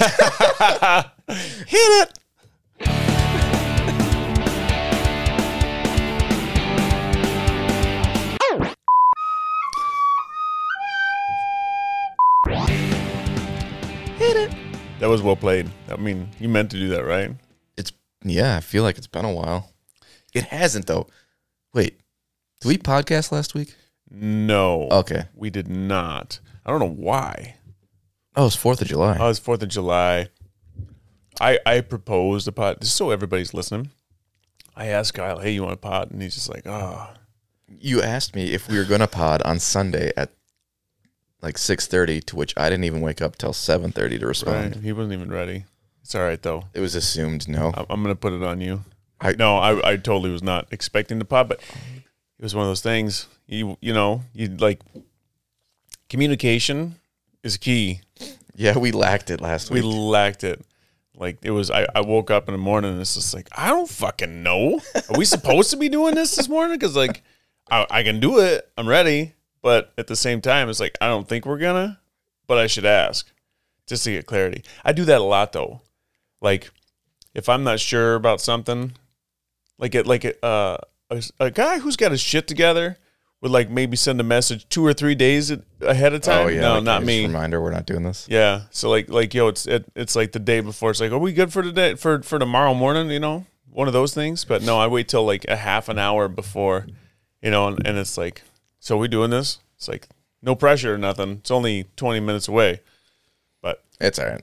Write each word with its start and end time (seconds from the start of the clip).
Hit 0.00 0.08
it. 1.76 2.18
Hit 14.16 14.36
it. 14.36 14.50
That 15.00 15.08
was 15.08 15.20
well 15.20 15.36
played. 15.36 15.68
I 15.90 15.96
mean, 15.96 16.30
you 16.38 16.48
meant 16.48 16.70
to 16.70 16.78
do 16.78 16.88
that, 16.88 17.04
right? 17.04 17.32
It's 17.76 17.92
yeah. 18.24 18.56
I 18.56 18.60
feel 18.60 18.82
like 18.82 18.96
it's 18.96 19.06
been 19.06 19.26
a 19.26 19.32
while. 19.32 19.70
It 20.32 20.44
hasn't 20.44 20.86
though. 20.86 21.08
Wait, 21.74 22.00
did 22.62 22.68
we 22.68 22.78
podcast 22.78 23.32
last 23.32 23.54
week? 23.54 23.74
No. 24.10 24.88
Okay. 24.90 25.24
We 25.34 25.50
did 25.50 25.68
not. 25.68 26.40
I 26.64 26.70
don't 26.70 26.80
know 26.80 26.86
why. 26.86 27.56
Oh, 28.36 28.46
it's 28.46 28.56
Fourth 28.56 28.80
of 28.80 28.88
July. 28.88 29.16
Oh, 29.18 29.28
it's 29.28 29.38
Fourth 29.38 29.62
of 29.62 29.68
July. 29.68 30.28
I 31.40 31.58
I 31.66 31.80
proposed 31.80 32.46
a 32.48 32.52
pod 32.52 32.80
just 32.80 32.96
so 32.96 33.10
everybody's 33.10 33.54
listening. 33.54 33.90
I 34.76 34.86
asked 34.86 35.14
Kyle, 35.14 35.38
"Hey, 35.40 35.52
you 35.52 35.62
want 35.62 35.74
a 35.74 35.78
pod?" 35.78 36.10
And 36.10 36.22
he's 36.22 36.34
just 36.34 36.48
like, 36.48 36.66
"Oh, 36.66 37.08
you 37.80 38.02
asked 38.02 38.34
me 38.34 38.52
if 38.52 38.68
we 38.68 38.78
were 38.78 38.84
gonna 38.84 39.06
pod 39.08 39.42
on 39.42 39.58
Sunday 39.58 40.12
at 40.16 40.30
like 41.42 41.56
six 41.58 41.86
thirty, 41.86 42.20
to 42.22 42.36
which 42.36 42.54
I 42.56 42.68
didn't 42.70 42.84
even 42.84 43.00
wake 43.00 43.20
up 43.22 43.36
till 43.36 43.52
seven 43.52 43.90
thirty 43.92 44.18
to 44.18 44.26
respond. 44.26 44.76
right." 44.76 44.84
He 44.84 44.92
wasn't 44.92 45.14
even 45.14 45.30
ready. 45.30 45.64
It's 46.02 46.14
all 46.14 46.22
right 46.22 46.40
though. 46.40 46.64
It 46.74 46.80
was 46.80 46.94
assumed 46.94 47.48
no. 47.48 47.72
I- 47.74 47.86
I'm 47.90 48.02
gonna 48.02 48.14
put 48.16 48.32
it 48.32 48.42
on 48.42 48.60
you. 48.60 48.84
I- 49.20 49.32
no, 49.32 49.56
I 49.58 49.92
I 49.92 49.96
totally 49.96 50.30
was 50.30 50.42
not 50.42 50.68
expecting 50.70 51.18
the 51.18 51.24
pod, 51.24 51.48
but 51.48 51.60
it 52.38 52.42
was 52.42 52.54
one 52.54 52.64
of 52.64 52.70
those 52.70 52.80
things. 52.82 53.26
You 53.46 53.76
you 53.80 53.92
know 53.92 54.22
you 54.34 54.48
like 54.48 54.80
communication 56.08 56.96
is 57.42 57.56
key. 57.56 58.00
Yeah, 58.54 58.78
we 58.78 58.92
lacked 58.92 59.30
it 59.30 59.40
last 59.40 59.70
We 59.70 59.80
week. 59.80 59.84
We 59.84 59.98
lacked 59.98 60.44
it. 60.44 60.64
Like 61.16 61.38
it 61.42 61.50
was. 61.50 61.70
I, 61.70 61.86
I 61.94 62.00
woke 62.00 62.30
up 62.30 62.48
in 62.48 62.52
the 62.52 62.58
morning 62.58 62.92
and 62.92 63.00
it's 63.00 63.14
just 63.14 63.34
like 63.34 63.48
I 63.52 63.68
don't 63.68 63.88
fucking 63.88 64.42
know. 64.42 64.80
Are 64.94 65.18
we 65.18 65.24
supposed 65.24 65.70
to 65.70 65.76
be 65.76 65.88
doing 65.88 66.14
this 66.14 66.36
this 66.36 66.48
morning? 66.48 66.78
Because 66.78 66.96
like 66.96 67.22
I, 67.70 67.86
I 67.90 68.02
can 68.02 68.20
do 68.20 68.38
it. 68.40 68.70
I'm 68.78 68.88
ready. 68.88 69.34
But 69.62 69.92
at 69.98 70.06
the 70.06 70.16
same 70.16 70.40
time, 70.40 70.70
it's 70.70 70.80
like 70.80 70.96
I 71.00 71.08
don't 71.08 71.28
think 71.28 71.44
we're 71.44 71.58
gonna. 71.58 72.00
But 72.46 72.58
I 72.58 72.66
should 72.66 72.86
ask 72.86 73.30
just 73.86 74.04
to 74.04 74.12
get 74.12 74.26
clarity. 74.26 74.64
I 74.84 74.92
do 74.92 75.04
that 75.04 75.20
a 75.20 75.24
lot 75.24 75.52
though. 75.52 75.82
Like 76.40 76.70
if 77.34 77.48
I'm 77.48 77.64
not 77.64 77.80
sure 77.80 78.14
about 78.14 78.40
something, 78.40 78.92
like 79.78 79.94
it 79.94 80.06
like 80.06 80.24
a, 80.24 80.44
uh, 80.44 80.78
a 81.10 81.22
a 81.38 81.50
guy 81.50 81.78
who's 81.78 81.96
got 81.96 82.12
his 82.12 82.20
shit 82.20 82.46
together 82.48 82.96
would 83.40 83.50
like 83.50 83.70
maybe 83.70 83.96
send 83.96 84.20
a 84.20 84.24
message 84.24 84.68
two 84.68 84.84
or 84.84 84.92
three 84.92 85.14
days 85.14 85.50
ahead 85.80 86.12
of 86.12 86.20
time. 86.20 86.46
oh 86.46 86.48
yeah, 86.48 86.60
no, 86.60 86.74
like, 86.74 86.82
not 86.84 87.04
me. 87.04 87.26
Reminder, 87.26 87.60
we're 87.60 87.70
not 87.70 87.86
doing 87.86 88.02
this. 88.02 88.26
Yeah. 88.28 88.62
So 88.70 88.90
like 88.90 89.08
like 89.08 89.32
yo, 89.34 89.48
it's 89.48 89.66
it, 89.66 89.84
it's 89.96 90.14
like 90.14 90.32
the 90.32 90.38
day 90.38 90.60
before. 90.60 90.90
It's 90.90 91.00
like, 91.00 91.12
are 91.12 91.18
we 91.18 91.32
good 91.32 91.52
for 91.52 91.62
today 91.62 91.94
for 91.94 92.22
for 92.22 92.38
tomorrow 92.38 92.74
morning? 92.74 93.10
You 93.10 93.20
know, 93.20 93.46
one 93.70 93.86
of 93.86 93.92
those 93.94 94.12
things. 94.14 94.44
But 94.44 94.62
no, 94.62 94.78
I 94.78 94.86
wait 94.88 95.08
till 95.08 95.24
like 95.24 95.44
a 95.48 95.56
half 95.56 95.88
an 95.88 95.98
hour 95.98 96.28
before, 96.28 96.86
you 97.42 97.50
know, 97.50 97.68
and, 97.68 97.86
and 97.86 97.96
it's 97.98 98.18
like, 98.18 98.42
so 98.78 98.98
we 98.98 99.08
doing 99.08 99.30
this? 99.30 99.58
It's 99.76 99.88
like 99.88 100.08
no 100.42 100.54
pressure 100.54 100.94
or 100.94 100.98
nothing. 100.98 101.38
It's 101.38 101.50
only 101.50 101.86
twenty 101.96 102.20
minutes 102.20 102.46
away. 102.48 102.80
But 103.62 103.82
It's 104.00 104.18
all 104.18 104.26
right. 104.26 104.42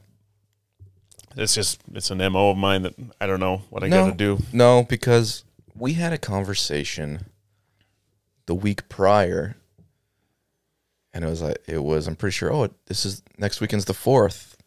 it's 1.35 1.53
just 1.53 1.81
it's 1.93 2.09
an 2.09 2.17
mo 2.31 2.49
of 2.49 2.57
mine 2.57 2.81
that 2.81 2.95
I 3.21 3.27
don't 3.27 3.39
know 3.39 3.61
what 3.69 3.83
I 3.83 3.89
No. 3.89 4.05
got 4.05 4.11
to 4.11 4.17
do. 4.17 4.43
No, 4.53 4.83
because 4.89 5.43
we 5.75 5.93
had 5.93 6.13
a 6.13 6.17
conversation 6.17 7.25
the 8.47 8.55
week 8.55 8.89
prior, 8.89 9.55
and 11.13 11.23
it 11.23 11.29
was 11.29 11.41
like 11.41 11.57
it 11.67 11.83
was. 11.83 12.07
I'm 12.07 12.15
pretty 12.15 12.33
sure. 12.33 12.51
Oh, 12.51 12.69
this 12.87 13.05
is 13.05 13.21
next 13.37 13.61
weekend's 13.61 13.85
the 13.85 13.93
fourth. 13.93 14.57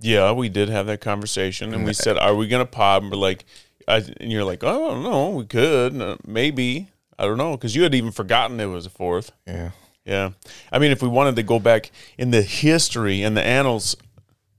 Yeah, 0.00 0.32
we 0.32 0.48
did 0.48 0.68
have 0.70 0.86
that 0.86 1.00
conversation, 1.00 1.72
and 1.74 1.84
we 1.84 1.92
said, 1.92 2.16
"Are 2.16 2.34
we 2.34 2.48
gonna 2.48 2.66
pod?" 2.66 3.02
And 3.02 3.12
we're 3.12 3.18
like, 3.18 3.44
I, 3.86 3.96
and 3.96 4.32
you're 4.32 4.44
like, 4.44 4.64
"Oh, 4.64 4.86
I 4.90 4.94
don't 4.94 5.02
know. 5.04 5.30
We 5.30 5.44
could, 5.44 6.00
uh, 6.00 6.16
maybe. 6.26 6.88
I 7.18 7.26
don't 7.26 7.38
know," 7.38 7.52
because 7.52 7.76
you 7.76 7.84
had 7.84 7.94
even 7.94 8.10
forgotten 8.10 8.58
it 8.58 8.66
was 8.66 8.86
a 8.86 8.90
fourth. 8.90 9.30
Yeah. 9.46 9.70
Yeah. 10.04 10.30
I 10.70 10.78
mean, 10.78 10.90
if 10.90 11.00
we 11.02 11.08
wanted 11.08 11.36
to 11.36 11.42
go 11.42 11.58
back 11.58 11.90
in 12.18 12.30
the 12.30 12.42
history 12.42 13.22
and 13.22 13.36
the 13.36 13.42
annals, 13.42 13.96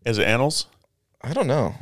is 0.06 0.18
it 0.18 0.28
annals? 0.28 0.68
I 1.22 1.34
don't 1.34 1.48
know. 1.48 1.76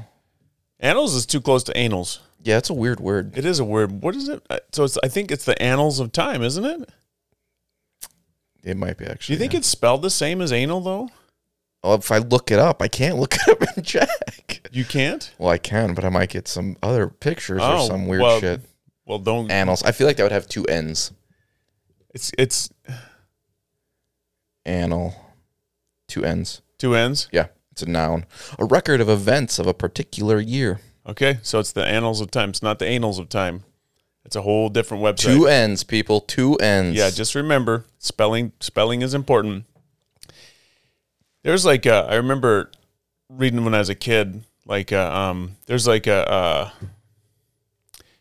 Annals 0.80 1.16
is 1.16 1.26
too 1.26 1.40
close 1.40 1.64
to 1.66 1.78
annals. 1.78 2.20
Yeah, 2.44 2.58
it's 2.58 2.70
a 2.70 2.74
weird 2.74 3.00
word. 3.00 3.38
It 3.38 3.46
is 3.46 3.60
a 3.60 3.64
word. 3.64 4.04
What 4.04 4.16
is 4.16 4.28
it? 4.28 4.46
So 4.74 4.84
it's, 4.84 4.98
I 5.02 5.08
think 5.08 5.32
it's 5.32 5.46
the 5.46 5.60
annals 5.62 6.00
of 6.00 6.12
time, 6.12 6.44
isn't 6.44 6.66
it? 6.66 6.90
It 8.64 8.78
might 8.78 8.98
be 8.98 9.06
actually. 9.06 9.34
Do 9.34 9.38
you 9.38 9.40
think 9.40 9.54
yeah. 9.54 9.60
it's 9.60 9.68
spelled 9.68 10.02
the 10.02 10.10
same 10.10 10.42
as 10.42 10.52
anal 10.52 10.82
though? 10.82 11.10
Well, 11.84 11.96
if 11.96 12.12
I 12.12 12.20
look 12.20 12.50
it 12.52 12.60
up, 12.60 12.82
I 12.82 12.88
can't 12.88 13.18
look 13.18 13.34
it 13.48 13.50
up 13.50 13.76
and 13.76 13.86
check. 13.86 14.68
You 14.72 14.86
can't. 14.86 15.34
Well, 15.38 15.50
I 15.50 15.58
can, 15.58 15.94
but 15.94 16.06
I 16.06 16.10
might 16.10 16.30
get 16.30 16.48
some 16.48 16.78
other 16.82 17.08
pictures 17.08 17.62
Oh, 17.62 17.84
or 17.84 17.88
some 17.88 18.08
weird 18.08 18.22
well, 18.22 18.40
shit. 18.40 18.62
Well, 19.06 19.20
don't. 19.20 19.52
Annals. 19.52 19.84
I 19.84 19.92
feel 19.92 20.08
like 20.08 20.18
that 20.18 20.24
would 20.24 20.32
have 20.32 20.48
two 20.48 20.66
N's. 20.66 21.12
It's 22.14 22.32
it's 22.38 22.70
Annal. 24.66 25.16
Two 26.08 26.24
N's. 26.24 26.62
two 26.78 26.96
ends. 26.96 27.28
Yeah, 27.32 27.48
it's 27.72 27.82
a 27.82 27.90
noun. 27.90 28.26
A 28.60 28.66
record 28.66 29.02
of 29.02 29.10
events 29.10 29.60
of 29.60 29.68
a 29.68 29.74
particular 29.74 30.40
year. 30.40 30.80
Okay, 31.08 31.40
so 31.42 31.60
it's 31.60 31.74
the 31.74 31.86
annals 31.86 32.22
of 32.22 32.32
time. 32.32 32.50
It's 32.50 32.64
not 32.64 32.80
the 32.80 32.88
annals 32.88 33.20
of 33.20 33.28
time. 33.28 33.64
It's 34.26 34.36
a 34.38 34.42
whole 34.42 34.70
different 34.70 35.04
website. 35.04 35.36
Two 35.36 35.48
N's, 35.48 35.84
people. 35.84 36.22
Two 36.22 36.56
N's. 36.56 36.96
Yeah, 36.96 37.10
just 37.10 37.36
remember 37.36 37.86
spelling. 38.00 38.54
Spelling 38.62 39.02
is 39.02 39.14
important. 39.14 39.66
There's 41.44 41.66
like 41.66 41.86
uh, 41.86 42.08
I 42.10 42.16
remember 42.16 42.72
reading 43.28 43.66
when 43.66 43.76
I 43.76 43.80
was 43.80 43.90
a 43.90 43.96
kid. 43.96 44.44
Like 44.66 44.94
uh, 44.94 45.12
um, 45.14 45.58
there's 45.66 45.88
like 45.88 46.08
a. 46.08 46.30
Uh, 46.30 46.70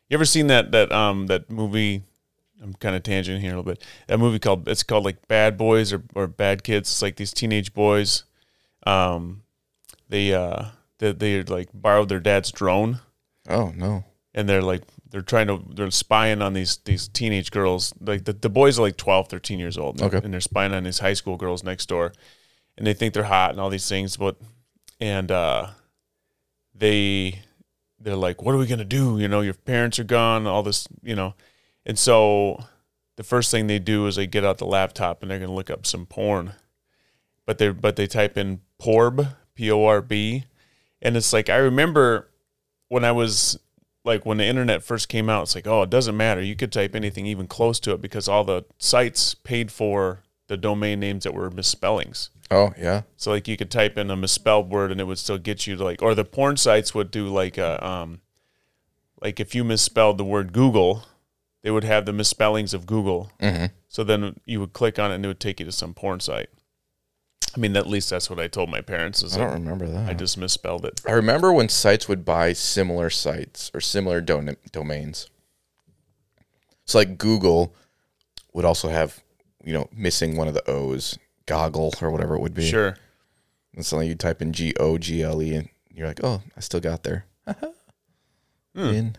you 0.08 0.14
ever 0.16 0.24
seen 0.24 0.48
that 0.48 0.72
that 0.72 0.90
um 0.90 1.28
that 1.28 1.50
movie? 1.50 2.02
I'm 2.60 2.74
kind 2.74 2.94
of 2.94 3.02
tangent 3.02 3.40
here 3.40 3.52
a 3.52 3.56
little 3.56 3.72
bit. 3.72 3.84
That 4.08 4.18
movie 4.18 4.38
called 4.38 4.68
it's 4.68 4.82
called 4.82 5.04
like 5.04 5.26
Bad 5.28 5.56
Boys 5.56 5.92
or, 5.92 6.02
or 6.14 6.26
Bad 6.26 6.64
Kids. 6.64 6.90
It's 6.90 7.02
like 7.02 7.16
these 7.16 7.32
teenage 7.32 7.74
boys. 7.74 8.24
Um, 8.84 9.42
they 10.08 10.34
uh 10.34 10.66
they 11.02 11.12
they 11.12 11.42
like 11.42 11.68
borrowed 11.74 12.08
their 12.08 12.20
dad's 12.20 12.50
drone. 12.52 13.00
Oh 13.48 13.72
no. 13.76 14.04
and 14.34 14.48
they're 14.48 14.62
like 14.62 14.82
they're 15.10 15.20
trying 15.20 15.48
to 15.48 15.60
they're 15.74 15.90
spying 15.90 16.40
on 16.40 16.52
these 16.54 16.78
these 16.84 17.08
teenage 17.08 17.50
girls. 17.50 17.92
Like 18.00 18.24
the, 18.24 18.32
the 18.32 18.48
boys 18.48 18.78
are 18.78 18.82
like 18.82 18.96
12 18.96 19.28
13 19.28 19.58
years 19.58 19.76
old 19.76 20.00
Okay. 20.00 20.20
and 20.22 20.32
they're 20.32 20.40
spying 20.40 20.72
on 20.72 20.84
these 20.84 21.00
high 21.00 21.12
school 21.14 21.36
girls 21.36 21.62
next 21.64 21.86
door 21.86 22.12
and 22.78 22.86
they 22.86 22.94
think 22.94 23.12
they're 23.14 23.24
hot 23.24 23.50
and 23.50 23.60
all 23.60 23.68
these 23.68 23.88
things 23.88 24.16
but 24.16 24.36
and 25.00 25.30
uh 25.30 25.66
they 26.74 27.40
they're 28.00 28.16
like 28.16 28.42
what 28.42 28.54
are 28.54 28.58
we 28.58 28.66
gonna 28.66 28.84
do? 28.84 29.18
You 29.18 29.28
know 29.28 29.40
your 29.42 29.54
parents 29.54 29.98
are 29.98 30.04
gone 30.04 30.46
all 30.46 30.62
this 30.62 30.88
you 31.02 31.14
know. 31.16 31.34
And 31.84 31.98
so 31.98 32.64
the 33.16 33.24
first 33.24 33.50
thing 33.50 33.66
they 33.66 33.78
do 33.78 34.06
is 34.06 34.16
they 34.16 34.26
get 34.26 34.44
out 34.44 34.58
the 34.58 34.66
laptop 34.66 35.20
and 35.22 35.30
they're 35.30 35.38
gonna 35.40 35.52
look 35.52 35.70
up 35.70 35.84
some 35.86 36.06
porn. 36.06 36.52
But 37.44 37.58
they 37.58 37.70
but 37.70 37.96
they 37.96 38.06
type 38.06 38.38
in 38.38 38.60
porb 38.80 39.34
p-o-r-b 39.54 40.44
and 41.02 41.16
it's 41.16 41.32
like 41.32 41.50
i 41.50 41.56
remember 41.56 42.30
when 42.88 43.04
i 43.04 43.12
was 43.12 43.58
like 44.04 44.26
when 44.26 44.38
the 44.38 44.44
internet 44.44 44.82
first 44.82 45.08
came 45.08 45.28
out, 45.28 45.42
it's 45.42 45.54
like, 45.54 45.66
oh, 45.66 45.82
it 45.82 45.90
doesn't 45.90 46.16
matter. 46.16 46.42
You 46.42 46.56
could 46.56 46.72
type 46.72 46.94
anything 46.94 47.26
even 47.26 47.46
close 47.46 47.78
to 47.80 47.92
it 47.92 48.00
because 48.00 48.28
all 48.28 48.44
the 48.44 48.64
sites 48.78 49.34
paid 49.34 49.70
for 49.70 50.22
the 50.48 50.56
domain 50.56 51.00
names 51.00 51.24
that 51.24 51.34
were 51.34 51.50
misspellings. 51.50 52.30
Oh 52.50 52.72
yeah. 52.78 53.02
So 53.16 53.30
like 53.30 53.48
you 53.48 53.56
could 53.56 53.70
type 53.70 53.96
in 53.96 54.10
a 54.10 54.16
misspelled 54.16 54.70
word 54.70 54.90
and 54.90 55.00
it 55.00 55.04
would 55.04 55.18
still 55.18 55.38
get 55.38 55.66
you 55.66 55.76
to 55.76 55.84
like, 55.84 56.02
or 56.02 56.14
the 56.14 56.24
porn 56.24 56.56
sites 56.56 56.94
would 56.94 57.10
do 57.10 57.28
like 57.28 57.56
a, 57.58 57.84
um, 57.84 58.20
like 59.20 59.38
if 59.38 59.54
you 59.54 59.62
misspelled 59.62 60.18
the 60.18 60.24
word 60.24 60.52
Google, 60.52 61.04
they 61.62 61.70
would 61.70 61.84
have 61.84 62.04
the 62.04 62.12
misspellings 62.12 62.74
of 62.74 62.86
Google. 62.86 63.30
hmm 63.40 63.66
So 63.88 64.02
then 64.02 64.40
you 64.44 64.58
would 64.60 64.72
click 64.72 64.98
on 64.98 65.12
it 65.12 65.14
and 65.14 65.24
it 65.24 65.28
would 65.28 65.40
take 65.40 65.60
you 65.60 65.66
to 65.66 65.72
some 65.72 65.94
porn 65.94 66.20
site. 66.20 66.50
I 67.54 67.60
mean, 67.60 67.76
at 67.76 67.86
least 67.86 68.08
that's 68.10 68.30
what 68.30 68.38
I 68.40 68.48
told 68.48 68.70
my 68.70 68.80
parents. 68.80 69.22
Is 69.22 69.36
I 69.36 69.40
don't 69.40 69.52
remember 69.52 69.86
that. 69.86 70.08
I 70.08 70.14
just 70.14 70.38
misspelled 70.38 70.84
it. 70.84 71.00
I 71.06 71.12
remember 71.12 71.52
when 71.52 71.68
sites 71.68 72.08
would 72.08 72.24
buy 72.24 72.52
similar 72.54 73.10
sites 73.10 73.70
or 73.74 73.80
similar 73.80 74.20
don- 74.20 74.56
domains. 74.70 75.28
So 76.84 76.98
like 76.98 77.18
Google 77.18 77.74
would 78.52 78.64
also 78.64 78.88
have, 78.88 79.22
you 79.64 79.72
know, 79.72 79.88
missing 79.94 80.36
one 80.36 80.48
of 80.48 80.54
the 80.54 80.68
O's, 80.68 81.18
goggle 81.46 81.92
or 82.00 82.10
whatever 82.10 82.34
it 82.34 82.40
would 82.40 82.54
be. 82.54 82.68
Sure. 82.68 82.96
And 83.74 83.84
suddenly 83.84 84.08
you 84.08 84.14
type 84.14 84.42
in 84.42 84.52
G 84.52 84.74
O 84.80 84.98
G 84.98 85.22
L 85.22 85.42
E 85.42 85.54
and 85.54 85.68
you're 85.92 86.06
like, 86.06 86.20
oh, 86.22 86.42
I 86.56 86.60
still 86.60 86.80
got 86.80 87.02
there. 87.02 87.26
Hmm. 88.74 88.80
In. 88.86 89.16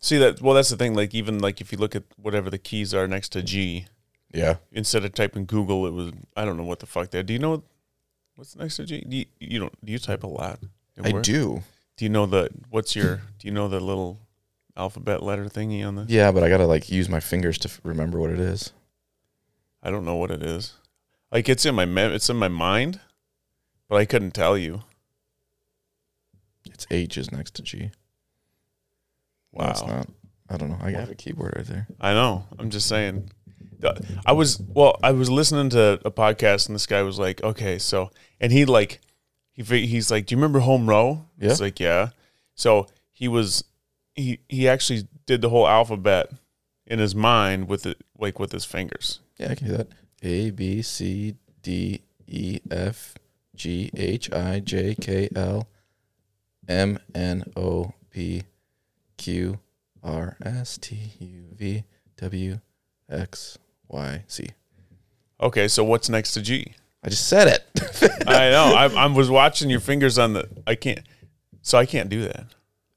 See 0.00 0.18
that? 0.18 0.42
Well, 0.42 0.54
that's 0.54 0.70
the 0.70 0.76
thing. 0.76 0.94
Like 0.94 1.14
even 1.14 1.38
like 1.38 1.60
if 1.60 1.70
you 1.70 1.78
look 1.78 1.94
at 1.94 2.02
whatever 2.16 2.50
the 2.50 2.58
keys 2.58 2.92
are 2.92 3.06
next 3.06 3.28
to 3.30 3.42
G, 3.42 3.86
Yeah. 4.34 4.56
instead 4.72 5.04
of 5.04 5.14
typing 5.14 5.46
Google, 5.46 5.86
it 5.86 5.92
was 5.92 6.10
I 6.36 6.44
don't 6.44 6.56
know 6.56 6.64
what 6.64 6.80
the 6.80 6.86
fuck 6.86 7.10
that. 7.12 7.24
Do 7.26 7.32
you 7.32 7.38
know 7.38 7.62
what's 8.36 8.54
next 8.56 8.76
to 8.76 8.84
G? 8.84 9.00
Do 9.06 9.16
you, 9.16 9.24
you 9.40 9.58
don't? 9.58 9.84
Do 9.84 9.92
you 9.92 9.98
type 9.98 10.22
a 10.22 10.26
lot? 10.28 10.60
I 11.02 11.10
work? 11.12 11.24
do. 11.24 11.62
Do 11.96 12.04
you 12.04 12.08
know 12.08 12.26
the 12.26 12.48
what's 12.70 12.94
your? 12.94 13.16
Do 13.38 13.48
you 13.48 13.50
know 13.52 13.68
the 13.68 13.80
little 13.80 14.20
alphabet 14.76 15.22
letter 15.22 15.46
thingy 15.46 15.86
on 15.86 15.96
the? 15.96 16.04
Yeah, 16.08 16.30
but 16.32 16.42
I 16.44 16.48
gotta 16.48 16.66
like 16.66 16.90
use 16.90 17.08
my 17.08 17.20
fingers 17.20 17.58
to 17.58 17.68
f- 17.68 17.80
remember 17.82 18.18
what 18.20 18.30
it 18.30 18.38
is. 18.40 18.72
I 19.82 19.90
don't 19.90 20.04
know 20.04 20.16
what 20.16 20.30
it 20.30 20.42
is. 20.42 20.74
Like 21.32 21.48
it's 21.48 21.64
in 21.66 21.74
my 21.74 21.84
mem- 21.84 22.12
it's 22.12 22.30
in 22.30 22.36
my 22.36 22.48
mind, 22.48 23.00
but 23.88 23.96
I 23.96 24.04
couldn't 24.04 24.32
tell 24.32 24.56
you. 24.56 24.82
It's 26.66 26.86
H 26.90 27.16
is 27.16 27.30
next 27.32 27.54
to 27.54 27.62
G. 27.62 27.78
No, 29.52 29.64
Wow. 29.64 29.70
it's 29.70 29.86
not. 29.86 30.08
I 30.50 30.56
don't 30.56 30.68
know. 30.70 30.78
I 30.80 30.90
have 30.92 31.10
a 31.10 31.14
keyboard 31.14 31.54
right 31.56 31.66
there. 31.66 31.86
I 32.00 32.12
know. 32.12 32.44
I'm 32.58 32.70
just 32.70 32.86
saying. 32.88 33.30
I 34.24 34.32
was 34.32 34.60
well. 34.60 34.98
I 35.02 35.12
was 35.12 35.30
listening 35.30 35.70
to 35.70 36.00
a 36.04 36.10
podcast, 36.10 36.66
and 36.66 36.74
this 36.74 36.86
guy 36.86 37.02
was 37.02 37.18
like, 37.18 37.42
"Okay, 37.42 37.78
so," 37.78 38.10
and 38.40 38.52
he 38.52 38.64
like, 38.64 39.00
he 39.52 39.62
he's 39.62 40.10
like, 40.10 40.26
"Do 40.26 40.34
you 40.34 40.38
remember 40.38 40.60
home 40.60 40.88
row?" 40.88 41.26
Yeah. 41.38 41.50
It's 41.50 41.60
like, 41.60 41.80
yeah. 41.80 42.10
So 42.54 42.86
he 43.12 43.28
was, 43.28 43.64
he 44.14 44.40
he 44.48 44.68
actually 44.68 45.06
did 45.26 45.40
the 45.42 45.50
whole 45.50 45.68
alphabet 45.68 46.30
in 46.86 46.98
his 46.98 47.14
mind 47.14 47.68
with 47.68 47.86
it, 47.86 48.02
like 48.18 48.38
with 48.38 48.52
his 48.52 48.64
fingers. 48.64 49.20
Yeah, 49.38 49.50
I 49.50 49.54
can 49.54 49.68
do 49.68 49.76
that. 49.76 49.88
A 50.22 50.50
B 50.50 50.82
C 50.82 51.34
D 51.62 52.00
E 52.26 52.60
F 52.70 53.14
G 53.54 53.90
H 53.94 54.32
I 54.32 54.60
J 54.60 54.94
K 54.94 55.28
L 55.34 55.68
M 56.68 56.98
N 57.14 57.44
O 57.56 57.92
P 58.10 58.42
Q 59.16 59.58
R 60.02 60.36
S 60.42 60.78
T 60.78 61.12
U 61.20 61.44
V 61.52 61.84
W 62.16 62.60
X 63.10 63.58
Y 63.88 64.24
Z. 64.30 64.48
Okay, 65.40 65.68
so 65.68 65.84
what's 65.84 66.08
next 66.08 66.32
to 66.32 66.42
G? 66.42 66.74
I 67.04 67.08
just 67.08 67.28
said 67.28 67.46
it. 67.48 68.22
I 68.26 68.50
know. 68.50 68.74
I, 68.74 68.86
I 69.04 69.06
was 69.06 69.30
watching 69.30 69.70
your 69.70 69.80
fingers 69.80 70.18
on 70.18 70.32
the. 70.32 70.48
I 70.66 70.74
can't. 70.74 71.00
So 71.62 71.78
I 71.78 71.86
can't 71.86 72.08
do 72.08 72.22
that. 72.22 72.46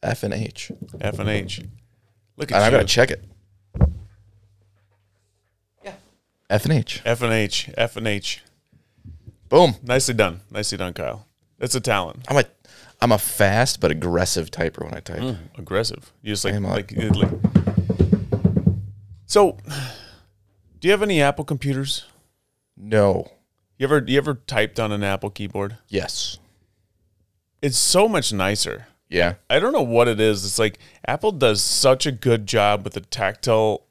F 0.02 0.24
and 0.24 0.34
H. 0.34 0.72
F 1.02 1.20
and 1.20 1.30
H. 1.30 1.62
Look 2.38 2.52
And 2.52 2.58
at 2.58 2.64
I 2.64 2.66
you. 2.68 2.72
gotta 2.72 2.86
check 2.86 3.12
it. 3.12 3.24
Yeah. 5.84 5.94
F 6.50 6.64
and 6.66 6.74
H. 6.74 7.02
F 7.06 7.22
and 7.22 7.34
H. 7.34 7.70
F 7.78 7.98
and 7.98 8.08
H. 8.08 8.42
Boom. 9.50 9.76
Nicely 9.84 10.14
done. 10.14 10.42
Nicely 10.50 10.78
done, 10.78 10.94
Kyle. 10.94 11.28
That's 11.58 11.76
a 11.76 11.82
talent. 11.82 12.26
I'm 12.30 12.38
a 12.38 12.46
I'm 13.02 13.12
a 13.12 13.18
fast 13.18 13.80
but 13.82 13.92
aggressive 13.92 14.50
typer 14.52 14.84
when 14.86 14.94
I 14.94 15.00
type. 15.02 15.20
Mm, 15.20 15.38
aggressive. 15.58 16.12
You 16.22 16.34
just 16.34 16.46
like 16.46 16.60
like, 16.62 16.94
like. 16.96 17.30
So, 19.26 19.58
do 20.80 20.88
you 20.88 20.92
have 20.92 21.04
any 21.04 21.22
Apple 21.22 21.46
computers? 21.46 22.06
No. 22.78 23.32
You 23.78 23.86
ever 23.86 24.04
you 24.06 24.18
ever 24.18 24.36
typed 24.36 24.80
on 24.80 24.92
an 24.92 25.04
Apple 25.04 25.30
keyboard? 25.30 25.78
Yes. 25.88 26.38
It's 27.62 27.78
so 27.78 28.08
much 28.08 28.32
nicer. 28.32 28.88
Yeah. 29.10 29.36
I 29.50 29.60
don't 29.60 29.74
know 29.74 29.82
what 29.82 30.08
it 30.08 30.20
is. 30.20 30.46
It's 30.46 30.60
like 30.60 30.80
Apple 31.06 31.32
does 31.32 31.62
such 31.62 32.06
a 32.06 32.12
good 32.12 32.46
job 32.46 32.84
with 32.84 32.94
the 32.94 33.02
tactile 33.02 33.86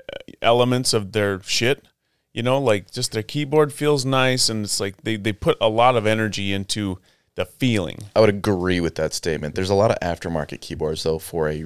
uh, 0.00 0.32
elements 0.40 0.94
of 0.94 1.12
their 1.12 1.42
shit. 1.42 1.84
You 2.32 2.42
know, 2.42 2.58
like 2.58 2.90
just 2.90 3.12
their 3.12 3.22
keyboard 3.22 3.72
feels 3.72 4.04
nice, 4.04 4.50
and 4.50 4.64
it's 4.64 4.78
like 4.78 5.02
they, 5.02 5.16
they 5.16 5.32
put 5.32 5.56
a 5.58 5.70
lot 5.70 5.96
of 5.96 6.06
energy 6.06 6.52
into 6.52 6.98
the 7.34 7.46
feeling. 7.46 7.98
I 8.14 8.20
would 8.20 8.28
agree 8.28 8.78
with 8.78 8.96
that 8.96 9.14
statement. 9.14 9.54
There's 9.54 9.70
a 9.70 9.74
lot 9.74 9.90
of 9.90 9.98
aftermarket 10.00 10.60
keyboards 10.60 11.02
though 11.02 11.18
for 11.18 11.48
a 11.48 11.64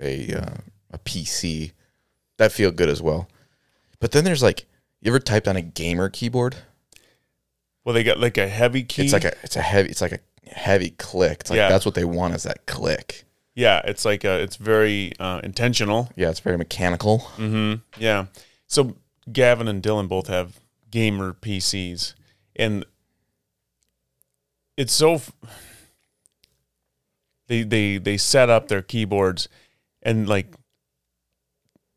a 0.00 0.32
uh, 0.32 0.54
a 0.92 0.98
PC 0.98 1.72
that 2.38 2.52
feel 2.52 2.70
good 2.70 2.88
as 2.88 3.02
well. 3.02 3.28
But 4.00 4.12
then 4.12 4.24
there's 4.24 4.42
like 4.42 4.66
you 5.00 5.10
ever 5.10 5.18
typed 5.20 5.48
on 5.48 5.56
a 5.56 5.62
gamer 5.62 6.08
keyboard? 6.08 6.56
Well, 7.84 7.94
they 7.94 8.04
got 8.04 8.18
like 8.18 8.36
a 8.38 8.48
heavy 8.48 8.82
key. 8.84 9.04
It's 9.04 9.12
like 9.12 9.24
a 9.24 9.34
it's 9.42 9.56
a 9.56 9.62
heavy 9.62 9.88
it's 9.90 10.00
like 10.00 10.12
a 10.12 10.20
heavy 10.50 10.90
click. 10.90 11.38
It's 11.40 11.50
like 11.50 11.56
Yeah. 11.58 11.68
that's 11.68 11.84
what 11.86 11.94
they 11.94 12.04
want 12.04 12.34
is 12.34 12.42
that 12.44 12.66
click. 12.66 13.24
yeah, 13.54 13.80
it's 13.84 14.04
like 14.04 14.24
a, 14.24 14.38
it's 14.40 14.56
very 14.56 15.12
uh, 15.18 15.40
intentional. 15.42 16.10
Yeah, 16.16 16.30
it's 16.30 16.40
very 16.40 16.56
mechanical. 16.56 17.18
Mm-hmm. 17.36 17.80
Yeah. 18.00 18.26
So 18.66 18.96
Gavin 19.32 19.66
and 19.68 19.82
Dylan 19.82 20.08
both 20.08 20.28
have 20.28 20.60
gamer 20.90 21.32
PCs, 21.32 22.14
and 22.56 22.84
it's 24.76 24.92
so 24.92 25.14
f- 25.14 25.32
they 27.48 27.62
they 27.62 27.98
they 27.98 28.16
set 28.16 28.48
up 28.50 28.68
their 28.68 28.82
keyboards, 28.82 29.48
and 30.02 30.28
like 30.28 30.54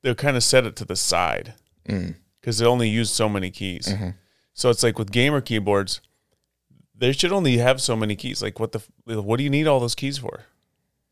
they'll 0.02 0.16
kind 0.16 0.36
of 0.38 0.44
set 0.44 0.66
it 0.66 0.76
to 0.78 0.86
the 0.86 0.96
side 0.96 1.54
Mm. 1.88 2.16
because 2.40 2.58
they 2.60 2.66
only 2.66 2.90
use 2.90 3.10
so 3.12 3.28
many 3.30 3.50
keys. 3.52 3.88
Mhm. 3.88 4.16
So 4.54 4.70
it's 4.70 4.84
like 4.84 4.98
with 5.00 5.12
gamer 5.12 5.42
keyboards, 5.42 6.02
they 6.96 7.12
should 7.12 7.32
only 7.32 7.58
have 7.58 7.82
so 7.82 7.96
many 7.96 8.16
keys. 8.16 8.42
Like 8.42 8.60
what 8.60 8.72
the 8.72 8.82
what 9.06 9.38
do 9.38 9.44
you 9.44 9.50
need 9.50 9.68
all 9.68 9.80
those 9.80 9.96
keys 9.96 10.18
for? 10.18 10.44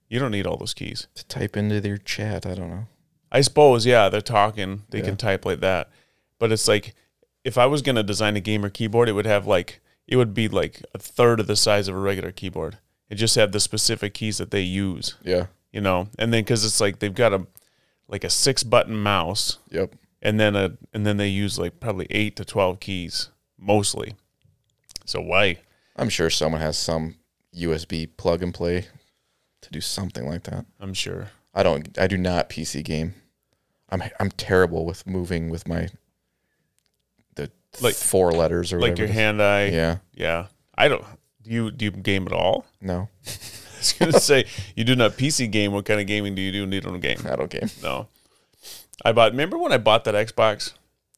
You 0.07 0.19
don't 0.19 0.31
need 0.31 0.47
all 0.47 0.57
those 0.57 0.73
keys. 0.73 1.07
To 1.15 1.25
type 1.27 1.55
into 1.57 1.79
their 1.81 1.97
chat, 1.97 2.45
I 2.45 2.55
don't 2.55 2.69
know. 2.69 2.87
I 3.31 3.41
suppose, 3.41 3.85
yeah, 3.85 4.09
they're 4.09 4.21
talking. 4.21 4.83
They 4.89 4.99
Yeah. 4.99 5.05
can 5.05 5.17
type 5.17 5.45
like 5.45 5.59
that. 5.59 5.89
But 6.39 6.51
it's 6.51 6.67
like 6.67 6.95
if 7.43 7.57
I 7.57 7.65
was 7.65 7.81
gonna 7.81 8.03
design 8.03 8.35
a 8.35 8.39
gamer 8.41 8.69
keyboard, 8.69 9.09
it 9.09 9.13
would 9.13 9.25
have 9.25 9.47
like 9.47 9.81
it 10.07 10.15
would 10.15 10.33
be 10.33 10.47
like 10.47 10.81
a 10.93 10.97
third 10.97 11.39
of 11.39 11.47
the 11.47 11.55
size 11.55 11.87
of 11.87 11.95
a 11.95 11.99
regular 11.99 12.31
keyboard. 12.31 12.77
It 13.09 13.15
just 13.15 13.35
have 13.35 13.51
the 13.51 13.59
specific 13.59 14.13
keys 14.15 14.37
that 14.39 14.51
they 14.51 14.61
use, 14.61 15.15
Yeah. 15.23 15.47
you 15.71 15.81
know. 15.81 16.09
And 16.17 16.33
then 16.33 16.43
because 16.43 16.65
it's 16.65 16.79
like 16.81 16.99
they've 16.99 17.13
got 17.13 17.33
a 17.33 17.45
like 18.07 18.23
a 18.23 18.29
six 18.29 18.63
button 18.63 18.95
mouse, 18.95 19.57
Yep. 19.69 19.93
And 20.21 20.39
then 20.39 20.55
a 20.55 20.77
and 20.93 21.05
then 21.05 21.17
they 21.17 21.27
use 21.27 21.57
like 21.59 21.79
probably 21.79 22.07
eight 22.09 22.35
to 22.37 22.45
twelve 22.45 22.79
keys 22.79 23.29
mostly. 23.57 24.15
So 25.05 25.21
why? 25.21 25.57
I'm 25.95 26.09
sure 26.09 26.29
someone 26.29 26.61
has 26.61 26.77
some 26.77 27.15
USB 27.55 28.07
plug 28.17 28.41
and 28.43 28.53
play 28.53 28.85
to 29.61 29.69
do 29.71 29.81
something 29.81 30.25
like 30.27 30.43
that. 30.43 30.65
I'm 30.79 30.93
sure. 30.93 31.31
I 31.53 31.63
don't. 31.63 31.97
I 31.99 32.07
do 32.07 32.17
not 32.17 32.49
PC 32.49 32.83
game. 32.83 33.15
I'm 33.89 34.03
I'm 34.19 34.29
terrible 34.31 34.85
with 34.85 35.05
moving 35.07 35.49
with 35.49 35.67
my 35.67 35.89
the 37.35 37.51
Like- 37.81 37.95
four 37.95 38.31
letters 38.31 38.71
or 38.71 38.79
Like 38.79 38.97
your 38.97 39.07
hand 39.07 39.41
eye. 39.41 39.65
Yeah. 39.69 39.97
Yeah. 40.13 40.47
I 40.77 40.87
don't. 40.87 41.03
Do 41.41 41.49
you 41.49 41.71
do 41.71 41.85
you 41.85 41.91
game 41.91 42.25
at 42.27 42.33
all? 42.33 42.65
No, 42.81 43.09
I 43.25 43.79
was 43.79 43.93
gonna 43.99 44.19
say 44.19 44.45
you 44.75 44.83
do 44.83 44.95
not 44.95 45.13
PC 45.13 45.49
game. 45.51 45.71
What 45.73 45.85
kind 45.85 45.99
of 45.99 46.07
gaming 46.07 46.35
do 46.35 46.41
you 46.41 46.51
do? 46.51 46.59
You 46.75 46.81
don't 46.81 46.99
game. 46.99 47.19
I 47.25 47.35
don't 47.35 47.49
game. 47.49 47.69
No. 47.81 48.07
I 49.05 49.11
bought. 49.11 49.31
Remember 49.31 49.57
when 49.57 49.71
I 49.71 49.77
bought 49.77 50.03
that 50.05 50.15
Xbox? 50.15 50.73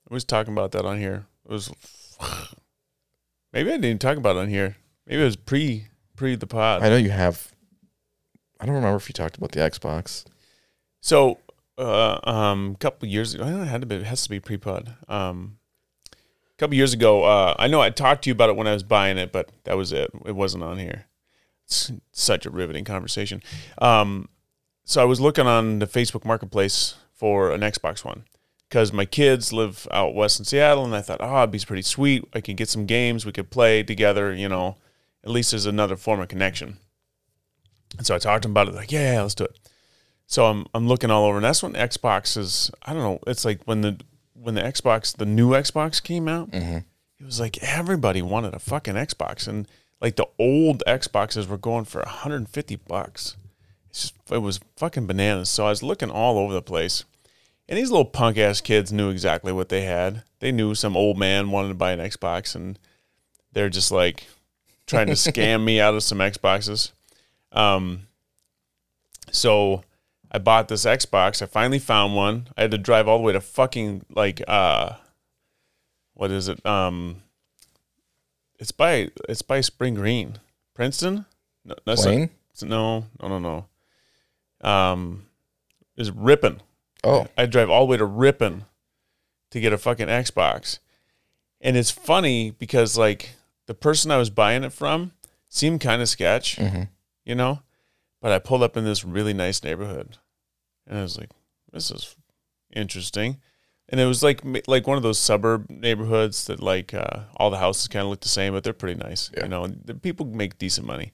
I 0.10 0.14
was 0.14 0.24
talking 0.24 0.54
about 0.54 0.72
that 0.72 0.86
on 0.86 1.00
here. 1.00 1.26
It 1.46 1.52
was. 1.52 1.72
Maybe 3.54 3.72
I 3.72 3.78
didn't 3.78 4.02
talk 4.02 4.18
about 4.18 4.38
it 4.38 4.40
on 4.40 4.50
here. 4.50 4.78
Maybe 5.06 5.22
it 5.22 5.26
was 5.26 5.36
pre 5.36 5.88
pre 6.16 6.36
the 6.36 6.48
pod. 6.48 6.84
I 6.84 6.90
know 6.90 6.98
you 6.98 7.10
have. 7.10 7.52
I 8.60 8.66
don't 8.66 8.76
remember 8.76 8.98
if 8.98 9.10
you 9.10 9.14
talked 9.14 9.38
about 9.38 9.52
the 9.52 9.60
Xbox. 9.60 10.24
So, 11.02 11.40
uh, 11.78 12.20
um, 12.24 12.74
a 12.76 12.78
couple 12.78 13.08
years 13.08 13.34
ago, 13.34 13.44
I 13.44 13.50
know, 13.50 13.64
it 13.64 13.68
had 13.68 13.82
to 13.82 13.88
be, 13.88 13.96
it 13.96 14.04
has 14.04 14.24
to 14.24 14.30
be 14.30 14.40
pre 14.40 14.58
pod. 14.58 14.96
Um, 15.08 15.58
a 16.14 16.16
couple 16.58 16.76
years 16.76 16.94
ago, 16.94 17.24
uh, 17.24 17.56
I 17.58 17.68
know 17.68 17.82
I 17.82 17.90
talked 17.90 18.24
to 18.24 18.30
you 18.30 18.34
about 18.34 18.50
it 18.50 18.56
when 18.56 18.68
I 18.68 18.74
was 18.74 18.84
buying 18.84 19.18
it, 19.18 19.32
but 19.32 19.50
that 19.64 19.76
was 19.76 19.92
it. 19.92 20.12
It 20.26 20.36
wasn't 20.36 20.64
on 20.64 20.78
here. 20.78 21.06
It's 21.66 21.92
such 22.12 22.46
a 22.46 22.52
riveting 22.52 22.86
conversation. 22.86 23.42
Um, 23.80 24.30
so 24.86 25.02
I 25.02 25.06
was 25.06 25.20
looking 25.20 25.48
on 25.48 25.80
the 25.80 25.88
Facebook 25.88 26.24
Marketplace 26.24 26.96
for 27.22 27.52
an 27.52 27.62
Xbox 27.62 28.04
One 28.04 28.24
because 28.68 28.92
my 28.92 29.06
kids 29.06 29.54
live 29.54 29.88
out 29.92 30.16
west 30.16 30.40
in 30.40 30.46
Seattle, 30.46 30.86
and 30.86 30.96
I 30.96 31.02
thought, 31.02 31.22
oh, 31.22 31.38
it'd 31.38 31.52
be 31.52 31.60
pretty 31.60 31.84
sweet. 31.84 32.28
I 32.34 32.42
could 32.42 32.58
get 32.58 32.68
some 32.68 32.88
games, 32.88 33.28
we 33.28 33.32
could 33.32 33.52
play 33.52 33.84
together. 33.84 34.34
You 34.34 34.50
know, 34.50 34.78
at 35.24 35.30
least 35.30 35.52
there's 35.52 35.68
another 35.68 35.96
form 35.96 36.20
of 36.20 36.30
connection. 36.30 36.78
And 37.96 38.08
so 38.08 38.16
I 38.16 38.18
talked 38.18 38.42
to 38.42 38.48
them 38.48 38.54
about 38.54 38.70
it, 38.70 38.74
like, 38.74 38.92
yeah, 38.92 39.14
yeah, 39.14 39.22
let's 39.22 39.36
do 39.36 39.44
it. 39.44 39.60
So 40.26 40.48
I'm 40.48 40.66
I'm 40.74 40.88
looking 40.88 41.12
all 41.12 41.26
over, 41.26 41.38
and 41.38 41.46
that's 41.46 41.62
when 41.62 41.74
Xbox 41.74 42.38
is. 42.38 42.72
I 42.82 42.94
don't 42.94 43.04
know. 43.04 43.20
It's 43.28 43.46
like 43.46 43.62
when 43.66 43.82
the 43.82 44.00
when 44.34 44.56
the 44.56 44.62
Xbox, 44.62 45.16
the 45.16 45.28
new 45.28 45.52
Xbox 45.52 46.02
came 46.02 46.28
out. 46.28 46.50
Mm-hmm. 46.50 46.78
It 47.20 47.24
was 47.24 47.40
like 47.40 47.62
everybody 47.62 48.24
wanted 48.24 48.56
a 48.56 48.60
fucking 48.60 48.96
Xbox, 48.96 49.48
and 49.48 49.68
like 50.02 50.16
the 50.16 50.28
old 50.40 50.82
Xboxes 50.88 51.48
were 51.48 51.60
going 51.60 51.86
for 51.86 52.00
150 52.00 52.78
bucks. 52.88 53.36
It's 53.92 54.02
just 54.02 54.16
it 54.32 54.40
was 54.40 54.60
fucking 54.76 55.06
bananas. 55.06 55.50
So 55.50 55.68
I 55.68 55.70
was 55.70 55.84
looking 55.84 56.10
all 56.10 56.40
over 56.40 56.54
the 56.54 56.64
place, 56.64 57.06
and 57.72 57.78
these 57.80 57.90
little 57.90 58.04
punk 58.04 58.38
ass 58.38 58.60
kids 58.60 58.92
knew 58.92 59.10
exactly 59.10 59.54
what 59.54 59.70
they 59.70 59.84
had. 59.84 60.24
They 60.40 60.52
knew 60.52 60.76
some 60.76 60.98
old 60.98 61.18
man 61.18 61.52
wanted 61.52 61.70
to 61.70 61.74
buy 61.76 61.94
an 61.94 62.00
Xbox, 62.00 62.54
and 62.54 62.78
they're 63.54 63.70
just 63.70 63.94
like 63.94 64.28
trying 64.88 65.08
to 65.08 65.14
scam 65.14 65.64
me 65.64 65.80
out 65.80 65.94
of 65.96 66.04
some 66.04 66.18
Xboxes. 66.18 66.92
Um, 67.54 68.08
so 69.32 69.84
I 70.30 70.38
bought 70.40 70.68
this 70.68 70.84
Xbox. 70.84 71.42
I 71.42 71.46
finally 71.46 71.80
found 71.80 72.14
one. 72.14 72.50
I 72.58 72.64
had 72.64 72.72
to 72.72 72.78
drive 72.78 73.08
all 73.08 73.20
the 73.20 73.24
way 73.24 73.32
to 73.32 73.40
fucking 73.42 74.06
like 74.14 74.42
uh, 74.50 74.96
what 76.14 76.30
is 76.30 76.50
it? 76.50 76.64
Um, 76.66 77.22
it's 78.60 78.74
by 78.74 79.12
it's 79.30 79.42
by 79.44 79.62
Spring 79.62 79.94
Green, 79.96 80.40
Princeton. 80.74 81.26
No, 81.64 81.76
that's 81.86 82.04
not- 82.04 82.12
Plain? 82.12 82.30
no, 82.64 83.06
no, 83.22 83.40
no, 83.40 83.66
no. 84.62 84.70
Um, 84.70 85.26
is 85.96 86.12
Ripon. 86.12 86.62
Oh, 87.04 87.28
I 87.38 87.46
drive 87.46 87.70
all 87.70 87.86
the 87.86 87.92
way 87.92 87.98
to 87.98 88.06
Ripon 88.06 88.66
to 89.52 89.60
get 89.60 89.74
a 89.74 89.78
fucking 89.78 90.08
Xbox. 90.08 90.80
And 91.60 91.76
it's 91.78 91.92
funny 91.92 92.52
because 92.52 92.98
like 92.98 93.32
the 93.68 93.74
person 93.74 94.12
I 94.12 94.18
was 94.18 94.30
buying 94.30 94.64
it 94.64 94.74
from 94.74 95.12
seemed 95.50 95.82
kind 95.82 96.02
of 96.02 96.10
sketch, 96.10 96.58
Mhm. 96.58 96.90
you 97.26 97.36
know? 97.36 97.62
But 98.22 98.32
I 98.32 98.40
pulled 98.40 98.64
up 98.64 98.78
in 98.78 98.84
this 98.86 99.04
really 99.04 99.34
nice 99.34 99.64
neighborhood. 99.64 100.18
And 100.88 100.98
I 101.00 101.02
was 101.02 101.18
like, 101.18 101.30
this 101.72 101.90
is 101.92 102.16
interesting. 102.74 103.40
And 103.90 104.00
it 104.00 104.06
was 104.06 104.24
like 104.24 104.42
like 104.68 104.88
one 104.88 104.96
of 104.98 105.04
those 105.04 105.20
suburb 105.20 105.70
neighborhoods 105.70 106.46
that 106.46 106.62
like 106.62 106.94
uh, 106.94 107.22
all 107.36 107.50
the 107.50 107.58
houses 107.58 107.88
kind 107.90 108.04
of 108.04 108.10
look 108.10 108.22
the 108.22 108.30
same, 108.30 108.54
but 108.54 108.64
they're 108.64 108.74
pretty 108.74 108.98
nice. 109.02 109.30
Yeah. 109.36 109.44
You 109.44 109.50
know, 109.50 109.64
and 109.66 109.82
the 109.84 109.96
people 109.96 110.26
make 110.26 110.58
decent 110.58 110.88
money. 110.88 111.12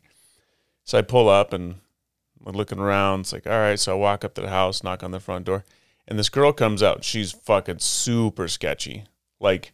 So 0.83 0.97
I 0.97 1.01
pull 1.01 1.27
up 1.27 1.53
and 1.53 1.75
I'm 2.45 2.55
looking 2.55 2.77
around. 2.79 3.21
It's 3.21 3.33
like, 3.33 3.47
all 3.47 3.53
right. 3.59 3.79
So 3.79 3.93
I 3.93 3.95
walk 3.95 4.23
up 4.23 4.35
to 4.35 4.41
the 4.41 4.49
house, 4.49 4.83
knock 4.83 5.01
on 5.03 5.11
the 5.11 5.19
front 5.19 5.45
door, 5.45 5.65
and 6.07 6.17
this 6.17 6.29
girl 6.29 6.53
comes 6.53 6.81
out. 6.81 7.03
She's 7.03 7.31
fucking 7.31 7.79
super 7.79 8.47
sketchy. 8.47 9.05
Like, 9.39 9.73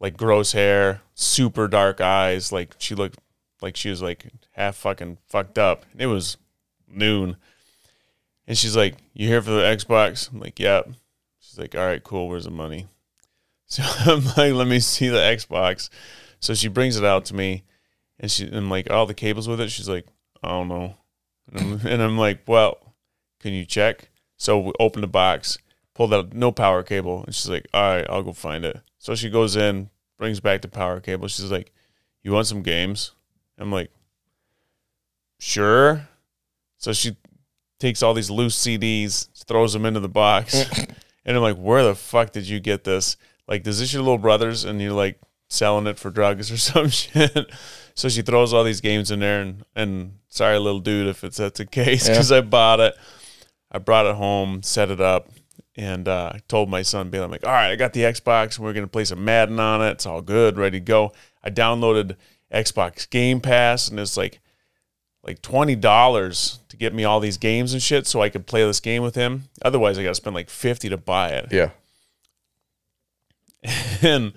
like 0.00 0.16
gross 0.16 0.52
hair, 0.52 1.02
super 1.14 1.68
dark 1.68 2.00
eyes. 2.00 2.52
Like 2.52 2.74
she 2.78 2.94
looked 2.94 3.18
like 3.60 3.76
she 3.76 3.90
was 3.90 4.02
like 4.02 4.26
half 4.52 4.76
fucking 4.76 5.18
fucked 5.26 5.58
up. 5.58 5.84
And 5.92 6.00
it 6.00 6.06
was 6.06 6.36
noon. 6.88 7.36
And 8.46 8.56
she's 8.56 8.76
like, 8.76 8.96
You 9.12 9.28
here 9.28 9.42
for 9.42 9.50
the 9.50 9.62
Xbox? 9.62 10.32
I'm 10.32 10.40
like, 10.40 10.58
Yep. 10.58 10.90
She's 11.40 11.58
like, 11.58 11.74
All 11.74 11.86
right, 11.86 12.02
cool. 12.02 12.28
Where's 12.28 12.44
the 12.44 12.50
money? 12.50 12.86
So 13.68 13.82
I'm 13.82 14.24
like, 14.24 14.52
Let 14.52 14.68
me 14.68 14.78
see 14.78 15.08
the 15.08 15.18
Xbox. 15.18 15.90
So 16.38 16.54
she 16.54 16.68
brings 16.68 16.96
it 16.96 17.04
out 17.04 17.24
to 17.26 17.34
me 17.34 17.64
and 18.20 18.30
she 18.30 18.46
and 18.46 18.70
like 18.70 18.88
all 18.90 19.06
the 19.06 19.14
cables 19.14 19.48
with 19.48 19.60
it. 19.60 19.72
She's 19.72 19.88
like, 19.88 20.06
I 20.42 20.48
don't 20.50 20.68
know. 20.68 20.94
And 21.52 21.60
I'm, 21.60 21.86
and 21.86 22.02
I'm 22.02 22.16
like, 22.16 22.42
Well, 22.46 22.94
can 23.40 23.52
you 23.52 23.64
check? 23.64 24.10
So 24.36 24.58
we 24.58 24.72
open 24.78 25.00
the 25.00 25.08
box, 25.08 25.58
pulled 25.96 26.12
out 26.12 26.34
no 26.34 26.52
power 26.52 26.82
cable, 26.82 27.24
and 27.24 27.34
she's 27.34 27.48
like, 27.48 27.66
All 27.72 27.96
right, 27.96 28.06
I'll 28.10 28.22
go 28.22 28.32
find 28.34 28.64
it. 28.66 28.80
So 28.98 29.14
she 29.14 29.30
goes 29.30 29.56
in, 29.56 29.88
brings 30.18 30.40
back 30.40 30.60
the 30.60 30.68
power 30.68 31.00
cable. 31.00 31.26
She's 31.26 31.50
like, 31.50 31.72
You 32.22 32.32
want 32.32 32.46
some 32.46 32.62
games? 32.62 33.12
I'm 33.58 33.72
like, 33.72 33.90
Sure. 35.38 36.06
So 36.76 36.92
she 36.92 37.16
takes 37.80 38.02
all 38.02 38.12
these 38.12 38.30
loose 38.30 38.62
CDs, 38.62 39.28
throws 39.46 39.72
them 39.72 39.86
into 39.86 40.00
the 40.00 40.08
box. 40.08 40.54
and 41.24 41.36
I'm 41.36 41.42
like, 41.42 41.56
Where 41.56 41.82
the 41.82 41.94
fuck 41.94 42.30
did 42.30 42.46
you 42.46 42.60
get 42.60 42.84
this? 42.84 43.16
Like, 43.48 43.66
is 43.66 43.80
this 43.80 43.94
your 43.94 44.02
little 44.02 44.18
brother's 44.18 44.64
and 44.64 44.82
you're 44.82 44.92
like 44.92 45.18
selling 45.48 45.86
it 45.86 45.98
for 45.98 46.10
drugs 46.10 46.52
or 46.52 46.56
some 46.58 46.90
shit? 46.90 47.50
so 47.94 48.10
she 48.10 48.20
throws 48.20 48.52
all 48.52 48.64
these 48.64 48.82
games 48.82 49.10
in 49.10 49.20
there 49.20 49.40
and, 49.40 49.64
and 49.74 50.18
sorry, 50.28 50.58
little 50.58 50.80
dude, 50.80 51.06
if 51.06 51.24
it's 51.24 51.38
that's 51.38 51.56
the 51.56 51.64
case, 51.64 52.06
because 52.06 52.30
I 52.30 52.42
bought 52.42 52.80
it. 52.80 52.94
I 53.72 53.78
brought 53.78 54.06
it 54.06 54.14
home, 54.14 54.62
set 54.62 54.90
it 54.90 55.00
up, 55.00 55.28
and 55.76 56.08
uh, 56.08 56.32
told 56.48 56.68
my 56.70 56.82
son, 56.82 57.10
"Bill, 57.10 57.24
I'm 57.24 57.30
like, 57.30 57.44
all 57.44 57.52
right, 57.52 57.70
I 57.70 57.76
got 57.76 57.92
the 57.92 58.00
Xbox, 58.02 58.56
and 58.56 58.64
we're 58.64 58.72
gonna 58.72 58.86
play 58.86 59.04
some 59.04 59.24
Madden 59.24 59.60
on 59.60 59.82
it. 59.82 59.90
It's 59.92 60.06
all 60.06 60.22
good, 60.22 60.56
ready 60.56 60.78
to 60.80 60.84
go." 60.84 61.12
I 61.44 61.50
downloaded 61.50 62.16
Xbox 62.52 63.08
Game 63.08 63.40
Pass, 63.40 63.88
and 63.88 64.00
it's 64.00 64.16
like 64.16 64.40
like 65.22 65.42
twenty 65.42 65.76
dollars 65.76 66.60
to 66.68 66.76
get 66.76 66.94
me 66.94 67.04
all 67.04 67.20
these 67.20 67.36
games 67.36 67.72
and 67.72 67.82
shit, 67.82 68.06
so 68.06 68.22
I 68.22 68.28
could 68.28 68.46
play 68.46 68.64
this 68.64 68.80
game 68.80 69.02
with 69.02 69.14
him. 69.16 69.48
Otherwise, 69.62 69.98
I 69.98 70.02
got 70.02 70.10
to 70.10 70.14
spend 70.14 70.34
like 70.34 70.48
fifty 70.50 70.88
to 70.88 70.96
buy 70.96 71.28
it, 71.30 71.48
Yeah. 71.52 71.70
and 74.02 74.32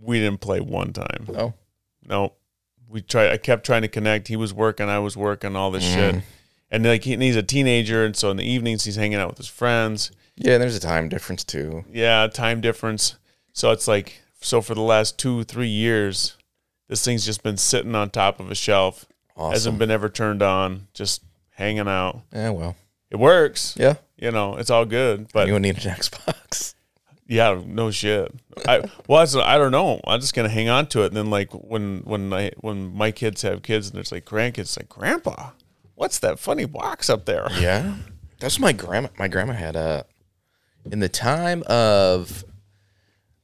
we 0.00 0.18
didn't 0.20 0.40
play 0.40 0.60
one 0.60 0.92
time. 0.92 1.26
No. 1.28 1.54
No, 2.06 2.32
we 2.88 3.02
tried. 3.02 3.30
I 3.30 3.36
kept 3.36 3.64
trying 3.64 3.82
to 3.82 3.88
connect. 3.88 4.28
He 4.28 4.36
was 4.36 4.52
working. 4.52 4.88
I 4.88 4.98
was 4.98 5.16
working. 5.16 5.54
All 5.56 5.70
this 5.70 5.84
Mm. 5.84 5.94
shit. 5.94 6.22
And 6.70 6.84
like 6.84 7.04
he, 7.04 7.12
and 7.14 7.22
he's 7.22 7.36
a 7.36 7.42
teenager, 7.42 8.04
and 8.04 8.14
so 8.16 8.30
in 8.30 8.36
the 8.36 8.44
evenings 8.48 8.84
he's 8.84 8.96
hanging 8.96 9.18
out 9.18 9.28
with 9.28 9.38
his 9.38 9.48
friends. 9.48 10.10
Yeah, 10.36 10.54
and 10.54 10.62
there's 10.62 10.76
a 10.76 10.80
time 10.80 11.08
difference 11.08 11.42
too. 11.44 11.84
Yeah, 11.92 12.26
time 12.28 12.60
difference. 12.60 13.16
So 13.52 13.70
it's 13.72 13.88
like 13.88 14.20
so 14.40 14.60
for 14.60 14.74
the 14.74 14.80
last 14.82 15.18
two 15.18 15.42
three 15.44 15.68
years, 15.68 16.36
this 16.88 17.04
thing's 17.04 17.24
just 17.26 17.42
been 17.42 17.56
sitting 17.56 17.94
on 17.94 18.10
top 18.10 18.38
of 18.40 18.50
a 18.50 18.54
shelf, 18.54 19.06
Awesome. 19.36 19.52
hasn't 19.52 19.78
been 19.78 19.90
ever 19.90 20.08
turned 20.08 20.42
on, 20.42 20.86
just 20.94 21.22
hanging 21.50 21.88
out. 21.88 22.22
yeah, 22.32 22.50
well. 22.50 22.76
It 23.10 23.18
works, 23.18 23.74
Yeah. 23.76 23.94
you 24.16 24.30
know, 24.30 24.56
it's 24.56 24.70
all 24.70 24.84
good, 24.84 25.26
but 25.32 25.48
you 25.48 25.58
need 25.58 25.84
an 25.84 25.94
Xbox. 25.96 26.74
yeah, 27.26 27.60
no 27.66 27.90
shit. 27.90 28.32
I 28.68 28.88
well, 29.08 29.26
I 29.42 29.58
don't 29.58 29.72
know. 29.72 30.00
I'm 30.06 30.20
just 30.20 30.32
gonna 30.34 30.48
hang 30.48 30.68
on 30.68 30.86
to 30.90 31.02
it, 31.02 31.06
and 31.06 31.16
then 31.16 31.28
like 31.30 31.50
when 31.52 32.02
when 32.04 32.32
I 32.32 32.52
when 32.58 32.94
my 32.94 33.10
kids 33.10 33.42
have 33.42 33.62
kids, 33.62 33.88
and 33.88 33.96
there's 33.96 34.12
like 34.12 34.24
grandkids, 34.24 34.58
it's 34.60 34.76
like 34.78 34.88
Grandpa, 34.88 35.50
what's 36.00 36.18
that 36.20 36.38
funny 36.38 36.64
box 36.64 37.10
up 37.10 37.26
there? 37.26 37.46
Yeah. 37.60 37.96
That's 38.38 38.58
what 38.58 38.62
my 38.62 38.72
grandma 38.72 39.08
my 39.18 39.28
grandma 39.28 39.52
had 39.52 39.76
a 39.76 40.06
in 40.90 41.00
the 41.00 41.10
time 41.10 41.62
of 41.66 42.42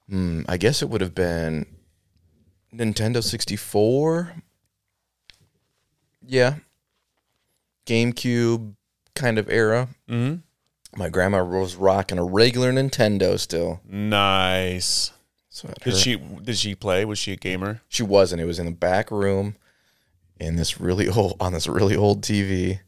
hmm, 0.09 0.41
I 0.49 0.57
guess 0.57 0.81
it 0.81 0.89
would 0.89 1.03
have 1.03 1.15
been 1.15 1.67
Nintendo 2.75 3.23
64. 3.23 4.33
Yeah. 6.27 6.55
GameCube 7.87 8.75
kind 9.15 9.39
of 9.39 9.51
era. 9.51 9.89
hmm 10.09 10.37
My 10.97 11.09
grandma 11.11 11.45
was 11.45 11.77
rocking 11.77 12.19
a 12.19 12.25
regular 12.25 12.73
Nintendo 12.73 13.39
still. 13.39 13.81
Nice. 13.87 15.13
So 15.51 15.69
at 15.69 15.81
Did 15.85 15.93
her- 15.93 15.99
she 15.99 16.17
did 16.17 16.57
she 16.57 16.75
play? 16.75 17.05
Was 17.05 17.19
she 17.19 17.33
a 17.33 17.37
gamer? 17.37 17.83
She 17.89 18.03
wasn't. 18.03 18.41
It 18.41 18.47
was 18.47 18.59
in 18.59 18.67
the 18.67 18.73
back 18.73 19.11
room 19.11 19.57
in 20.39 20.57
this 20.57 20.81
really 20.81 21.09
old 21.17 21.37
on 21.41 21.53
this 21.53 21.67
really 21.67 21.97
old 21.97 22.23
TV. 22.23 22.81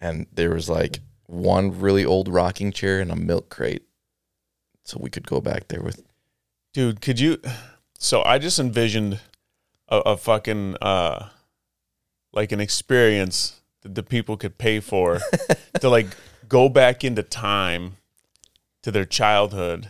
And 0.00 0.26
there 0.32 0.50
was 0.50 0.68
like 0.68 1.00
one 1.26 1.80
really 1.80 2.04
old 2.04 2.28
rocking 2.28 2.72
chair 2.72 3.00
and 3.00 3.10
a 3.10 3.16
milk 3.16 3.48
crate. 3.48 3.82
So 4.84 4.98
we 5.00 5.10
could 5.10 5.26
go 5.26 5.40
back 5.40 5.68
there 5.68 5.82
with 5.82 6.02
Dude, 6.72 7.00
could 7.00 7.20
you? 7.20 7.38
So 7.98 8.22
I 8.22 8.36
just 8.36 8.58
envisioned 8.58 9.20
a, 9.88 9.96
a 10.00 10.16
fucking 10.18 10.76
uh, 10.82 11.30
like 12.30 12.52
an 12.52 12.60
experience 12.60 13.62
that 13.80 13.94
the 13.94 14.02
people 14.02 14.36
could 14.36 14.58
pay 14.58 14.80
for 14.80 15.18
to 15.80 15.88
like 15.88 16.08
go 16.46 16.68
back 16.68 17.04
into 17.04 17.22
time 17.22 17.96
to 18.82 18.90
their 18.90 19.06
childhood 19.06 19.88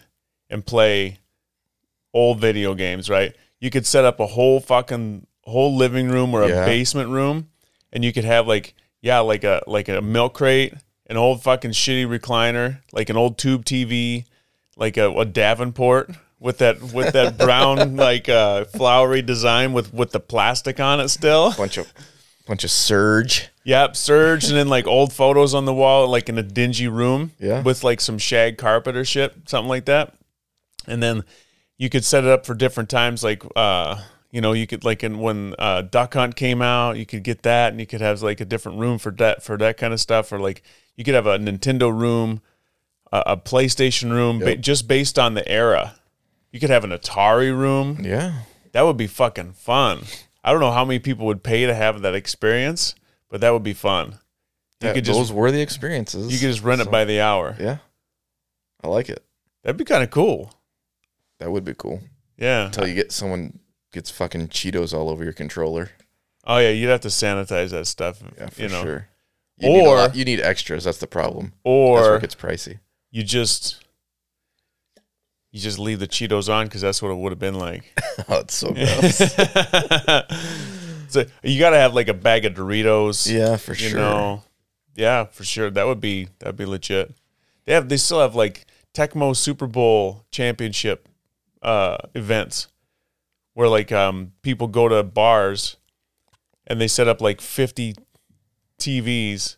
and 0.49 0.65
play 0.65 1.19
old 2.15 2.41
video 2.41 2.75
games. 2.75 3.11
Right? 3.11 3.35
You 3.59 3.71
could 3.71 3.87
set 3.87 4.05
up 4.05 4.21
a 4.21 4.29
whole 4.29 4.61
fucking 4.61 5.27
whole 5.47 5.77
living 5.77 6.09
room 6.09 6.35
or 6.35 6.43
a 6.43 6.49
Yeah. 6.49 6.65
basement 6.67 7.11
room, 7.11 7.49
and 7.93 8.05
you 8.05 8.13
could 8.13 8.25
have 8.25 8.47
like 8.47 8.75
yeah, 9.03 9.21
like 9.21 9.45
a 9.45 9.63
like 9.67 9.89
a 9.89 10.01
milk 10.03 10.35
crate, 10.35 10.75
an 11.09 11.17
old 11.17 11.43
fucking 11.43 11.71
shitty 11.73 12.07
recliner, 12.07 12.81
like 12.93 13.09
an 13.11 13.17
old 13.17 13.39
tube 13.39 13.65
TV, 13.65 14.25
like 14.77 14.97
a, 14.97 15.11
a 15.13 15.25
Davenport 15.25 16.11
with 16.41 16.59
that 16.59 16.83
with 16.93 17.13
that 17.13 17.39
brown 17.39 17.97
like 17.97 18.29
uh, 18.29 18.65
flowery 18.65 19.23
design 19.23 19.73
with 19.73 19.93
with 19.95 20.11
the 20.13 20.21
plastic 20.21 20.81
on 20.81 21.01
it 21.01 21.09
still. 21.09 21.53
bunch 21.55 21.77
of 21.77 21.93
bunch 22.47 22.65
of 22.65 22.71
surge. 22.71 23.49
Yep, 23.65 23.97
Surge, 23.97 24.45
and 24.45 24.57
then 24.57 24.69
like 24.69 24.87
old 24.87 25.13
photos 25.13 25.53
on 25.53 25.65
the 25.65 25.75
wall, 25.75 26.07
like 26.09 26.29
in 26.29 26.39
a 26.39 26.43
dingy 26.43 26.87
room. 26.87 27.33
Yeah. 27.41 27.63
with 27.63 27.83
like 27.83 28.01
some 28.01 28.17
shag 28.19 28.59
carpet 28.59 28.95
or 28.97 29.05
shit, 29.05 29.35
something 29.47 29.69
like 29.69 29.87
that. 29.87 30.15
And 30.87 31.03
then 31.03 31.25
you 31.77 31.91
could 31.91 32.05
set 32.05 32.23
it 32.23 32.31
up 32.31 32.47
for 32.47 32.55
different 32.55 32.89
times, 32.91 33.25
like 33.25 33.43
uh, 33.57 34.01
you 34.37 34.43
know, 34.43 34.53
you 34.53 34.67
could 34.67 34.85
like 34.85 35.03
in 35.03 35.19
when 35.19 35.55
uh, 35.59 35.81
Duck 35.81 36.13
Hunt 36.13 36.37
came 36.37 36.61
out, 36.61 36.99
you 36.99 37.07
could 37.07 37.23
get 37.23 37.41
that, 37.45 37.73
and 37.73 37.81
you 37.81 37.87
could 37.87 38.03
have 38.03 38.21
like 38.21 38.39
a 38.39 38.45
different 38.45 38.79
room 38.79 38.99
for 38.99 39.11
that 39.13 39.43
for 39.43 39.57
that 39.57 39.79
kind 39.79 39.95
of 39.95 39.99
stuff, 40.01 40.31
or 40.31 40.39
like 40.39 40.63
you 40.95 41.05
could 41.05 41.15
have 41.15 41.27
a 41.27 41.39
Nintendo 41.39 41.91
room, 41.91 42.43
a, 43.11 43.23
a 43.29 43.37
PlayStation 43.39 44.11
room, 44.11 44.41
ba- 44.41 44.59
just 44.59 44.87
based 44.87 45.19
on 45.19 45.33
the 45.33 45.49
era. 45.49 45.95
You 46.53 46.61
could 46.61 46.69
have 46.69 46.85
an 46.85 46.91
Atari 46.91 47.51
room. 47.51 47.99
Yeah. 48.03 48.41
That 48.73 48.83
would 48.83 48.99
be 48.99 49.07
fucking 49.07 49.55
fun. 49.55 50.03
I 50.45 50.53
don't 50.53 50.61
know 50.61 50.71
how 50.71 50.85
many 50.85 50.99
people 50.99 51.25
would 51.27 51.43
pay 51.43 51.65
to 51.65 51.75
have 51.75 52.03
that 52.03 52.15
experience, 52.15 52.95
but 53.31 53.41
that 53.41 53.55
would 53.55 53.63
be 53.63 53.73
fun. 53.73 54.09
You 54.11 54.17
That- 54.81 54.95
could 54.97 55.05
just 55.07 55.19
those 55.19 55.33
were 55.33 55.51
the 55.51 55.63
experiences. 55.63 56.31
you 56.31 56.39
could 56.39 56.53
just 56.53 56.63
rent 56.63 56.83
it 56.83 56.91
by 56.91 57.07
the 57.07 57.23
hour. 57.23 57.57
Yeah. 57.59 57.79
I 58.85 58.89
like 58.89 59.09
it. 59.09 59.25
That'd 59.63 59.79
be 59.79 59.87
kind 59.87 60.05
of 60.05 60.11
cool. 60.11 60.53
That 61.39 61.51
would 61.51 61.65
be 61.65 61.73
cool. 61.73 62.03
Yeah. 62.37 62.67
Until 62.67 62.87
you 62.87 62.95
get 62.95 63.13
someone 63.13 63.61
gets 63.97 64.11
fucking 64.11 64.49
Cheetos 64.49 64.93
all 64.95 65.09
over 65.11 65.25
your 65.25 65.33
controller. 65.33 65.91
Oh 66.45 66.59
yeah, 66.59 66.71
you'd 66.71 66.89
have 66.91 67.01
to 67.01 67.09
sanitize 67.09 67.71
that 67.71 67.87
stuff. 67.87 68.23
Yeah, 68.39 68.49
for 68.51 68.63
you 68.63 68.69
know, 68.69 68.83
sure. 68.83 69.09
You 69.59 69.71
need 69.71 69.87
Or- 69.87 69.97
lot- 69.97 70.15
you 70.15 70.25
need 70.25 70.41
extras. 70.41 70.85
That's 70.85 70.99
the 70.99 71.07
problem. 71.07 71.47
That's 71.47 71.65
where 71.65 72.13
or 72.13 72.17
it 72.17 72.21
gets 72.21 72.35
pricey. 72.35 72.79
you 73.11 73.23
just 73.25 73.83
you 75.51 75.61
just 75.61 75.79
leave 75.79 75.99
the 75.99 76.07
Cheetos 76.07 76.53
on 76.53 76.67
because 76.67 76.83
that's 76.83 77.01
what 77.01 77.11
it 77.11 77.17
would 77.17 77.33
have 77.33 77.39
been 77.39 77.59
like. 77.59 77.85
Oh, 78.29 78.39
it's 78.41 78.55
so 78.55 78.73
gross. 78.73 79.19
so 81.09 81.25
you 81.43 81.59
got 81.61 81.71
to 81.71 81.77
have 81.77 81.95
like 81.95 82.09
a 82.09 82.15
bag 82.15 82.45
of 82.45 82.55
Doritos. 82.55 83.31
yeah, 83.33 83.57
for 83.57 83.73
you 83.73 83.89
sure. 83.91 83.99
know, 84.01 84.43
yeah, 84.95 85.25
for 85.25 85.45
sure. 85.45 85.71
That 85.71 85.87
would 85.87 86.01
be 86.01 86.29
that'd 86.39 86.57
be 86.57 86.65
legit. 86.67 87.15
They 87.67 87.75
have 87.75 87.89
they 87.89 87.97
still 87.99 88.21
have 88.21 88.35
like 88.35 88.67
Tecmo 88.95 89.37
Super 89.37 89.67
Bowl 89.67 90.25
championship 90.31 91.09
uh, 91.63 91.99
events 92.15 92.69
where 93.57 93.69
like 93.71 93.91
um, 93.91 94.33
people 94.43 94.67
go 94.69 94.87
to 94.87 95.03
bars 95.03 95.79
and 96.67 96.79
they 96.79 96.87
set 96.89 97.09
up 97.09 97.23
like 97.23 97.41
fifty 97.41 97.95
TVs 98.79 99.57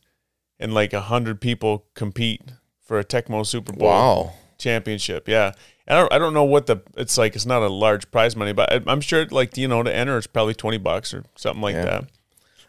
and 0.61 0.73
like 0.73 0.93
hundred 0.93 1.41
people 1.41 1.87
compete 1.95 2.43
for 2.81 2.99
a 2.99 3.05
Tecmo 3.05 3.45
Super 3.45 3.73
Bowl 3.73 3.89
Wow. 3.89 4.33
championship. 4.59 5.29
Yeah. 5.29 5.53
I 5.89 5.95
don't, 5.95 6.13
I 6.13 6.19
don't 6.19 6.35
know 6.35 6.45
what 6.45 6.67
the 6.67 6.79
it's 6.97 7.17
like. 7.19 7.35
It's 7.35 7.47
not 7.47 7.63
a 7.63 7.69
large 7.69 8.11
prize 8.11 8.37
money, 8.37 8.53
but 8.53 8.73
I, 8.73 8.81
I'm 8.87 9.01
sure 9.01 9.27
like 9.27 9.57
you 9.57 9.67
know 9.67 9.83
to 9.83 9.95
enter 9.95 10.17
it's 10.17 10.27
probably 10.27 10.55
twenty 10.55 10.79
bucks 10.79 11.13
or 11.13 11.25
something 11.37 11.63
like 11.63 11.75
Yeah. 11.75 11.85
that. 11.85 12.05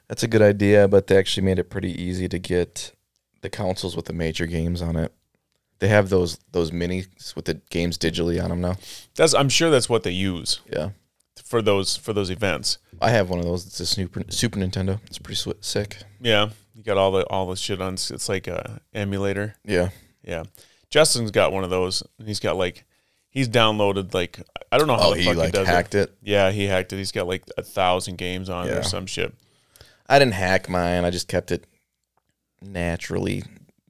That's 0.07 0.23
a 0.23 0.27
good 0.27 0.41
idea, 0.41 0.87
but 0.87 1.05
they 1.07 1.17
actually 1.17 1.43
made 1.45 1.59
it 1.59 1.69
pretty 1.69 1.91
easy 2.01 2.27
to 2.29 2.39
get 2.39 2.93
the 3.41 3.49
consoles 3.49 3.95
with 3.95 4.05
the 4.05 4.13
major 4.13 4.47
games 4.47 4.81
on 4.81 4.95
it. 4.95 5.13
They 5.79 5.89
have 5.89 6.09
those 6.09 6.39
those 6.53 6.71
minis 6.71 7.35
with 7.35 7.45
the 7.45 7.55
games 7.69 7.97
digitally 7.97 8.41
on 8.43 8.49
them 8.49 8.61
now. 8.61 8.77
That's 9.15 9.33
I'm 9.35 9.49
sure 9.49 9.69
that's 9.69 9.89
what 9.89 10.03
they 10.03 10.11
use 10.11 10.61
Yeah. 10.71 10.89
For 11.49 11.61
those 11.61 11.97
for 11.97 12.13
those 12.13 12.29
events. 12.29 12.77
I 13.01 13.09
have 13.09 13.29
one 13.29 13.39
of 13.39 13.45
those. 13.45 13.65
It's 13.65 13.79
a 13.79 13.85
Super 13.85 14.23
Super 14.29 14.59
Nintendo. 14.59 14.99
It's 15.07 15.17
pretty 15.17 15.41
swi 15.41 15.53
sick. 15.63 15.97
Yeah, 16.21 16.49
you 16.75 16.83
got 16.83 16.97
all 16.97 17.11
the 17.11 17.23
all 17.27 17.47
the 17.47 17.55
shit 17.55 17.81
on. 17.81 17.93
It's 17.95 18.29
like 18.29 18.47
a 18.47 18.79
emulator. 18.93 19.55
Yeah. 19.65 19.89
Yeah, 20.23 20.43
Justin's 20.89 21.31
got 21.31 21.51
one 21.53 21.63
of 21.63 21.69
those. 21.69 22.03
He's 22.23 22.39
got 22.41 22.55
like 22.57 22.85
he's 23.29 23.47
downloaded 23.49 24.13
like 24.13 24.39
I 24.71 24.77
don't 24.77 24.85
know 24.87 24.95
how 24.97 25.09
Oh, 25.09 25.13
the 25.13 25.21
he 25.21 25.25
fuck 25.25 25.37
like 25.37 25.45
he 25.47 25.51
does 25.53 25.67
hacked 25.67 25.95
it. 25.95 26.09
it. 26.09 26.17
Yeah, 26.21 26.51
he 26.51 26.65
hacked 26.65 26.93
it. 26.93 26.97
He's 26.97 27.11
got 27.13 27.25
like 27.25 27.43
a 27.57 27.63
thousand 27.63 28.17
games 28.17 28.49
on 28.49 28.67
it 28.67 28.71
Yeah. 28.71 28.77
or 28.79 28.83
some 28.83 29.05
shit. 29.07 29.33
I 30.07 30.19
didn't 30.19 30.33
hack 30.33 30.67
mine. 30.69 31.05
I 31.05 31.09
just 31.09 31.27
kept 31.27 31.51
it 31.51 31.65
naturally, 32.61 33.43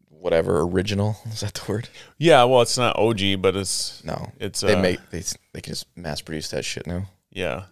whatever 0.09 0.61
original. 0.61 1.17
Is 1.31 1.41
that 1.41 1.55
the 1.55 1.71
word? 1.71 1.89
Yeah, 2.17 2.43
well, 2.43 2.61
it's 2.61 2.77
not 2.77 2.97
OG, 2.97 3.41
but 3.41 3.55
it's 3.55 4.03
No. 4.03 4.31
it's 4.39 4.61
They 4.61 4.75
uh, 4.75 4.81
make 4.81 4.99
they 5.09 5.23
they 5.53 5.61
can 5.61 5.71
just 5.71 5.87
mass 5.95 6.21
produce 6.21 6.49
that 6.51 6.63
shit 6.63 6.85
now. 6.87 7.07
Yeah. 7.31 7.63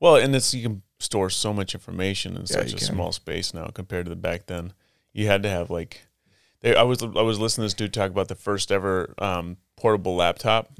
Well, 0.00 0.16
and 0.16 0.34
it's 0.34 0.52
you 0.54 0.62
can 0.62 0.82
store 0.98 1.30
so 1.30 1.52
much 1.52 1.74
information 1.74 2.34
in 2.34 2.42
Yeah, 2.42 2.46
such 2.46 2.72
a 2.72 2.76
can. 2.76 2.86
small 2.86 3.12
space 3.12 3.52
now 3.54 3.66
compared 3.66 4.06
to 4.06 4.10
the 4.10 4.16
back 4.16 4.46
then. 4.46 4.72
You 5.12 5.26
had 5.26 5.42
to 5.44 5.48
have 5.48 5.70
like, 5.70 6.02
they, 6.60 6.74
I 6.74 6.82
was 6.82 7.02
I 7.02 7.06
was 7.22 7.38
listening 7.38 7.62
to 7.62 7.66
this 7.66 7.74
dude 7.74 7.92
talk 7.94 8.10
about 8.10 8.28
the 8.28 8.34
first 8.34 8.72
ever 8.72 9.14
um, 9.18 9.56
portable 9.76 10.16
laptop. 10.16 10.72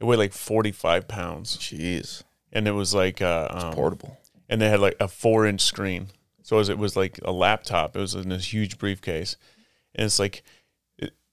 It 0.00 0.04
weighed 0.04 0.18
like 0.18 0.32
forty 0.32 0.72
five 0.72 1.08
pounds, 1.08 1.56
Jeez, 1.56 2.22
and 2.52 2.66
it 2.68 2.72
was 2.72 2.94
like 2.94 3.22
uh, 3.22 3.48
um, 3.50 3.72
portable. 3.74 4.18
and 4.48 4.60
they 4.60 4.68
had 4.68 4.80
like 4.80 4.96
a 5.00 5.08
four 5.08 5.46
inch 5.46 5.60
screen. 5.62 6.08
So 6.42 6.56
it 6.56 6.58
was, 6.58 6.68
it 6.68 6.78
was 6.78 6.94
like 6.94 7.18
a 7.24 7.32
laptop. 7.32 7.96
It 7.96 8.00
was 8.00 8.14
in 8.14 8.28
this 8.28 8.52
huge 8.52 8.76
briefcase, 8.78 9.36
and 9.94 10.04
it's 10.04 10.18
like, 10.18 10.42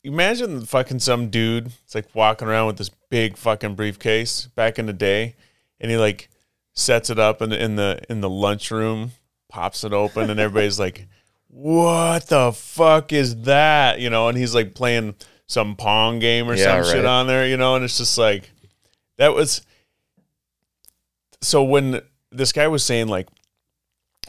imagine 0.03 0.65
fucking 0.65 0.99
some 0.99 1.29
dude. 1.29 1.67
It's 1.83 1.95
like 1.95 2.07
walking 2.15 2.47
around 2.47 2.67
with 2.67 2.77
this 2.77 2.89
big 3.09 3.37
fucking 3.37 3.75
briefcase 3.75 4.45
back 4.55 4.79
in 4.79 4.85
the 4.85 4.93
day, 4.93 5.35
and 5.81 5.91
he 5.91 5.97
like 5.97 6.29
sets 6.73 7.09
it 7.09 7.19
up 7.19 7.41
in 7.41 7.49
the 7.49 7.61
in 7.61 7.75
the 7.75 8.01
in 8.09 8.21
the 8.21 8.29
lunchroom, 8.29 9.11
pops 9.49 9.83
it 9.83 9.91
open, 9.91 10.29
and 10.29 10.39
everybody's 10.39 10.79
like, 10.79 11.07
"What 11.49 12.27
the 12.27 12.53
fuck 12.53 13.11
is 13.11 13.41
that?" 13.41 13.99
You 13.99 14.09
know, 14.09 14.29
and 14.29 14.37
he's 14.37 14.55
like 14.55 14.73
playing 14.75 15.15
some 15.47 15.75
pong 15.75 16.19
game 16.19 16.49
or 16.49 16.55
Yeah, 16.55 16.81
some 16.81 16.93
shit 16.93 17.05
on 17.05 17.27
there, 17.27 17.45
you 17.45 17.57
know, 17.57 17.75
and 17.75 17.83
it's 17.83 17.97
just 17.97 18.17
like 18.17 18.49
that 19.17 19.33
was 19.33 19.61
so 21.41 21.63
when 21.63 22.01
this 22.31 22.51
guy 22.51 22.67
was 22.67 22.83
saying 22.83 23.07
like 23.07 23.27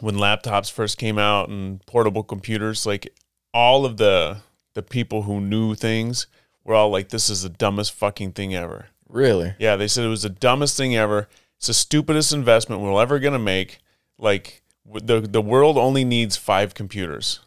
when 0.01 0.17
laptops 0.17 0.71
first 0.71 0.99
came 0.99 1.19
out 1.19 1.49
and 1.49 1.85
portable 1.87 2.23
computers 2.25 2.87
like 2.87 3.15
all 3.55 3.85
of 3.85 3.99
the 3.99 4.39
the 4.75 4.83
people 4.83 5.23
who 5.23 5.41
knew 5.41 5.75
things 5.75 6.27
were 6.65 6.75
all 6.75 6.91
like 6.91 7.11
this 7.11 7.29
is 7.29 7.43
the 7.43 7.49
dumbest 7.49 7.93
fucking 7.93 8.33
thing 8.33 8.55
ever 8.55 8.87
Really? 9.09 9.55
yeah 9.59 9.77
they 9.77 9.87
said 9.89 10.05
it 10.05 10.09
was 10.09 10.23
the 10.23 10.31
dumbest 10.31 10.77
thing 10.77 10.97
ever 10.97 11.29
it's 11.63 11.69
the 11.69 11.75
stupidest 11.75 12.33
investment 12.33 12.83
we're 12.83 13.01
ever 13.01 13.21
going 13.21 13.35
to 13.35 13.39
make. 13.39 13.79
Like 14.19 14.65
the 14.85 15.21
the 15.21 15.41
world 15.41 15.79
only 15.79 16.05
needs 16.05 16.37
five 16.37 16.75
computers. 16.75 17.39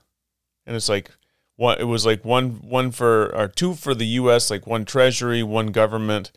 And 0.65 0.73
it's 0.73 0.87
like 0.87 1.11
one 1.57 1.81
it 1.81 1.83
was 1.83 2.05
like 2.05 2.23
one 2.23 2.61
one 2.61 2.91
for 2.91 3.35
or 3.35 3.49
two 3.49 3.73
for 3.73 3.93
the 3.93 4.05
US 4.05 4.49
like 4.49 4.65
one 4.65 4.85
treasury 4.85 5.43
one 5.43 5.67
government 5.67 6.31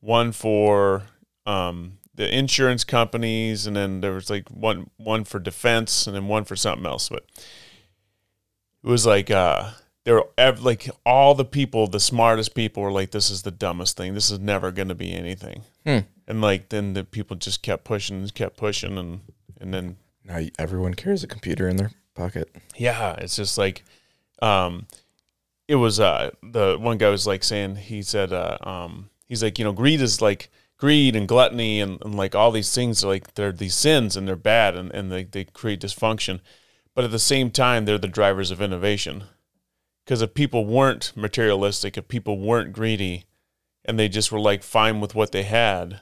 one 0.00 0.32
for 0.32 1.04
um 1.46 1.98
the 2.16 2.36
insurance 2.36 2.82
companies 2.82 3.64
and 3.64 3.76
then 3.76 4.00
there 4.00 4.12
was 4.12 4.28
like 4.28 4.48
one 4.48 4.90
one 4.96 5.22
for 5.22 5.38
defense 5.38 6.08
and 6.08 6.16
then 6.16 6.26
one 6.26 6.42
for 6.42 6.56
something 6.56 6.84
else. 6.84 7.10
But 7.10 7.26
it 8.82 8.88
was 8.88 9.06
like 9.06 9.30
uh 9.30 9.70
there 10.02 10.20
like 10.34 10.90
all 11.06 11.36
the 11.36 11.44
people 11.44 11.86
the 11.86 12.00
smartest 12.00 12.56
people 12.56 12.82
were 12.82 12.90
like 12.90 13.12
this 13.12 13.30
is 13.30 13.42
the 13.42 13.52
dumbest 13.52 13.96
thing. 13.96 14.14
This 14.14 14.32
is 14.32 14.40
never 14.40 14.72
going 14.72 14.88
to 14.88 14.96
be 14.96 15.12
anything. 15.12 15.62
Hmm. 15.86 16.00
And 16.26 16.40
like 16.40 16.68
then 16.70 16.94
the 16.94 17.04
people 17.04 17.36
just 17.36 17.62
kept 17.62 17.84
pushing 17.84 18.16
and 18.18 18.34
kept 18.34 18.56
pushing 18.56 18.96
and 18.98 19.20
and 19.60 19.72
then 19.74 19.96
Now 20.24 20.40
everyone 20.58 20.94
carries 20.94 21.22
a 21.22 21.26
computer 21.26 21.68
in 21.68 21.76
their 21.76 21.90
pocket. 22.14 22.54
yeah 22.76 23.14
it's 23.18 23.36
just 23.36 23.58
like 23.58 23.84
um 24.42 24.86
it 25.68 25.76
was 25.76 26.00
uh 26.00 26.30
the 26.42 26.76
one 26.78 26.98
guy 26.98 27.08
was 27.08 27.26
like 27.26 27.42
saying 27.44 27.76
he 27.76 28.02
said 28.02 28.32
uh 28.32 28.56
um 28.62 29.10
he's 29.26 29.42
like 29.42 29.58
you 29.58 29.64
know 29.64 29.72
greed 29.72 30.00
is 30.00 30.20
like 30.22 30.50
greed 30.76 31.16
and 31.16 31.28
gluttony 31.28 31.80
and, 31.80 32.00
and 32.04 32.14
like 32.16 32.34
all 32.34 32.50
these 32.50 32.74
things 32.74 33.02
are 33.04 33.08
like 33.08 33.34
they're 33.34 33.52
these 33.52 33.74
sins 33.74 34.16
and 34.16 34.26
they're 34.28 34.36
bad 34.36 34.76
and, 34.76 34.90
and 34.92 35.10
they, 35.10 35.24
they 35.24 35.44
create 35.44 35.80
dysfunction 35.80 36.40
but 36.94 37.04
at 37.04 37.10
the 37.10 37.18
same 37.18 37.50
time 37.50 37.84
they're 37.84 37.98
the 37.98 38.08
drivers 38.08 38.50
of 38.50 38.60
innovation 38.60 39.24
because 40.04 40.20
if 40.20 40.34
people 40.34 40.66
weren't 40.66 41.12
materialistic 41.16 41.96
if 41.96 42.08
people 42.08 42.38
weren't 42.38 42.72
greedy 42.72 43.24
and 43.84 43.98
they 43.98 44.08
just 44.08 44.30
were 44.32 44.40
like 44.40 44.62
fine 44.62 45.00
with 45.00 45.14
what 45.14 45.32
they 45.32 45.44
had 45.44 46.00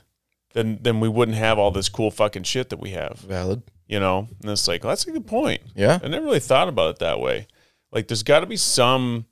then 0.54 0.78
then 0.82 1.00
we 1.00 1.08
wouldn't 1.08 1.38
have 1.38 1.58
all 1.58 1.70
this 1.70 1.88
cool 1.88 2.10
fucking 2.10 2.42
shit 2.44 2.68
that 2.70 2.80
we 2.80 2.90
have 2.90 3.18
Valid. 3.18 3.62
you 3.86 3.98
know 4.00 4.28
and 4.42 4.50
it's 4.50 4.68
like 4.68 4.82
that's 4.82 5.06
a 5.06 5.12
good 5.12 5.26
point 5.26 5.62
Yeah. 5.74 5.98
I 6.02 6.08
never 6.08 6.26
really 6.26 6.40
thought 6.40 6.68
about 6.68 6.90
it 6.90 6.98
that 7.00 7.20
way. 7.20 7.46
Like, 7.90 8.08
there's 8.08 8.22
got 8.22 8.40
to 8.40 8.46
be 8.46 8.56
some 8.56 9.26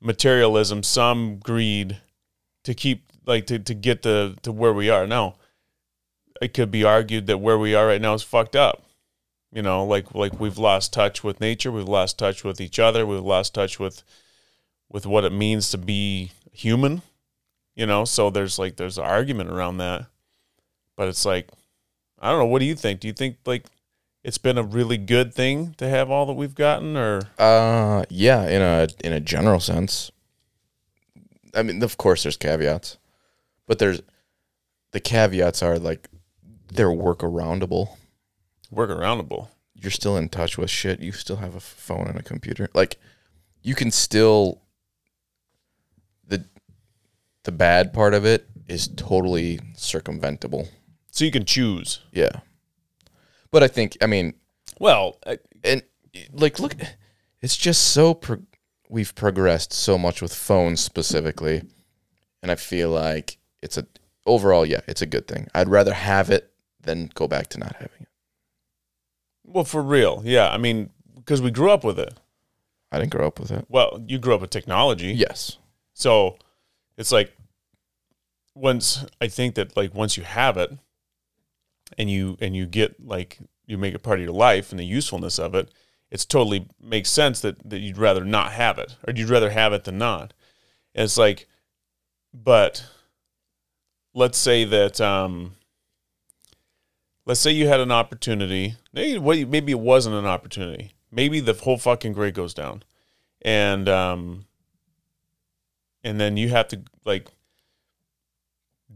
materialism, 0.00 0.82
some 0.84 1.38
greed 1.38 1.98
to 2.62 2.74
keep, 2.74 3.10
like, 3.26 3.46
to, 3.48 3.58
to 3.58 3.74
get 3.74 4.04
to, 4.04 4.36
to 4.42 4.52
where 4.52 4.72
we 4.72 4.88
are. 4.88 5.04
Now, 5.06 5.34
it 6.40 6.54
could 6.54 6.70
be 6.70 6.84
argued 6.84 7.26
that 7.26 7.38
where 7.38 7.58
we 7.58 7.74
are 7.74 7.88
right 7.88 8.00
now 8.00 8.14
is 8.14 8.22
fucked 8.22 8.54
up. 8.54 8.84
You 9.52 9.62
know, 9.62 9.84
like 9.84 10.14
like 10.14 10.38
we've 10.38 10.58
lost 10.58 10.92
touch 10.92 11.24
with 11.24 11.40
nature, 11.40 11.72
we've 11.72 11.88
lost 11.88 12.20
touch 12.20 12.44
with 12.44 12.60
each 12.60 12.78
other, 12.78 13.04
we've 13.04 13.18
lost 13.20 13.52
touch 13.52 13.80
with 13.80 14.04
with 14.88 15.06
what 15.06 15.24
it 15.24 15.32
means 15.32 15.70
to 15.70 15.78
be 15.78 16.30
human. 16.52 17.02
You 17.74 17.86
know, 17.86 18.04
so 18.04 18.30
there's 18.30 18.58
like 18.58 18.76
there's 18.76 18.98
an 18.98 19.04
argument 19.04 19.50
around 19.50 19.78
that. 19.78 20.06
But 20.96 21.08
it's 21.08 21.24
like 21.24 21.48
I 22.18 22.30
don't 22.30 22.40
know, 22.40 22.46
what 22.46 22.58
do 22.58 22.66
you 22.66 22.74
think? 22.74 23.00
Do 23.00 23.08
you 23.08 23.14
think 23.14 23.36
like 23.46 23.66
it's 24.22 24.38
been 24.38 24.58
a 24.58 24.62
really 24.62 24.98
good 24.98 25.32
thing 25.32 25.74
to 25.78 25.88
have 25.88 26.10
all 26.10 26.26
that 26.26 26.34
we've 26.34 26.54
gotten 26.54 26.96
or 26.96 27.22
Uh, 27.38 28.04
yeah. 28.10 28.46
In 28.46 28.60
a 28.60 28.88
in 29.02 29.12
a 29.12 29.20
general 29.20 29.60
sense. 29.60 30.10
I 31.54 31.62
mean, 31.62 31.82
of 31.82 31.96
course, 31.96 32.22
there's 32.22 32.36
caveats, 32.36 32.98
but 33.66 33.78
there's 33.78 34.02
the 34.92 35.00
caveats 35.00 35.62
are 35.62 35.78
like 35.78 36.08
they're 36.72 36.88
workaroundable. 36.88 37.96
workaroundable? 38.72 39.48
You're 39.74 39.90
still 39.90 40.16
in 40.16 40.28
touch 40.28 40.58
with 40.58 40.70
shit. 40.70 41.00
You 41.00 41.12
still 41.12 41.36
have 41.36 41.54
a 41.54 41.60
phone 41.60 42.06
and 42.06 42.18
a 42.18 42.22
computer. 42.22 42.68
Like 42.74 42.98
you 43.62 43.74
can 43.74 43.90
still 43.90 44.60
the 47.44 47.52
bad 47.52 47.92
part 47.92 48.14
of 48.14 48.24
it 48.24 48.48
is 48.68 48.88
totally 48.88 49.58
circumventable. 49.74 50.68
So 51.10 51.24
you 51.24 51.30
can 51.30 51.44
choose. 51.44 52.00
Yeah. 52.12 52.40
But 53.50 53.62
I 53.62 53.68
think 53.68 53.96
I 54.00 54.06
mean 54.06 54.34
Well, 54.78 55.18
I, 55.26 55.38
and 55.64 55.82
like 56.32 56.58
look 56.60 56.74
it's 57.40 57.56
just 57.56 57.88
so 57.88 58.14
pro- 58.14 58.42
we've 58.88 59.14
progressed 59.14 59.72
so 59.72 59.96
much 59.96 60.20
with 60.20 60.34
phones 60.34 60.80
specifically 60.80 61.62
and 62.42 62.50
i 62.50 62.56
feel 62.56 62.90
like 62.90 63.38
it's 63.62 63.78
a 63.78 63.86
overall 64.26 64.66
yeah 64.66 64.80
it's 64.88 65.02
a 65.02 65.06
good 65.06 65.28
thing 65.28 65.46
i'd 65.54 65.68
rather 65.68 65.94
have 65.94 66.30
it 66.30 66.50
than 66.80 67.08
go 67.14 67.28
back 67.28 67.46
to 67.48 67.58
not 67.58 67.74
having 67.76 68.00
it 68.00 68.08
well, 69.44 69.64
for 69.64 69.82
real, 69.82 70.22
yeah. 70.24 70.48
I 70.48 70.58
mean, 70.58 70.90
because 71.16 71.42
we 71.42 71.50
grew 71.50 71.70
up 71.72 71.82
with 71.82 71.98
it. 71.98 72.14
i 72.92 72.98
didn't 72.98 73.10
grow 73.10 73.26
up 73.26 73.38
with 73.40 73.50
it 73.50 73.64
Well, 73.68 74.00
you 74.06 74.18
grew 74.18 74.34
up 74.34 74.40
with 74.40 74.50
technology, 74.50 75.12
yes 75.12 75.58
so 75.92 76.36
it's 77.00 77.10
like 77.10 77.34
once 78.54 79.06
I 79.22 79.28
think 79.28 79.54
that 79.54 79.74
like 79.74 79.94
once 79.94 80.18
you 80.18 80.22
have 80.22 80.58
it, 80.58 80.70
and 81.96 82.10
you 82.10 82.36
and 82.40 82.54
you 82.54 82.66
get 82.66 83.04
like 83.04 83.38
you 83.66 83.78
make 83.78 83.94
it 83.94 84.02
part 84.02 84.18
of 84.18 84.24
your 84.24 84.34
life 84.34 84.70
and 84.70 84.78
the 84.78 84.84
usefulness 84.84 85.38
of 85.38 85.54
it, 85.54 85.70
it's 86.10 86.26
totally 86.26 86.68
makes 86.78 87.10
sense 87.10 87.40
that 87.40 87.68
that 87.68 87.78
you'd 87.80 87.96
rather 87.96 88.22
not 88.22 88.52
have 88.52 88.78
it 88.78 88.96
or 89.08 89.14
you'd 89.16 89.30
rather 89.30 89.48
have 89.48 89.72
it 89.72 89.84
than 89.84 89.96
not. 89.96 90.34
And 90.94 91.04
it's 91.04 91.16
like, 91.16 91.48
but 92.34 92.84
let's 94.12 94.36
say 94.36 94.64
that 94.64 95.00
um, 95.00 95.54
let's 97.24 97.40
say 97.40 97.50
you 97.50 97.66
had 97.66 97.80
an 97.80 97.90
opportunity. 97.90 98.76
Maybe 98.92 99.46
maybe 99.46 99.72
it 99.72 99.80
wasn't 99.80 100.16
an 100.16 100.26
opportunity. 100.26 100.92
Maybe 101.10 101.40
the 101.40 101.54
whole 101.54 101.78
fucking 101.78 102.12
grid 102.12 102.34
goes 102.34 102.52
down, 102.52 102.82
and 103.40 103.88
um, 103.88 104.44
and 106.04 106.20
then 106.20 106.36
you 106.36 106.48
have 106.48 106.68
to 106.68 106.82
like 107.04 107.28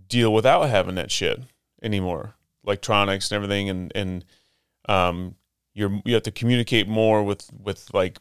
deal 0.08 0.32
without 0.32 0.68
having 0.68 0.94
that 0.96 1.10
shit 1.10 1.40
anymore, 1.82 2.34
electronics 2.64 3.30
and 3.30 3.36
everything, 3.36 3.68
and 3.68 3.92
and 3.94 4.24
um, 4.88 5.34
you're 5.74 6.00
you 6.04 6.14
have 6.14 6.22
to 6.24 6.30
communicate 6.30 6.88
more 6.88 7.22
with 7.22 7.50
with 7.52 7.92
like 7.92 8.18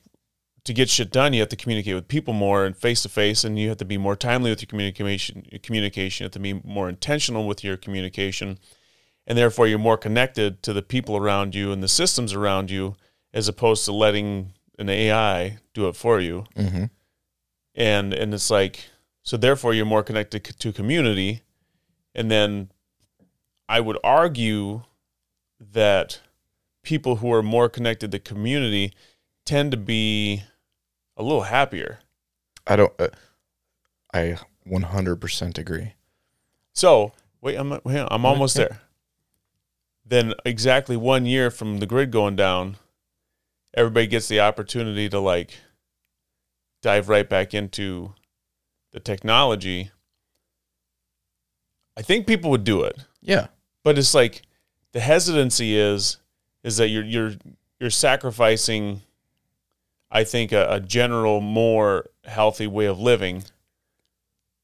to 0.65 0.73
get 0.73 0.89
shit 0.89 1.11
done. 1.11 1.33
You 1.33 1.41
have 1.41 1.49
to 1.49 1.55
communicate 1.55 1.95
with 1.95 2.07
people 2.07 2.33
more 2.33 2.65
and 2.65 2.75
face 2.75 3.01
to 3.03 3.09
face, 3.09 3.43
and 3.43 3.57
you 3.57 3.69
have 3.69 3.77
to 3.77 3.85
be 3.85 3.97
more 3.97 4.15
timely 4.15 4.49
with 4.49 4.61
your 4.61 4.67
communication. 4.67 5.45
Communication, 5.61 6.23
you 6.23 6.25
have 6.25 6.33
to 6.33 6.39
be 6.39 6.53
more 6.63 6.89
intentional 6.89 7.47
with 7.47 7.63
your 7.63 7.77
communication, 7.77 8.59
and 9.27 9.37
therefore 9.37 9.67
you're 9.67 9.79
more 9.79 9.97
connected 9.97 10.63
to 10.63 10.73
the 10.73 10.81
people 10.81 11.17
around 11.17 11.55
you 11.55 11.71
and 11.71 11.81
the 11.83 11.87
systems 11.87 12.33
around 12.33 12.69
you, 12.69 12.95
as 13.33 13.47
opposed 13.47 13.85
to 13.85 13.91
letting 13.91 14.53
an 14.79 14.89
AI 14.89 15.59
do 15.73 15.87
it 15.87 15.95
for 15.95 16.19
you 16.19 16.45
mm-hmm. 16.55 16.85
And 17.75 18.13
and 18.13 18.33
it's 18.33 18.49
like 18.49 18.89
so 19.23 19.37
therefore 19.37 19.73
you're 19.73 19.85
more 19.85 20.03
connected 20.03 20.43
to 20.43 20.71
community 20.71 21.41
and 22.15 22.29
then 22.29 22.69
I 23.67 23.79
would 23.79 23.97
argue 24.03 24.83
that 25.59 26.21
people 26.83 27.17
who 27.17 27.31
are 27.33 27.41
more 27.41 27.69
connected 27.69 28.11
to 28.11 28.19
community 28.19 28.93
tend 29.45 29.71
to 29.71 29.77
be 29.77 30.43
a 31.17 31.23
little 31.23 31.43
happier. 31.43 31.99
I 32.67 32.75
don't. 32.75 32.93
Uh, 32.99 33.09
I 34.13 34.37
100% 34.67 35.57
agree. 35.57 35.93
So 36.73 37.13
wait, 37.41 37.57
I'm 37.57 37.79
wait, 37.83 38.07
I'm 38.09 38.25
almost 38.25 38.55
there. 38.55 38.81
Then 40.05 40.33
exactly 40.45 40.97
one 40.97 41.25
year 41.25 41.49
from 41.49 41.79
the 41.79 41.85
grid 41.85 42.11
going 42.11 42.35
down, 42.35 42.77
everybody 43.73 44.07
gets 44.07 44.27
the 44.27 44.39
opportunity 44.41 45.09
to 45.09 45.19
like 45.19 45.57
dive 46.83 47.09
right 47.09 47.27
back 47.27 47.55
into 47.55 48.13
the 48.91 48.99
technology. 48.99 49.89
I 51.97 52.03
think 52.03 52.27
people 52.27 52.51
would 52.51 52.63
do 52.63 52.83
it, 52.83 52.97
Yeah. 53.21 53.47
but 53.83 53.97
it's 53.97 54.13
like 54.13 54.43
the 54.91 54.99
hesitancy 54.99 55.75
is 55.75 56.17
is 56.63 56.77
that 56.77 56.89
you're 56.89 57.03
you're 57.03 57.31
you're 57.79 57.89
sacrificing. 57.89 59.01
I 60.11 60.23
think 60.23 60.51
a, 60.51 60.67
a 60.75 60.79
general 60.79 61.41
more 61.41 62.05
healthy 62.25 62.67
way 62.67 62.85
of 62.85 62.99
living 62.99 63.43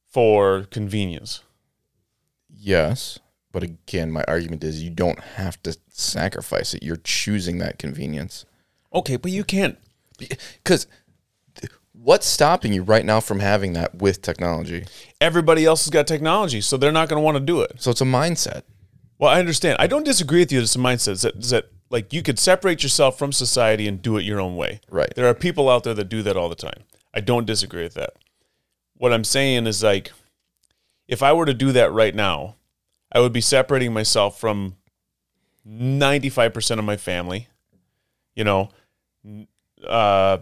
for 0.08 0.66
convenience. 0.70 1.42
Yes. 2.48 3.18
But 3.52 3.64
again, 3.64 4.12
my 4.12 4.24
argument 4.28 4.64
is 4.64 4.84
you 4.84 4.92
don't 4.92 5.20
have 5.20 5.62
to 5.64 5.76
sacrifice 5.90 6.76
it. 6.76 6.84
You're 6.84 6.98
choosing 6.98 7.58
that 7.60 7.80
convenience. 7.80 8.46
Okay, 8.94 9.16
but 9.18 9.32
you 9.32 9.44
can't 9.44 9.78
Because 10.18 10.86
what's 12.02 12.28
stopping 12.28 12.74
you 12.74 12.84
right 12.84 13.06
now 13.06 13.20
from 13.20 13.40
having 13.40 13.74
that 13.74 13.96
with 13.96 14.22
technology? 14.22 14.86
everybody 15.22 15.66
else 15.66 15.84
has 15.86 15.90
got 15.90 16.08
technology, 16.08 16.62
so 16.62 16.78
they're 16.78 16.92
not 16.92 17.10
going 17.10 17.20
to 17.20 17.24
want 17.24 17.36
to 17.36 17.44
do 17.44 17.62
it. 17.62 17.74
So 17.78 17.92
it's 17.92 18.02
a 18.02 18.06
mindset. 18.06 18.64
Well, 19.18 19.30
I 19.30 19.40
understand. 19.40 19.78
I 19.80 19.88
don't 19.88 20.06
disagree 20.06 20.40
with 20.40 20.52
you. 20.52 20.62
It's 20.62 20.76
a 20.76 20.80
mindset 20.80 21.22
that, 21.22 21.42
that 21.50 21.72
like 21.90 22.14
you 22.14 22.24
could 22.24 22.40
separate 22.40 22.84
yourself 22.84 23.18
from 23.18 23.32
society 23.32 23.88
and 23.88 24.02
do 24.02 24.18
it 24.18 24.24
your 24.24 24.40
own 24.40 24.56
way. 24.56 24.80
Right. 24.90 25.14
There 25.16 25.28
are 25.28 25.34
people 25.34 25.70
out 25.70 25.84
there 25.84 25.94
that 25.94 26.10
do 26.10 26.24
that 26.24 26.38
all 26.38 26.50
the 26.50 26.56
time. 26.56 26.84
I 27.14 27.20
don't 27.20 27.46
disagree 27.46 27.84
with 27.84 27.96
that. 27.96 28.12
What 28.96 29.12
I'm 29.12 29.24
saying 29.24 29.68
is 29.68 29.84
like, 29.84 30.12
if 31.08 31.22
I 31.24 31.34
were 31.34 31.46
to 31.46 31.54
do 31.54 31.72
that 31.74 31.92
right 31.92 32.16
now, 32.16 32.56
I 33.12 33.20
would 33.20 33.34
be 33.34 33.42
separating 33.42 33.92
myself 33.92 34.40
from 34.40 34.76
95% 35.68 36.80
of 36.80 36.86
my 36.86 36.96
family. 36.96 37.48
You 38.36 38.44
know, 38.46 38.70
uh, 39.86 40.38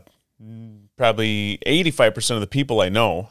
probably 0.97 1.59
85% 1.65 2.31
of 2.31 2.41
the 2.41 2.47
people 2.47 2.81
I 2.81 2.89
know 2.89 3.29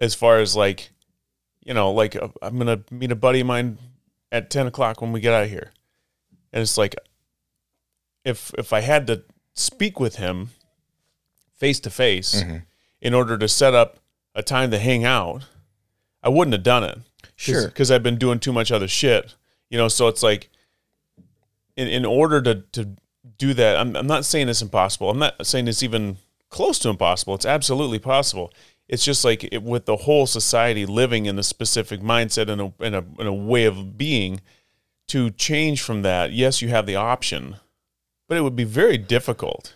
as 0.00 0.14
far 0.14 0.38
as 0.38 0.54
like, 0.54 0.90
you 1.64 1.74
know, 1.74 1.90
like 1.90 2.14
uh, 2.14 2.28
I'm 2.42 2.58
going 2.58 2.66
to 2.84 2.94
meet 2.94 3.10
a 3.10 3.16
buddy 3.16 3.40
of 3.40 3.46
mine 3.46 3.78
at 4.30 4.50
10 4.50 4.66
o'clock 4.66 5.00
when 5.00 5.10
we 5.12 5.20
get 5.20 5.32
out 5.32 5.44
of 5.44 5.50
here. 5.50 5.72
And 6.52 6.62
it's 6.62 6.78
like, 6.78 6.94
if, 8.24 8.52
if 8.58 8.72
I 8.72 8.80
had 8.80 9.06
to 9.08 9.22
speak 9.54 9.98
with 9.98 10.16
him 10.16 10.50
face 11.58 11.80
to 11.80 11.90
face 11.90 12.42
in 13.00 13.14
order 13.14 13.38
to 13.38 13.48
set 13.48 13.72
up 13.72 13.98
a 14.34 14.42
time 14.42 14.70
to 14.70 14.78
hang 14.78 15.04
out, 15.04 15.44
I 16.22 16.28
wouldn't 16.28 16.52
have 16.52 16.62
done 16.62 16.84
it. 16.84 16.98
Sure. 17.36 17.66
Because 17.66 17.90
I've 17.90 18.02
been 18.02 18.18
doing 18.18 18.38
too 18.38 18.52
much 18.52 18.70
other 18.70 18.88
shit. 18.88 19.34
You 19.70 19.78
know, 19.78 19.88
so 19.88 20.08
it's 20.08 20.22
like, 20.22 20.50
in, 21.76 21.88
in 21.88 22.04
order 22.04 22.42
to, 22.42 22.54
to 22.72 22.96
do 23.38 23.54
that, 23.54 23.76
I'm, 23.76 23.96
I'm 23.96 24.06
not 24.06 24.24
saying 24.24 24.48
it's 24.48 24.62
impossible. 24.62 25.10
I'm 25.10 25.18
not 25.18 25.46
saying 25.46 25.68
it's 25.68 25.82
even 25.82 26.16
close 26.56 26.78
to 26.78 26.88
impossible. 26.88 27.34
It's 27.34 27.44
absolutely 27.44 27.98
possible. 27.98 28.50
It's 28.88 29.04
just 29.04 29.26
like 29.26 29.44
it, 29.52 29.62
with 29.62 29.84
the 29.84 29.96
whole 29.96 30.26
society 30.26 30.86
living 30.86 31.26
in 31.26 31.38
a 31.38 31.42
specific 31.42 32.00
mindset 32.00 32.48
and 32.48 32.60
a, 32.62 32.72
and 32.80 32.94
a, 32.94 33.04
and 33.18 33.28
a 33.28 33.32
way 33.32 33.66
of 33.66 33.98
being, 33.98 34.40
to 35.08 35.30
change 35.30 35.82
from 35.82 36.00
that, 36.02 36.32
yes, 36.32 36.62
you 36.62 36.68
have 36.70 36.86
the 36.86 36.96
option, 36.96 37.56
but 38.26 38.38
it 38.38 38.40
would 38.40 38.56
be 38.56 38.64
very 38.64 38.96
difficult. 38.96 39.74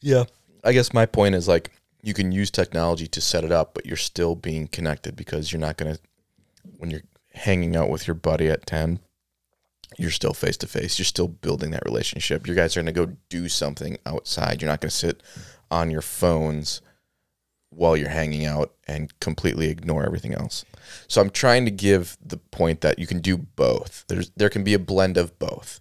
Yeah. 0.00 0.24
I 0.64 0.72
guess 0.72 0.92
my 0.92 1.06
point 1.06 1.36
is 1.36 1.46
like 1.46 1.70
you 2.02 2.14
can 2.14 2.32
use 2.32 2.50
technology 2.50 3.06
to 3.06 3.20
set 3.20 3.44
it 3.44 3.52
up, 3.52 3.72
but 3.72 3.86
you're 3.86 3.96
still 3.96 4.34
being 4.34 4.66
connected 4.66 5.14
because 5.14 5.52
you're 5.52 5.60
not 5.60 5.76
going 5.76 5.94
to, 5.94 6.00
when 6.78 6.90
you're 6.90 7.02
hanging 7.34 7.76
out 7.76 7.88
with 7.88 8.08
your 8.08 8.14
buddy 8.14 8.48
at 8.48 8.66
10, 8.66 8.98
you're 9.98 10.10
still 10.10 10.32
face 10.32 10.56
to 10.58 10.66
face. 10.66 10.98
You're 10.98 11.04
still 11.04 11.28
building 11.28 11.72
that 11.72 11.84
relationship. 11.84 12.46
You 12.46 12.54
guys 12.54 12.76
are 12.76 12.82
going 12.82 12.94
to 12.94 13.06
go 13.06 13.16
do 13.28 13.48
something 13.48 13.98
outside. 14.06 14.62
You're 14.62 14.70
not 14.70 14.80
going 14.80 14.90
to 14.90 14.96
sit 14.96 15.22
on 15.70 15.90
your 15.90 16.02
phones 16.02 16.80
while 17.70 17.96
you're 17.96 18.08
hanging 18.08 18.46
out 18.46 18.72
and 18.86 19.18
completely 19.20 19.68
ignore 19.68 20.04
everything 20.04 20.32
else. 20.34 20.64
So 21.06 21.20
I'm 21.20 21.30
trying 21.30 21.64
to 21.64 21.70
give 21.70 22.16
the 22.24 22.38
point 22.38 22.80
that 22.80 22.98
you 22.98 23.06
can 23.06 23.20
do 23.20 23.36
both. 23.36 24.04
There's 24.08 24.30
there 24.36 24.48
can 24.48 24.64
be 24.64 24.74
a 24.74 24.78
blend 24.78 25.16
of 25.16 25.38
both. 25.38 25.80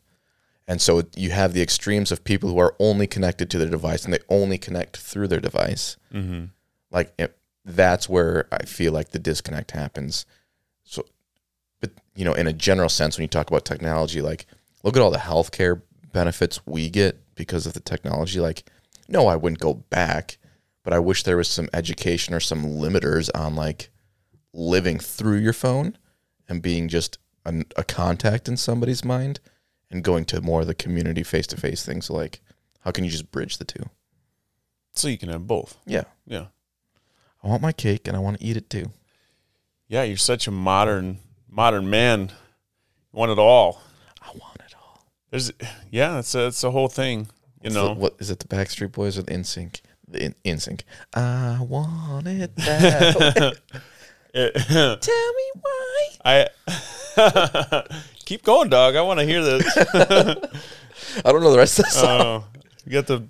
And 0.68 0.82
so 0.82 1.04
you 1.16 1.32
have 1.32 1.54
the 1.54 1.62
extremes 1.62 2.12
of 2.12 2.26
people 2.26 2.50
who 2.50 2.58
are 2.58 2.76
only 2.78 3.08
connected 3.08 3.50
to 3.52 3.58
their 3.58 3.70
device 3.70 4.04
and 4.04 4.14
they 4.14 4.20
only 4.28 4.58
connect 4.58 4.98
through 4.98 5.30
their 5.30 5.40
device. 5.40 5.96
Mm-hmm. 6.14 6.46
Like 6.92 7.14
it, 7.18 7.38
that's 7.64 8.10
where 8.10 8.48
I 8.52 8.64
feel 8.66 8.92
like 8.92 9.10
the 9.12 9.20
disconnect 9.20 9.72
happens. 9.72 10.26
So, 10.84 11.06
you 12.18 12.26
know, 12.26 12.34
in 12.34 12.48
a 12.48 12.54
general 12.54 12.90
sense, 12.90 13.16
when 13.16 13.22
you 13.22 13.28
talk 13.28 13.48
about 13.48 13.64
technology, 13.64 14.22
like 14.22 14.48
look 14.84 14.98
at 14.98 15.04
all 15.04 15.12
the 15.12 15.20
healthcare 15.20 15.84
benefits 16.12 16.66
we 16.66 16.90
get 16.90 17.22
because 17.36 17.68
of 17.68 17.74
the 17.74 17.80
technology. 17.80 18.40
Like, 18.40 18.68
no, 19.08 19.28
I 19.28 19.36
wouldn't 19.36 19.60
go 19.62 19.76
back, 19.76 20.40
but 20.84 20.94
I 20.94 21.00
wish 21.00 21.22
there 21.22 21.38
was 21.38 21.48
some 21.48 21.70
education 21.74 22.34
or 22.34 22.40
some 22.40 22.66
limiters 22.66 23.30
on 23.36 23.56
like 23.56 23.92
living 24.52 24.98
through 24.98 25.38
your 25.38 25.54
phone 25.54 25.96
and 26.50 26.60
being 26.60 26.88
just 26.88 27.20
an, 27.46 27.66
a 27.76 27.84
contact 27.84 28.48
in 28.48 28.58
somebody's 28.58 29.06
mind 29.06 29.40
and 29.92 30.04
going 30.04 30.26
to 30.26 30.42
more 30.42 30.62
of 30.62 30.68
the 30.68 30.74
community 30.74 31.22
face 31.22 31.46
to 31.48 31.56
face 31.56 31.86
things. 31.86 32.10
Like, 32.10 32.42
how 32.80 32.90
can 32.90 33.04
you 33.04 33.12
just 33.12 33.32
bridge 33.32 33.60
the 33.60 33.64
two? 33.64 33.84
So 34.96 35.08
you 35.08 35.20
can 35.20 35.30
have 35.30 35.46
both. 35.46 35.78
Yeah. 35.86 36.06
Yeah. 36.26 36.48
I 37.44 37.48
want 37.48 37.62
my 37.62 37.74
cake 37.74 38.08
and 38.08 38.18
I 38.18 38.22
want 38.22 38.40
to 38.40 38.44
eat 38.44 38.58
it 38.58 38.72
too. 38.72 38.90
Yeah, 39.88 40.02
you're 40.02 40.18
such 40.18 40.48
a 40.48 40.52
modern 40.52 41.20
modern 41.58 41.90
man. 41.90 42.32
Want 43.12 43.32
it 43.32 43.40
all. 43.40 43.82
I 44.22 44.28
want 44.30 44.60
it 44.66 44.76
all. 44.80 45.04
There's 45.32 45.52
yeah, 45.92 46.14
that's 46.14 46.34
a, 46.36 46.38
that's 46.40 46.62
the 46.62 46.70
whole 46.72 46.88
thing. 46.88 47.22
You 47.62 47.64
What's 47.64 47.76
know, 47.76 47.88
the- 47.90 47.94
what 47.96 48.16
is 48.20 48.30
it? 48.30 48.40
The 48.40 48.48
Backstreet 48.48 48.92
Boys 48.92 49.18
or 49.18 49.24
the 49.24 49.32
NSYNC? 49.34 49.82
The 50.08 50.24
in, 50.26 50.36
NSYNC. 50.46 50.82
I 51.16 51.58
want 51.68 52.28
it 52.28 52.56
that 52.58 53.16
way. 53.20 53.52
It- 54.34 55.02
Tell 55.02 55.34
me 55.34 55.52
why. 55.62 56.10
I 56.24 57.84
keep 58.26 58.44
going, 58.44 58.70
dog. 58.70 58.96
I 58.96 59.02
want 59.02 59.20
to 59.20 59.26
hear 59.26 59.42
this. 59.44 59.66
I 61.26 61.32
don't 61.32 61.42
know 61.42 61.52
the 61.52 61.58
rest 61.58 61.80
of 61.80 61.86
the 61.86 61.92
song. 61.92 62.22
Oh, 62.22 62.46
you 62.86 62.92
got 62.92 63.08
the 63.08 63.28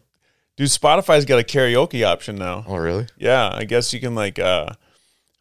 dude. 0.57 0.67
Spotify's 0.67 1.23
got 1.23 1.39
a 1.39 1.43
karaoke 1.43 2.05
option 2.05 2.35
now. 2.35 2.65
oh, 2.67 2.75
really? 2.75 3.07
Yeah, 3.17 3.49
I 3.53 3.63
guess 3.63 3.93
you 3.93 4.01
can 4.01 4.15
like 4.15 4.37
uh, 4.37 4.71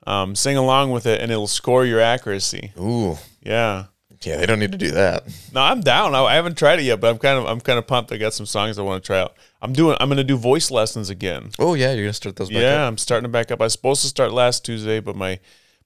um, 0.06 0.34
sing 0.34 0.56
along 0.56 0.90
with 0.92 1.06
it, 1.06 1.20
and 1.20 1.30
it'll 1.30 1.46
score 1.46 1.84
your 1.84 2.00
accuracy. 2.00 2.72
Ooh. 2.78 3.16
Yeah. 3.42 3.86
Yeah, 4.22 4.38
they 4.38 4.46
don't 4.46 4.58
need 4.58 4.72
to 4.72 4.78
do 4.78 4.92
that. 4.92 5.24
No, 5.52 5.60
I'm 5.60 5.82
down. 5.82 6.14
I, 6.14 6.22
I 6.22 6.34
haven't 6.34 6.56
tried 6.56 6.80
it 6.80 6.82
yet, 6.82 7.00
but 7.00 7.10
I'm 7.10 7.18
kind 7.18 7.38
of 7.38 7.44
I'm 7.46 7.60
kind 7.60 7.78
of 7.78 7.86
pumped. 7.86 8.10
I 8.10 8.16
got 8.16 8.32
some 8.32 8.46
songs 8.46 8.78
I 8.78 8.82
want 8.82 9.02
to 9.02 9.06
try 9.06 9.20
out. 9.20 9.36
I'm 9.60 9.72
doing. 9.72 9.96
I'm 10.00 10.08
going 10.08 10.16
to 10.16 10.24
do 10.24 10.36
voice 10.36 10.70
lessons 10.70 11.10
again. 11.10 11.50
Oh, 11.58 11.74
yeah, 11.74 11.92
you're 11.92 12.04
going 12.04 12.08
to 12.08 12.12
start 12.14 12.36
those 12.36 12.48
back 12.48 12.62
yeah, 12.62 12.82
up. 12.82 12.88
I'm 12.88 12.98
starting 12.98 13.24
to 13.24 13.28
back 13.28 13.50
up. 13.50 13.60
I 13.60 13.64
was 13.64 13.72
supposed 13.72 14.02
to 14.02 14.08
start 14.08 14.32
last 14.32 14.64
Tuesday, 14.64 15.00
but 15.00 15.16
my 15.16 15.38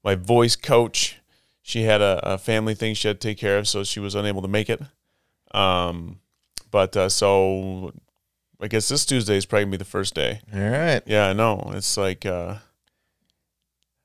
my 0.04 0.14
voice 0.14 0.56
coach, 0.56 1.18
she 1.61 1.83
had 1.83 2.00
a, 2.00 2.20
a 2.22 2.38
family 2.38 2.74
thing 2.74 2.94
she 2.94 3.09
had 3.09 3.20
to 3.20 3.28
take 3.28 3.38
care 3.38 3.59
of, 3.59 3.68
so 3.68 3.85
she 3.85 4.00
was 4.00 4.14
unable 4.14 4.42
to 4.42 4.48
make 4.48 4.70
it. 4.70 4.80
Um, 5.52 6.20
but 6.70 6.96
uh, 6.96 7.09
so 7.09 7.92
I 8.61 8.68
guess 8.68 8.88
this 8.88 9.04
Tuesday 9.04 9.37
is 9.37 9.44
probably 9.44 9.64
gonna 9.64 9.72
be 9.72 9.76
the 9.78 9.85
first 9.85 10.14
day. 10.14 10.40
All 10.54 10.61
right. 10.61 11.02
Yeah, 11.04 11.26
I 11.26 11.33
know. 11.33 11.72
It's 11.74 11.96
like 11.96 12.24
uh, 12.24 12.56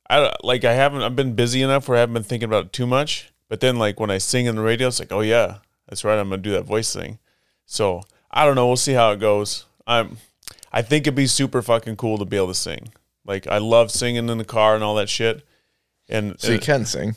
I 0.10 0.34
like 0.44 0.64
I 0.64 0.74
haven't. 0.74 1.02
I've 1.02 1.16
been 1.16 1.34
busy 1.36 1.62
enough 1.62 1.88
where 1.88 1.98
I 1.98 2.02
haven't 2.02 2.14
been 2.14 2.24
thinking 2.24 2.48
about 2.48 2.66
it 2.66 2.74
too 2.74 2.86
much. 2.88 3.32
But 3.50 3.60
then 3.60 3.78
like 3.78 4.00
when 4.00 4.10
I 4.12 4.18
sing 4.18 4.48
on 4.48 4.56
the 4.56 4.62
radio, 4.62 4.88
it's 4.88 5.00
like, 5.00 5.12
oh 5.12 5.22
yeah, 5.22 5.58
that's 5.88 6.04
right. 6.04 6.20
I'm 6.20 6.30
gonna 6.30 6.42
do 6.42 6.52
that 6.52 6.64
voice 6.66 6.94
thing. 6.94 7.20
So 7.66 8.04
I 8.32 8.46
don't 8.46 8.56
know. 8.56 8.68
We'll 8.68 8.76
see 8.76 8.94
how 8.94 9.12
it 9.12 9.20
goes. 9.20 9.66
I'm. 9.88 10.18
I 10.72 10.82
think 10.82 11.04
it'd 11.08 11.16
be 11.16 11.28
super 11.28 11.62
fucking 11.62 11.96
cool 11.96 12.18
to 12.18 12.26
be 12.26 12.38
able 12.38 12.48
to 12.50 12.54
sing. 12.54 12.90
Like 13.26 13.48
I 13.48 13.58
love 13.60 13.92
singing 13.92 14.30
in 14.30 14.38
the 14.38 14.46
car 14.46 14.76
and 14.76 14.84
all 14.84 14.96
that 14.96 15.10
shit. 15.10 15.46
And 16.10 16.40
So 16.40 16.52
you 16.52 16.58
uh, 16.58 16.62
can 16.62 16.86
sing. 16.86 17.16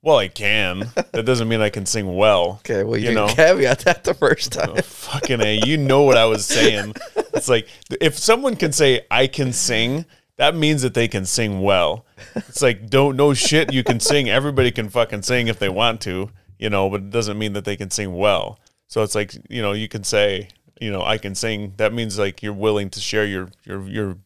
well, 0.00 0.16
I 0.16 0.28
can. 0.28 0.90
that 0.94 1.26
doesn't 1.26 1.48
mean 1.48 1.60
I 1.60 1.68
can 1.70 1.84
sing 1.86 2.14
well. 2.16 2.60
Okay, 2.64 2.84
well, 2.84 2.96
you, 2.96 3.10
you 3.10 3.14
know. 3.14 3.26
caveat 3.28 3.80
that 3.80 4.04
the 4.04 4.14
first 4.14 4.52
time. 4.52 4.70
Oh, 4.70 4.76
fucking 4.82 5.40
a, 5.42 5.60
you 5.66 5.76
know 5.76 6.02
what 6.02 6.16
I 6.16 6.24
was 6.24 6.46
saying. 6.46 6.94
It's 7.34 7.48
like 7.48 7.68
if 8.00 8.16
someone 8.16 8.56
can 8.56 8.72
say 8.72 9.04
I 9.10 9.26
can 9.26 9.52
sing, 9.52 10.06
that 10.40 10.54
means 10.56 10.80
that 10.80 10.94
they 10.94 11.06
can 11.06 11.26
sing 11.26 11.60
well. 11.60 12.06
It's 12.34 12.62
like 12.62 12.88
don't 12.88 13.14
no 13.16 13.34
shit 13.34 13.72
you 13.72 13.84
can 13.84 14.00
sing. 14.00 14.28
Everybody 14.30 14.70
can 14.72 14.88
fucking 14.88 15.22
sing 15.22 15.48
if 15.48 15.58
they 15.58 15.68
want 15.68 16.00
to, 16.02 16.30
you 16.58 16.70
know, 16.70 16.88
but 16.88 17.02
it 17.02 17.10
doesn't 17.10 17.38
mean 17.38 17.52
that 17.52 17.64
they 17.66 17.76
can 17.76 17.90
sing 17.90 18.14
well. 18.16 18.58
So 18.88 19.02
it's 19.02 19.14
like 19.14 19.34
you 19.48 19.60
know 19.62 19.72
you 19.72 19.86
can 19.88 20.02
say 20.02 20.48
you 20.80 20.90
know 20.90 21.02
I 21.02 21.18
can 21.18 21.34
sing. 21.34 21.74
That 21.76 21.92
means 21.92 22.18
like 22.18 22.42
you're 22.42 22.52
willing 22.54 22.88
to 22.90 23.00
share 23.00 23.26
your 23.26 23.48
your 23.64 23.86
your 23.86 24.16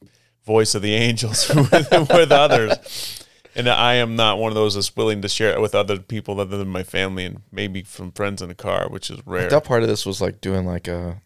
voice 0.47 0.75
of 0.75 0.83
the 0.83 0.95
angels 0.95 1.49
with, 1.55 1.91
with 1.91 2.31
others. 2.33 3.25
and 3.57 3.69
I 3.69 3.95
am 3.95 4.15
not 4.17 4.39
one 4.39 4.51
of 4.53 4.55
those 4.57 4.75
that's 4.75 4.95
willing 4.97 5.23
to 5.23 5.29
share 5.29 5.53
it 5.53 5.61
with 5.61 5.75
other 5.75 5.99
people 5.99 6.39
other 6.41 6.59
than 6.59 6.69
my 6.69 6.83
family 6.85 7.25
and 7.25 7.43
maybe 7.51 7.83
some 7.85 8.13
friends 8.13 8.43
in 8.43 8.49
the 8.49 8.55
car, 8.55 8.89
which 8.89 9.11
is 9.11 9.21
rare. 9.27 9.49
That 9.49 9.65
part 9.65 9.83
of 9.83 9.89
this 9.89 10.05
was 10.07 10.21
like 10.21 10.41
doing 10.41 10.65
like 10.67 10.87
a 10.87 11.21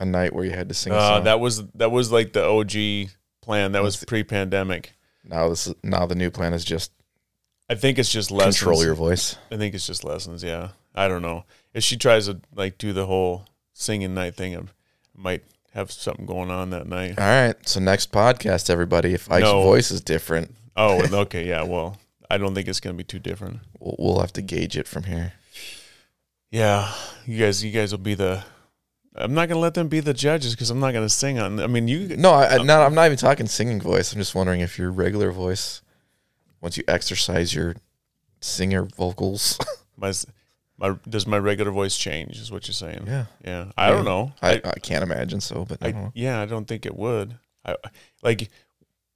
a 0.00 0.04
night 0.04 0.32
where 0.34 0.44
you 0.44 0.50
had 0.50 0.68
to 0.68 0.74
sing 0.74 0.92
a 0.92 0.96
Uh, 0.96 1.08
song. 1.16 1.24
that 1.24 1.38
was 1.40 1.62
that 1.74 1.90
was 1.92 2.10
like 2.10 2.32
the 2.32 2.44
OG 2.44 3.10
plan. 3.44 3.72
That 3.72 3.82
was 3.82 4.02
pre-pandemic. 4.04 4.94
now 5.24 5.48
this 5.48 5.66
is 5.66 5.74
now 5.82 6.06
the 6.06 6.14
new 6.14 6.30
plan 6.30 6.52
is 6.54 6.64
just 6.64 6.90
I 7.70 7.74
think 7.74 7.98
it's 7.98 8.10
just 8.12 8.30
lessons. 8.30 8.58
control 8.58 8.84
your 8.84 8.94
voice. 8.94 9.36
I 9.50 9.56
think 9.56 9.74
it's 9.74 9.86
just 9.86 10.04
lessons. 10.04 10.42
Yeah, 10.42 10.70
I 10.94 11.08
don't 11.08 11.22
know. 11.22 11.44
If 11.72 11.82
she 11.84 11.96
tries 11.96 12.26
to 12.26 12.40
like 12.54 12.78
do 12.78 12.92
the 12.92 13.06
whole 13.06 13.46
singing 13.72 14.14
night 14.14 14.34
thing, 14.36 14.56
I 14.56 14.60
might 15.14 15.42
have 15.72 15.90
something 15.90 16.26
going 16.26 16.50
on 16.50 16.70
that 16.70 16.86
night. 16.86 17.18
All 17.18 17.24
right. 17.26 17.54
So 17.68 17.80
next 17.80 18.12
podcast, 18.12 18.70
everybody, 18.70 19.14
if 19.14 19.30
Ike's 19.30 19.44
No. 19.44 19.62
voice 19.62 19.90
is 19.90 20.00
different, 20.00 20.54
Oh, 20.76 21.02
okay, 21.22 21.46
yeah. 21.48 21.62
Well, 21.62 21.96
I 22.30 22.36
don't 22.38 22.54
think 22.54 22.68
it's 22.68 22.80
gonna 22.80 22.94
be 22.94 23.04
too 23.04 23.18
different. 23.18 23.60
we'll, 23.80 23.96
we'll 23.98 24.20
have 24.20 24.32
to 24.34 24.42
gauge 24.42 24.76
it 24.76 24.86
from 24.88 25.04
here. 25.04 25.32
Yeah, 26.50 26.92
you 27.26 27.38
guys, 27.44 27.64
you 27.64 27.70
guys 27.72 27.90
will 27.92 27.98
be 27.98 28.14
the. 28.14 28.44
I'm 29.16 29.34
not 29.34 29.48
gonna 29.48 29.60
let 29.60 29.74
them 29.74 29.88
be 29.88 30.00
the 30.00 30.14
judges 30.14 30.54
because 30.54 30.70
I'm 30.70 30.80
not 30.80 30.92
gonna 30.92 31.08
sing 31.08 31.38
on. 31.38 31.60
I 31.60 31.66
mean, 31.66 31.86
you. 31.86 32.16
No, 32.16 32.32
I, 32.32 32.56
I, 32.56 32.62
not, 32.62 32.82
I'm 32.84 32.94
not 32.94 33.06
even 33.06 33.18
talking 33.18 33.46
singing 33.46 33.80
voice. 33.80 34.12
I'm 34.12 34.18
just 34.18 34.34
wondering 34.34 34.60
if 34.60 34.78
your 34.78 34.90
regular 34.90 35.30
voice, 35.30 35.82
once 36.60 36.76
you 36.76 36.84
exercise 36.88 37.54
your 37.54 37.76
singer 38.40 38.84
vocals. 38.84 39.58
My, 39.96 40.12
my 40.76 40.96
does 41.08 41.24
my 41.24 41.38
regular 41.38 41.70
voice 41.70 41.96
change? 41.96 42.36
Is 42.40 42.50
what 42.50 42.66
you're 42.66 42.74
saying? 42.74 43.04
yeah. 43.06 43.26
Yeah, 43.44 43.70
I 43.76 43.90
don't 43.92 44.04
know. 44.04 44.32
I, 44.42 44.60
I 44.64 44.80
can't 44.80 45.04
imagine 45.04 45.40
so, 45.40 45.64
but 45.64 45.78
I, 45.80 46.10
yeah, 46.14 46.40
I 46.40 46.46
don't 46.46 46.66
think 46.66 46.84
it 46.84 46.96
would. 46.96 47.38
I 47.64 47.76
like. 48.20 48.50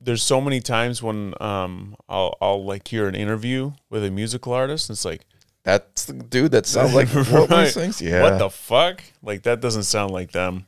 There's 0.01 0.23
so 0.23 0.41
many 0.41 0.61
times 0.61 1.03
when 1.03 1.35
um 1.43 1.97
I'll 2.09 2.37
I'll 2.41 2.65
like 2.65 2.87
hear 2.87 3.09
an 3.09 3.17
interview 3.17 3.73
with 3.91 4.05
a 4.05 4.11
musical 4.13 4.53
artist. 4.53 4.89
And 4.89 4.95
it's 4.95 5.05
like 5.05 5.27
that's 5.65 6.07
the 6.07 6.15
dude 6.15 6.53
that 6.53 6.67
sounds 6.67 6.95
like 6.95 7.09
what 7.31 7.51
Right. 7.51 7.69
sings. 7.73 8.01
Yeah. 8.01 8.23
what 8.23 8.39
the 8.39 8.51
fuck? 8.51 9.03
Like 9.23 9.43
that 9.43 9.61
doesn't 9.61 9.83
sound 9.85 10.13
like 10.13 10.33
them. 10.33 10.67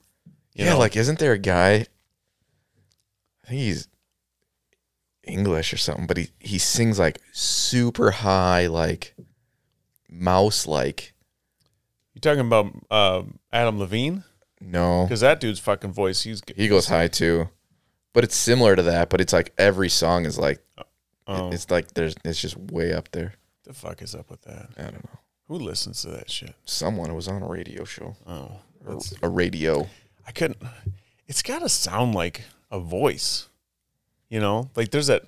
You 0.54 0.64
yeah, 0.64 0.72
know? 0.72 0.78
like 0.78 0.96
isn't 0.96 1.18
there 1.18 1.32
a 1.32 1.38
guy? 1.38 1.86
I 3.44 3.48
think 3.48 3.60
he's 3.62 3.88
English 5.24 5.72
or 5.72 5.76
something, 5.76 6.06
but 6.06 6.16
he 6.16 6.28
he 6.38 6.58
sings 6.58 6.98
like 6.98 7.20
super 7.32 8.10
high, 8.10 8.66
like 8.66 9.14
mouse 10.08 10.66
like. 10.66 11.14
you 12.14 12.20
talking 12.20 12.40
about 12.40 12.72
uh, 12.90 13.22
Adam 13.52 13.78
Levine 13.78 14.24
No, 14.60 15.04
because 15.04 15.20
that 15.20 15.40
dude's 15.40 15.60
fucking 15.60 15.92
voice. 15.92 16.22
He's 16.22 16.42
he 16.56 16.68
goes 16.68 16.88
high 16.88 17.08
too, 17.08 17.48
but 18.12 18.24
it's 18.24 18.36
similar 18.36 18.74
to 18.76 18.82
that. 18.82 19.08
But 19.08 19.20
it's 19.20 19.32
like 19.32 19.52
every 19.56 19.88
song 19.88 20.26
is 20.26 20.38
like 20.38 20.60
oh, 21.28 21.50
it's 21.50 21.70
like 21.70 21.94
there's 21.94 22.14
it's 22.24 22.40
just 22.40 22.56
way 22.56 22.92
up 22.92 23.10
there. 23.12 23.34
The 23.70 23.78
fuck 23.78 24.02
is 24.02 24.14
up 24.14 24.30
with 24.30 24.42
that? 24.42 24.68
I 24.76 24.82
don't 24.82 25.04
know. 25.04 25.18
Who 25.48 25.54
listens 25.56 26.02
to 26.02 26.08
that 26.08 26.30
shit? 26.30 26.54
Someone 26.64 27.14
was 27.14 27.28
on 27.28 27.42
a 27.42 27.46
radio 27.46 27.84
show, 27.84 28.16
Oh, 28.26 28.60
or 28.84 28.94
that's, 28.94 29.14
a 29.22 29.28
radio. 29.28 29.88
I 30.26 30.32
couldn't. 30.32 30.60
It's 31.26 31.42
got 31.42 31.60
to 31.60 31.68
sound 31.68 32.14
like 32.14 32.42
a 32.70 32.80
voice. 32.80 33.48
You 34.28 34.40
know, 34.40 34.70
like 34.76 34.90
there's 34.90 35.06
that 35.08 35.22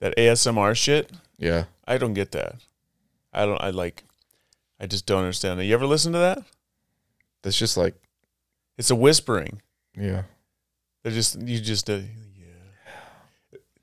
that 0.00 0.16
ASMR 0.16 0.74
shit. 0.76 1.10
Yeah, 1.38 1.64
I 1.86 1.96
don't 1.98 2.14
get 2.14 2.32
that. 2.32 2.56
I 3.32 3.46
don't. 3.46 3.60
I 3.60 3.70
like. 3.70 4.04
I 4.78 4.86
just 4.86 5.04
don't 5.06 5.20
understand. 5.20 5.62
You 5.62 5.74
ever 5.74 5.86
listen 5.86 6.12
to 6.12 6.18
that? 6.18 6.42
that's 7.42 7.56
just 7.58 7.76
like 7.76 7.94
It's 8.78 8.90
a 8.90 8.96
whispering. 8.96 9.62
yeah. 9.96 10.22
They're 11.02 11.12
just 11.12 11.40
you 11.40 11.60
just 11.60 11.88
uh. 11.88 12.00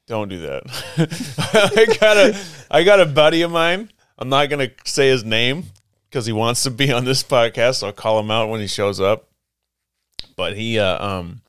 Don't 0.07 0.29
do 0.29 0.39
that. 0.39 0.63
I 1.77 1.97
got 1.99 2.17
a 2.17 2.39
I 2.71 2.83
got 2.83 2.99
a 2.99 3.05
buddy 3.05 3.41
of 3.41 3.51
mine. 3.51 3.91
I'm 4.17 4.29
not 4.29 4.49
gonna 4.49 4.71
say 4.85 5.09
his 5.09 5.23
name 5.23 5.65
because 6.09 6.25
he 6.25 6.31
wants 6.31 6.63
to 6.63 6.71
be 6.71 6.91
on 6.91 7.05
this 7.05 7.23
podcast. 7.23 7.75
So 7.75 7.87
I'll 7.87 7.93
call 7.93 8.19
him 8.19 8.31
out 8.31 8.49
when 8.49 8.61
he 8.61 8.67
shows 8.67 8.99
up. 8.99 9.27
But 10.35 10.55
he 10.55 10.79
uh, 10.79 11.05
um 11.05 11.41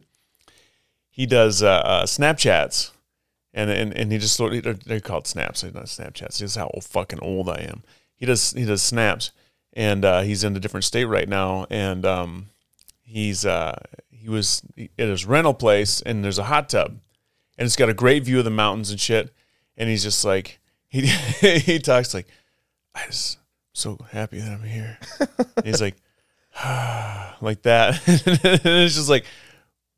he 1.09 1.25
does 1.25 1.63
uh, 1.63 1.69
uh, 1.69 2.05
Snapchats, 2.05 2.91
and 3.55 3.71
and 3.71 3.97
and 3.97 4.11
he 4.11 4.19
just 4.19 4.39
they're, 4.39 5.01
called 5.01 5.27
snaps. 5.27 5.61
They're 5.61 5.73
not 5.73 5.85
Snapchats. 5.85 6.39
This 6.39 6.43
is 6.43 6.57
how 6.57 6.71
old, 6.75 6.85
fucking 6.85 7.21
old 7.21 7.49
I 7.49 7.61
am. 7.61 7.83
He 8.17 8.27
does 8.27 8.53
he 8.53 8.65
does 8.65 8.83
snaps, 8.83 9.31
and 9.73 10.05
uh, 10.05 10.21
he's 10.23 10.43
in 10.43 10.57
a 10.57 10.61
different 10.61 10.85
state 10.85 11.05
right 11.05 11.29
now, 11.29 11.67
and 11.71 12.05
um 12.05 12.51
he's 13.09 13.47
uh 13.47 13.79
he 14.11 14.29
was 14.29 14.63
at 14.79 15.09
his 15.09 15.25
rental 15.25 15.55
place 15.55 16.03
and 16.03 16.23
there's 16.23 16.39
a 16.39 16.45
hot 16.45 16.69
tub 16.69 16.99
and 17.59 17.67
it's 17.67 17.77
got 17.77 17.89
a 17.89 17.95
great 17.95 18.23
view 18.23 18.39
of 18.39 18.45
the 18.45 18.51
mountains 18.51 18.91
and 18.91 19.01
shit. 19.01 19.33
And 19.77 19.89
he's 19.89 20.03
just 20.03 20.25
like 20.25 20.61
he 20.89 21.07
he 21.07 21.79
talks 21.79 22.15
like 22.15 22.27
i 22.95 23.05
just 23.07 23.39
so 23.75 23.99
happy 24.11 24.39
that 24.41 24.51
i'm 24.51 24.63
here. 24.63 24.99
He's 25.65 25.81
like 25.81 25.97
like 27.41 27.63
that. 27.63 28.01
And 28.07 28.85
it's 28.85 28.95
just 28.95 29.11
like 29.11 29.25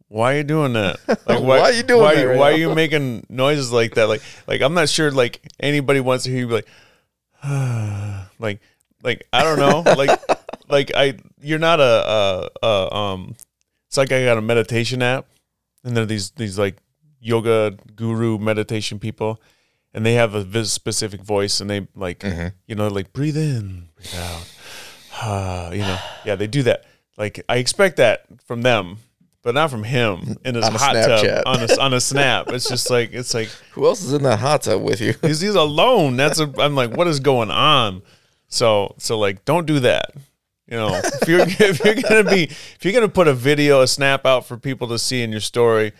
why 0.08 0.34
are 0.34 0.36
you 0.38 0.42
doing 0.44 0.72
that? 0.72 0.98
Like 1.26 1.40
Why 1.40 1.60
are 1.60 1.72
you 1.72 1.84
doing 1.84 2.02
why, 2.02 2.16
that 2.16 2.24
right 2.24 2.38
why 2.38 2.50
now? 2.50 2.56
are 2.56 2.58
you 2.58 2.74
making 2.74 3.26
noises 3.28 3.70
like 3.70 3.94
that? 3.94 4.08
Like 4.08 4.22
like 4.46 4.60
i'm 4.60 4.74
not 4.74 4.88
sure 4.88 5.10
like 5.10 5.40
anybody 5.60 6.00
wants 6.00 6.24
to 6.24 6.30
hear 6.30 6.40
you 6.40 6.48
be 6.48 6.54
like 6.54 6.68
like 8.38 8.60
like 9.02 9.26
i 9.32 9.42
don't 9.42 9.58
know. 9.58 9.82
Like 9.94 10.20
like 10.68 10.92
i 10.96 11.16
you're 11.40 11.58
not 11.58 11.80
a, 11.80 12.48
a, 12.62 12.66
a 12.66 12.94
um 12.94 13.34
it's 13.88 13.96
like 13.96 14.12
i 14.12 14.24
got 14.24 14.38
a 14.38 14.42
meditation 14.42 15.02
app 15.02 15.26
and 15.84 15.96
there 15.96 16.02
are 16.04 16.06
these 16.06 16.30
these 16.32 16.58
like 16.58 16.76
yoga 17.20 17.76
guru 17.94 18.38
meditation 18.38 18.98
people 18.98 19.40
and 19.92 20.06
they 20.06 20.14
have 20.14 20.35
a 20.35 20.64
specific 20.64 21.20
voice 21.22 21.61
and 21.61 21.68
they 21.70 21.87
like 21.94 22.20
Mhm. 22.20 22.52
you 22.66 22.74
know 22.74 22.88
like 22.88 23.12
breathe 23.12 23.37
in 23.37 23.88
breathe 23.94 24.14
out 24.18 24.48
Ah, 25.22 25.70
you 25.72 25.78
know 25.80 25.98
yeah 26.24 26.35
they 26.35 26.46
do 26.46 26.62
that 26.62 26.85
like 27.18 27.44
i 27.48 27.56
expect 27.56 27.96
that 27.98 28.24
from 28.46 28.62
them 28.62 28.96
but 29.42 29.54
not 29.54 29.70
from 29.70 29.85
him 29.85 30.37
in 30.44 30.54
his 30.54 30.66
hot 30.68 30.94
Snapchat. 30.96 31.42
tub 31.42 31.42
on 31.46 31.62
a, 31.70 31.80
on 31.80 31.94
a 31.94 32.00
snap 32.11 32.48
it's 32.48 32.68
just 32.68 32.88
like 32.90 33.12
it's 33.12 33.35
like 33.35 33.48
Who 33.72 33.87
else 33.87 34.02
is 34.02 34.12
in 34.12 34.22
that 34.22 34.38
hot 34.38 34.62
tub 34.62 34.83
with 34.83 35.00
you? 35.00 35.14
he's, 35.22 35.40
he's 35.40 35.54
alone. 35.54 36.16
That's 36.16 36.38
a, 36.40 36.52
I'm 36.59 36.74
like, 36.74 36.94
what 36.96 37.06
is 37.06 37.20
going 37.20 37.50
on? 37.50 38.02
So 38.48 38.94
so 38.98 39.18
like, 39.18 39.44
don't 39.46 39.66
do 39.66 39.80
that. 39.80 40.11
You 40.70 40.76
know, 40.76 41.00
if 41.20 41.28
you're 41.28 41.40
if 41.70 41.85
you're 41.85 41.94
gonna 41.94 42.24
be 42.30 42.44
if 42.44 42.78
you're 42.85 42.92
gonna 42.92 43.09
put 43.09 43.28
a 43.28 43.35
video, 43.35 43.80
a 43.80 43.87
snap 43.87 44.26
out 44.26 44.46
for 44.46 44.56
people 44.59 44.88
to 44.88 44.98
see 44.98 45.22
in 45.22 45.30
your 45.33 45.40
story, 45.40 45.92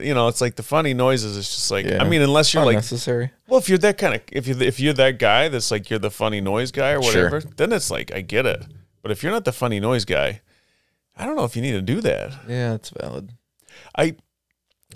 you 0.00 0.14
know? 0.14 0.28
It's 0.28 0.40
like 0.40 0.56
the 0.56 0.62
funny 0.62 0.94
noises. 0.94 1.36
It's 1.36 1.54
just 1.54 1.70
like 1.70 1.86
Yeah. 1.86 2.02
I 2.02 2.08
mean, 2.08 2.22
unless 2.22 2.52
you're 2.54 2.64
like, 2.64 2.74
unnecessary. 2.74 3.30
well, 3.48 3.58
if 3.58 3.68
you're 3.68 3.78
that 3.78 3.98
kind 3.98 4.14
of 4.14 4.22
if 4.32 4.46
you 4.46 4.54
if 4.60 4.78
you're 4.80 4.94
that 4.94 5.18
guy 5.18 5.48
that's 5.48 5.70
like 5.70 5.90
you're 5.90 5.98
the 5.98 6.10
funny 6.10 6.40
noise 6.40 6.70
guy 6.72 6.92
or 6.92 7.02
Sure. 7.02 7.24
whatever, 7.24 7.40
then 7.56 7.72
it's 7.72 7.90
like 7.90 8.14
I 8.14 8.20
get 8.20 8.46
it. 8.46 8.64
But 9.02 9.10
if 9.10 9.22
you're 9.22 9.32
not 9.32 9.44
the 9.44 9.52
funny 9.52 9.80
noise 9.80 10.04
guy, 10.04 10.40
I 11.16 11.26
don't 11.26 11.36
know 11.36 11.44
if 11.44 11.54
you 11.56 11.62
need 11.62 11.72
to 11.72 11.82
do 11.82 12.00
that. 12.00 12.32
Yeah, 12.48 12.70
that's 12.72 12.90
valid. 12.90 13.32
I, 13.96 14.16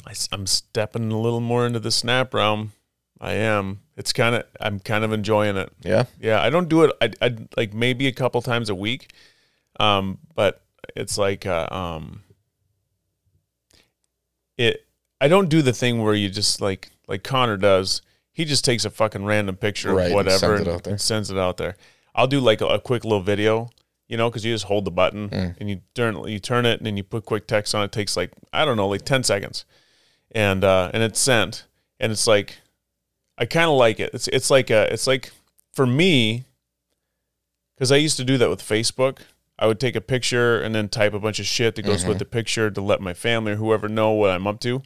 I 0.07 0.15
am 0.33 0.47
stepping 0.47 1.11
a 1.13 1.19
little 1.21 1.41
more 1.41 1.67
into 1.67 1.81
the 1.81 1.91
snap 1.91 2.33
realm. 2.33 2.73
I 3.21 3.33
am. 3.35 3.81
It's 3.97 4.13
kind 4.13 4.37
of 4.37 4.45
I'm 4.61 4.79
kind 4.81 5.05
of 5.05 5.13
enjoying 5.13 5.57
it. 5.57 5.73
Yeah, 5.83 6.05
Yeah, 6.21 6.41
I 6.41 6.51
don't 6.51 6.69
do 6.69 6.85
it. 6.85 6.93
I 7.01 7.11
I 7.21 7.37
like 7.57 7.75
maybe 7.75 8.07
a 8.07 8.13
couple 8.13 8.41
times 8.43 8.71
a 8.71 8.75
week, 8.75 9.13
um, 9.81 10.19
but 10.37 10.63
it's 10.97 11.19
like 11.19 11.45
uh, 11.45 11.67
um, 11.71 12.23
it. 14.59 14.85
I 15.21 15.29
don't 15.29 15.49
do 15.49 15.63
the 15.63 15.73
thing 15.73 16.03
where 16.03 16.15
you 16.15 16.29
just 16.29 16.61
like 16.61 16.91
like 17.07 17.23
Connor 17.25 17.57
does. 17.57 18.03
He 18.33 18.45
just 18.45 18.65
takes 18.65 18.85
a 18.85 18.91
fucking 18.91 19.25
random 19.25 19.57
picture 19.57 19.93
Right, 19.95 20.03
of 20.03 20.07
and 20.07 20.15
whatever 20.15 20.39
sends 20.39 20.61
it 20.61 20.67
and, 20.67 20.75
out 20.77 20.85
there. 20.85 20.93
and 20.93 21.01
sends 21.01 21.31
it 21.31 21.39
out 21.39 21.57
there. 21.57 21.77
I'll 22.15 22.27
do 22.29 22.39
like 22.41 22.61
a, 22.61 22.67
a 22.67 22.79
quick 22.81 23.03
little 23.05 23.21
video, 23.23 23.71
you 24.09 24.17
know, 24.17 24.29
because 24.31 24.45
you 24.45 24.55
just 24.55 24.67
hold 24.67 24.85
the 24.85 24.91
button 24.93 25.29
Mm. 25.31 25.57
and 25.59 25.71
you 25.71 25.81
turn 25.95 26.17
you 26.29 26.39
turn 26.39 26.67
it 26.67 26.79
and 26.79 26.87
then 26.87 26.97
you 26.97 27.03
put 27.03 27.25
quick 27.25 27.47
text 27.47 27.75
on 27.75 27.83
it. 27.83 27.87
it. 27.87 27.93
Takes 27.93 28.17
like 28.17 28.31
I 28.53 28.65
don't 28.65 28.77
know, 28.77 28.89
like 28.89 29.05
ten 29.05 29.23
seconds, 29.25 29.65
and 30.33 30.63
uh, 30.65 30.91
and 30.93 31.03
it's 31.03 31.19
sent. 31.21 31.65
And 32.01 32.13
it's 32.13 32.27
like 32.29 32.59
I 33.39 33.45
kind 33.45 33.69
of 33.71 33.77
like 33.77 33.99
it. 33.99 34.11
It's 34.15 34.29
it's 34.29 34.51
like 34.51 34.71
a 34.71 34.93
it's 34.93 35.07
like 35.09 35.33
for 35.73 35.87
me 35.87 36.45
because 37.75 37.91
I 37.93 37.97
used 37.97 38.17
to 38.19 38.25
do 38.25 38.39
that 38.39 38.49
with 38.51 38.61
Facebook. 38.63 39.19
I 39.59 39.67
would 39.67 39.81
take 39.81 39.97
a 39.97 40.01
picture 40.01 40.61
and 40.61 40.75
then 40.75 40.89
type 40.89 41.15
a 41.15 41.19
bunch 41.19 41.41
of 41.41 41.47
shit 41.47 41.75
that 41.75 41.83
goes 41.83 42.05
with 42.05 42.19
the 42.19 42.25
picture 42.25 42.71
to 42.71 42.81
let 42.81 43.01
my 43.01 43.13
family 43.13 43.53
or 43.53 43.57
whoever 43.57 43.89
know 43.89 44.13
what 44.13 44.31
I'm 44.31 44.47
up 44.47 44.61
to. 44.61 44.83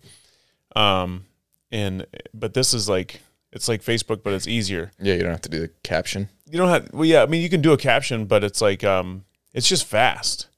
Um, 0.74 1.26
and 1.70 2.06
but 2.32 2.54
this 2.54 2.72
is 2.72 2.88
like 2.88 3.20
it's 3.52 3.68
like 3.68 3.82
Facebook, 3.82 4.22
but 4.22 4.32
it's 4.32 4.48
easier. 4.48 4.90
yeah. 4.98 5.14
You 5.14 5.22
don't 5.22 5.32
have 5.32 5.42
to 5.42 5.50
do 5.50 5.60
the 5.60 5.70
caption. 5.82 6.30
You 6.50 6.58
don't 6.58 6.68
have 6.68 6.92
well, 6.92 7.04
yeah. 7.04 7.22
I 7.22 7.26
mean, 7.26 7.42
you 7.42 7.50
can 7.50 7.60
do 7.60 7.72
a 7.72 7.76
caption, 7.76 8.24
but 8.24 8.42
it's 8.44 8.60
like 8.60 8.82
um, 8.82 9.24
it's 9.52 9.68
just 9.68 9.84
fast. 9.84 10.48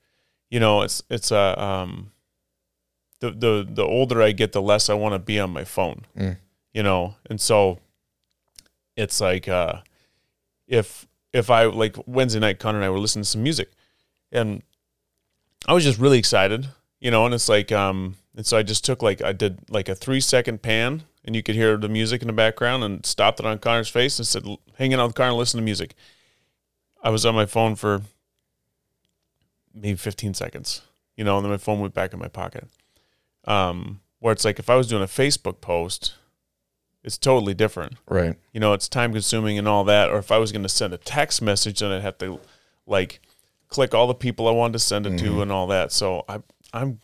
You 0.50 0.60
know, 0.60 0.82
it's 0.82 1.02
it's 1.10 1.32
a 1.32 1.60
um, 1.60 2.12
the 3.20 3.30
the 3.30 3.66
the 3.68 3.82
older 3.84 4.22
I 4.22 4.32
get, 4.32 4.52
the 4.52 4.62
less 4.62 4.88
I 4.88 4.94
want 4.94 5.14
to 5.14 5.18
be 5.18 5.40
on 5.40 5.50
my 5.50 5.64
phone. 5.64 6.02
Mm. 6.16 6.36
You 6.72 6.82
know, 6.82 7.16
and 7.28 7.40
so 7.40 7.78
it's 8.96 9.20
like 9.20 9.48
uh, 9.48 9.80
if 10.68 11.06
if 11.32 11.50
I 11.50 11.64
like 11.64 11.96
Wednesday 12.06 12.40
night, 12.40 12.58
Connor 12.60 12.78
and 12.78 12.84
I 12.84 12.90
were 12.90 13.00
listening 13.00 13.24
to 13.24 13.28
some 13.28 13.42
music, 13.42 13.70
and 14.34 14.62
I 15.66 15.72
was 15.72 15.84
just 15.84 15.98
really 15.98 16.18
excited, 16.18 16.68
you 17.00 17.10
know, 17.10 17.24
and 17.24 17.34
it's 17.34 17.48
like 17.48 17.72
um, 17.72 18.16
and 18.36 18.44
so 18.44 18.58
I 18.58 18.62
just 18.62 18.84
took 18.84 19.02
like 19.02 19.22
I 19.22 19.32
did 19.32 19.58
like 19.70 19.88
a 19.88 19.94
three 19.94 20.20
second 20.20 20.62
pan, 20.62 21.04
and 21.24 21.34
you 21.34 21.42
could 21.42 21.54
hear 21.54 21.76
the 21.76 21.88
music 21.88 22.20
in 22.20 22.26
the 22.26 22.34
background, 22.34 22.84
and 22.84 23.06
stopped 23.06 23.40
it 23.40 23.46
on 23.46 23.58
Connor's 23.58 23.88
face 23.88 24.18
and 24.18 24.26
said, 24.26 24.44
"Hanging 24.76 24.98
out 24.98 25.06
with 25.06 25.16
Connor, 25.16 25.32
listen 25.32 25.58
to 25.58 25.64
music." 25.64 25.94
I 27.02 27.10
was 27.10 27.24
on 27.24 27.34
my 27.34 27.46
phone 27.46 27.74
for 27.76 28.02
maybe 29.74 29.96
15 29.96 30.34
seconds, 30.34 30.82
you 31.16 31.24
know, 31.24 31.36
and 31.36 31.44
then 31.44 31.50
my 31.50 31.58
phone 31.58 31.80
went 31.80 31.94
back 31.94 32.12
in 32.12 32.18
my 32.18 32.28
pocket. 32.28 32.68
Um, 33.46 34.00
where 34.20 34.32
it's 34.32 34.44
like 34.44 34.58
if 34.58 34.70
I 34.70 34.76
was 34.76 34.86
doing 34.86 35.02
a 35.02 35.06
Facebook 35.06 35.60
post, 35.60 36.14
it's 37.02 37.18
totally 37.18 37.52
different. 37.52 37.96
Right. 38.08 38.36
You 38.52 38.60
know, 38.60 38.72
it's 38.72 38.88
time 38.88 39.12
consuming 39.12 39.58
and 39.58 39.68
all 39.68 39.84
that. 39.84 40.08
Or 40.08 40.16
if 40.16 40.32
I 40.32 40.38
was 40.38 40.50
going 40.50 40.62
to 40.62 40.68
send 40.68 40.94
a 40.94 40.98
text 40.98 41.42
message, 41.42 41.80
then 41.80 41.92
I'd 41.92 42.00
have 42.00 42.16
to 42.18 42.40
like 42.86 43.20
click 43.74 43.92
all 43.92 44.06
the 44.06 44.14
people 44.14 44.46
I 44.46 44.52
wanted 44.52 44.74
to 44.74 44.78
send 44.78 45.04
it 45.04 45.18
to 45.18 45.42
and 45.42 45.50
all 45.50 45.66
that. 45.66 45.90
So 45.90 46.24
I, 46.28 46.38
I'm 46.72 47.00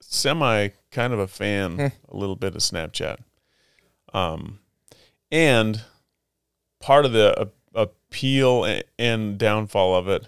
semi 0.00 0.68
kind 0.90 1.12
of 1.12 1.18
a 1.18 1.26
fan 1.28 1.78
a 1.78 2.16
little 2.16 2.34
bit 2.36 2.54
of 2.54 2.62
Snapchat. 2.62 3.18
Um, 4.14 4.58
and 5.30 5.82
part 6.80 7.04
of 7.04 7.12
the 7.12 7.48
a- 7.74 7.80
appeal 7.82 8.64
a- 8.66 8.82
and 8.98 9.36
downfall 9.38 9.94
of 9.94 10.08
it 10.08 10.26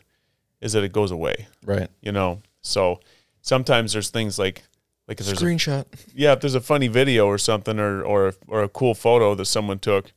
is 0.61 0.75
that 0.75 0.85
it 0.85 0.93
goes 0.93 1.11
away. 1.11 1.47
Right. 1.65 1.89
You 2.03 2.13
know, 2.13 2.43
so 2.61 3.01
sometimes 3.41 3.95
there's 3.95 4.11
things 4.11 4.39
like 4.39 4.65
like 5.09 5.19
if 5.21 5.27
there's 5.27 5.41
a 5.41 5.45
Screenshot. 5.45 5.87
yeah, 6.15 6.33
if 6.33 6.41
there's 6.41 6.55
a 6.55 6.61
funny 6.61 6.89
video 6.89 7.27
or 7.27 7.39
something 7.39 7.79
or 7.81 8.03
or 8.03 8.35
or 8.49 8.63
a 8.63 8.69
cool 8.69 8.95
photo 8.95 9.35
that 9.35 9.47
someone 9.47 9.79
took 9.79 10.13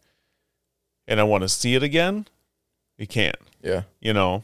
and 1.07 1.19
I 1.21 1.23
want 1.23 1.43
to 1.43 1.49
see 1.49 1.73
it 1.75 1.83
again, 1.83 2.27
you 2.97 3.07
can't, 3.07 3.37
Yeah. 3.63 3.83
you 4.01 4.11
know. 4.13 4.43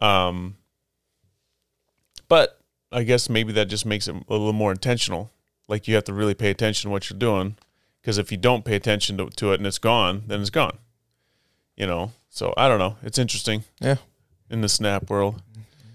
Um 0.00 0.56
but 2.28 2.60
I 2.92 3.02
guess 3.02 3.28
maybe 3.28 3.52
that 3.52 3.66
just 3.66 3.86
makes 3.86 4.08
it 4.08 4.14
a 4.14 4.32
little 4.32 4.52
more 4.52 4.70
intentional. 4.70 5.30
Like 5.66 5.86
you 5.88 5.94
have 5.94 6.04
to 6.04 6.12
really 6.12 6.34
pay 6.34 6.50
attention 6.50 6.88
to 6.88 6.92
what 6.92 7.10
you're 7.10 7.18
doing 7.18 7.56
because 8.00 8.18
if 8.18 8.30
you 8.32 8.38
don't 8.38 8.64
pay 8.64 8.76
attention 8.76 9.18
to, 9.18 9.26
to 9.28 9.52
it 9.52 9.60
and 9.60 9.66
it's 9.66 9.78
gone, 9.78 10.22
then 10.26 10.40
it's 10.40 10.50
gone. 10.50 10.78
You 11.76 11.86
know. 11.86 12.12
So 12.30 12.54
I 12.56 12.68
don't 12.68 12.78
know. 12.78 12.96
It's 13.02 13.18
interesting 13.18 13.64
Yeah. 13.80 13.96
in 14.50 14.60
the 14.60 14.68
snap 14.68 15.10
world. 15.10 15.42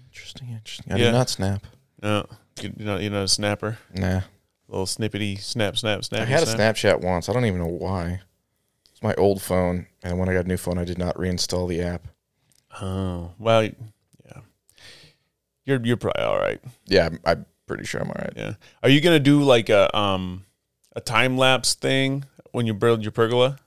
Interesting. 0.08 0.48
Interesting. 0.50 0.92
I 0.92 0.96
Yeah. 0.96 1.06
do 1.06 1.12
not 1.12 1.30
snap. 1.30 1.64
No, 2.02 2.26
you 2.60 2.72
know, 2.76 2.98
you're 2.98 3.10
not 3.10 3.24
a 3.24 3.28
snapper. 3.28 3.78
Nah. 3.94 4.22
little 4.68 4.86
snippety 4.86 5.40
snap, 5.40 5.76
snap, 5.76 6.04
snap. 6.04 6.22
I 6.22 6.24
had 6.24 6.42
a. 6.42 6.46
Snapchat 6.46 7.00
once. 7.00 7.28
I 7.28 7.32
don't 7.32 7.44
even 7.44 7.60
know 7.60 7.66
why. 7.66 8.20
It's 8.90 9.02
my 9.02 9.14
old 9.14 9.40
phone, 9.42 9.86
and 10.02 10.18
when 10.18 10.28
I 10.28 10.32
got 10.34 10.44
a 10.46 10.48
new 10.48 10.56
phone, 10.56 10.78
I 10.78 10.84
did 10.84 10.98
not 10.98 11.16
reinstall 11.16 11.68
the 11.68 11.80
app. 11.82 12.06
Oh 12.80 13.32
well. 13.38 13.68
You're 15.64 15.80
you're 15.84 15.96
probably 15.96 16.22
all 16.22 16.38
right. 16.38 16.60
Yeah, 16.86 17.06
I'm, 17.06 17.18
I'm 17.24 17.46
pretty 17.66 17.84
sure 17.84 18.00
I'm 18.00 18.08
all 18.08 18.16
right. 18.18 18.32
Yeah. 18.36 18.54
Are 18.82 18.88
you 18.88 19.00
gonna 19.00 19.20
do 19.20 19.42
like 19.42 19.68
a 19.68 19.94
um 19.96 20.44
a 20.94 21.00
time 21.00 21.36
lapse 21.38 21.74
thing 21.74 22.24
when 22.52 22.66
you 22.66 22.74
build 22.74 23.02
your 23.02 23.12
pergola? 23.12 23.58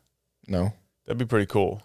No. 0.48 0.74
That'd 1.06 1.18
be 1.18 1.26
pretty 1.26 1.46
cool. 1.48 1.82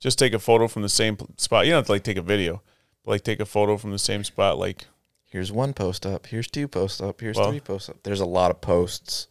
Just 0.00 0.18
take 0.18 0.32
a 0.32 0.38
photo 0.38 0.66
from 0.68 0.82
the 0.82 0.88
same 0.88 1.16
spot. 1.36 1.64
You 1.66 1.72
don't 1.72 1.78
have 1.78 1.86
to 1.86 1.92
like 1.92 2.04
take 2.04 2.16
a 2.16 2.22
video, 2.22 2.62
but 3.04 3.12
like 3.12 3.24
take 3.24 3.40
a 3.40 3.46
photo 3.46 3.76
from 3.76 3.92
the 3.92 3.98
same 3.98 4.24
spot. 4.24 4.58
Like 4.58 4.86
Here's 5.26 5.50
one 5.50 5.72
post 5.72 6.04
up. 6.04 6.26
Here's 6.26 6.46
two 6.46 6.68
posts 6.68 7.00
up. 7.00 7.20
Here's 7.22 7.38
Well- 7.38 7.48
three 7.50 7.60
posts 7.60 7.88
up. 7.88 7.96
There's 8.02 8.20
a 8.20 8.26
lot 8.26 8.50
of 8.50 8.60
posts. 8.60 9.28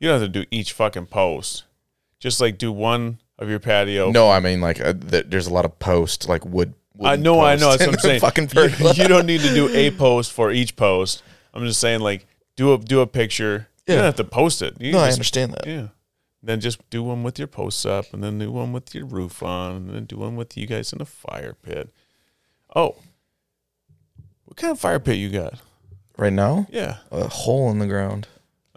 you 0.00 0.08
don't 0.08 0.20
have 0.22 0.32
to 0.32 0.40
do 0.40 0.46
each 0.50 0.72
fucking 0.72 1.06
post. 1.06 1.64
Just 2.18 2.40
like 2.40 2.56
do 2.56 2.72
one 2.72 3.18
of 3.38 3.48
your 3.50 3.58
patio. 3.58 4.10
No, 4.10 4.30
I 4.30 4.40
mean 4.40 4.60
like 4.60 4.80
uh, 4.80 4.94
th- 4.94 5.26
there's 5.28 5.46
a 5.46 5.52
lot 5.52 5.64
of 5.64 5.78
posts 5.78 6.28
like 6.28 6.44
wood. 6.46 6.72
I 7.02 7.16
know, 7.16 7.40
I 7.40 7.56
know. 7.56 7.70
That's 7.70 7.86
what 7.86 7.94
I'm 7.94 7.98
saying. 8.00 8.20
Fucking 8.20 8.50
You, 8.54 8.92
you 9.02 9.08
don't 9.08 9.26
need 9.26 9.40
to 9.42 9.54
do 9.54 9.68
a 9.74 9.90
post 9.92 10.32
for 10.32 10.50
each 10.50 10.74
post. 10.76 11.22
I'm 11.54 11.64
just 11.64 11.80
saying, 11.80 12.00
like, 12.00 12.26
do 12.56 12.72
a 12.74 12.78
do 12.78 13.00
a 13.00 13.06
picture. 13.06 13.68
You 13.86 13.94
don't 13.94 14.04
have 14.04 14.16
to 14.16 14.24
post 14.24 14.62
it. 14.62 14.80
You 14.80 14.92
no, 14.92 14.98
I 14.98 15.10
understand 15.10 15.52
that. 15.54 15.66
Yeah. 15.66 15.88
Then 16.42 16.60
just 16.60 16.88
do 16.90 17.02
one 17.02 17.22
with 17.22 17.38
your 17.38 17.48
posts 17.48 17.84
up, 17.86 18.12
and 18.12 18.22
then 18.22 18.38
do 18.38 18.50
one 18.52 18.72
with 18.72 18.94
your 18.94 19.06
roof 19.06 19.42
on, 19.42 19.72
and 19.76 19.90
then 19.90 20.04
do 20.04 20.16
one 20.16 20.36
with 20.36 20.56
you 20.56 20.66
guys 20.66 20.92
in 20.92 21.00
a 21.00 21.04
fire 21.04 21.54
pit. 21.62 21.92
Oh, 22.76 22.96
what 24.44 24.56
kind 24.56 24.72
of 24.72 24.80
fire 24.80 25.00
pit 25.00 25.16
you 25.16 25.30
got? 25.30 25.54
Right 26.16 26.32
now, 26.32 26.66
Yeah. 26.70 26.96
a 27.10 27.28
hole 27.28 27.70
in 27.70 27.78
the 27.78 27.86
ground. 27.86 28.26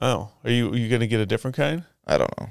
Oh, 0.01 0.29
are 0.43 0.49
you 0.51 0.71
are 0.71 0.75
you 0.77 0.89
gonna 0.89 1.07
get 1.07 1.19
a 1.19 1.25
different 1.25 1.55
kind? 1.55 1.83
I 2.07 2.17
don't 2.17 2.39
know. 2.39 2.49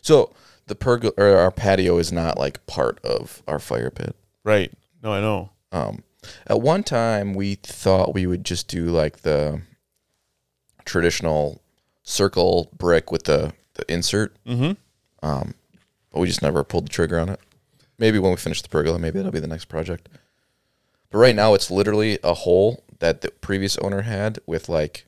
So 0.00 0.32
the 0.66 0.74
pergola 0.74 1.12
or 1.16 1.36
our 1.36 1.50
patio 1.50 1.98
is 1.98 2.12
not 2.12 2.38
like 2.38 2.64
part 2.66 2.98
of 3.04 3.42
our 3.46 3.58
fire 3.58 3.90
pit. 3.90 4.14
Right. 4.44 4.72
No, 5.02 5.12
I 5.12 5.20
know. 5.20 5.50
Um, 5.72 6.04
at 6.46 6.60
one 6.60 6.82
time, 6.84 7.34
we 7.34 7.56
thought 7.56 8.14
we 8.14 8.26
would 8.26 8.44
just 8.44 8.68
do 8.68 8.86
like 8.86 9.18
the 9.22 9.60
traditional 10.84 11.60
circle 12.02 12.68
brick 12.76 13.10
with 13.12 13.24
the, 13.24 13.52
the 13.74 13.90
insert, 13.92 14.36
Mm-hmm. 14.44 14.72
um, 15.26 15.54
but 16.10 16.20
we 16.20 16.26
just 16.26 16.42
never 16.42 16.62
pulled 16.64 16.86
the 16.86 16.90
trigger 16.92 17.18
on 17.18 17.28
it. 17.28 17.40
Maybe 17.98 18.18
when 18.18 18.30
we 18.32 18.36
finish 18.36 18.62
the 18.62 18.68
pergola, 18.68 18.98
maybe 18.98 19.18
that'll 19.18 19.32
be 19.32 19.38
the 19.40 19.46
next 19.46 19.66
project. 19.66 20.08
But 21.10 21.18
right 21.18 21.34
now, 21.34 21.54
it's 21.54 21.70
literally 21.70 22.18
a 22.24 22.34
hole 22.34 22.84
that 22.98 23.20
the 23.20 23.30
previous 23.30 23.76
owner 23.78 24.02
had 24.02 24.38
with 24.46 24.68
like 24.68 25.06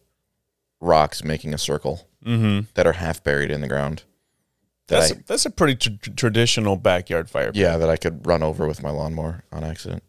rocks 0.80 1.22
making 1.24 1.54
a 1.54 1.58
circle 1.58 2.08
Mm-hmm. 2.24 2.66
that 2.72 2.86
are 2.86 2.92
half 2.94 3.22
buried 3.22 3.50
in 3.50 3.60
the 3.60 3.68
ground. 3.68 4.04
That 4.88 5.00
That's 5.00 5.12
I, 5.12 5.14
a, 5.14 5.18
that's 5.26 5.46
a 5.46 5.50
pretty 5.50 5.76
tr- 5.76 5.96
tr- 6.02 6.10
traditional 6.14 6.76
backyard 6.76 7.30
fire 7.30 7.46
pit. 7.52 7.56
yeah, 7.56 7.76
that 7.78 7.88
I 7.88 7.96
could 7.96 8.26
run 8.26 8.42
over 8.42 8.66
with 8.66 8.82
my 8.82 8.90
lawnmower 8.90 9.44
on 9.50 9.64
accident, 9.64 10.02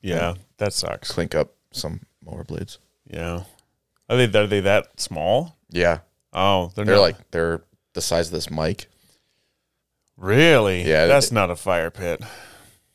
Yeah, 0.00 0.34
that 0.58 0.72
sucks. 0.72 1.10
clink 1.10 1.34
up 1.34 1.52
some 1.70 2.00
mower 2.24 2.44
blades. 2.44 2.78
Yeah. 3.06 3.44
Are 4.08 4.16
they 4.16 4.38
are 4.38 4.46
they 4.46 4.60
that 4.60 4.98
small? 5.00 5.56
Yeah, 5.70 5.98
Oh, 6.32 6.70
they're, 6.74 6.84
they're 6.86 6.94
not. 6.96 7.00
like 7.02 7.30
they're 7.30 7.60
the 7.92 8.00
size 8.00 8.28
of 8.28 8.32
this 8.32 8.50
mic. 8.50 8.86
really. 10.16 10.82
Yeah, 10.88 11.06
that's 11.06 11.28
it- 11.28 11.34
not 11.34 11.50
a 11.50 11.56
fire 11.56 11.90
pit. 11.90 12.22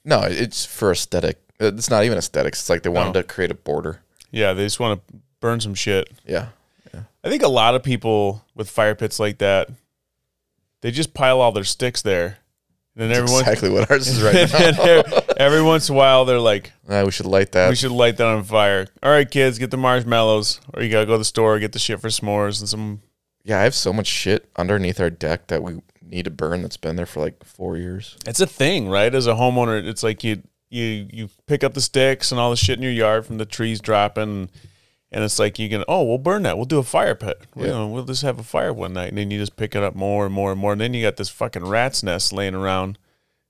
No, 0.05 0.21
it's 0.23 0.65
for 0.65 0.91
aesthetic. 0.91 1.39
It's 1.59 1.89
not 1.89 2.03
even 2.05 2.17
aesthetics. 2.17 2.61
It's 2.61 2.69
like 2.69 2.83
they 2.83 2.89
wanted 2.89 3.13
No. 3.13 3.21
to 3.21 3.27
create 3.27 3.51
a 3.51 3.55
border. 3.55 4.01
Yeah, 4.31 4.53
they 4.53 4.63
just 4.65 4.79
want 4.79 5.05
to 5.07 5.13
burn 5.41 5.59
some 5.59 5.73
shit. 5.75 6.09
Yeah. 6.25 6.47
Yeah, 6.93 7.01
I 7.23 7.29
think 7.29 7.43
a 7.43 7.47
lot 7.49 7.75
of 7.75 7.83
people 7.83 8.43
with 8.55 8.69
fire 8.69 8.95
pits 8.95 9.19
like 9.19 9.39
that, 9.39 9.69
they 10.81 10.91
just 10.91 11.13
pile 11.13 11.41
all 11.41 11.51
their 11.51 11.63
sticks 11.63 12.01
there, 12.01 12.37
and 12.95 13.01
then 13.01 13.09
That's 13.09 13.19
everyone 13.19 13.41
exactly 13.41 13.69
what 13.69 13.89
ours 13.91 14.07
is 14.07 14.21
right 14.21 14.33
now. 14.79 14.85
every, 14.85 15.21
every 15.37 15.61
once 15.61 15.89
in 15.89 15.95
a 15.95 15.97
while 15.97 16.25
they're 16.25 16.39
like, 16.39 16.71
Ah, 16.89 17.03
we 17.03 17.11
should 17.11 17.25
light 17.25 17.51
that. 17.53 17.69
"We 17.69 17.75
should 17.75 17.91
light 17.91 18.17
that 18.17 18.27
on 18.27 18.43
fire." 18.43 18.87
All 19.03 19.11
right, 19.11 19.29
kids, 19.29 19.59
get 19.59 19.71
the 19.71 19.77
marshmallows, 19.77 20.59
or 20.73 20.81
you 20.81 20.89
gotta 20.89 21.05
go 21.05 21.13
to 21.13 21.17
the 21.19 21.25
store 21.25 21.59
get 21.59 21.71
the 21.73 21.79
shit 21.79 21.99
for 21.99 22.07
s'mores 22.09 22.59
and 22.59 22.69
some. 22.69 23.01
yeah, 23.43 23.59
I 23.59 23.63
have 23.63 23.75
so 23.75 23.91
much 23.93 24.07
shit 24.07 24.49
underneath 24.55 24.99
our 24.99 25.09
deck 25.09 25.47
that 25.47 25.63
we 25.63 25.81
need 26.01 26.25
to 26.25 26.31
burn 26.31 26.61
that's 26.63 26.77
been 26.77 26.95
there 26.95 27.05
for 27.05 27.19
like 27.19 27.43
four 27.43 27.77
years. 27.77 28.17
It's 28.25 28.39
a 28.39 28.47
thing, 28.47 28.89
right? 28.89 29.13
As 29.13 29.27
a 29.27 29.33
homeowner, 29.33 29.85
it's 29.85 30.01
like 30.03 30.23
you 30.23 30.41
you 30.71 31.07
you 31.11 31.29
pick 31.47 31.63
up 31.63 31.73
the 31.73 31.81
sticks 31.81 32.31
and 32.31 32.39
all 32.39 32.49
the 32.51 32.55
shit 32.57 32.77
in 32.77 32.83
your 32.83 32.91
yard 32.91 33.25
from 33.25 33.37
the 33.37 33.45
trees 33.45 33.79
dropping. 33.81 34.49
And 35.11 35.23
it's 35.23 35.39
like 35.39 35.57
you 35.57 35.69
can, 35.69 35.83
oh, 35.87 36.03
we'll 36.03 36.19
burn 36.19 36.43
that. 36.43 36.55
We'll 36.57 36.65
do 36.65 36.77
a 36.77 36.83
fire 36.83 37.15
pit. 37.15 37.41
You 37.55 37.65
know, 37.67 37.87
we'll 37.87 38.03
just 38.05 38.21
have 38.21 38.37
a 38.39 38.43
fire 38.43 38.71
one 38.71 38.93
night, 38.93 39.09
and 39.09 39.17
then 39.17 39.31
you 39.31 39.39
just 39.39 39.55
pick 39.57 39.75
it 39.75 39.81
up 39.81 39.95
more 39.95 40.25
and 40.25 40.33
more 40.33 40.51
and 40.51 40.59
more, 40.61 40.71
and 40.73 40.81
then 40.81 40.93
you 40.93 41.01
got 41.03 41.17
this 41.17 41.29
fucking 41.29 41.65
rat's 41.65 42.03
nest 42.03 42.31
laying 42.31 42.53
around 42.53 42.99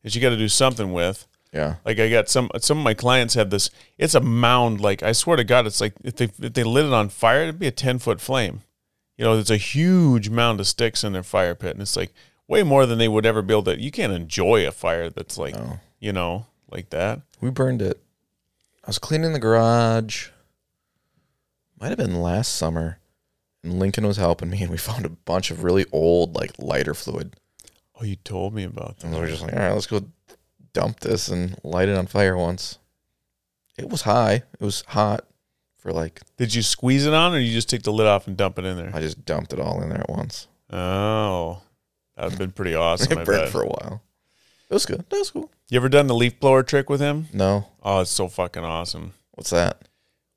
that 0.04 0.16
you 0.16 0.22
got 0.22 0.30
to 0.30 0.38
do 0.38 0.48
something 0.48 0.94
with. 0.94 1.28
Yeah, 1.52 1.76
Like 1.84 2.00
I 2.00 2.10
got 2.10 2.30
some 2.30 2.50
some 2.60 2.78
of 2.78 2.84
my 2.84 2.94
clients 2.94 3.34
have 3.34 3.50
this. 3.50 3.72
It's 3.98 4.14
a 4.14 4.20
mound. 4.22 4.80
Like 4.82 5.02
I 5.02 5.14
swear 5.14 5.36
to 5.36 5.44
God, 5.44 5.66
it's 5.66 5.82
like 5.82 5.94
if 6.04 6.16
they 6.16 6.26
if 6.40 6.54
they 6.54 6.64
lit 6.64 6.86
it 6.86 6.94
on 6.94 7.10
fire, 7.10 7.42
it'd 7.42 7.58
be 7.60 7.66
a 7.68 7.72
ten 7.72 7.98
foot 7.98 8.22
flame. 8.22 8.62
You 9.18 9.26
know, 9.26 9.34
there's 9.34 9.50
a 9.52 9.58
huge 9.58 10.30
mound 10.30 10.60
of 10.60 10.68
sticks 10.68 11.04
in 11.04 11.12
their 11.12 11.24
fire 11.24 11.56
pit, 11.56 11.72
and 11.72 11.82
it's 11.82 11.98
like 11.98 12.14
way 12.48 12.62
more 12.64 12.86
than 12.86 13.00
they 13.00 13.08
would 13.08 13.26
ever 13.26 13.42
build. 13.42 13.68
It. 13.68 13.80
You 13.80 13.90
can't 13.92 14.14
enjoy 14.14 14.66
a 14.68 14.72
fire 14.72 15.10
that's 15.10 15.38
like 15.40 15.56
No. 15.56 15.80
you 16.00 16.14
know 16.14 16.46
like 16.72 16.92
that. 16.92 17.22
we 17.42 17.50
burned 17.50 17.82
it. 17.82 18.00
I 18.84 18.88
was 18.88 19.00
cleaning 19.00 19.34
the 19.34 19.40
garage. 19.40 20.30
Might 21.80 21.90
have 21.90 21.98
been 21.98 22.22
last 22.22 22.56
summer, 22.56 23.00
and 23.64 23.80
Lincoln 23.80 24.06
was 24.06 24.18
helping 24.18 24.50
me, 24.50 24.62
and 24.62 24.72
we 24.72 24.78
found 24.90 25.06
a 25.06 25.10
bunch 25.10 25.52
of 25.52 25.64
really 25.64 25.86
old 25.92 26.36
like 26.36 26.52
lighter 26.60 26.94
fluid. 26.94 27.36
Oh, 28.00 28.04
you 28.04 28.16
told 28.18 28.54
me 28.54 28.64
about 28.64 28.98
that. 29.00 29.06
And 29.06 29.14
we 29.14 29.22
were 29.22 29.28
just 29.28 29.42
like, 29.42 29.54
all 29.54 29.60
right, 29.60 29.74
let's 29.74 29.88
go 29.88 30.02
dump 30.74 31.02
this 31.02 31.28
and 31.28 31.58
light 31.64 31.90
it 31.90 31.98
on 31.98 32.08
fire 32.08 32.38
once. 32.38 32.78
It 33.78 33.90
was 33.90 34.04
high. 34.04 34.44
It 34.60 34.62
was 34.62 34.84
hot 34.88 35.26
for 35.78 35.92
like, 35.92 36.22
Did 36.38 36.54
you 36.54 36.62
squeeze 36.62 37.06
it 37.06 37.14
on, 37.14 37.34
or 37.34 37.40
you 37.40 37.52
just 37.54 37.70
take 37.70 37.84
the 37.84 37.94
lid 37.94 38.08
off 38.08 38.28
and 38.28 38.38
dump 38.38 38.60
it 38.60 38.66
in 38.66 38.78
there? 38.78 38.92
I 38.94 39.00
just 39.02 39.26
dumped 39.26 39.54
it 39.54 39.60
all 39.60 39.82
in 39.82 39.90
there 39.90 40.02
at 40.02 40.10
once. 40.10 40.48
Oh, 40.72 41.62
that 42.16 42.24
would 42.24 42.32
have 42.34 42.40
been 42.40 42.52
pretty 42.52 42.76
awesome. 42.76 43.18
I 43.18 43.22
it 43.22 43.26
burned 43.26 43.44
bet. 43.44 43.50
for 43.50 43.62
a 43.64 43.68
while. 43.68 44.02
It 44.70 44.74
was 44.74 44.86
good. 44.86 45.04
That 45.10 45.18
was 45.18 45.32
cool. 45.32 45.52
You 45.70 45.78
ever 45.78 45.90
done 45.90 46.08
the 46.08 46.16
leaf 46.16 46.40
blower 46.40 46.64
trick 46.64 46.90
with 46.90 47.00
him? 47.02 47.28
No. 47.34 47.68
Oh, 47.82 48.02
it's 48.02 48.12
so 48.12 48.28
fucking 48.28 48.64
awesome. 48.64 49.14
What's 49.32 49.50
that? 49.50 49.89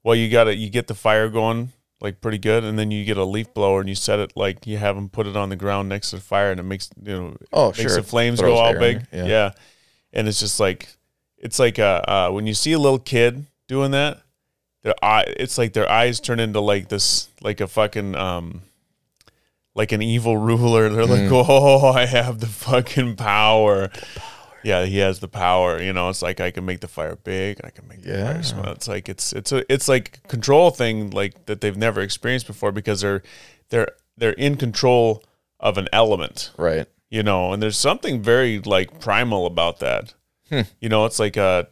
Well, 0.05 0.15
you 0.17 0.29
got 0.31 0.45
to 0.45 0.55
you 0.57 0.69
get 0.71 0.87
the 0.89 0.95
fire 0.95 1.29
going 1.29 1.73
like 2.01 2.21
pretty 2.21 2.39
good, 2.39 2.65
and 2.65 2.77
then 2.79 2.91
you 2.91 3.05
get 3.05 3.17
a 3.17 3.25
leaf 3.25 3.55
blower 3.55 3.79
and 3.81 3.89
you 3.89 3.95
set 3.95 4.19
it 4.19 4.33
like 4.37 4.67
you 4.67 4.77
have 4.79 4.97
them 4.97 5.09
put 5.09 5.27
it 5.27 5.37
on 5.37 5.49
the 5.51 5.57
ground 5.57 5.89
next 5.89 6.11
to 6.11 6.17
the 6.17 6.23
fire, 6.23 6.51
and 6.51 6.59
it 6.59 6.65
makes 6.65 6.91
you 7.03 7.13
know 7.13 7.37
Oh, 7.53 7.69
makes 7.69 7.81
sure. 7.81 7.97
the 7.97 8.03
flames 8.03 8.41
Throws 8.41 8.55
go 8.55 8.59
all 8.59 8.79
big. 8.79 9.07
Yeah. 9.13 9.25
Yeah. 9.27 9.51
and 10.13 10.27
it's 10.27 10.41
just 10.41 10.59
like 10.59 10.89
it's 11.39 11.59
like 11.59 11.79
uh, 11.79 12.03
uh 12.07 12.31
when 12.31 12.47
you 12.47 12.55
see 12.55 12.73
a 12.73 12.79
little 12.79 12.99
kid 12.99 13.47
doing 13.69 13.93
that, 13.93 14.21
their 14.83 14.95
eye 15.03 15.25
it's 15.37 15.59
like 15.59 15.73
their 15.75 15.89
eyes 15.89 16.19
turn 16.19 16.41
into 16.41 16.59
like 16.61 16.89
this 16.89 17.29
like 17.41 17.61
a 17.61 17.69
fucking 17.69 18.17
um 18.17 18.63
like 19.75 19.93
an 19.93 20.03
evil 20.03 20.37
ruler. 20.37 20.89
They're 20.91 21.07
like, 21.07 21.31
oh, 21.33 21.87
I 21.93 22.07
have 22.07 22.41
the 22.41 22.47
fucking 22.47 23.17
power. 23.17 23.91
Yeah, 24.65 24.85
he 24.85 24.99
has 24.99 25.21
the 25.21 25.29
power. 25.29 25.81
You 25.83 25.93
know, 25.93 26.09
it's 26.09 26.23
like 26.23 26.41
I 26.41 26.51
can 26.51 26.65
make 26.65 26.81
the 26.81 26.89
fire 26.89 27.17
big. 27.17 27.61
I 27.65 27.71
can 27.71 27.87
make 27.89 28.03
the 28.03 28.11
Yeah. 28.11 28.33
fire 28.35 28.43
small. 28.43 28.69
It's 28.73 28.89
like 28.89 29.09
it's 29.09 29.33
it's 29.33 29.53
a 29.53 29.71
it's 29.73 29.89
like 29.89 30.27
control 30.29 30.71
thing 30.71 31.11
like 31.11 31.47
that 31.47 31.61
they've 31.61 31.77
never 31.77 32.01
experienced 32.01 32.47
before 32.47 32.73
because 32.73 33.01
they're 33.01 33.23
they're 33.71 33.89
they're 34.17 34.33
in 34.33 34.57
control 34.57 35.25
of 35.61 35.79
an 35.79 35.89
element 35.93 36.51
Right. 36.57 36.87
you 37.11 37.23
know, 37.23 37.53
and 37.53 37.63
there's 37.63 37.79
something 37.79 38.23
very 38.23 38.59
like 38.61 39.01
primal 39.01 39.47
about 39.47 39.79
that. 39.81 40.15
Hmm. 40.49 40.63
You 40.81 40.89
know, 40.89 41.05
it's 41.07 41.19
like 41.19 41.37
uh, 41.37 41.65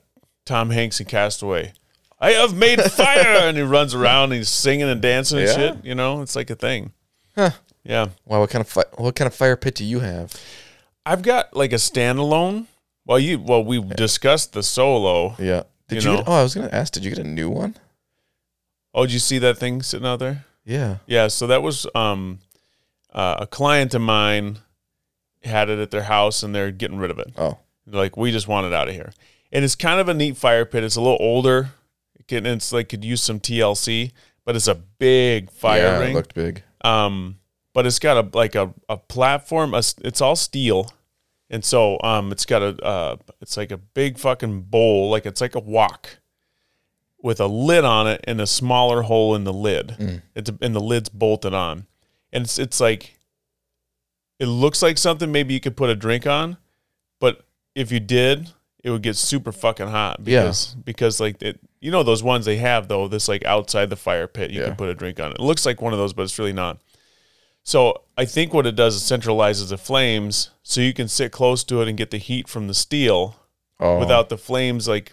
Tom 0.47 0.71
Hanks 0.71 1.01
in 1.01 1.07
Castaway. 1.07 1.73
I 2.19 2.33
have 2.33 2.55
made 2.57 2.81
fire, 2.83 3.37
and 3.49 3.57
he 3.57 3.63
runs 3.63 3.95
around 3.95 4.25
and 4.25 4.35
he's 4.35 4.49
singing 4.49 4.89
and 4.89 5.01
dancing 5.01 5.39
and 5.39 5.49
Yeah. 5.49 5.55
shit. 5.55 5.85
You 5.85 5.95
know, 5.95 6.23
it's 6.23 6.37
like 6.37 6.51
a 6.51 6.55
thing. 6.55 6.93
Huh. 7.35 7.51
Yeah, 7.83 8.09
Wow. 8.27 8.41
What 8.41 8.51
kind 8.51 8.61
of 8.61 8.69
fi- 8.69 8.85
what 8.97 9.15
kind 9.17 9.27
of 9.27 9.35
fire 9.35 9.57
pit 9.57 9.75
do 9.77 9.85
you 9.85 10.01
have? 10.01 10.35
I've 11.07 11.23
got 11.23 11.57
like 11.57 11.73
a 11.73 11.77
standalone. 11.77 12.67
Well, 13.11 13.19
you 13.19 13.41
well 13.41 13.65
we 13.65 13.83
discussed 13.83 14.53
the 14.53 14.63
solo. 14.63 15.35
Yeah. 15.37 15.65
Did 15.89 16.05
You 16.05 16.11
you? 16.11 16.17
know. 16.17 16.23
get, 16.23 16.29
oh, 16.29 16.33
I 16.35 16.43
was 16.45 16.55
gonna 16.55 16.69
ask. 16.71 16.93
Did 16.93 17.05
you 17.05 17.11
get 17.11 17.19
a 17.19 17.29
new 17.29 17.51
one? 17.51 17.77
Oh, 18.95 19.05
did 19.05 19.13
you 19.13 19.19
see 19.19 19.39
that 19.39 19.59
thing 19.59 19.83
sitting 19.83 20.07
out 20.07 20.21
there? 20.21 20.45
Yeah. 20.65 20.99
Yeah, 21.07 21.27
so 21.27 21.49
that 21.49 21.61
was 21.61 21.89
um, 21.97 22.39
uh, 23.13 23.39
a 23.41 23.47
client 23.49 23.95
of 23.95 24.03
mine 24.03 24.59
had 25.43 25.69
it 25.71 25.81
at 25.81 25.91
their 25.91 26.05
house, 26.05 26.45
and 26.45 26.55
they're 26.55 26.71
getting 26.71 26.99
rid 26.99 27.11
of 27.11 27.19
it. 27.19 27.33
Oh. 27.37 27.59
Like, 27.87 28.17
we 28.17 28.31
just 28.31 28.47
want 28.47 28.67
it 28.69 28.73
out 28.73 28.87
of 28.89 28.95
here. 28.95 29.13
And 29.51 29.65
it's 29.65 29.75
kind 29.75 29.99
of 29.99 30.09
a 30.09 30.15
neat 30.15 30.37
fire 30.37 30.65
pit. 30.65 30.85
It's 30.85 30.95
a 30.97 31.01
little 31.01 31.19
older. 31.19 31.71
It 32.17 32.29
can, 32.29 32.47
it's 32.47 32.73
like 32.73 32.91
could 32.91 33.05
use 33.05 33.23
some 33.23 33.41
TLC, 33.41 34.13
but 34.45 34.55
it's 34.55 34.69
a 34.69 34.77
big 34.77 35.51
fire 35.51 35.81
yeah, 35.83 35.99
ring. 35.99 36.11
It 36.13 36.15
looked 36.15 36.35
big. 36.35 36.63
um, 36.83 37.39
but 37.73 37.87
it's 37.87 37.99
got 37.99 38.17
a 38.25 38.37
like 38.37 38.55
a, 38.55 38.73
a 38.89 38.97
platform. 38.97 39.75
A 39.75 39.83
it's 40.05 40.21
all 40.21 40.37
steel, 40.37 40.93
and 41.51 41.65
so 41.65 41.99
um, 42.03 42.31
it's 42.33 42.47
got 42.47 42.63
a 42.63 42.83
uh, 42.85 43.17
it's 43.41 43.57
like 43.57 43.71
a 43.71 43.77
big 43.77 44.19
fucking 44.19 44.63
bowl. 44.63 45.11
Like 45.11 45.27
it's 45.27 45.41
like 45.41 45.55
a 45.55 45.61
wok 45.61 46.19
with 47.23 47.41
a 47.41 47.47
lid 47.47 47.85
on 47.85 48.07
it 48.07 48.25
and 48.25 48.41
a 48.41 48.47
smaller 48.47 49.03
hole 49.03 49.35
in 49.35 49.45
the 49.45 49.53
lid. 49.53 50.23
It's 50.35 50.51
and 50.63 50.75
the 50.75 50.81
lid's 50.81 51.09
bolted 51.09 51.53
on, 51.55 51.87
and 52.33 52.45
it's 52.45 52.59
it's 52.59 52.81
like 52.81 53.19
it 54.39 54.47
looks 54.47 54.81
like 54.83 54.97
something 54.97 55.31
maybe 55.31 55.53
you 55.55 55.61
could 55.61 55.77
put 55.77 55.91
a 55.91 55.95
drink 55.95 56.27
on, 56.27 56.57
but 57.19 57.45
if 57.75 57.93
you 57.93 58.01
did, 58.01 58.51
it 58.83 58.91
would 58.91 59.03
get 59.03 59.17
super 59.17 59.53
fucking 59.53 59.89
hot 59.89 60.21
Yeah. 60.25 60.41
because 60.43 60.75
because 60.85 61.21
like 61.21 61.43
it, 61.43 61.61
you 61.81 61.91
know 61.91 62.03
those 62.03 62.23
ones 62.23 62.47
they 62.47 62.57
have 62.57 62.89
though 62.89 63.07
this 63.09 63.29
like 63.29 63.45
outside 63.45 63.91
the 63.91 63.97
fire 63.97 64.27
pit 64.27 64.51
you 64.51 64.61
Yeah. 64.61 64.69
can 64.69 64.77
put 64.77 64.89
a 64.89 64.95
drink 64.95 65.21
on 65.21 65.33
it. 65.33 65.35
It 65.39 65.43
looks 65.43 65.67
like 65.67 65.83
one 65.83 65.93
of 65.93 65.99
those, 65.99 66.13
but 66.15 66.23
it's 66.23 66.39
really 66.39 66.53
not. 66.55 66.81
So 67.63 68.03
I 68.17 68.25
think 68.25 68.53
what 68.55 68.67
it 68.67 68.75
does 68.77 68.97
is 68.97 69.03
centralizes 69.03 69.69
the 69.69 69.79
flames, 69.79 70.51
so 70.63 70.81
you 70.81 70.93
can 70.95 71.09
sit 71.09 71.31
close 71.33 71.63
to 71.65 71.83
it 71.83 71.89
and 71.89 71.97
get 71.97 72.11
the 72.11 72.19
heat 72.19 72.49
from 72.49 72.67
the 72.69 72.75
steel 72.75 73.37
Oh. 73.83 73.99
without 73.99 74.29
the 74.29 74.37
flames 74.37 74.87
like 74.87 75.13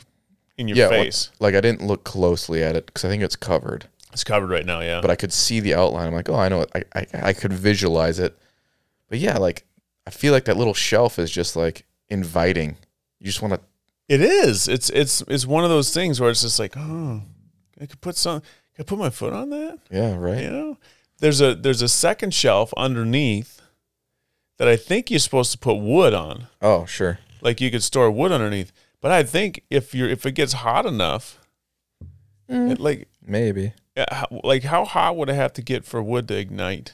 in 0.58 0.68
your 0.68 0.76
yeah. 0.76 0.90
face. 0.90 1.30
like 1.40 1.56
I 1.56 1.62
didn't 1.62 1.88
look 1.88 2.04
closely 2.04 2.62
at 2.64 2.76
it 2.76 2.86
because 2.88 3.06
I 3.06 3.08
think 3.10 3.24
it's 3.24 3.38
covered, 3.38 3.88
It's 4.12 4.26
covered 4.26 4.50
right 4.50 4.66
now, 4.66 4.82
yeah. 4.82 5.00
but 5.00 5.10
I 5.10 5.16
could 5.16 5.32
see 5.32 5.62
the 5.62 5.74
outline. 5.76 6.08
I'm 6.08 6.14
like, 6.14 6.28
oh, 6.30 6.36
I 6.36 6.50
know 6.50 6.62
it. 6.62 6.72
I, 6.76 6.84
I 6.94 7.06
I 7.30 7.34
could 7.34 7.54
visualize 7.54 8.20
it. 8.20 8.38
But 9.08 9.20
yeah, 9.20 9.38
like 9.38 9.64
I 10.06 10.10
feel 10.10 10.34
like 10.34 10.46
that 10.46 10.58
little 10.58 10.74
shelf 10.74 11.18
is 11.18 11.32
just 11.32 11.56
like 11.56 11.86
inviting. 12.10 12.76
You 13.20 13.28
just 13.28 13.42
want 13.42 13.54
to. 13.54 13.62
It 14.10 14.20
is. 14.22 14.68
It's 14.68 14.90
it's 14.90 15.22
it's 15.30 15.46
one 15.46 15.64
of 15.64 15.70
those 15.70 15.94
things 15.94 16.20
where 16.20 16.30
it's 16.30 16.42
just 16.42 16.60
like, 16.60 16.76
oh, 16.76 17.22
I 17.80 17.86
could 17.86 18.02
put 18.02 18.18
some. 18.18 18.42
Can 18.42 18.82
I 18.82 18.84
put 18.84 19.00
my 19.00 19.10
foot 19.12 19.32
on 19.34 19.50
that? 19.52 19.80
Yeah. 19.92 20.16
Right. 20.18 20.44
You 20.44 20.50
know, 20.50 20.78
there's 21.20 21.42
a 21.42 21.56
there's 21.56 21.82
a 21.82 21.90
second 21.90 22.34
shelf 22.34 22.74
underneath 22.78 23.62
that 24.58 24.68
I 24.68 24.76
think 24.76 25.10
you're 25.12 25.20
supposed 25.20 25.52
to 25.52 25.58
put 25.58 25.76
wood 25.76 26.14
on. 26.14 26.48
Oh, 26.62 26.86
sure. 26.86 27.20
Like 27.42 27.62
you 27.62 27.70
could 27.72 27.84
store 27.84 28.10
wood 28.10 28.32
underneath. 28.32 28.72
But 29.02 29.12
I 29.12 29.24
think 29.24 29.64
if 29.70 29.94
you're 29.94 30.10
if 30.10 30.26
it 30.26 30.32
gets 30.34 30.54
hot 30.54 30.86
enough, 30.86 31.40
mm. 32.50 32.72
it, 32.72 32.80
like 32.80 33.08
Maybe. 33.26 33.74
like 34.44 34.64
how 34.64 34.86
hot 34.86 35.16
would 35.18 35.30
it 35.30 35.36
have 35.36 35.54
to 35.54 35.62
get 35.62 35.86
for 35.86 36.02
wood 36.02 36.28
to 36.30 36.38
ignite? 36.38 36.94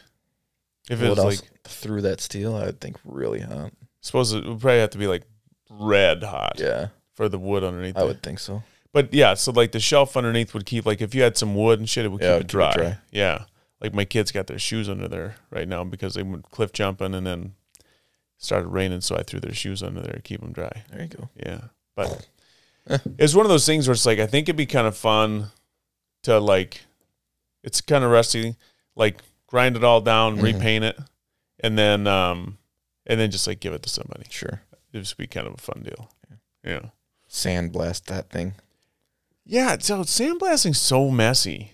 If 0.89 1.01
it 1.01 1.09
was 1.09 1.19
like 1.19 1.39
through 1.63 2.01
that 2.01 2.19
steel? 2.19 2.55
I 2.55 2.65
would 2.65 2.82
think 2.82 2.97
really 3.05 3.39
hot. 3.39 3.71
suppose 4.01 4.34
it 4.34 4.45
would 4.45 4.59
probably 4.59 4.80
have 4.80 4.89
to 4.91 4.97
be 4.97 5.07
like 5.07 5.24
red 5.69 6.24
hot 6.24 6.59
Yeah, 6.59 6.88
for 7.15 7.30
the 7.30 7.39
wood 7.39 7.63
underneath. 7.63 7.97
I 7.97 8.03
would 8.03 8.21
think 8.21 8.39
so. 8.39 8.63
But 8.91 9.13
yeah, 9.13 9.34
so 9.34 9.51
like 9.53 9.71
the 9.71 9.80
shelf 9.80 10.17
underneath 10.17 10.53
would 10.53 10.65
keep 10.65 10.86
like 10.86 11.01
if 11.01 11.15
you 11.15 11.24
had 11.24 11.38
some 11.38 11.55
wood 11.55 11.80
and 11.80 11.88
shit, 11.89 12.03
it 12.05 12.09
would 12.09 12.21
Yeah, 12.21 12.34
keep 12.34 12.41
it 12.41 12.43
it 12.45 12.47
dry. 12.47 12.69
it 12.71 12.78
dry. 12.78 12.97
Yeah, 13.11 13.45
like 13.84 13.93
my 13.93 14.05
kids 14.05 14.31
got 14.31 14.47
their 14.47 14.57
shoes 14.59 14.88
under 14.89 15.07
there 15.07 15.36
right 15.51 15.67
now 15.67 15.84
because 15.84 16.13
they 16.15 16.23
went 16.23 16.49
cliff 16.49 16.71
jumping 16.71 17.13
and 17.13 17.27
then 17.27 17.53
started 18.38 18.67
raining, 18.69 19.01
so 19.01 19.15
I 19.15 19.23
threw 19.23 19.39
their 19.39 19.53
shoes 19.53 19.84
under 19.84 20.01
there 20.01 20.13
to 20.13 20.21
keep 20.21 20.39
them 20.41 20.51
dry. 20.53 20.84
There 20.89 21.01
you 21.03 21.07
go. 21.09 21.29
Yeah, 21.36 21.61
but 21.95 22.27
it's 23.17 23.36
one 23.36 23.45
of 23.45 23.49
those 23.49 23.65
things 23.65 23.88
where 23.88 23.93
it's 23.93 24.05
like 24.05 24.19
I 24.19 24.25
think 24.27 24.47
it'd 24.49 24.55
be 24.57 24.65
kind 24.65 24.88
of 24.88 24.95
fun 24.97 25.47
to 26.23 26.39
like, 26.39 26.81
it's 27.63 27.81
kind 27.81 28.03
of 28.03 28.11
rusty, 28.11 28.55
like 28.95 29.21
grind 29.47 29.75
it 29.75 29.84
all 29.84 30.01
down, 30.01 30.38
Mhm. 30.38 30.43
repaint 30.43 30.84
it, 30.86 30.97
and 31.59 31.77
then 31.77 32.07
um, 32.07 32.57
and 33.05 33.19
then 33.19 33.29
just 33.31 33.47
like 33.47 33.59
give 33.59 33.73
it 33.73 33.84
to 33.84 33.89
somebody. 33.89 34.25
Sure. 34.29 34.61
It'd 34.93 35.03
just 35.03 35.17
be 35.17 35.27
kind 35.27 35.47
of 35.47 35.53
a 35.55 35.57
fun 35.57 35.84
deal. 35.84 36.09
Yeah. 36.63 36.89
Sandblast 37.29 38.05
that 38.05 38.29
thing. 38.29 38.53
Yeah, 39.45 39.77
so 39.79 40.01
sandblasting's 40.03 40.79
so 40.79 41.09
messy, 41.09 41.73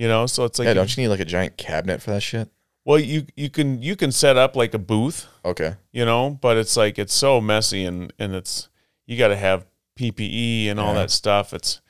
you 0.00 0.08
know. 0.08 0.26
So 0.26 0.44
it's 0.44 0.58
like, 0.58 0.66
yeah, 0.66 0.74
don't 0.74 0.96
you 0.96 1.02
need 1.02 1.08
like 1.08 1.20
a 1.20 1.24
giant 1.36 1.56
cabinet 1.56 2.00
for 2.02 2.10
that 2.10 2.22
shit? 2.22 2.48
well, 2.84 2.98
you 2.98 3.26
you 3.36 3.50
can 3.50 3.82
you 3.82 3.94
can 3.96 4.10
set 4.10 4.36
up 4.36 4.56
like 4.56 4.72
a 4.74 4.78
booth, 4.78 5.26
Okay. 5.44 5.74
you 5.92 6.04
know, 6.04 6.38
but 6.40 6.56
it's 6.56 6.76
like 6.76 6.98
it's 6.98 7.14
so 7.14 7.40
messy 7.40 7.84
and 7.84 8.12
and 8.18 8.34
it's 8.34 8.68
you 9.06 9.16
got 9.18 9.28
to 9.28 9.36
have 9.36 9.66
PPE 9.98 10.68
and 10.70 10.80
all 10.80 10.94
Yeah. 10.94 11.00
that 11.02 11.10
stuff. 11.10 11.52
It's 11.52 11.80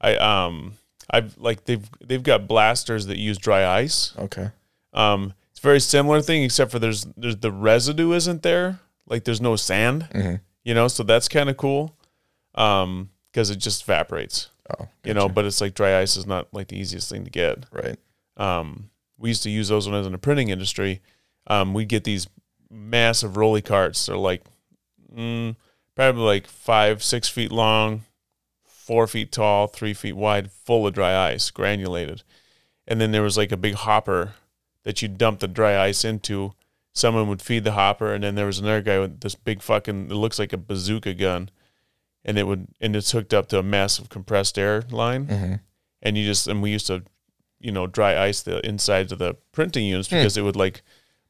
I 0.00 0.16
um 0.16 0.74
I've 1.10 1.36
like 1.36 1.64
they've 1.66 1.86
they've 2.04 2.22
got 2.22 2.48
blasters 2.48 3.06
that 3.06 3.18
use 3.18 3.36
dry 3.38 3.66
ice. 3.66 4.14
Okay. 4.18 4.50
Um, 4.92 5.34
it's 5.50 5.60
a 5.60 5.62
very 5.62 5.80
similar 5.80 6.20
thing 6.22 6.42
except 6.42 6.70
for 6.72 6.78
there's 6.78 7.06
there's 7.16 7.36
the 7.36 7.52
residue 7.52 8.12
isn't 8.12 8.42
there, 8.42 8.80
like 9.06 9.24
there's 9.24 9.40
no 9.40 9.56
sand, 9.56 10.08
hmm 10.12 10.34
you 10.64 10.74
know, 10.74 10.88
so 10.88 11.02
that's 11.02 11.26
kind 11.28 11.48
of 11.48 11.56
cool, 11.56 11.96
um, 12.54 13.08
because 13.32 13.48
it 13.50 13.56
just 13.56 13.82
evaporates. 13.84 14.48
Oh, 14.78 14.88
you 15.04 15.14
know 15.14 15.28
but 15.28 15.44
it's 15.44 15.60
like 15.60 15.74
dry 15.74 16.00
ice 16.00 16.16
is 16.16 16.26
not 16.26 16.48
like 16.52 16.68
the 16.68 16.78
easiest 16.78 17.10
thing 17.10 17.24
to 17.24 17.30
get. 17.30 17.64
Right. 17.72 17.98
um, 18.36 18.90
we 19.18 19.28
used 19.28 19.42
to 19.42 19.50
use 19.50 19.68
those 19.68 19.86
when 19.86 19.94
i 19.94 19.98
was 19.98 20.06
in 20.06 20.12
the 20.12 20.18
printing 20.18 20.48
industry. 20.48 21.00
Um, 21.46 21.74
we'd 21.74 21.88
get 21.88 22.04
these 22.04 22.26
massive 22.70 23.36
rolly 23.36 23.62
carts. 23.62 24.06
They're 24.06 24.16
like 24.16 24.42
mm, 25.14 25.56
probably 25.94 26.22
like 26.22 26.46
five 26.46 27.02
six 27.02 27.28
feet 27.28 27.52
long 27.52 28.04
four 28.64 29.06
feet 29.06 29.30
tall 29.30 29.66
three 29.66 29.94
feet 29.94 30.14
wide 30.16 30.50
full 30.50 30.86
of 30.86 30.94
dry 30.94 31.30
ice 31.30 31.50
granulated. 31.50 32.22
And 32.86 33.00
then 33.00 33.12
there 33.12 33.22
was 33.22 33.36
like 33.36 33.52
a 33.52 33.56
big 33.56 33.74
hopper 33.74 34.34
that 34.84 35.00
you'd 35.02 35.18
dump 35.18 35.40
the 35.40 35.48
dry 35.48 35.78
ice 35.78 36.04
into. 36.04 36.54
Someone 36.92 37.28
would 37.28 37.42
feed 37.42 37.64
the 37.64 37.72
hopper 37.72 38.12
and 38.12 38.24
then 38.24 38.34
there 38.34 38.46
was 38.46 38.58
another 38.58 38.82
guy 38.82 38.98
with 38.98 39.20
this 39.20 39.34
big 39.34 39.62
fucking 39.62 40.10
it 40.10 40.14
looks 40.14 40.38
like 40.38 40.52
a 40.52 40.56
bazooka 40.56 41.14
gun 41.14 41.50
and 42.24 42.38
it 42.38 42.46
would 42.46 42.68
and 42.80 42.94
it's 42.96 43.12
hooked 43.12 43.34
up 43.34 43.48
to 43.48 43.58
a 43.58 43.62
massive 43.62 44.08
compressed 44.08 44.58
air 44.58 44.84
line. 44.90 45.26
Hmm 45.26 45.54
and 46.02 46.16
you 46.16 46.24
just 46.24 46.46
and 46.46 46.62
we 46.62 46.70
used 46.70 46.86
to 46.86 47.02
you 47.58 47.72
know 47.72 47.86
dry 47.86 48.18
ice 48.18 48.42
the 48.42 48.64
insides 48.66 49.12
of 49.12 49.18
the 49.18 49.36
printing 49.52 49.84
units 49.86 50.08
because 50.08 50.36
it 50.36 50.42
would 50.42 50.56
like 50.56 50.82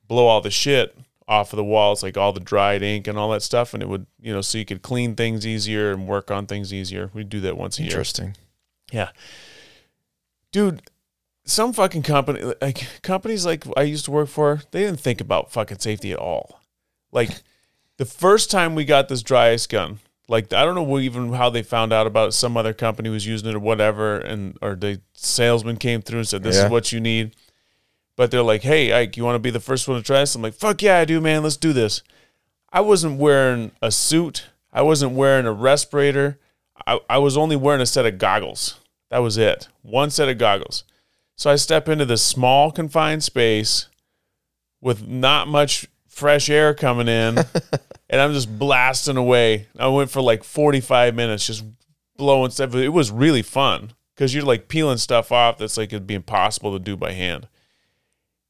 blow 0.07 0.27
all 0.27 0.41
the 0.41 0.51
shit 0.51 0.97
off 1.29 1.53
of 1.53 1.57
the 1.57 1.65
walls 1.65 2.03
like 2.03 2.17
all 2.17 2.33
the 2.33 2.41
dried 2.41 2.83
ink 2.83 3.07
and 3.07 3.17
all 3.19 3.31
that 3.31 3.43
stuff. 3.43 3.75
And 3.75 3.83
it 3.83 3.89
would 3.89 4.07
you 4.21 4.33
know 4.33 4.41
so 4.41 4.59
you 4.59 4.65
could 4.65 4.83
clean 4.83 5.15
things 5.15 5.47
easier 5.47 5.93
and 5.93 6.07
work 6.07 6.31
on 6.31 6.47
things 6.47 6.73
easier. 6.73 7.11
We 7.15 7.25
do 7.25 7.41
that 7.41 7.57
once 7.57 7.79
a 7.79 7.83
year. 7.83 7.91
Interesting. 7.91 8.37
yeah. 8.93 9.11
Dude 10.53 10.83
some 11.47 11.73
fucking 11.73 12.03
company 12.03 12.53
like 12.61 12.87
companies 13.03 13.45
like 13.45 13.65
i 13.77 13.83
used 13.83 14.05
to 14.05 14.11
work 14.11 14.29
for 14.29 14.61
they 14.71 14.83
didn't 14.83 15.01
think 15.01 15.21
about 15.21 15.51
fucking 15.51 15.79
safety 15.79 16.13
at 16.13 16.19
all. 16.19 16.61
Like 17.13 17.43
the 17.97 18.05
first 18.05 18.51
time 18.51 18.75
we 18.75 18.85
got 18.85 19.09
this 19.09 19.23
dry 19.23 19.51
ice 19.51 19.67
gun 19.67 19.99
like 20.31 20.53
i 20.53 20.65
don't 20.65 20.75
know 20.75 20.99
even 20.99 21.33
how 21.33 21.51
they 21.51 21.63
found 21.63 21.93
out 21.93 22.07
about 22.07 22.29
it 22.29 22.33
some 22.33 22.57
other 22.57 22.73
company 22.73 23.09
was 23.11 23.27
using 23.27 23.49
it 23.51 23.55
or 23.55 23.59
whatever 23.59 24.17
and 24.19 24.57
or 24.63 24.75
the 24.75 25.01
salesman 25.13 25.77
came 25.77 26.01
through 26.01 26.21
and 26.21 26.29
said 26.29 26.43
this 26.43 26.57
Yeah. 26.57 26.67
is 26.67 26.71
what 26.71 26.93
you 26.93 27.01
need. 27.01 27.35
But 28.17 28.31
they're 28.31 28.43
like 28.43 28.63
hey 28.63 28.93
ike 28.93 29.17
you 29.17 29.25
want 29.25 29.35
to 29.37 29.41
be 29.41 29.51
the 29.51 29.61
first 29.61 29.89
one 29.89 29.97
to 29.99 30.03
try 30.03 30.21
this? 30.21 30.35
I'm 30.35 30.43
like 30.43 30.55
fuck 30.55 30.81
yeah 30.83 30.99
i 30.99 31.05
do 31.05 31.21
man. 31.21 31.43
Let's 31.43 31.57
do 31.57 31.73
this. 31.73 32.03
I 32.73 32.81
wasn't 32.81 33.19
wearing 33.19 33.73
a 33.83 33.91
suit. 33.91 34.47
I 34.73 34.83
wasn't 34.83 35.13
wearing 35.13 35.47
a 35.47 35.53
respirator. 35.53 36.39
I, 36.87 37.01
I 37.11 37.19
was 37.19 37.37
only 37.37 37.57
wearing 37.57 37.81
a 37.81 37.87
set 37.87 38.07
of 38.07 38.19
goggles. 38.19 38.79
That 39.11 39.19
was 39.19 39.37
it. 39.37 39.69
One 39.83 40.11
set 40.11 40.29
of 40.29 40.39
goggles. 40.39 40.85
So 41.35 41.51
i 41.51 41.57
step 41.57 41.89
into 41.89 42.05
this 42.05 42.23
small 42.23 42.71
confined 42.71 43.25
space 43.25 43.89
with 44.81 45.07
not 45.09 45.49
much 45.49 45.89
fresh 46.07 46.49
air 46.51 46.75
coming 46.75 47.09
in 47.09 47.39
and 48.11 48.21
I'm 48.21 48.35
just 48.35 48.59
blasting 48.59 49.17
away. 49.17 49.69
I 49.79 49.87
went 49.89 50.11
for 50.11 50.21
like 50.21 50.45
45 50.45 51.15
minutes 51.15 51.47
just 51.47 51.65
blowing 52.17 52.51
stuff. 52.51 52.75
It 52.75 52.91
was 52.91 53.11
really 53.11 53.41
fun 53.43 53.93
because 54.15 54.35
you're 54.35 54.45
like 54.45 54.69
peeling 54.69 54.99
stuff 54.99 55.33
off 55.33 55.57
that's 55.57 55.79
like 55.79 55.93
it'd 55.93 56.07
be 56.07 56.15
impossible 56.15 56.73
to 56.75 56.79
do 56.79 56.97
by 56.97 57.13
hand. 57.13 57.49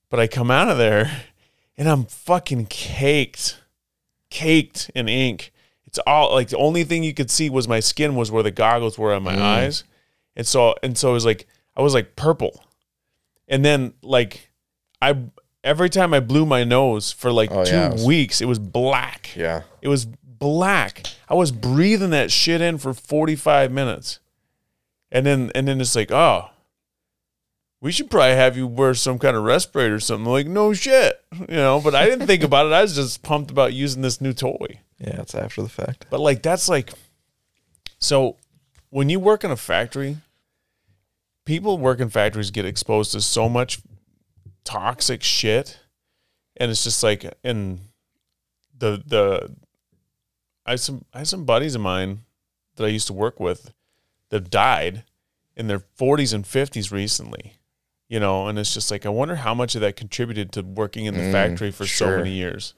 But 0.09 0.19
I 0.19 0.27
come 0.27 0.51
out 0.51 0.69
of 0.69 0.79
there 0.79 1.25
and 1.77 1.89
I'm 1.89 2.05
fucking 2.07 2.67
caked, 2.67 3.61
caked 4.31 4.91
in 4.95 5.09
ink. 5.09 5.53
It's 5.87 5.99
all 6.07 6.33
like 6.33 6.49
the 6.49 6.57
only 6.57 6.85
thing 6.85 7.05
you 7.05 7.15
could 7.15 7.31
see 7.31 7.51
was 7.51 7.69
my 7.69 7.81
skin 7.81 8.15
was 8.15 8.31
where 8.31 8.43
the 8.43 8.51
goggles 8.51 8.99
were 8.99 9.13
on 9.13 9.23
my 9.25 9.35
Mm. 9.35 9.43
eyes, 9.43 9.85
and 10.37 10.47
so 10.47 10.75
and 10.85 10.97
so 10.97 11.11
it 11.11 11.15
was 11.15 11.25
like 11.27 11.47
I 11.77 11.83
was 11.83 11.95
like 11.95 12.15
purple, 12.15 12.65
and 13.49 13.65
then 13.65 13.95
like 14.01 14.51
I 15.03 15.17
every 15.65 15.91
time 15.91 16.13
I 16.15 16.21
blew 16.21 16.47
my 16.47 16.65
nose 16.65 17.13
for 17.13 17.33
like 17.33 17.51
Oh, 17.51 17.65
two 17.65 17.73
yeah, 17.73 17.87
it 17.89 17.93
was- 17.95 18.05
weeks, 18.05 18.41
it 18.41 18.47
was 18.47 18.59
black. 18.59 19.35
Yeah. 19.37 19.63
It 19.83 19.89
was 19.89 20.07
black. 20.07 21.03
I 21.29 21.35
was 21.35 21.53
breathing 21.53 22.11
that 22.11 22.31
shit 22.31 22.61
in 22.61 22.79
for 22.79 22.95
45 22.95 23.71
minutes. 23.71 24.19
And 25.13 25.27
then 25.27 25.51
and 25.55 25.67
then 25.67 25.81
it's 25.81 25.97
like, 25.97 26.13
"Oh, 26.13 26.51
we 27.81 27.91
should 27.91 28.11
probably 28.11 28.37
have 28.37 28.57
you 28.57 28.67
wear 28.67 28.95
some 28.95 29.19
kind 29.19 29.37
of 29.37 29.43
respirator 29.43 29.97
or 29.97 30.01
something." 30.01 30.31
Like, 30.31 30.47
"No 30.47 30.73
shit." 30.73 31.21
You 31.49 31.57
know, 31.57 31.81
but 31.83 31.95
I 31.95 32.05
didn't 32.07 32.27
think 32.27 32.43
about 32.45 32.67
it. 32.67 32.73
I 32.73 32.83
was 32.83 32.95
just 32.95 33.23
pumped 33.23 33.51
about 33.51 33.73
using 33.73 34.03
this 34.03 34.21
new 34.21 34.33
toy. 34.33 34.81
Yeah, 34.99 35.21
it's 35.21 35.35
after 35.35 35.63
the 35.63 35.69
fact. 35.69 36.07
But 36.11 36.21
like 36.21 36.43
that's 36.43 36.69
like 36.69 36.93
so 37.99 38.37
when 38.91 39.09
you 39.09 39.19
work 39.21 39.43
in 39.45 39.51
a 39.51 39.57
factory, 39.57 40.19
people 41.45 41.79
work 41.79 42.01
in 42.01 42.09
factories 42.11 42.51
get 42.51 42.65
exposed 42.65 43.13
to 43.13 43.21
so 43.21 43.49
much 43.49 43.81
toxic 44.71 45.23
shit. 45.23 45.79
And 46.57 46.71
it's 46.71 46.85
just 46.85 47.03
like 47.03 47.25
and 47.43 47.81
the 48.77 49.03
the 49.07 49.55
I 50.67 50.73
have 50.73 50.81
some 50.81 51.05
I 51.15 51.19
have 51.19 51.29
some 51.29 51.45
buddies 51.45 51.75
of 51.75 51.81
mine 51.81 52.21
that 52.77 52.85
I 52.85 52.89
used 52.89 53.07
to 53.09 53.13
work 53.13 53.41
with 53.41 53.73
that 54.31 54.51
died 54.51 55.05
in 55.57 55.67
their 55.67 55.81
40s 55.81 56.33
and 56.33 56.45
50s 56.45 56.93
recently. 56.93 57.55
You 58.09 58.19
know, 58.21 58.49
and 58.49 58.59
it's 58.59 58.75
just 58.75 58.91
like 58.91 59.07
I 59.07 59.09
wonder 59.09 59.37
how 59.37 59.55
much 59.55 59.75
of 59.75 59.81
that 59.83 59.97
contributed 59.97 60.53
to 60.53 60.63
working 60.63 61.07
in 61.07 61.15
the 61.15 61.23
Mm, 61.23 61.33
factory 61.33 61.71
for 61.71 61.87
so 61.87 62.07
many 62.19 62.33
years. 62.33 62.75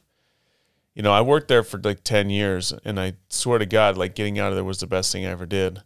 You 0.95 1.03
know, 1.03 1.12
I 1.12 1.22
worked 1.22 1.49
there 1.49 1.62
for 1.62 1.78
like 1.78 2.05
10 2.05 2.28
years 2.28 2.72
and 2.84 3.01
I 3.01 3.14
swear 3.30 3.59
to 3.59 3.64
God, 3.64 3.97
like 3.97 4.14
getting 4.14 4.38
out 4.38 4.51
of 4.51 4.57
there 4.57 4.64
was 4.64 4.80
the 4.80 4.86
best 4.86 5.11
thing 5.11 5.24
I 5.24 5.30
ever 5.30 5.47
did. 5.47 5.82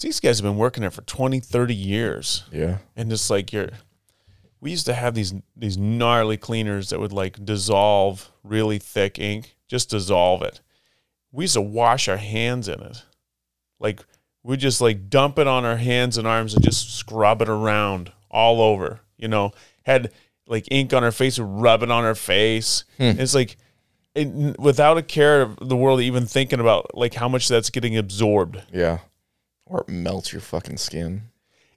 These 0.00 0.18
guys 0.18 0.38
have 0.40 0.44
been 0.44 0.56
working 0.58 0.80
there 0.80 0.90
for 0.90 1.02
20, 1.02 1.38
30 1.38 1.74
years. 1.74 2.42
Yeah. 2.50 2.78
And 2.96 3.12
it's 3.12 3.30
like 3.30 3.52
you're 3.52 3.68
we 4.62 4.70
used 4.70 4.86
to 4.86 4.94
have 4.94 5.14
these 5.14 5.34
these 5.56 5.76
gnarly 5.76 6.36
cleaners 6.36 6.90
that 6.90 7.00
would 7.00 7.12
like 7.12 7.44
dissolve 7.44 8.30
really 8.44 8.78
thick 8.78 9.18
ink, 9.18 9.56
just 9.68 9.90
dissolve 9.90 10.40
it. 10.42 10.60
We 11.32 11.44
used 11.44 11.54
to 11.54 11.60
wash 11.60 12.08
our 12.08 12.16
hands 12.16 12.68
in 12.68 12.80
it. 12.80 13.02
Like 13.80 14.04
we 14.44 14.56
just 14.56 14.80
like 14.80 15.10
dump 15.10 15.38
it 15.40 15.48
on 15.48 15.64
our 15.64 15.76
hands 15.76 16.16
and 16.16 16.28
arms 16.28 16.54
and 16.54 16.64
just 16.64 16.96
scrub 16.96 17.42
it 17.42 17.48
around 17.48 18.12
all 18.30 18.62
over. 18.62 19.00
You 19.16 19.26
know, 19.26 19.50
had 19.82 20.12
like 20.46 20.68
ink 20.70 20.94
on 20.94 21.02
our 21.02 21.12
face, 21.12 21.40
rub 21.40 21.82
it 21.82 21.90
on 21.90 22.04
our 22.04 22.14
face. 22.14 22.84
Hmm. 22.98 23.18
It's 23.18 23.34
like 23.34 23.56
it, 24.14 24.60
without 24.60 24.96
a 24.96 25.02
care 25.02 25.42
of 25.42 25.56
the 25.60 25.76
world 25.76 26.00
even 26.00 26.24
thinking 26.24 26.60
about 26.60 26.96
like 26.96 27.14
how 27.14 27.28
much 27.28 27.48
that's 27.48 27.70
getting 27.70 27.96
absorbed. 27.96 28.62
Yeah. 28.72 28.98
Or 29.66 29.80
it 29.80 29.88
melts 29.88 30.32
your 30.32 30.40
fucking 30.40 30.76
skin. 30.76 31.31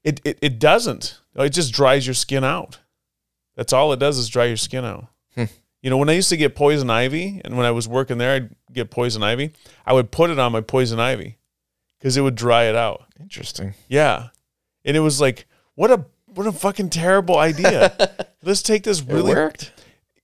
It, 0.06 0.22
it 0.24 0.40
it 0.42 0.60
doesn't. 0.60 1.20
It 1.36 1.50
just 1.50 1.74
dries 1.74 2.08
your 2.08 2.14
skin 2.14 2.46
out. 2.46 2.80
That's 3.58 3.74
all 3.74 3.92
it 3.92 4.00
does 4.00 4.18
is 4.18 4.30
dry 4.30 4.46
your 4.46 4.56
skin 4.56 4.86
out. 4.86 5.08
Hmm. 5.36 5.46
You 5.82 5.90
know, 5.90 5.98
when 5.98 6.10
I 6.10 6.14
used 6.14 6.30
to 6.30 6.38
get 6.38 6.56
poison 6.56 6.90
ivy, 6.90 7.42
and 7.44 7.58
when 7.58 7.66
I 7.66 7.72
was 7.72 7.88
working 7.88 8.18
there, 8.18 8.36
I'd 8.36 8.56
get 8.72 8.90
poison 8.90 9.22
ivy. 9.24 9.52
I 9.86 9.92
would 9.94 10.12
put 10.12 10.30
it 10.30 10.40
on 10.40 10.52
my 10.54 10.62
poison 10.62 11.00
ivy 11.00 11.38
because 12.00 12.16
it 12.16 12.22
would 12.22 12.36
dry 12.36 12.64
it 12.64 12.76
out. 12.76 13.04
Interesting. 13.20 13.74
Yeah, 13.88 14.30
and 14.86 14.96
it 14.96 15.02
was 15.02 15.20
like, 15.20 15.48
what 15.74 15.92
a 15.92 16.06
what 16.28 16.48
a 16.48 16.52
fucking 16.52 16.90
terrible 16.92 17.38
idea. 17.38 18.28
Let's 18.44 18.62
take 18.62 18.84
this 18.84 19.02
It 19.02 19.08
really 19.08 19.34
worked. 19.34 19.72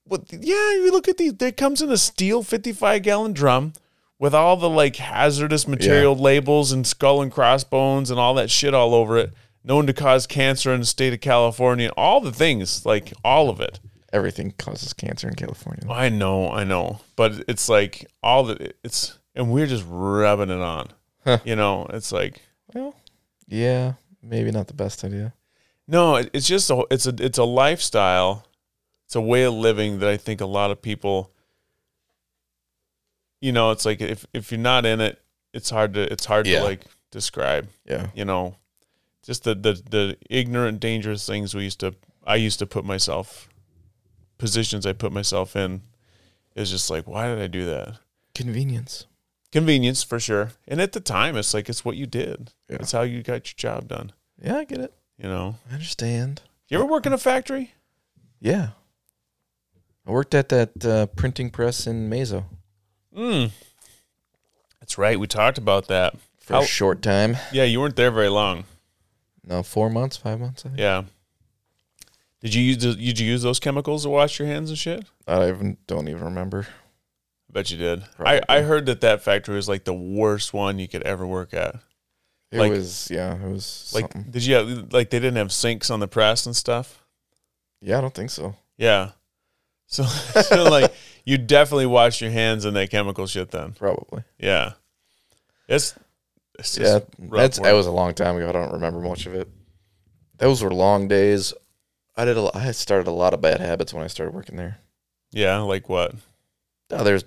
well, 0.06 0.24
yeah, 0.30 0.74
you 0.76 0.92
look 0.92 1.08
at 1.08 1.18
these. 1.18 1.34
It 1.42 1.58
comes 1.58 1.82
in 1.82 1.90
a 1.90 1.98
steel 1.98 2.44
55 2.44 3.02
gallon 3.02 3.34
drum 3.34 3.74
with 4.20 4.36
all 4.36 4.58
the 4.58 4.70
like 4.70 4.98
hazardous 4.98 5.68
material 5.68 6.16
labels 6.16 6.72
and 6.72 6.86
skull 6.86 7.22
and 7.24 7.32
crossbones 7.32 8.12
and 8.12 8.20
all 8.20 8.36
that 8.36 8.52
shit 8.52 8.74
all 8.76 8.94
over 8.94 9.18
it, 9.18 9.34
known 9.64 9.86
to 9.88 9.94
cause 9.94 10.28
cancer 10.28 10.74
in 10.74 10.80
the 10.82 10.86
state 10.86 11.14
of 11.14 11.22
California. 11.22 11.90
All 11.98 12.20
the 12.22 12.32
things, 12.32 12.86
like 12.86 13.14
all 13.24 13.50
of 13.50 13.60
it. 13.62 13.80
Everything 14.14 14.52
causes 14.58 14.92
cancer 14.94 15.28
in 15.30 15.36
California. 15.36 15.90
I 15.90 16.10
know, 16.10 16.52
I 16.52 16.64
know, 16.66 17.00
but 17.16 17.46
it's 17.48 17.70
like 17.70 18.08
all 18.22 18.44
that 18.46 18.76
it's, 18.84 19.18
and 19.36 19.52
we're 19.52 19.68
just 19.68 19.86
rubbing 19.88 20.50
it 20.50 20.60
on. 20.60 20.90
Huh. 21.24 21.38
You 21.46 21.56
know, 21.56 21.86
it's 21.92 22.12
like 22.12 22.42
Well, 22.74 22.96
yeah, 23.48 23.94
maybe 24.22 24.52
not 24.52 24.68
the 24.68 24.74
best 24.74 25.04
idea. 25.06 25.34
No, 25.88 26.16
it- 26.18 26.30
it's 26.34 26.48
just 26.48 26.70
a 26.70 26.86
it's 26.92 27.06
a 27.08 27.14
it's 27.20 27.38
a 27.38 27.44
lifestyle. 27.46 28.46
It's 29.06 29.16
a 29.16 29.22
way 29.22 29.44
of 29.44 29.54
living 29.54 30.00
that 30.00 30.10
I 30.10 30.18
think 30.18 30.42
a 30.42 30.46
lot 30.46 30.72
of 30.72 30.82
people 30.82 31.32
you 33.40 33.52
know, 33.52 33.72
it's 33.72 33.86
like 33.86 34.02
if 34.02 34.26
if 34.34 34.52
you're 34.52 34.60
not 34.60 34.86
in 34.86 35.00
it, 35.02 35.22
it's 35.54 35.70
hard 35.70 35.94
to 35.96 36.12
it's 36.12 36.26
hard 36.26 36.48
Yeah. 36.48 36.60
to 36.60 36.66
like 36.66 36.82
describe, 37.12 37.70
Yeah. 37.86 38.08
you 38.14 38.26
know. 38.26 38.56
Just 39.24 39.44
the, 39.44 39.54
the 39.56 39.74
the 39.90 40.18
ignorant 40.30 40.80
dangerous 40.80 41.26
things 41.26 41.54
we 41.54 41.64
used 41.64 41.80
to 41.82 41.96
I 42.26 42.36
used 42.36 42.60
to 42.60 42.66
put 42.66 42.84
myself 42.86 43.48
positions 44.38 44.86
I 44.86 44.94
put 44.94 45.12
myself 45.12 45.56
in 45.56 45.82
is 46.56 46.72
just 46.72 46.90
like 46.90 47.08
why 47.08 47.28
did 47.28 47.40
I 47.40 47.48
do 47.48 47.66
that? 47.66 47.98
Convenience. 48.34 49.06
Convenience 49.52 50.02
for 50.04 50.20
sure. 50.20 50.52
And 50.68 50.82
at 50.82 50.94
the 50.94 51.00
time 51.00 51.36
it's 51.38 51.54
like 51.54 51.70
it's 51.70 51.86
what 51.86 51.98
you 51.98 52.06
did. 52.08 52.52
Yeah. 52.70 52.78
It's 52.80 52.92
how 52.94 53.02
you 53.04 53.22
got 53.22 53.48
your 53.48 53.56
job 53.58 53.88
done, 53.90 54.12
Yeah, 54.42 54.58
I 54.58 54.64
get 54.64 54.80
it. 54.80 54.94
you 55.18 55.26
know. 55.30 55.56
I 55.70 55.74
understand. 55.76 56.42
You 56.70 56.78
ever 56.78 56.86
work 56.88 57.06
in 57.06 57.14
a 57.14 57.18
factory? 57.18 57.74
Yeah. 58.40 58.70
I 60.08 60.12
worked 60.12 60.34
at 60.34 60.50
that 60.50 60.84
uh, 60.86 61.06
printing 61.08 61.50
press 61.52 61.86
in 61.86 62.10
Meso 62.10 62.46
Mm. 63.16 63.52
That's 64.80 64.98
right. 64.98 65.20
We 65.20 65.28
talked 65.28 65.58
about 65.58 65.88
that. 65.90 66.16
for 66.40 66.54
How- 66.56 66.62
a 66.62 66.66
short 66.66 67.02
time. 67.04 67.38
Yeah, 67.52 67.66
you 67.66 67.80
weren't 67.82 67.98
there 67.98 68.10
very 68.10 68.30
long. 68.30 68.64
No, 69.46 69.64
four 69.64 69.90
months, 69.90 70.18
five 70.18 70.40
months. 70.40 70.66
I 70.66 70.70
think. 70.70 70.80
Yeah. 70.80 71.04
Did 72.42 72.54
you 72.56 72.64
use 72.64 72.78
did 72.78 73.20
you 73.20 73.26
use 73.28 73.42
those 73.44 73.60
chemicals 73.60 74.04
to 74.04 74.10
wash 74.10 74.40
your 74.40 74.48
hands 74.48 74.70
and 74.70 74.78
shit? 74.78 75.06
I 75.28 75.50
even 75.50 75.78
don't 75.88 76.08
even 76.08 76.24
remember. 76.26 76.68
I 77.50 77.54
bet 77.54 77.70
you 77.72 77.78
did. 77.78 78.04
Probably. 78.16 78.42
I, 78.50 78.58
I 78.58 78.62
heard 78.62 78.86
that 78.88 79.02
that 79.02 79.22
factory 79.22 79.56
was 79.56 79.68
like 79.70 79.84
the 79.84 79.94
worst 79.94 80.54
one 80.54 80.80
you 80.80 80.88
could 80.88 81.04
ever 81.04 81.26
work 81.28 81.54
at. 81.54 81.76
It 82.52 82.60
Like- 82.60 82.72
was 82.72 83.10
yeah, 83.12 83.36
it 83.36 83.50
was 83.52 83.92
Like, 83.94 84.12
something. 84.12 84.32
did 84.32 84.44
you 84.46 84.56
have, 84.56 84.92
like 84.94 85.10
they 85.10 85.20
didn't 85.20 85.38
have 85.38 85.52
sinks 85.52 85.90
on 85.90 86.00
the 86.00 86.08
press 86.08 86.46
and 86.46 86.56
stuff? 86.56 87.04
Yeah, 87.82 87.98
I 87.98 88.02
don't 88.02 88.14
think 88.14 88.30
so. 88.30 88.56
Yeah. 88.78 89.12
So, 89.92 90.04
so 90.06 90.64
like 90.70 90.94
you 91.26 91.38
definitely 91.38 91.86
wash 91.88 92.22
your 92.22 92.32
hands 92.32 92.64
in 92.64 92.74
that 92.76 92.90
chemical 92.90 93.28
shit 93.28 93.52
then. 93.52 93.74
Probably. 93.74 94.24
Yeah. 94.40 94.72
It's, 95.68 95.92
it's 95.92 96.00
yeah, 96.78 97.00
that's 97.20 97.60
that 97.60 97.74
was 97.74 97.88
a 97.88 97.92
long 97.92 98.14
time 98.14 98.36
ago. 98.38 98.50
I 98.50 98.52
don't 98.52 98.74
remember 98.74 99.00
much 99.00 99.26
of 99.26 99.34
it. 99.34 99.48
Those 100.38 100.64
were 100.64 100.74
long 100.74 101.08
days. 101.08 101.54
I 102.16 102.26
did. 102.26 102.38
A, 102.38 102.52
I 102.56 102.72
started 102.72 103.08
a 103.08 103.12
lot 103.12 103.34
of 103.34 103.42
bad 103.42 103.62
habits 103.62 103.94
when 103.94 104.04
I 104.04 104.08
started 104.08 104.34
working 104.36 104.58
there. 104.58 104.80
yeah. 105.32 105.58
Like 105.60 105.90
what? 105.90 106.14
Oh, 106.92 107.04
there's. 107.04 107.24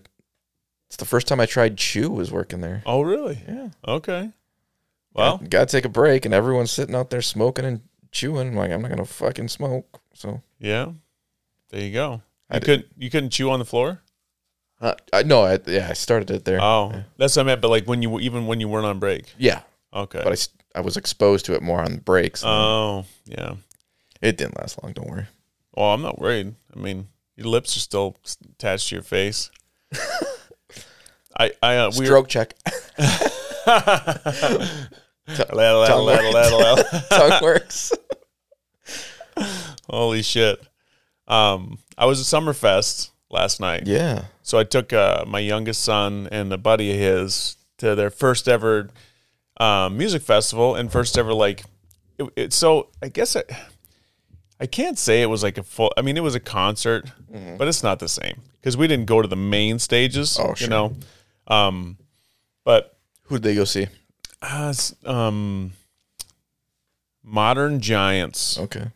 It's 0.89 0.97
the 0.99 1.05
first 1.07 1.27
time 1.27 1.41
I 1.41 1.47
tried 1.47 1.77
chew 1.79 2.11
was 2.11 2.31
working 2.31 2.61
there. 2.61 2.83
Oh, 2.87 3.01
really? 3.03 3.39
Yeah. 3.49 3.69
Okay. 3.89 4.31
Well, 5.13 5.39
Got, 5.39 5.51
gotta 5.51 5.67
take 5.67 5.85
a 5.85 5.89
break, 5.89 6.25
and 6.25 6.35
everyone's 6.35 6.71
sitting 6.71 6.95
out 6.95 7.11
there 7.11 7.23
smoking 7.23 7.65
and 7.65 7.81
chewing. 8.13 8.49
I'm 8.49 8.55
like, 8.55 8.71
I'm 8.71 8.83
not 8.83 8.91
gonna 8.91 9.05
fucking 9.05 9.49
smoke. 9.49 10.01
So 10.13 10.43
yeah. 10.61 10.91
There 11.71 11.81
you 11.81 11.93
go. 11.93 12.23
I 12.51 12.57
You 12.57 12.61
did- 12.61 12.67
couldn't 12.67 12.87
you 12.99 13.11
couldn't 13.11 13.31
chew 13.31 13.51
on 13.51 13.59
the 13.59 13.65
floor? 13.65 14.03
Uh, 14.85 14.95
I 15.13 15.23
no, 15.23 15.43
I, 15.43 15.59
yeah, 15.67 15.89
I 15.89 15.95
started 15.95 16.31
it 16.31 16.45
there. 16.45 16.61
Oh, 16.61 16.91
yeah. 16.93 17.03
that's 17.17 17.37
what 17.37 17.43
I 17.43 17.47
meant. 17.47 17.63
But 17.63 17.71
like 17.71 17.87
when 17.87 18.03
you 18.03 18.21
even 18.21 18.47
when 18.47 18.61
you 18.61 18.69
weren't 18.69 18.87
on 18.87 18.99
break. 18.99 19.33
yeah, 19.39 19.63
Okay. 19.95 20.21
but 20.23 20.49
I, 20.75 20.79
I 20.79 20.83
was 20.83 20.97
exposed 20.97 21.47
to 21.47 21.55
it 21.55 21.63
more 21.63 21.81
on 21.81 21.97
breaks. 21.97 22.43
and 22.43 22.51
oh, 22.51 23.05
yeah. 23.25 23.55
it 24.21 24.37
didn't 24.37 24.59
last 24.59 24.83
long. 24.83 24.93
Don't 24.93 25.09
worry. 25.09 25.27
Well, 25.75 25.87
I'm 25.87 26.03
not 26.03 26.21
worried. 26.21 26.55
I 26.77 26.79
mean, 26.79 27.09
your 27.35 27.47
lips 27.47 27.77
are 27.77 27.81
still 27.81 28.17
attached 28.53 28.91
to 28.91 28.97
your 28.97 29.03
face. 29.03 29.51
I 31.39 31.53
I 31.63 31.77
uh, 31.77 31.91
we 31.99 32.05
Stroke 32.05 32.29
check. 32.29 32.55
tongue 35.89 36.85
Tongue 37.09 37.43
works. 37.43 37.93
Holy 39.89 40.23
shit. 40.23 40.61
Um, 41.27 41.79
I 41.97 42.05
was 42.05 42.21
at 42.21 42.39
Summerfest 42.39 43.11
last 43.35 43.61
night. 43.61 43.83
Yeah. 43.87 44.25
So 44.43 44.59
I 44.59 44.65
took 44.65 44.93
uh, 44.93 45.25
my 45.27 45.41
youngest 45.41 45.83
son 45.83 46.29
and 46.33 46.51
a 46.53 46.57
buddy 46.59 46.91
of 46.93 46.99
his 46.99 47.57
to 47.79 47.95
their 47.95 48.09
first 48.11 48.49
ever 48.49 48.89
um, 49.61 49.99
music 49.99 50.23
festival 50.23 50.75
and 50.75 50.91
first 50.91 51.19
ever 51.19 51.35
like 51.35 51.65
it, 52.19 52.31
it 52.37 52.53
so 52.53 52.89
I 53.03 53.09
guess 53.09 53.37
I, 53.37 53.43
I 54.61 54.67
can't 54.67 54.99
say 54.99 55.21
it 55.23 55.27
was 55.27 55.43
like 55.43 55.59
a 55.59 55.63
full 55.63 55.93
I 55.97 56.03
mean 56.03 56.17
it 56.17 56.23
was 56.23 56.35
a 56.35 56.41
concert 56.41 57.11
but 57.59 57.67
it's 57.69 57.83
not 57.83 57.99
the 57.99 58.09
same 58.09 58.41
because 58.61 58.77
we 58.77 58.87
didn't 58.87 59.07
go 59.07 59.21
to 59.21 59.29
the 59.29 59.37
main 59.37 59.79
stages 59.81 60.39
Oh, 60.41 60.51
you 60.51 60.55
sure. 60.57 60.69
know 60.69 60.97
um 61.49 61.99
but 62.65 62.97
Who 63.25 63.37
did 63.37 63.43
they 63.43 63.55
go 63.57 63.65
see? 63.65 63.89
uh, 64.43 64.73
um 65.05 65.73
Modern 67.23 67.81
Giants 67.81 68.59
Okay. 68.59 68.87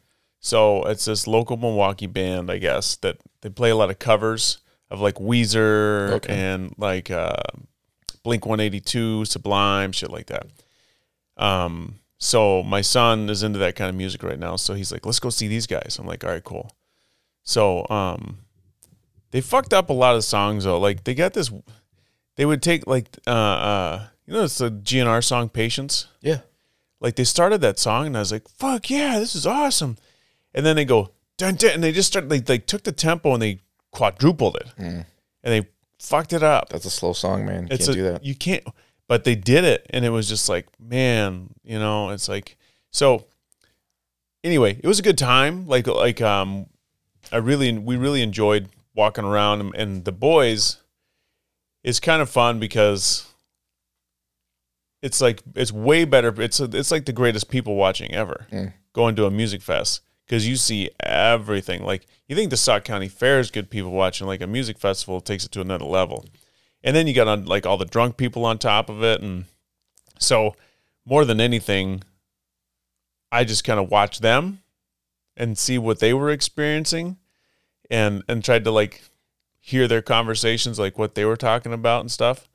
So 0.40 0.84
it's 0.84 1.04
this 1.06 1.26
local 1.26 1.56
Milwaukee 1.56 2.06
band, 2.06 2.50
I 2.50 2.58
guess, 2.58 2.96
that 2.96 3.18
they 3.40 3.48
play 3.50 3.70
a 3.70 3.76
lot 3.76 3.90
of 3.90 3.98
covers 3.98 4.58
of 4.90 5.00
like 5.00 5.16
Weezer 5.16 6.12
Okay. 6.12 6.32
and 6.34 6.74
like 6.78 7.10
uh, 7.10 7.34
Blink 8.22 8.46
182, 8.46 9.24
Sublime, 9.24 9.92
shit 9.92 10.10
like 10.10 10.26
that. 10.26 10.46
Um, 11.36 11.96
so 12.18 12.62
my 12.62 12.80
son 12.80 13.28
is 13.30 13.42
into 13.42 13.58
that 13.60 13.76
kind 13.76 13.88
of 13.90 13.94
music 13.96 14.22
right 14.22 14.38
now. 14.38 14.56
So 14.56 14.74
he's 14.74 14.90
like, 14.92 15.06
let's 15.06 15.20
go 15.20 15.30
see 15.30 15.48
these 15.48 15.66
guys. 15.66 15.96
I'm 16.00 16.06
like, 16.06 16.24
all 16.24 16.30
right, 16.30 16.42
cool. 16.44 16.70
So 17.44 17.86
um, 17.90 18.38
they 19.30 19.40
fucked 19.40 19.72
up 19.72 19.90
a 19.90 19.92
lot 19.94 20.16
of 20.16 20.24
songs 20.24 20.64
though. 20.64 20.78
Like 20.78 21.04
they 21.04 21.14
got 21.14 21.32
this, 21.34 21.50
they 22.36 22.44
would 22.44 22.62
take 22.62 22.86
like, 22.86 23.08
uh, 23.26 23.30
uh, 23.30 24.06
you 24.26 24.34
know, 24.34 24.44
it's 24.44 24.58
the 24.58 24.70
GNR 24.70 25.22
song 25.24 25.48
Patience 25.48 26.06
Yeah. 26.20 26.40
like 27.00 27.16
they 27.16 27.24
started 27.24 27.60
that 27.62 27.78
song 27.78 28.06
and 28.06 28.16
I 28.16 28.20
was 28.20 28.32
like, 28.32 28.48
fuck 28.48 28.90
yeah, 28.90 29.18
this 29.18 29.34
is 29.34 29.46
awesome. 29.46 29.96
And 30.58 30.66
then 30.66 30.74
they 30.74 30.84
go, 30.84 31.12
dun, 31.36 31.54
dun, 31.54 31.70
and 31.74 31.84
they 31.84 31.92
just 31.92 32.08
started, 32.08 32.28
like, 32.32 32.46
they 32.46 32.58
took 32.58 32.82
the 32.82 32.90
tempo 32.90 33.32
and 33.32 33.40
they 33.40 33.60
quadrupled 33.92 34.56
it 34.56 34.66
Mm. 34.76 35.06
and 35.44 35.52
they 35.64 35.68
fucked 36.00 36.32
it 36.32 36.42
up. 36.42 36.68
That's 36.70 36.84
a 36.84 36.90
slow 36.90 37.12
song, 37.12 37.46
man. 37.46 37.68
You 37.68 37.68
it's 37.70 37.86
can't 37.86 37.96
a, 37.96 38.02
do 38.02 38.10
that. 38.10 38.24
You 38.24 38.34
can't, 38.34 38.64
but 39.06 39.22
they 39.22 39.36
did 39.36 39.62
it. 39.62 39.86
And 39.90 40.04
it 40.04 40.10
was 40.10 40.28
just 40.28 40.48
like, 40.48 40.66
man, 40.80 41.50
you 41.62 41.78
know, 41.78 42.10
it's 42.10 42.28
like, 42.28 42.56
so 42.90 43.26
anyway, 44.42 44.80
it 44.82 44.86
was 44.88 44.98
a 44.98 45.02
good 45.02 45.16
time. 45.16 45.68
Like, 45.68 45.86
like, 45.86 46.20
um, 46.20 46.66
I 47.30 47.36
really, 47.36 47.78
we 47.78 47.94
really 47.96 48.22
enjoyed 48.22 48.68
walking 48.96 49.24
around 49.24 49.60
and, 49.60 49.74
and 49.76 50.04
the 50.04 50.10
boys, 50.12 50.78
it's 51.84 52.00
kind 52.00 52.20
of 52.20 52.28
fun 52.28 52.58
because 52.58 53.26
it's 55.02 55.20
like 55.20 55.40
it's 55.54 55.70
way 55.72 56.04
better. 56.04 56.34
It's 56.42 56.58
it's 56.58 56.90
like 56.90 57.04
the 57.04 57.12
greatest 57.12 57.48
people 57.48 57.76
watching 57.76 58.12
ever 58.12 58.46
Mm. 58.50 58.72
going 58.92 59.14
to 59.16 59.26
a 59.26 59.30
music 59.30 59.62
fest 59.62 60.00
because 60.28 60.46
you 60.46 60.56
see 60.56 60.90
everything. 61.00 61.82
Like 61.82 62.06
you 62.28 62.36
think 62.36 62.50
the 62.50 62.56
Sauk 62.56 62.84
County 62.84 63.08
Fair 63.08 63.40
is 63.40 63.50
good 63.50 63.70
people 63.70 63.90
watching, 63.90 64.26
like 64.26 64.42
a 64.42 64.46
music 64.46 64.78
festival 64.78 65.20
takes 65.20 65.44
it 65.44 65.52
to 65.52 65.60
another 65.60 65.86
level. 65.86 66.26
And 66.84 66.94
then 66.94 67.06
you 67.06 67.14
got 67.14 67.28
on 67.28 67.46
like 67.46 67.64
all 67.66 67.78
the 67.78 67.86
drunk 67.86 68.16
people 68.16 68.44
on 68.44 68.58
top 68.58 68.88
of 68.88 69.02
it, 69.02 69.20
and 69.22 69.46
so 70.18 70.54
more 71.04 71.24
than 71.24 71.40
anything, 71.40 72.02
I 73.32 73.44
just 73.44 73.64
kind 73.64 73.80
of 73.80 73.90
watched 73.90 74.22
them 74.22 74.60
and 75.36 75.56
see 75.56 75.78
what 75.78 75.98
they 75.98 76.12
were 76.12 76.30
experiencing, 76.30 77.16
and 77.90 78.22
and 78.28 78.44
tried 78.44 78.64
to 78.64 78.70
like 78.70 79.02
hear 79.60 79.88
their 79.88 80.02
conversations, 80.02 80.78
like 80.78 80.98
what 80.98 81.14
they 81.14 81.24
were 81.24 81.36
talking 81.36 81.72
about 81.72 82.00
and 82.02 82.10
stuff. 82.10 82.48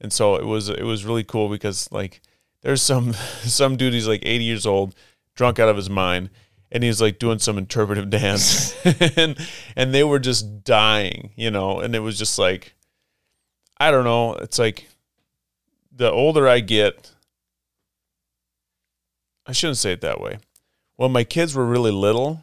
And 0.00 0.12
so 0.12 0.34
it 0.34 0.44
was 0.44 0.68
it 0.68 0.84
was 0.84 1.04
really 1.04 1.24
cool 1.24 1.48
because 1.48 1.90
like 1.92 2.20
there's 2.62 2.82
some 2.82 3.12
some 3.42 3.76
dude 3.76 3.94
he's 3.94 4.08
like 4.08 4.22
80 4.24 4.44
years 4.44 4.66
old, 4.66 4.94
drunk 5.34 5.58
out 5.58 5.68
of 5.68 5.76
his 5.76 5.88
mind, 5.88 6.28
and 6.72 6.82
he's 6.82 7.00
like 7.00 7.18
doing 7.18 7.38
some 7.38 7.58
interpretive 7.58 8.10
dance, 8.10 8.74
and 9.16 9.36
and 9.76 9.94
they 9.94 10.04
were 10.04 10.18
just 10.18 10.64
dying, 10.64 11.30
you 11.36 11.50
know, 11.50 11.80
and 11.80 11.94
it 11.94 12.00
was 12.00 12.18
just 12.18 12.38
like 12.38 12.74
I 13.78 13.90
don't 13.90 14.04
know, 14.04 14.34
it's 14.34 14.58
like 14.58 14.88
the 15.90 16.10
older 16.10 16.46
I 16.46 16.60
get, 16.60 17.12
I 19.46 19.52
shouldn't 19.52 19.78
say 19.78 19.92
it 19.92 20.02
that 20.02 20.20
way. 20.20 20.38
When 20.96 21.12
my 21.12 21.24
kids 21.24 21.54
were 21.54 21.64
really 21.64 21.90
little, 21.90 22.42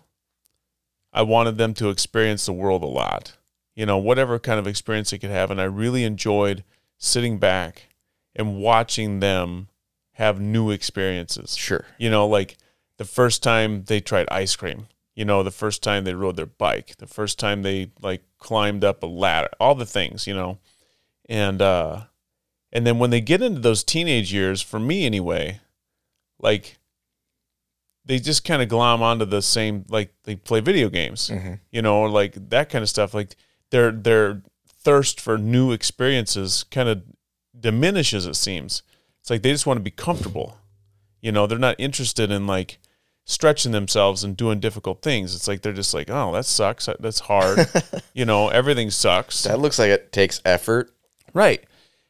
I 1.13 1.21
wanted 1.21 1.57
them 1.57 1.73
to 1.75 1.89
experience 1.89 2.45
the 2.45 2.53
world 2.53 2.83
a 2.83 2.87
lot. 2.87 3.37
You 3.75 3.85
know, 3.85 3.99
whatever 3.99 4.39
kind 4.39 4.59
of 4.59 4.65
experience 4.65 5.11
they 5.11 5.19
could 5.19 5.29
have. 5.29 5.51
And 5.51 5.61
I 5.61 5.65
really 5.65 6.03
enjoyed 6.03 6.63
sitting 6.97 7.37
back 7.37 7.89
and 8.35 8.57
watching 8.57 9.19
them 9.19 9.67
have 10.13 10.39
new 10.39 10.71
experiences. 10.71 11.55
Sure. 11.55 11.85
You 11.99 12.09
know, 12.09 12.27
like 12.27 12.57
the 12.97 13.05
first 13.05 13.43
time 13.43 13.83
they 13.85 13.99
tried 13.99 14.27
ice 14.29 14.55
cream, 14.55 14.87
you 15.15 15.25
know, 15.25 15.43
the 15.43 15.51
first 15.51 15.81
time 15.81 16.03
they 16.03 16.13
rode 16.13 16.35
their 16.35 16.45
bike, 16.45 16.95
the 16.97 17.07
first 17.07 17.39
time 17.39 17.61
they 17.61 17.91
like 18.01 18.23
climbed 18.37 18.83
up 18.83 19.01
a 19.03 19.07
ladder, 19.07 19.49
all 19.59 19.75
the 19.75 19.85
things, 19.85 20.27
you 20.27 20.33
know. 20.33 20.59
And 21.29 21.61
uh 21.61 22.01
and 22.71 22.85
then 22.85 22.99
when 22.99 23.09
they 23.09 23.21
get 23.21 23.41
into 23.41 23.61
those 23.61 23.83
teenage 23.83 24.33
years, 24.33 24.61
for 24.61 24.79
me 24.79 25.05
anyway, 25.05 25.61
like 26.39 26.77
they 28.05 28.19
just 28.19 28.45
kind 28.45 28.61
of 28.61 28.69
glom 28.69 29.01
onto 29.01 29.25
the 29.25 29.41
same 29.41 29.85
like 29.89 30.13
they 30.23 30.35
play 30.35 30.59
video 30.59 30.89
games 30.89 31.27
hmm 31.27 31.55
you 31.71 31.81
know, 31.81 31.97
or 31.97 32.09
like 32.09 32.49
that 32.49 32.69
kind 32.69 32.81
of 32.81 32.89
stuff. 32.89 33.13
Like 33.13 33.35
their 33.71 33.91
their 33.91 34.41
thirst 34.67 35.19
for 35.19 35.37
new 35.37 35.71
experiences 35.71 36.63
kind 36.71 36.89
of 36.89 37.03
diminishes. 37.59 38.25
It 38.25 38.35
seems 38.35 38.83
it's 39.19 39.29
like 39.29 39.41
they 39.41 39.51
just 39.51 39.65
want 39.65 39.77
to 39.77 39.83
be 39.83 39.91
comfortable. 39.91 40.57
You 41.21 41.31
know, 41.31 41.47
they're 41.47 41.57
not 41.57 41.75
interested 41.79 42.31
in 42.31 42.47
like 42.47 42.79
stretching 43.27 43.73
themselves 43.73 44.23
and 44.23 44.37
doing 44.37 44.59
difficult 44.59 45.01
things. 45.01 45.35
It's 45.35 45.49
like 45.49 45.61
they're 45.61 45.73
just 45.73 45.93
like, 45.93 46.09
oh, 46.09 46.31
that 46.31 46.45
sucks. 46.45 46.87
That's 46.99 47.19
hard. 47.19 47.69
you 48.13 48.25
know, 48.25 48.47
everything 48.47 48.89
sucks. 48.89 49.43
That 49.43 49.59
looks 49.59 49.77
like 49.77 49.89
it 49.89 50.11
takes 50.13 50.41
effort. 50.45 50.91
Right. 51.33 51.63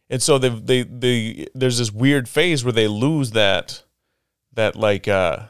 And 0.10 0.22
so 0.22 0.38
they 0.38 0.50
they 0.50 0.84
they 0.84 1.48
there's 1.54 1.80
this 1.80 1.92
weird 1.92 2.30
phase 2.30 2.64
where 2.64 2.72
they 2.72 2.88
lose 2.88 3.32
that 3.32 3.84
that 4.54 4.76
like 4.76 5.08
uh 5.08 5.48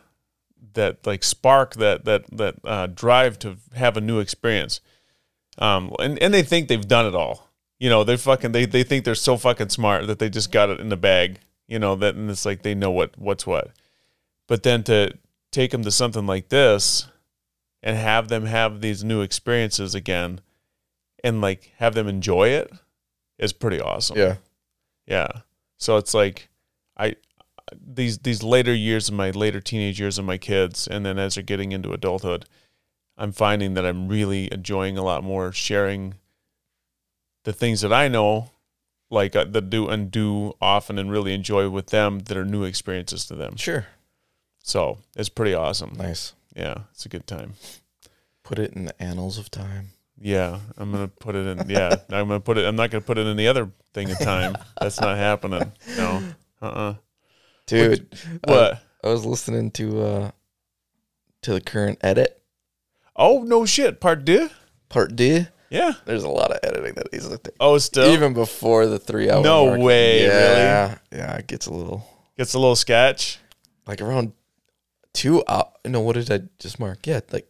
that 0.74 1.06
like 1.06 1.24
spark 1.24 1.76
that 1.76 2.06
that 2.06 2.26
that 2.32 2.56
uh 2.64 2.88
drive 2.88 3.38
to 3.40 3.58
have 3.76 3.98
a 3.98 4.02
new 4.02 4.20
experience. 4.20 4.80
Um 5.60 5.94
and 6.00 6.18
and 6.20 6.34
they 6.34 6.44
think 6.44 6.70
they've 6.70 6.88
done 6.88 7.06
it 7.06 7.14
all. 7.14 7.50
You 7.78 7.90
know, 7.90 8.06
they're 8.06 8.18
fucking 8.18 8.54
they 8.54 8.66
they 8.66 8.84
think 8.84 9.04
they're 9.04 9.16
so 9.16 9.36
fucking 9.36 9.70
smart 9.70 10.08
that 10.08 10.18
they 10.18 10.30
just 10.30 10.52
got 10.52 10.70
it 10.70 10.80
in 10.80 10.88
the 10.88 10.98
bag, 10.98 11.40
you 11.68 11.78
know, 11.78 11.96
that 11.98 12.16
and 12.16 12.32
it's 12.32 12.46
like 12.46 12.62
they 12.62 12.74
know 12.74 12.90
what 12.90 13.18
what's 13.20 13.46
what. 13.46 13.72
But 14.48 14.64
then 14.64 14.84
to 14.86 15.14
take 15.58 15.72
them 15.72 15.82
to 15.82 15.90
something 15.90 16.28
like 16.28 16.50
this 16.50 17.08
and 17.82 17.98
have 17.98 18.28
them 18.28 18.46
have 18.46 18.80
these 18.80 19.04
new 19.04 19.22
experiences 19.22 19.96
again 19.96 20.40
and 21.24 21.42
like 21.42 21.72
have 21.78 21.96
them 21.96 22.08
enjoy 22.08 22.50
it 22.50 22.72
is 23.40 23.54
pretty 23.54 23.82
awesome. 23.82 24.18
Yeah. 24.18 24.36
Yeah. 25.08 25.28
So 25.78 25.98
it's 25.98 26.14
like 26.14 26.50
I 26.96 27.16
these 27.76 28.20
these 28.20 28.44
later 28.44 28.74
years 28.74 29.10
of 29.10 29.16
my 29.16 29.32
later 29.32 29.60
teenage 29.60 30.00
years 30.00 30.20
of 30.20 30.26
my 30.26 30.38
kids 30.38 30.88
and 30.88 31.04
then 31.04 31.18
as 31.18 31.34
they're 31.34 31.44
getting 31.44 31.72
into 31.72 31.92
adulthood, 31.92 32.46
I'm 33.18 33.32
finding 33.32 33.74
that 33.74 33.86
I'm 33.86 34.08
really 34.08 34.54
enjoying 34.54 34.96
a 34.96 35.04
lot 35.04 35.24
more 35.24 35.52
sharing 35.52 36.16
the 37.46 37.54
things 37.54 37.82
that 37.82 37.92
I 37.92 38.08
know 38.08 38.52
like 39.10 39.36
uh, 39.36 39.46
that 39.46 39.72
do 39.72 39.88
and 39.88 40.12
do 40.12 40.54
often 40.62 41.00
and 41.00 41.10
really 41.10 41.34
enjoy 41.34 41.68
with 41.68 41.88
them 41.88 42.20
that 42.20 42.38
are 42.38 42.46
new 42.46 42.64
experiences 42.64 43.26
to 43.26 43.36
them. 43.36 43.56
Sure. 43.56 43.88
So, 44.68 44.98
it's 45.16 45.30
pretty 45.30 45.54
awesome. 45.54 45.94
Nice. 45.98 46.34
Yeah, 46.54 46.76
it's 46.92 47.06
a 47.06 47.10
good 47.10 47.26
time. 47.26 47.54
Put 48.44 48.60
it 48.60 48.74
in 48.74 48.84
the 48.84 49.02
annals 49.02 49.38
of 49.38 49.50
time. 49.50 49.92
Yeah, 50.20 50.60
I'm 50.78 50.92
gonna 50.92 51.08
put 51.08 51.36
it 51.36 51.46
in. 51.48 51.70
Yeah, 51.70 51.96
I'm 52.10 52.28
gonna 52.28 52.42
put 52.42 52.58
it. 52.58 52.66
I'm 52.66 52.76
not 52.76 52.90
gonna 52.92 53.02
put 53.02 53.18
it 53.18 53.28
in 53.28 53.38
the 53.38 53.48
other 53.48 53.72
thing 53.94 54.12
of 54.12 54.20
time. 54.20 54.58
That's 54.82 55.00
not 55.00 55.16
happening. 55.18 55.72
No. 55.96 56.22
Uh. 56.62 56.66
uh 56.66 56.94
Dude, 57.66 58.14
What? 58.46 58.82
I 59.04 59.08
was 59.08 59.26
listening 59.26 59.72
to 59.72 60.02
uh 60.02 60.32
to 61.44 61.54
the 61.54 61.62
current 61.62 62.00
edit 62.02 62.42
Oh 63.16 63.44
no 63.44 63.66
shit. 63.66 64.02
Part 64.02 64.26
D. 64.26 64.48
part 64.90 65.16
D. 65.16 65.48
Yeah. 65.70 65.94
There's 66.06 66.24
a 66.24 66.30
lot 66.30 66.52
of 66.52 66.60
editing 66.64 66.96
that 66.96 67.08
he's 67.12 67.28
like 67.28 67.48
Oh, 67.60 67.78
still 67.78 68.12
even 68.12 68.34
before 68.34 68.86
the 68.88 69.00
three 69.00 69.30
hour. 69.30 69.44
No 69.44 69.68
mark. 69.68 69.82
way, 69.82 70.26
Yeah, 70.26 70.98
yeah, 71.12 71.36
it 71.38 71.48
gets 71.48 71.68
a 71.68 71.74
little 71.74 72.06
gets 72.38 72.54
a 72.54 72.60
little 72.60 72.76
sketch. 72.76 73.40
like 73.86 74.02
around 74.02 74.32
two. 75.18 75.44
hou- 75.48 75.64
No, 75.92 76.00
what 76.02 76.14
did 76.16 76.32
I 76.32 76.42
just 76.60 76.80
mark? 76.80 77.06
Yeah, 77.08 77.20
like 77.32 77.50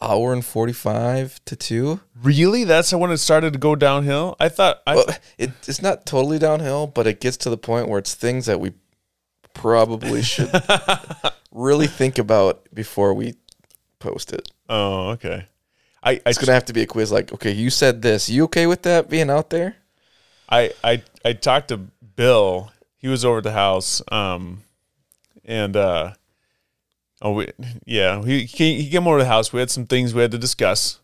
hour 0.00 0.32
and 0.32 0.44
forty 0.44 0.72
five 0.72 1.40
to 1.44 1.56
two. 1.56 2.00
Really? 2.22 2.64
That's 2.64 2.92
when 2.92 3.10
it 3.10 3.18
started 3.18 3.52
to 3.52 3.58
go 3.58 3.74
downhill. 3.76 4.36
I 4.40 4.48
thought. 4.48 4.80
I 4.86 4.94
well, 4.96 5.06
it, 5.38 5.50
it's 5.68 5.82
not 5.82 6.06
totally 6.06 6.38
downhill, 6.38 6.86
but 6.86 7.06
it 7.06 7.20
gets 7.20 7.36
to 7.38 7.50
the 7.50 7.58
point 7.58 7.88
where 7.88 7.98
it's 7.98 8.14
things 8.14 8.46
that 8.46 8.60
we 8.60 8.72
probably 9.54 10.22
should 10.32 10.50
really 11.52 11.86
think 11.86 12.18
about 12.18 12.66
before 12.72 13.12
we 13.14 13.34
post 13.98 14.32
it. 14.32 14.48
oh, 14.68 15.10
okay. 15.10 15.46
I 16.02 16.12
I, 16.12 16.20
It's 16.26 16.38
gonna 16.38 16.52
have 16.54 16.64
to 16.66 16.72
be 16.72 16.82
a 16.82 16.86
quiz. 16.86 17.12
Like, 17.12 17.32
okay, 17.34 17.52
you 17.52 17.68
said 17.70 18.00
this. 18.02 18.30
You 18.30 18.44
okay 18.44 18.66
with 18.66 18.82
that 18.82 19.10
being 19.10 19.28
out 19.30 19.50
there? 19.50 19.76
I 20.48 20.72
I 20.82 21.02
I 21.24 21.32
talked 21.34 21.68
to 21.68 21.76
Bill. 22.16 22.72
He 22.96 23.08
was 23.08 23.24
over 23.24 23.38
at 23.38 23.44
the 23.44 23.52
house. 23.52 24.00
Um, 24.10 24.62
and 25.44 25.76
uh, 25.76 26.12
oh, 27.22 27.32
we, 27.32 27.48
yeah, 27.84 28.22
he 28.24 28.44
he 28.44 28.82
he 28.82 28.90
came 28.90 29.06
over 29.06 29.18
to 29.18 29.24
the 29.24 29.28
house. 29.28 29.52
We 29.52 29.60
had 29.60 29.70
some 29.70 29.86
things 29.86 30.14
we 30.14 30.22
had 30.22 30.30
to 30.32 30.38
discuss, 30.38 31.00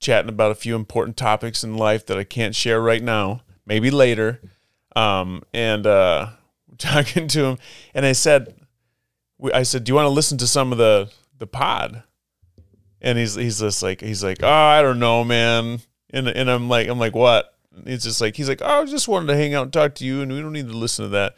chatting 0.00 0.28
about 0.28 0.50
a 0.50 0.56
few 0.56 0.74
important 0.74 1.16
topics 1.16 1.64
in 1.64 1.76
life 1.76 2.06
that 2.06 2.18
I 2.18 2.24
can't 2.24 2.54
share 2.54 2.80
right 2.80 3.02
now. 3.02 3.42
Maybe 3.66 3.90
later. 3.90 4.40
Um, 4.94 5.42
and 5.54 5.86
uh, 5.86 6.30
talking 6.78 7.28
to 7.28 7.44
him, 7.44 7.58
and 7.94 8.04
I 8.04 8.12
said, 8.12 8.54
I 9.52 9.62
said, 9.62 9.84
do 9.84 9.90
you 9.90 9.94
want 9.94 10.06
to 10.06 10.10
listen 10.10 10.38
to 10.38 10.46
some 10.46 10.72
of 10.72 10.78
the 10.78 11.10
the 11.38 11.46
pod? 11.46 12.02
And 13.00 13.18
he's 13.18 13.34
he's 13.34 13.60
just 13.60 13.82
like 13.82 14.00
he's 14.00 14.22
like, 14.22 14.38
oh, 14.42 14.48
I 14.48 14.82
don't 14.82 14.98
know, 15.00 15.24
man. 15.24 15.80
And 16.10 16.28
and 16.28 16.50
I'm 16.50 16.68
like 16.68 16.88
I'm 16.88 16.98
like 16.98 17.14
what? 17.14 17.54
It's 17.86 18.04
just 18.04 18.20
like 18.20 18.36
he's 18.36 18.48
like, 18.48 18.60
oh, 18.62 18.82
I 18.82 18.84
just 18.84 19.08
wanted 19.08 19.28
to 19.28 19.36
hang 19.36 19.54
out 19.54 19.64
and 19.64 19.72
talk 19.72 19.94
to 19.96 20.04
you, 20.04 20.20
and 20.20 20.32
we 20.32 20.40
don't 20.40 20.52
need 20.52 20.68
to 20.68 20.76
listen 20.76 21.06
to 21.06 21.08
that. 21.10 21.34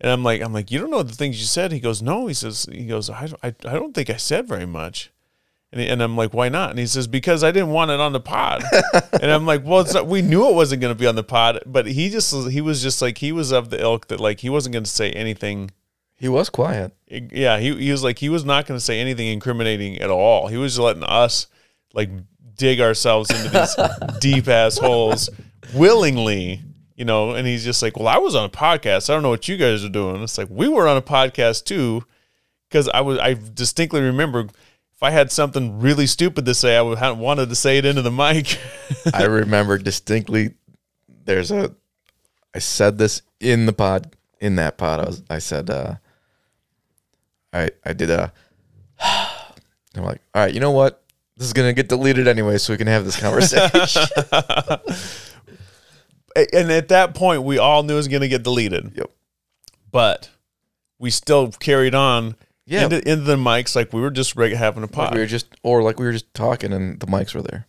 And 0.00 0.12
I'm 0.12 0.22
like, 0.22 0.42
I'm 0.42 0.52
like, 0.52 0.70
you 0.70 0.78
don't 0.78 0.90
know 0.90 1.02
the 1.02 1.14
things 1.14 1.38
you 1.38 1.46
said. 1.46 1.72
He 1.72 1.80
goes, 1.80 2.02
no. 2.02 2.26
He 2.26 2.34
says, 2.34 2.68
he 2.70 2.86
goes, 2.86 3.08
I, 3.08 3.28
I, 3.42 3.48
I 3.48 3.72
don't 3.72 3.94
think 3.94 4.10
I 4.10 4.16
said 4.16 4.46
very 4.46 4.66
much. 4.66 5.10
And, 5.72 5.80
he, 5.80 5.88
and 5.88 6.02
I'm 6.02 6.16
like, 6.16 6.34
why 6.34 6.48
not? 6.48 6.70
And 6.70 6.78
he 6.78 6.86
says, 6.86 7.06
because 7.06 7.42
I 7.42 7.50
didn't 7.50 7.70
want 7.70 7.90
it 7.90 7.98
on 7.98 8.12
the 8.12 8.20
pod. 8.20 8.62
and 9.12 9.30
I'm 9.30 9.46
like, 9.46 9.64
well, 9.64 9.80
it's 9.80 9.94
not, 9.94 10.06
we 10.06 10.22
knew 10.22 10.48
it 10.48 10.54
wasn't 10.54 10.82
going 10.82 10.94
to 10.94 10.98
be 10.98 11.06
on 11.06 11.16
the 11.16 11.24
pod, 11.24 11.60
but 11.66 11.86
he 11.86 12.10
just, 12.10 12.50
he 12.50 12.60
was 12.60 12.82
just 12.82 13.00
like, 13.00 13.18
he 13.18 13.32
was 13.32 13.52
of 13.52 13.70
the 13.70 13.80
ilk 13.80 14.08
that 14.08 14.20
like, 14.20 14.40
he 14.40 14.50
wasn't 14.50 14.74
going 14.74 14.84
to 14.84 14.90
say 14.90 15.10
anything. 15.12 15.70
He 16.18 16.28
was 16.28 16.50
quiet. 16.50 16.94
Yeah. 17.08 17.58
He, 17.58 17.74
he 17.74 17.90
was 17.90 18.04
like, 18.04 18.18
he 18.18 18.28
was 18.28 18.44
not 18.44 18.66
going 18.66 18.78
to 18.78 18.84
say 18.84 19.00
anything 19.00 19.28
incriminating 19.28 19.98
at 19.98 20.10
all. 20.10 20.48
He 20.48 20.56
was 20.56 20.78
letting 20.78 21.04
us 21.04 21.46
like 21.94 22.10
dig 22.54 22.80
ourselves 22.80 23.30
into 23.30 23.48
these 23.48 23.76
deep 24.20 24.48
ass 24.48 24.78
holes 24.78 25.30
willingly, 25.74 26.62
you 26.96 27.04
know. 27.04 27.34
And 27.34 27.46
he's 27.46 27.64
just 27.64 27.82
like, 27.82 27.96
well, 27.96 28.08
I 28.08 28.18
was 28.18 28.34
on 28.34 28.44
a 28.44 28.48
podcast. 28.48 29.08
I 29.08 29.14
don't 29.14 29.22
know 29.22 29.30
what 29.30 29.48
you 29.48 29.56
guys 29.56 29.84
are 29.84 29.88
doing. 29.88 30.22
It's 30.22 30.38
like, 30.38 30.48
we 30.50 30.68
were 30.68 30.88
on 30.88 30.96
a 30.96 31.02
podcast 31.02 31.64
too. 31.64 32.04
Cause 32.70 32.88
I 32.88 33.00
was, 33.00 33.18
I 33.20 33.34
distinctly 33.34 34.00
remember 34.00 34.40
if 34.40 35.02
I 35.02 35.10
had 35.10 35.30
something 35.30 35.78
really 35.78 36.06
stupid 36.06 36.46
to 36.46 36.54
say, 36.54 36.76
I 36.76 36.82
would 36.82 36.98
have 36.98 37.18
wanted 37.18 37.50
to 37.50 37.54
say 37.54 37.78
it 37.78 37.84
into 37.84 38.02
the 38.02 38.10
mic. 38.10 38.58
I 39.14 39.24
remember 39.24 39.78
distinctly. 39.78 40.54
There's 41.24 41.50
a. 41.50 41.74
I 42.54 42.58
said 42.58 42.96
this 42.98 43.22
in 43.38 43.66
the 43.66 43.72
pod. 43.72 44.16
In 44.40 44.56
that 44.56 44.78
pod, 44.78 45.00
I 45.00 45.04
was. 45.04 45.22
I 45.28 45.38
said. 45.38 45.70
uh 45.70 45.96
I 47.52 47.70
I 47.84 47.92
did 47.92 48.10
a. 48.10 48.32
I'm 49.00 50.04
like, 50.04 50.20
all 50.34 50.42
right, 50.44 50.52
you 50.52 50.60
know 50.60 50.72
what? 50.72 51.02
This 51.36 51.46
is 51.46 51.52
gonna 51.52 51.72
get 51.72 51.88
deleted 51.88 52.26
anyway, 52.26 52.58
so 52.58 52.72
we 52.72 52.78
can 52.78 52.86
have 52.86 53.04
this 53.04 53.20
conversation. 53.20 54.02
and 56.52 56.70
at 56.72 56.88
that 56.88 57.14
point, 57.14 57.42
we 57.42 57.58
all 57.58 57.82
knew 57.82 57.94
it 57.94 57.96
was 57.96 58.08
going 58.08 58.22
to 58.22 58.28
get 58.28 58.42
deleted. 58.42 58.92
Yep. 58.96 59.10
But 59.90 60.30
we 60.98 61.10
still 61.10 61.50
carried 61.52 61.94
on 61.94 62.36
Yeah. 62.66 62.84
into, 62.84 62.96
into 63.08 63.24
the 63.24 63.36
mics 63.36 63.74
like 63.76 63.92
we 63.92 64.00
were 64.00 64.10
just 64.10 64.36
reg- 64.36 64.52
having 64.54 64.82
a 64.84 64.88
like 64.98 65.12
we 65.12 65.20
were 65.20 65.26
just, 65.26 65.46
or 65.62 65.82
like 65.82 65.98
we 65.98 66.06
were 66.06 66.12
just 66.12 66.32
talking, 66.34 66.72
and 66.72 66.98
the 67.00 67.06
mics 67.06 67.34
were 67.34 67.42
there. 67.42 67.66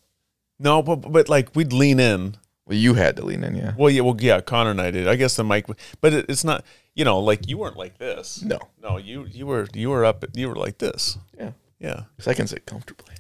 no, 0.60 0.82
but 0.82 0.98
but 1.12 1.30
like 1.30 1.56
we'd 1.56 1.72
lean 1.74 2.00
in. 2.00 2.36
Well, 2.66 2.78
you 2.78 2.96
had 2.96 3.16
to 3.16 3.24
lean 3.24 3.46
in, 3.46 3.56
yeah. 3.56 3.72
Well, 3.78 3.90
yeah, 3.90 4.02
well, 4.02 4.18
yeah. 4.20 4.42
Connor 4.42 4.72
and 4.72 4.82
I 4.82 4.92
did. 4.92 5.08
I 5.08 5.16
guess 5.16 5.38
the 5.38 5.44
mic, 5.46 5.68
but 6.02 6.14
it, 6.14 6.26
it's 6.28 6.44
not. 6.44 6.66
You 6.96 7.06
know, 7.06 7.20
like 7.20 7.48
you 7.48 7.58
weren't 7.60 7.78
like 7.78 7.98
this. 7.98 8.42
No, 8.42 8.60
No, 8.82 8.98
you 8.98 9.26
you 9.32 9.46
were 9.48 9.68
you 9.74 9.90
were 9.90 10.04
up. 10.04 10.26
You 10.34 10.50
were 10.50 10.56
like 10.56 10.80
this. 10.80 11.18
yeah, 11.38 11.52
Yeah. 11.80 12.02
because 12.16 12.28
I 12.28 12.34
can 12.34 12.48
sit 12.48 12.66
comfortably. 12.66 13.14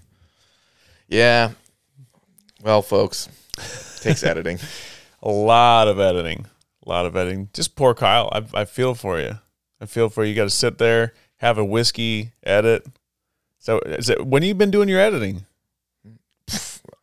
Yeah. 1.07 1.51
Well, 2.63 2.81
folks, 2.81 3.29
takes 4.01 4.23
editing. 4.31 4.57
A 5.21 5.29
lot 5.29 5.87
of 5.87 5.99
editing. 5.99 6.45
A 6.85 6.89
lot 6.89 7.05
of 7.05 7.15
editing. 7.15 7.49
Just 7.53 7.75
poor 7.75 7.93
Kyle. 7.93 8.29
I 8.31 8.43
I 8.61 8.65
feel 8.65 8.93
for 8.95 9.19
you. 9.19 9.39
I 9.81 9.85
feel 9.85 10.09
for 10.09 10.23
you. 10.23 10.29
You 10.29 10.35
got 10.35 10.43
to 10.45 10.49
sit 10.49 10.77
there, 10.77 11.13
have 11.37 11.57
a 11.57 11.65
whiskey, 11.65 12.31
edit. 12.43 12.85
So 13.59 13.79
is 13.79 14.09
it 14.09 14.25
when 14.25 14.43
you've 14.43 14.57
been 14.57 14.71
doing 14.71 14.89
your 14.89 14.99
editing? 15.01 15.45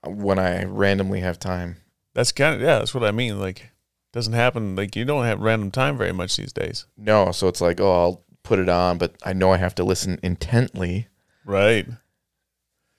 when 0.06 0.38
I 0.38 0.64
randomly 0.64 1.20
have 1.20 1.38
time. 1.38 1.76
That's 2.14 2.32
kind 2.32 2.54
of 2.54 2.60
yeah. 2.60 2.78
That's 2.78 2.94
what 2.94 3.04
I 3.04 3.10
mean. 3.10 3.38
Like, 3.40 3.70
doesn't 4.12 4.32
happen. 4.32 4.76
Like 4.76 4.96
you 4.96 5.04
don't 5.04 5.24
have 5.24 5.40
random 5.40 5.70
time 5.70 5.96
very 5.98 6.12
much 6.12 6.36
these 6.36 6.52
days, 6.52 6.86
No, 6.96 7.32
so 7.32 7.48
it's 7.48 7.60
like, 7.60 7.80
oh, 7.80 7.92
I'll 8.02 8.24
put 8.42 8.58
it 8.58 8.68
on, 8.68 8.98
but 8.98 9.16
I 9.24 9.32
know 9.32 9.50
I 9.52 9.56
have 9.56 9.74
to 9.76 9.84
listen 9.84 10.18
intently. 10.22 11.08
right? 11.44 11.86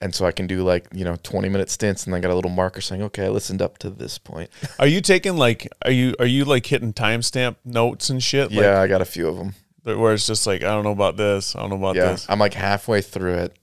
And 0.06 0.14
so 0.14 0.24
I 0.24 0.30
can 0.30 0.46
do 0.46 0.62
like, 0.62 0.86
you 0.94 1.04
know, 1.04 1.16
20 1.24 1.48
minute 1.48 1.68
stints 1.68 2.06
and 2.06 2.14
I 2.14 2.20
got 2.20 2.30
a 2.30 2.34
little 2.36 2.50
marker 2.50 2.80
saying, 2.80 3.02
okay, 3.02 3.24
I 3.24 3.28
listened 3.28 3.60
up 3.60 3.76
to 3.78 3.90
this 3.90 4.18
point. 4.18 4.50
Are 4.78 4.86
you 4.86 5.00
taking 5.00 5.36
like 5.36 5.66
are 5.84 5.90
you 5.90 6.14
are 6.20 6.26
you 6.26 6.44
like 6.44 6.64
hitting 6.64 6.92
timestamp 6.92 7.56
notes 7.64 8.08
and 8.08 8.22
shit? 8.22 8.52
Like, 8.52 8.60
yeah, 8.60 8.80
I 8.80 8.86
got 8.86 9.00
a 9.02 9.04
few 9.04 9.26
of 9.26 9.36
them. 9.36 9.54
where 9.82 10.14
it's 10.14 10.28
just 10.28 10.46
like 10.46 10.62
I 10.62 10.68
don't 10.68 10.84
know 10.84 10.92
about 10.92 11.16
this. 11.16 11.56
I 11.56 11.60
don't 11.60 11.70
know 11.70 11.76
about 11.76 11.96
Yeah, 11.96 12.12
this. 12.12 12.24
I'm 12.28 12.38
like 12.38 12.54
halfway 12.54 13.00
through 13.02 13.34
it. 13.34 13.58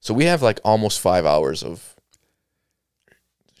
So 0.00 0.12
we 0.12 0.24
have 0.24 0.42
like 0.42 0.58
almost 0.64 0.98
five 0.98 1.24
hours 1.24 1.62
of 1.62 1.94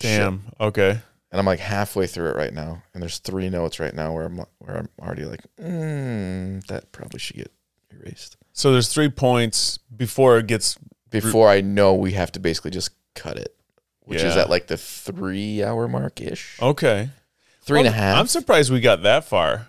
Damn. 0.00 0.42
Okay. 0.60 0.98
And 1.30 1.38
I'm 1.38 1.46
like 1.46 1.60
halfway 1.60 2.06
through 2.08 2.30
it 2.30 2.36
right 2.36 2.52
now. 2.52 2.82
And 2.92 3.02
there's 3.02 3.18
three 3.18 3.50
notes 3.50 3.78
right 3.78 3.94
now 3.94 4.12
where 4.12 4.24
I'm 4.26 4.36
where 4.58 4.76
I'm 4.78 4.88
already 5.00 5.24
like, 5.26 5.40
mm, 5.60 6.64
that 6.66 6.90
probably 6.92 7.20
should 7.20 7.36
get 7.36 7.52
erased. 7.90 8.36
So 8.52 8.72
there's 8.72 8.88
three 8.92 9.08
points 9.10 9.78
before 9.96 10.38
it 10.38 10.48
gets. 10.48 10.76
Before 11.22 11.48
I 11.48 11.60
know 11.60 11.94
we 11.94 12.12
have 12.12 12.32
to 12.32 12.40
basically 12.40 12.70
just 12.70 12.90
cut 13.14 13.36
it. 13.38 13.54
Which 14.00 14.22
is 14.22 14.34
Yeah. 14.36 14.42
at 14.42 14.50
like 14.50 14.66
the 14.66 14.76
three 14.76 15.62
hour 15.64 15.88
mark 15.88 16.20
ish. 16.20 16.58
Okay. 16.60 17.10
Three 17.62 17.78
and 17.78 17.88
a 17.88 17.92
half. 17.92 18.18
I'm 18.18 18.26
surprised 18.26 18.70
we 18.70 18.80
got 18.80 19.02
that 19.02 19.24
far 19.24 19.68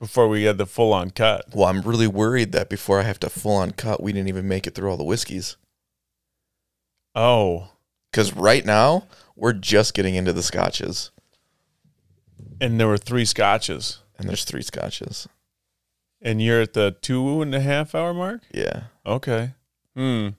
before 0.00 0.26
we 0.28 0.44
had 0.44 0.58
the 0.58 0.66
full 0.66 0.92
on 0.92 1.10
cut. 1.10 1.44
Well, 1.54 1.66
I'm 1.68 1.82
really 1.82 2.08
worried 2.08 2.50
that 2.52 2.68
before 2.68 2.98
I 2.98 3.04
have 3.04 3.20
to 3.20 3.30
full 3.30 3.54
on 3.56 3.70
cut, 3.72 4.02
we 4.02 4.12
didn't 4.12 4.28
even 4.28 4.48
make 4.48 4.66
it 4.66 4.74
through 4.74 4.90
all 4.90 4.96
the 4.96 5.04
whiskeys. 5.04 5.56
Oh, 7.14 7.68
Because 8.10 8.32
right 8.34 8.64
now, 8.64 9.06
we're 9.36 9.52
just 9.52 9.94
getting 9.94 10.14
into 10.14 10.32
the 10.32 10.42
scotches, 10.42 11.10
and 12.60 12.78
there 12.80 12.86
were 12.88 12.98
three 12.98 13.24
scotches, 13.24 13.98
and 14.18 14.28
there's 14.28 14.44
three 14.44 14.62
scotches. 14.62 15.28
and 16.20 16.42
you're 16.42 16.62
at 16.62 16.72
the 16.72 16.96
two 17.00 17.40
and 17.42 17.54
a 17.54 17.60
half 17.60 17.94
hour 17.94 18.12
mark. 18.12 18.40
Yeah. 18.52 18.84
Okay. 19.06 19.52
Hmm. 19.94 20.30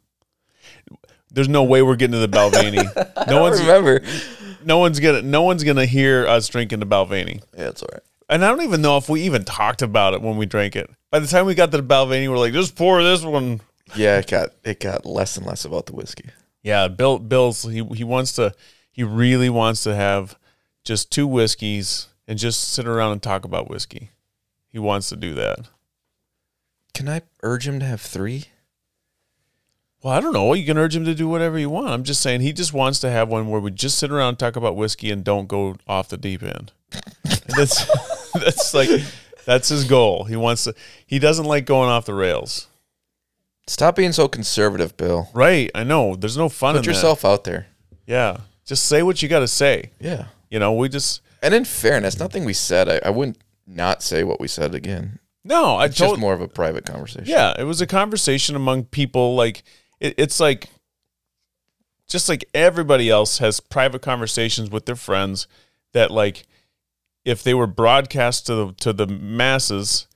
There's 1.32 1.50
no 1.50 1.64
way 1.64 1.82
we're 1.82 1.96
getting 1.96 2.20
to 2.20 2.26
the 2.26 2.28
Balvenie. 2.28 3.06
No 3.28 3.42
one's 3.42 3.60
remember. 3.62 4.02
no 4.64 4.80
one's 4.80 5.00
gonna 5.00 5.22
no 5.22 5.44
one's 5.44 5.64
gonna 5.64 5.86
hear 5.86 6.26
us 6.28 6.48
drinking 6.48 6.80
the 6.80 6.86
Balvenie. 6.88 7.44
Yeah, 7.56 7.70
it's 7.70 7.84
all 7.84 7.90
right. 7.94 8.02
And 8.30 8.44
I 8.46 8.50
don't 8.50 8.62
even 8.64 8.82
know 8.82 8.98
if 8.98 9.10
we 9.10 9.22
even 9.22 9.44
talked 9.44 9.82
about 9.82 10.14
it 10.14 10.22
when 10.22 10.38
we 10.38 10.46
drank 10.46 10.76
it. 10.76 10.90
By 11.12 11.20
the 11.20 11.28
time 11.28 11.46
we 11.46 11.56
got 11.56 11.72
to 11.72 11.78
the 11.78 11.84
Balvenie, 11.84 12.30
we're 12.30 12.38
like, 12.38 12.54
just 12.54 12.76
pour 12.76 13.02
this 13.04 13.24
one. 13.24 13.62
Yeah, 13.96 14.18
it 14.20 14.28
got 14.28 14.50
it 14.64 14.80
got 14.80 15.06
less 15.06 15.38
and 15.38 15.46
less 15.46 15.66
about 15.66 15.86
the 15.88 15.94
whiskey. 15.94 16.30
Yeah, 16.64 16.88
Bill 16.88 17.20
Bill's 17.20 17.64
he 17.64 17.84
he 17.94 18.04
wants 18.04 18.34
to 18.34 18.54
he 18.92 19.04
really 19.04 19.50
wants 19.50 19.84
to 19.84 19.96
have 19.96 20.38
just 20.84 21.12
two 21.12 21.28
whiskeys 21.28 22.08
and 22.28 22.40
just 22.40 22.72
sit 22.74 22.88
around 22.88 23.12
and 23.14 23.22
talk 23.22 23.46
about 23.46 23.70
whiskey. 23.70 24.10
He 24.72 24.80
wants 24.80 25.10
to 25.10 25.16
do 25.16 25.34
that. 25.36 25.68
Can 26.94 27.08
I 27.10 27.22
urge 27.44 27.68
him 27.68 27.80
to 27.80 27.86
have 27.86 28.02
three? 28.02 28.46
Well, 30.02 30.14
I 30.14 30.22
don't 30.22 30.34
know. 30.34 30.54
You 30.54 30.66
can 30.66 30.78
urge 30.78 30.96
him 30.96 31.04
to 31.06 31.14
do 31.14 31.28
whatever 31.28 31.60
you 31.60 31.70
want. 31.70 31.90
I'm 31.90 32.04
just 32.04 32.22
saying 32.22 32.42
he 32.42 32.54
just 32.54 32.74
wants 32.74 33.00
to 33.00 33.10
have 33.10 33.28
one 33.28 33.50
where 33.50 33.60
we 33.60 33.72
just 33.72 33.98
sit 33.98 34.12
around 34.12 34.30
and 34.30 34.40
talk 34.40 34.56
about 34.56 34.76
whiskey 34.78 35.12
and 35.12 35.24
don't 35.24 35.48
go 35.48 35.76
off 35.88 36.08
the 36.08 36.18
deep 36.18 36.42
end. 36.42 36.72
That's 37.48 37.86
that's 38.34 38.74
like 38.74 38.90
that's 39.46 39.70
his 39.70 39.84
goal. 39.84 40.24
He 40.26 40.36
wants 40.36 40.64
to 40.64 40.74
he 41.06 41.20
doesn't 41.20 41.46
like 41.46 41.66
going 41.66 41.90
off 41.90 42.06
the 42.06 42.14
rails. 42.14 42.68
Stop 43.68 43.96
being 43.96 44.12
so 44.12 44.28
conservative, 44.28 44.96
Bill. 44.98 45.30
Right. 45.34 45.70
I 45.76 45.84
know. 45.84 46.16
There's 46.16 46.38
no 46.38 46.50
fun 46.50 46.76
Put 46.76 46.86
in 46.86 46.92
yourself 46.92 47.26
out 47.26 47.44
there. 47.44 47.68
Yeah. 48.08 48.38
Just 48.66 48.86
say 48.86 49.04
what 49.04 49.22
you 49.22 49.30
got 49.30 49.40
to 49.40 49.48
say. 49.48 49.92
Yeah. 50.00 50.26
You 50.50 50.60
know, 50.60 50.74
we 50.74 50.90
just 50.90 51.22
And 51.44 51.54
in 51.54 51.66
fairness, 51.66 52.20
nothing 52.20 52.46
we 52.46 52.54
said, 52.54 52.90
I, 52.90 53.00
I 53.08 53.10
wouldn't 53.12 53.38
not 53.68 54.02
say 54.02 54.24
what 54.24 54.40
we 54.40 54.48
said 54.48 54.74
again. 54.74 55.20
No, 55.44 55.76
I 55.76 55.86
It's 55.86 55.98
told 55.98 56.14
just 56.14 56.22
more 56.22 56.34
of 56.34 56.42
a 56.42 56.48
private 56.48 56.86
conversation. 56.86 57.26
Yeah, 57.28 57.54
it 57.58 57.64
was 57.64 57.82
a 57.82 57.88
conversation 57.88 58.56
among 58.56 58.86
people. 58.86 59.36
Like 59.36 59.64
it, 60.00 60.16
it's 60.18 60.40
like, 60.40 60.70
just 62.08 62.28
like 62.30 62.46
everybody 62.54 63.10
else 63.10 63.38
has 63.38 63.60
private 63.60 64.02
conversations 64.02 64.70
with 64.70 64.86
their 64.86 64.96
friends. 64.96 65.48
That 65.94 66.12
like, 66.12 66.46
if 67.26 67.44
they 67.44 67.54
were 67.54 67.68
broadcast 67.68 68.46
to 68.48 68.56
the 68.56 68.74
to 68.74 68.94
the 68.94 69.08
masses, 69.08 70.08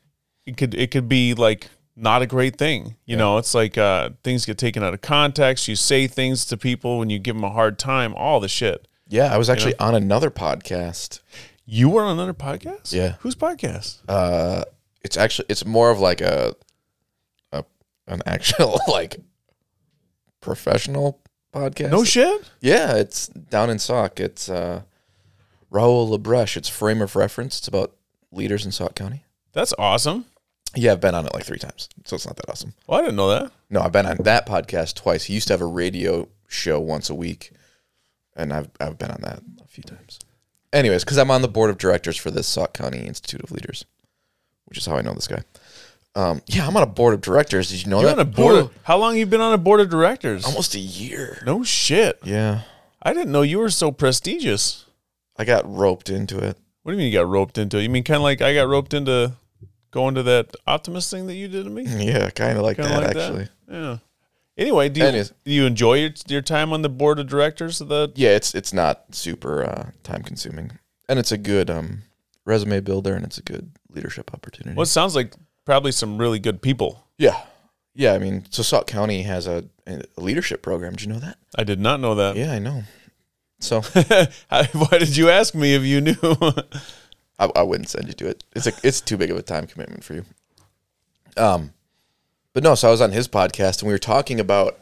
it 0.46 0.58
could 0.58 0.74
it 0.74 0.92
could 0.92 1.08
be 1.08 1.34
like 1.34 1.70
not 1.96 2.22
a 2.22 2.26
great 2.26 2.58
thing. 2.58 2.96
You 3.06 3.18
know, 3.18 3.38
it's 3.38 3.54
like 3.54 3.78
uh, 3.78 4.12
things 4.24 4.46
get 4.46 4.58
taken 4.58 4.84
out 4.84 4.94
of 4.94 5.02
context. 5.02 5.68
You 5.68 5.76
say 5.76 6.08
things 6.08 6.46
to 6.46 6.58
people 6.58 7.00
when 7.00 7.10
you 7.10 7.20
give 7.20 7.36
them 7.36 7.44
a 7.44 7.52
hard 7.52 7.78
time. 7.78 8.14
All 8.16 8.40
the 8.40 8.48
shit. 8.48 8.88
Yeah, 9.08 9.34
I 9.34 9.38
was 9.38 9.50
actually 9.50 9.78
on 9.78 9.94
another 9.96 10.32
podcast. 10.32 11.20
You 11.66 11.90
were 11.90 12.04
on 12.04 12.14
another 12.14 12.34
podcast. 12.34 12.94
Yeah. 12.94 13.16
whose 13.20 13.36
podcast? 13.36 14.00
Uh, 14.08 14.64
it's 15.04 15.18
actually 15.18 15.46
it's 15.50 15.66
more 15.66 15.92
of 15.92 16.00
like 16.00 16.22
a, 16.22 16.56
a 17.52 17.64
an 18.08 18.22
actual 18.26 18.80
like 18.88 19.18
professional 20.44 21.20
podcast. 21.54 21.90
No 21.92 22.04
shit. 22.04 22.52
Yeah, 22.62 22.96
it's 22.96 23.28
down 23.28 23.70
in 23.70 23.80
Sauk. 23.80 24.20
It's 24.20 24.50
uh, 24.50 24.82
Raul 25.72 26.10
Labreche. 26.16 26.58
It's 26.58 26.70
Frame 26.70 27.02
of 27.02 27.16
Reference. 27.16 27.58
It's 27.58 27.68
about 27.68 27.96
leaders 28.32 28.66
in 28.66 28.72
Sauk 28.72 28.94
County. 28.94 29.24
That's 29.54 29.74
awesome. 29.80 30.26
Yeah, 30.76 30.92
I've 30.94 31.02
been 31.02 31.16
on 31.16 31.26
it 31.26 31.34
like 31.34 31.46
three 31.46 31.60
times, 31.60 31.88
so 32.04 32.16
it's 32.16 32.26
not 32.26 32.36
that 32.38 32.50
awesome. 32.50 32.74
Well, 32.88 33.00
I 33.00 33.04
didn't 33.04 33.16
know 33.16 33.30
that. 33.30 33.52
No, 33.70 33.82
I've 33.82 33.92
been 33.92 34.08
on 34.08 34.18
that 34.24 34.48
podcast 34.48 34.96
twice. 34.96 35.26
He 35.26 35.34
used 35.34 35.48
to 35.48 35.54
have 35.54 35.62
a 35.62 35.68
radio 35.68 36.28
show 36.48 36.80
once 36.80 37.10
a 37.10 37.16
week, 37.16 37.52
and 38.36 38.52
I've 38.52 38.70
I've 38.80 38.98
been 38.98 39.12
on 39.12 39.22
that 39.22 39.42
a 39.64 39.68
few 39.68 39.84
times. 39.84 40.20
Anyways, 40.72 41.04
because 41.04 41.20
I'm 41.20 41.30
on 41.30 41.44
the 41.44 41.48
board 41.48 41.70
of 41.70 41.78
directors 41.78 42.18
for 42.18 42.32
this 42.32 42.48
Sauk 42.48 42.74
County 42.74 43.06
Institute 43.06 43.44
of 43.44 43.52
Leaders, 43.52 43.86
which 44.66 44.80
is 44.80 44.88
how 44.88 44.96
I 44.96 45.02
know 45.02 45.14
this 45.14 45.28
guy. 45.28 45.44
Um, 46.16 46.42
yeah, 46.46 46.68
I'm 46.68 46.78
on 46.78 46.84
a 46.84 46.88
board 46.88 47.14
of 47.16 47.22
directors. 47.22 47.70
Did 47.70 47.84
you 47.84 47.90
know 47.90 48.00
You're 48.02 48.10
that? 48.10 48.20
on 48.20 48.28
a 48.28 48.30
board. 48.30 48.56
Of, 48.56 48.74
how 48.84 48.98
long 48.98 49.18
you 49.18 49.26
been 49.26 49.42
on 49.42 49.54
a 49.54 49.58
board 49.58 49.80
of 49.80 49.90
directors? 49.90 50.46
almost 50.46 50.76
a 50.76 50.80
year. 50.80 51.42
No 51.46 51.64
shit. 51.64 52.20
Yeah, 52.24 52.62
I 53.02 53.14
didn't 53.14 53.32
know 53.32 53.42
you 53.42 53.58
were 53.60 53.70
so 53.72 53.92
prestigious. 53.92 54.86
I 55.38 55.46
got 55.46 55.64
roped 55.68 56.10
into 56.10 56.38
it. 56.38 56.58
What 56.84 56.92
do 56.92 56.98
you 56.98 57.04
mean 57.04 57.12
you 57.12 57.18
got 57.18 57.28
roped 57.28 57.58
into 57.58 57.78
it? 57.78 57.84
You 57.84 57.90
mean 57.90 58.04
kind 58.04 58.18
of 58.18 58.24
like 58.24 58.42
I 58.42 58.54
got 58.54 58.68
roped 58.68 58.94
into 58.94 59.34
going 59.90 60.16
to 60.16 60.24
that 60.24 60.56
Optimist 60.68 61.10
thing 61.10 61.28
that 61.28 61.34
you 61.36 61.48
did 61.48 61.64
to 61.64 61.70
me? 61.70 61.86
Yeah, 62.06 62.30
kind 62.30 62.58
of 62.58 62.64
like 62.64 62.78
Kind 62.78 62.92
that 62.92 62.98
like 62.98 63.16
actually. 63.16 63.50
that? 63.68 63.74
Yeah. 63.74 63.98
Anyway, 64.56 64.90
do 64.90 65.00
you, 65.00 65.08
Anyways. 65.08 65.34
do 65.46 65.52
you 65.52 65.66
enjoy 65.66 65.96
your, 65.96 66.12
your 66.28 66.42
time 66.44 66.74
on 66.74 66.84
the 66.84 66.90
board 66.90 67.18
of 67.18 67.26
directors 67.28 67.82
of 67.82 67.88
the? 67.88 68.12
Yeah, 68.16 68.32
it's 68.36 68.54
it's 68.54 68.72
not 68.72 69.16
super 69.16 69.64
uh, 69.64 69.90
time 70.04 70.22
consuming, 70.22 70.74
and 71.10 71.18
it's 71.18 71.32
a 71.32 71.40
good 71.40 71.72
um, 71.72 72.04
resume 72.46 72.80
builder, 72.82 73.16
and 73.16 73.26
it's 73.26 73.40
a 73.40 73.42
good 73.42 73.72
leadership 73.90 74.32
opportunity. 74.32 74.76
Well, 74.76 74.84
it 74.84 74.88
sounds 74.88 75.16
like 75.16 75.34
probably 75.66 75.92
some 75.92 76.18
really 76.18 76.40
good 76.40 76.62
people. 76.62 77.06
yeah, 77.18 77.42
yeah. 77.94 78.14
I 78.14 78.20
mean, 78.20 78.46
so 78.50 78.64
Sauk 78.64 78.88
County 78.88 79.24
has 79.24 79.48
a, 79.48 79.66
a 79.88 80.02
leadership 80.18 80.62
program. 80.62 80.94
Did 80.94 81.04
you 81.04 81.14
know 81.14 81.20
that? 81.20 81.38
I 81.58 81.64
did 81.64 81.80
not 81.80 82.00
know 82.00 82.16
that. 82.16 82.36
Yeah, 82.36 82.52
I 82.54 82.60
know. 82.60 82.84
So 83.60 83.82
Why 84.50 84.98
did 85.00 85.16
you 85.16 85.30
ask 85.30 85.56
me 85.56 85.74
if 85.74 85.84
you 85.84 86.02
knew? 86.02 86.16
I, 87.40 87.50
I 87.56 87.64
wouldn't 87.64 87.90
send 87.90 88.08
you 88.08 88.14
to 88.14 88.28
it. 88.28 88.44
It's 88.56 88.68
a 88.68 88.74
it's 88.84 89.00
too 89.02 89.18
big 89.18 89.32
of 89.32 89.38
a 89.38 89.42
time 89.42 89.68
commitment 89.68 90.04
for 90.04 90.16
you. 90.16 90.26
Um, 91.38 91.74
but 92.54 92.64
no. 92.64 92.76
So 92.76 92.90
I 92.90 92.92
was 92.92 93.02
on 93.02 93.12
his 93.12 93.28
podcast 93.28 93.80
and 93.82 93.88
we 93.88 93.94
were 93.94 94.00
talking 94.00 94.40
about. 94.40 94.80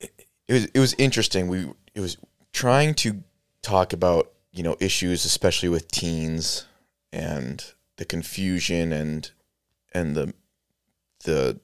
It, 0.00 0.26
it 0.48 0.52
was 0.52 0.64
it 0.66 0.78
was 0.78 0.94
interesting. 0.94 1.48
We 1.48 1.70
it 1.94 2.00
was 2.00 2.16
trying 2.52 2.94
to 2.94 3.22
talk 3.62 3.92
about 3.92 4.30
you 4.52 4.62
know 4.62 4.76
issues, 4.78 5.24
especially 5.24 5.68
with 5.70 5.90
teens 5.90 6.66
and 7.12 7.64
the 8.02 8.06
confusion 8.06 8.92
and 8.92 9.30
and 9.92 10.16
the 10.16 10.34
the 11.22 11.60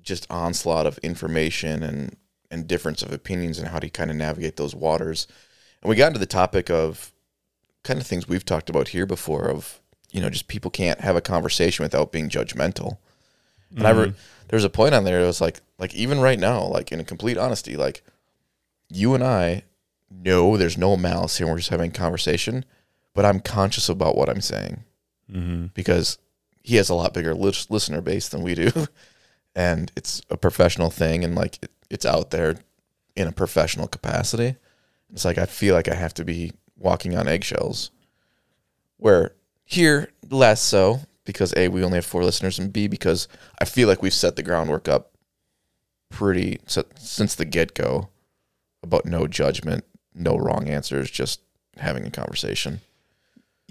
just 0.00 0.26
onslaught 0.30 0.86
of 0.86 0.96
information 0.98 1.82
and 1.82 2.16
and 2.50 2.66
difference 2.66 3.02
of 3.02 3.12
opinions 3.12 3.58
and 3.58 3.68
how 3.68 3.78
to 3.78 3.90
kind 3.90 4.10
of 4.10 4.16
navigate 4.16 4.56
those 4.56 4.74
waters. 4.74 5.26
And 5.82 5.90
we 5.90 5.96
got 5.96 6.06
into 6.06 6.20
the 6.20 6.24
topic 6.24 6.70
of 6.70 7.12
kind 7.84 8.00
of 8.00 8.06
things 8.06 8.26
we've 8.26 8.46
talked 8.46 8.70
about 8.70 8.88
here 8.88 9.04
before 9.04 9.50
of 9.50 9.82
you 10.10 10.22
know 10.22 10.30
just 10.30 10.48
people 10.48 10.70
can't 10.70 11.02
have 11.02 11.16
a 11.16 11.20
conversation 11.20 11.82
without 11.82 12.12
being 12.12 12.30
judgmental. 12.30 12.96
And 13.76 13.86
i 13.86 13.90
re- 13.90 14.06
mm-hmm. 14.06 14.46
there 14.48 14.56
was 14.56 14.64
a 14.64 14.70
point 14.70 14.94
on 14.94 15.04
there 15.04 15.20
it 15.20 15.26
was 15.26 15.42
like 15.42 15.60
like 15.78 15.94
even 15.94 16.18
right 16.20 16.38
now 16.38 16.64
like 16.64 16.92
in 16.92 17.04
complete 17.04 17.36
honesty 17.38 17.74
like 17.74 18.02
you 18.90 19.14
and 19.14 19.24
i 19.24 19.64
know 20.10 20.58
there's 20.58 20.76
no 20.76 20.94
malice 20.94 21.38
here 21.38 21.46
we're 21.46 21.56
just 21.56 21.70
having 21.70 21.90
a 21.90 21.94
conversation 21.94 22.66
but 23.14 23.24
i'm 23.24 23.40
conscious 23.40 23.88
about 23.88 24.14
what 24.14 24.28
i'm 24.28 24.42
saying 24.42 24.84
mm-hmm. 25.30 25.66
because 25.74 26.18
he 26.62 26.76
has 26.76 26.88
a 26.88 26.94
lot 26.94 27.14
bigger 27.14 27.34
lis- 27.34 27.70
listener 27.70 28.00
base 28.00 28.28
than 28.28 28.42
we 28.42 28.54
do. 28.54 28.70
And 29.54 29.92
it's 29.96 30.22
a 30.30 30.38
professional 30.38 30.88
thing 30.88 31.24
and 31.24 31.34
like 31.34 31.62
it, 31.62 31.70
it's 31.90 32.06
out 32.06 32.30
there 32.30 32.56
in 33.14 33.28
a 33.28 33.32
professional 33.32 33.86
capacity. 33.86 34.56
It's 35.12 35.26
like 35.26 35.36
i 35.36 35.44
feel 35.44 35.74
like 35.74 35.88
i 35.88 35.94
have 35.94 36.14
to 36.14 36.24
be 36.24 36.52
walking 36.78 37.14
on 37.14 37.28
eggshells. 37.28 37.90
Where 38.96 39.34
here 39.64 40.10
less 40.30 40.62
so 40.62 41.00
because 41.24 41.54
a 41.56 41.68
we 41.68 41.84
only 41.84 41.96
have 41.96 42.06
four 42.06 42.24
listeners 42.24 42.58
and 42.58 42.72
b 42.72 42.88
because 42.88 43.28
i 43.60 43.64
feel 43.64 43.88
like 43.88 44.02
we've 44.02 44.12
set 44.12 44.36
the 44.36 44.42
groundwork 44.42 44.88
up 44.88 45.12
pretty 46.10 46.60
so, 46.66 46.84
since 46.96 47.34
the 47.34 47.44
get-go 47.44 48.08
about 48.82 49.06
no 49.06 49.26
judgment 49.26 49.84
no 50.14 50.36
wrong 50.36 50.68
answers 50.68 51.10
just 51.10 51.40
having 51.78 52.04
a 52.04 52.10
conversation 52.10 52.80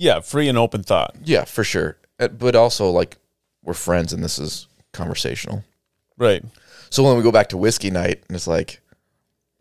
Yeah, 0.01 0.19
free 0.19 0.49
and 0.49 0.57
open 0.57 0.81
thought. 0.81 1.15
yeah, 1.23 1.43
for 1.45 1.63
sure. 1.63 1.97
Uh, 2.19 2.27
But 2.29 2.55
also, 2.55 2.89
like, 2.89 3.17
we're 3.63 3.75
friends 3.75 4.13
and 4.13 4.23
this 4.23 4.39
is 4.39 4.65
conversational. 4.93 5.63
Right. 6.17 6.43
So 6.89 7.03
when 7.03 7.17
we 7.17 7.23
go 7.23 7.31
back 7.31 7.49
to 7.49 7.57
whiskey 7.57 7.91
night, 7.91 8.23
and 8.27 8.35
it's 8.35 8.47
like, 8.47 8.81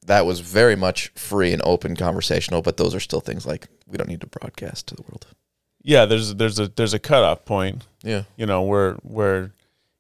that 0.07 0.25
was 0.25 0.41
very 0.41 0.77
much 0.77 1.09
free 1.09 1.53
and 1.53 1.61
open 1.63 1.95
conversational, 1.95 2.63
but 2.63 2.79
those 2.79 2.95
are 2.95 3.01
still 3.01 3.21
things 3.21 3.47
like 3.47 3.69
we 3.87 3.99
don't 3.99 4.09
need 4.09 4.23
to 4.23 4.27
broadcast 4.27 4.87
to 4.89 4.97
the 4.97 5.03
world. 5.03 5.27
Yeah, 5.83 6.07
there's 6.07 6.35
there's 6.35 6.59
a 6.59 6.69
there's 6.69 6.95
a 6.95 6.99
cutoff 6.99 7.45
point. 7.45 7.87
Yeah. 8.03 8.23
You 8.37 8.47
know 8.47 8.63
where 8.63 8.95
where 9.03 9.53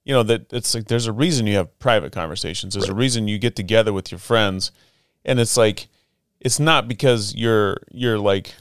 you 0.05 0.15
know 0.15 0.23
that 0.23 0.53
it's 0.53 0.75
like 0.75 0.87
there's 0.87 1.07
a 1.07 1.13
reason 1.13 1.47
you 1.47 1.57
have 1.57 1.79
private 1.79 2.13
conversations. 2.13 2.73
There's 2.75 2.89
a 2.89 2.95
reason 2.95 3.29
you 3.29 3.39
get 3.39 3.57
together 3.57 3.93
with 3.93 4.11
your 4.11 4.19
friends, 4.19 4.73
and 5.25 5.39
it's 5.39 5.57
like 5.57 5.89
it's 6.41 6.59
not 6.59 6.89
because 6.89 7.35
you're 7.35 7.77
you're 7.93 8.19
like 8.19 8.55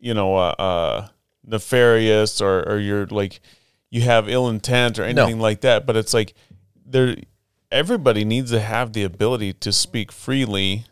you 0.00 0.12
know 0.12 0.36
uh, 0.36 0.54
uh 0.58 1.08
nefarious 1.50 2.40
or 2.40 2.62
or 2.68 2.78
you're 2.78 3.06
like 3.06 3.40
you 3.90 4.02
have 4.02 4.28
ill 4.28 4.48
intent 4.48 4.98
or 4.98 5.02
anything 5.04 5.40
like 5.40 5.60
that. 5.62 5.84
But 5.86 5.96
it's 5.96 6.14
like 6.14 6.34
there 6.86 7.16
everybody 7.72 8.24
needs 8.24 8.50
to 8.50 8.60
have 8.60 8.92
the 8.92 9.04
ability 9.04 9.52
to 9.54 9.72
speak 9.72 10.10
freely 10.12 10.84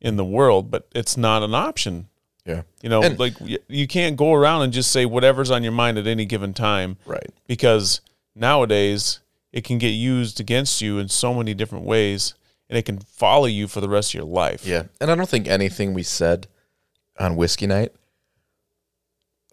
in 0.00 0.16
the 0.16 0.24
world, 0.24 0.70
but 0.70 0.86
it's 0.94 1.16
not 1.16 1.42
an 1.42 1.54
option. 1.54 2.08
Yeah. 2.44 2.62
You 2.82 2.88
know, 2.88 3.02
And- 3.02 3.18
like 3.18 3.34
you 3.68 3.86
can't 3.88 4.16
go 4.16 4.32
around 4.32 4.62
and 4.62 4.72
just 4.72 4.92
say 4.92 5.04
whatever's 5.06 5.50
on 5.50 5.62
your 5.64 5.72
mind 5.72 5.98
at 5.98 6.06
any 6.06 6.24
given 6.24 6.54
time 6.54 6.96
Right. 7.04 7.30
because 7.48 8.00
nowadays 8.34 9.20
it 9.52 9.64
can 9.64 9.78
get 9.78 9.88
used 9.90 10.38
against 10.38 10.80
you 10.80 10.98
in 10.98 11.08
so 11.08 11.34
many 11.34 11.54
different 11.54 11.84
ways 11.84 12.34
and 12.68 12.76
it 12.78 12.82
can 12.84 12.98
follow 12.98 13.46
you 13.46 13.66
for 13.66 13.80
the 13.80 13.88
rest 13.88 14.10
of 14.10 14.14
your 14.14 14.24
life. 14.24 14.64
Yeah. 14.66 14.84
And 15.00 15.10
I 15.10 15.14
don't 15.14 15.28
think 15.28 15.48
anything 15.48 15.94
we 15.94 16.02
said 16.02 16.46
on 17.18 17.34
whiskey 17.36 17.66
night 17.66 17.92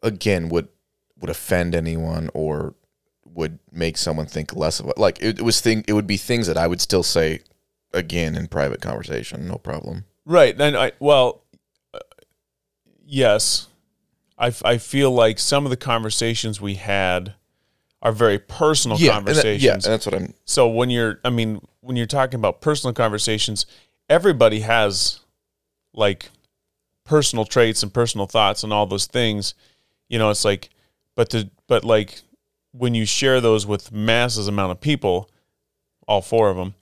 again 0.03 0.49
would 0.49 0.67
would 1.19 1.29
offend 1.31 1.73
anyone 1.73 2.29
or 2.33 2.75
would 3.25 3.57
make 3.71 3.97
someone 3.97 4.27
think 4.27 4.55
less 4.55 4.79
of 4.79 4.87
it. 4.89 4.97
Like 4.97 5.17
it, 5.21 5.39
it 5.39 5.41
was 5.41 5.61
thing 5.61 5.83
it 5.87 5.93
would 5.93 6.05
be 6.05 6.17
things 6.17 6.45
that 6.47 6.57
I 6.57 6.67
would 6.67 6.81
still 6.81 7.03
say 7.03 7.39
again 7.93 8.35
in 8.35 8.47
private 8.47 8.81
conversation, 8.81 9.47
no 9.47 9.55
problem. 9.55 10.05
Right. 10.25 10.59
And 10.59 10.75
I, 10.77 10.91
well, 10.99 11.43
uh, 11.93 11.99
yes, 13.05 13.67
I, 14.37 14.47
f- 14.47 14.65
I 14.65 14.77
feel 14.77 15.11
like 15.11 15.39
some 15.39 15.65
of 15.65 15.69
the 15.69 15.77
conversations 15.77 16.59
we 16.61 16.75
had 16.75 17.33
are 18.01 18.11
very 18.11 18.39
personal 18.39 18.97
yeah, 18.97 19.17
and 19.17 19.25
that- 19.27 19.33
conversations. 19.33 19.63
yeah, 19.63 19.73
and 19.73 19.83
that's 19.83 20.05
what 20.05 20.15
I'm 20.15 20.33
So 20.45 20.67
when 20.67 20.89
you're, 20.89 21.19
I 21.23 21.29
mean, 21.29 21.61
when 21.81 21.95
you're 21.95 22.05
talking 22.05 22.35
about 22.39 22.61
personal 22.61 22.93
conversations, 22.93 23.65
everybody 24.09 24.61
has 24.61 25.19
like 25.93 26.29
personal 27.03 27.45
traits 27.45 27.83
and 27.83 27.93
personal 27.93 28.25
thoughts 28.25 28.63
and 28.63 28.73
all 28.73 28.85
those 28.85 29.05
things. 29.05 29.53
You 30.13 30.19
know, 30.19 30.29
it's 30.29 30.45
like, 30.45 30.69
but 31.15 31.29
to, 31.31 31.49
but 31.67 31.83
like 31.83 32.21
when 32.71 32.93
you 32.93 33.05
share 33.05 33.41
those 33.41 33.65
with 33.65 33.91
masses 33.91 34.47
amount 34.47 34.71
of 34.71 34.81
people, 34.81 35.29
all 36.07 36.21
four 36.21 36.49
of 36.49 36.57
them, 36.57 36.75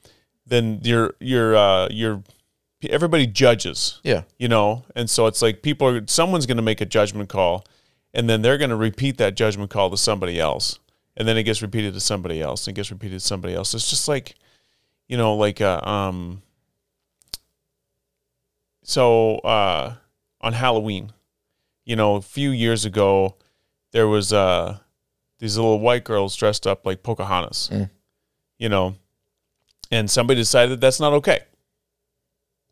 then 0.46 0.80
you're, 0.84 1.16
you're, 1.20 1.56
uh, 1.56 1.88
you're, 1.90 2.22
everybody 2.84 3.28
judges. 3.28 4.00
Yeah. 4.04 4.24
you 4.38 4.48
know? 4.48 4.84
And 4.96 5.10
so 5.10 5.28
it's 5.28 5.42
like 5.42 5.62
people 5.62 5.88
are 5.88 6.02
someone's 6.08 6.46
going 6.46 6.58
to 6.58 6.64
make 6.64 6.82
a 6.82 6.86
judgment 6.86 7.30
call 7.30 7.66
and 8.14 8.30
then 8.30 8.42
they're 8.42 8.58
going 8.58 8.70
to 8.70 8.76
repeat 8.76 9.18
that 9.18 9.36
judgment 9.36 9.72
call 9.72 9.90
to 9.90 9.98
somebody 9.98 10.40
else. 10.40 10.80
And 11.16 11.28
then 11.28 11.38
it 11.38 11.44
gets 11.44 11.62
repeated 11.62 11.94
to 11.94 12.00
somebody 12.00 12.42
else 12.42 12.68
and 12.68 12.76
gets 12.76 12.92
repeated 12.92 13.22
to 13.22 13.26
somebody 13.26 13.54
else. 13.54 13.74
It's 13.74 13.90
just 13.90 14.08
like 14.08 14.36
you 15.12 15.18
know 15.18 15.36
like 15.36 15.62
uh, 15.62 15.82
um 15.84 16.42
so 18.82 19.36
uh 19.40 19.94
on 20.40 20.54
halloween 20.54 21.12
you 21.92 21.96
know 21.98 22.16
a 22.16 22.22
few 22.38 22.50
years 22.52 22.86
ago 22.86 23.36
there 23.92 24.08
was 24.08 24.32
uh 24.32 24.78
these 25.40 25.58
little 25.58 25.80
white 25.88 26.06
girls 26.12 26.36
dressed 26.42 26.66
up 26.72 26.86
like 26.86 27.04
pocahontas 27.04 27.70
Mm. 27.72 27.90
you 28.64 28.70
know 28.70 28.96
and 29.96 30.10
somebody 30.10 30.40
decided 30.40 30.80
that's 30.80 31.02
not 31.06 31.14
okay 31.20 31.40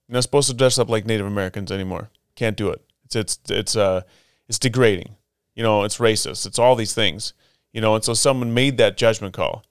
you're 0.08 0.16
not 0.20 0.24
supposed 0.24 0.50
to 0.50 0.56
dress 0.56 0.80
up 0.80 0.90
like 0.90 1.06
Native 1.06 1.28
Americans 1.28 1.72
anymore. 1.72 2.10
Can't 2.36 2.58
do 2.58 2.70
it. 2.70 2.82
It's 3.06 3.16
it's 3.16 3.40
it's 3.62 3.76
uh 3.76 4.02
it's 4.48 4.58
degrading. 4.58 5.16
You 5.54 5.62
know, 5.62 5.84
it's 5.84 6.00
racist. 6.00 6.48
It's 6.48 6.58
all 6.58 6.76
these 6.76 6.96
things. 6.96 7.34
You 7.74 7.82
know, 7.82 7.94
and 7.94 8.04
so 8.04 8.16
someone 8.16 8.52
made 8.62 8.78
that 8.78 8.98
judgment 8.98 9.36
call, 9.36 9.64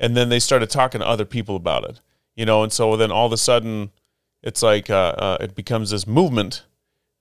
and 0.00 0.16
then 0.16 0.30
they 0.30 0.38
started 0.38 0.70
talking 0.70 1.00
to 1.02 1.06
other 1.06 1.26
people 1.26 1.54
about 1.56 1.84
it. 1.90 2.00
You 2.34 2.46
know, 2.46 2.62
and 2.62 2.72
so 2.72 2.96
then 2.96 3.10
all 3.12 3.26
of 3.26 3.32
a 3.32 3.36
sudden, 3.36 3.90
it's 4.42 4.62
like 4.62 4.88
uh, 4.88 5.14
uh, 5.26 5.36
it 5.40 5.54
becomes 5.54 5.90
this 5.90 6.06
movement 6.06 6.64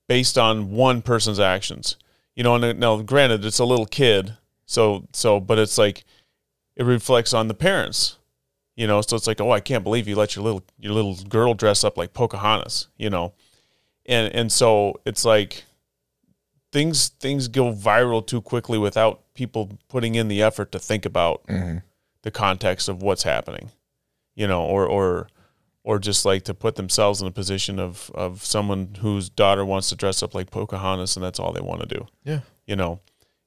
based 0.07 0.37
on 0.37 0.71
one 0.71 1.01
person's 1.01 1.39
actions. 1.39 1.97
You 2.35 2.43
know, 2.43 2.55
and 2.55 2.63
uh, 2.63 2.73
now 2.73 3.01
granted, 3.01 3.45
it's 3.45 3.59
a 3.59 3.65
little 3.65 3.85
kid, 3.85 4.37
so 4.65 5.07
so, 5.13 5.39
but 5.39 5.59
it's 5.59 5.77
like 5.77 6.03
it 6.75 6.83
reflects 6.83 7.33
on 7.33 7.47
the 7.47 7.53
parents 7.53 8.17
you 8.75 8.87
know? 8.87 9.01
So 9.01 9.15
it's 9.15 9.27
like 9.27 9.41
oh 9.41 9.51
i 9.51 9.59
can't 9.59 9.83
believe 9.83 10.07
you 10.07 10.15
let 10.15 10.35
your 10.35 10.43
little 10.43 10.63
your 10.79 10.93
little 10.93 11.15
girl 11.15 11.53
dress 11.53 11.83
up 11.83 11.97
like 11.97 12.13
pocahontas 12.13 12.87
you 12.97 13.09
know? 13.09 13.33
And 14.05 14.33
and 14.33 14.51
so 14.51 14.99
it's 15.05 15.25
like 15.25 15.63
things 16.71 17.09
things 17.09 17.47
go 17.47 17.71
viral 17.71 18.25
too 18.25 18.41
quickly 18.41 18.77
without 18.77 19.21
people 19.33 19.77
putting 19.87 20.15
in 20.15 20.27
the 20.27 20.41
effort 20.41 20.71
to 20.71 20.79
think 20.79 21.05
about 21.05 21.45
mm-hmm. 21.47 21.77
the 22.23 22.31
context 22.31 22.89
of 22.89 23.01
what's 23.01 23.23
happening 23.23 23.69
you 24.35 24.47
know 24.47 24.63
or 24.63 24.85
or 24.85 25.27
or 25.83 25.99
just 25.99 26.25
like 26.25 26.43
to 26.43 26.53
put 26.53 26.75
themselves 26.75 27.21
in 27.21 27.27
a 27.27 27.31
position 27.31 27.79
of 27.79 28.09
of 28.13 28.43
someone 28.45 28.95
whose 29.01 29.29
daughter 29.29 29.65
wants 29.65 29.89
to 29.89 29.95
dress 29.95 30.23
up 30.23 30.33
like 30.33 30.49
pocahontas 30.51 31.15
and 31.15 31.23
that's 31.23 31.39
all 31.39 31.51
they 31.51 31.61
want 31.61 31.81
to 31.81 31.87
do 31.97 32.05
Yeah. 32.23 32.39
you 32.65 32.75
know 32.75 32.99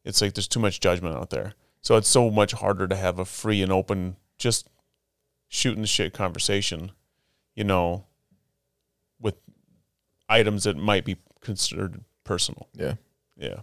it's 0.05 0.21
like 0.21 0.35
there's 0.35 0.49
too 0.49 0.61
much 0.61 0.81
judgment 0.81 1.17
out 1.17 1.31
there 1.31 1.55
so 1.81 1.97
it's 1.97 2.09
so 2.09 2.31
much 2.31 2.53
harder 2.53 2.87
to 2.89 2.97
have 2.97 3.19
a 3.19 3.25
free 3.25 3.63
and 3.63 3.73
open 3.73 4.17
just 4.39 4.69
shooting 5.49 5.81
the 5.83 5.87
shit 5.87 6.13
conversation 6.13 6.93
you 7.55 7.65
know 7.65 8.05
with 9.21 9.37
items 10.29 10.65
that 10.65 10.77
might 10.77 11.05
be 11.05 11.17
considered 11.41 12.01
personal 12.25 12.69
Yeah. 12.75 12.95
yeah 13.37 13.61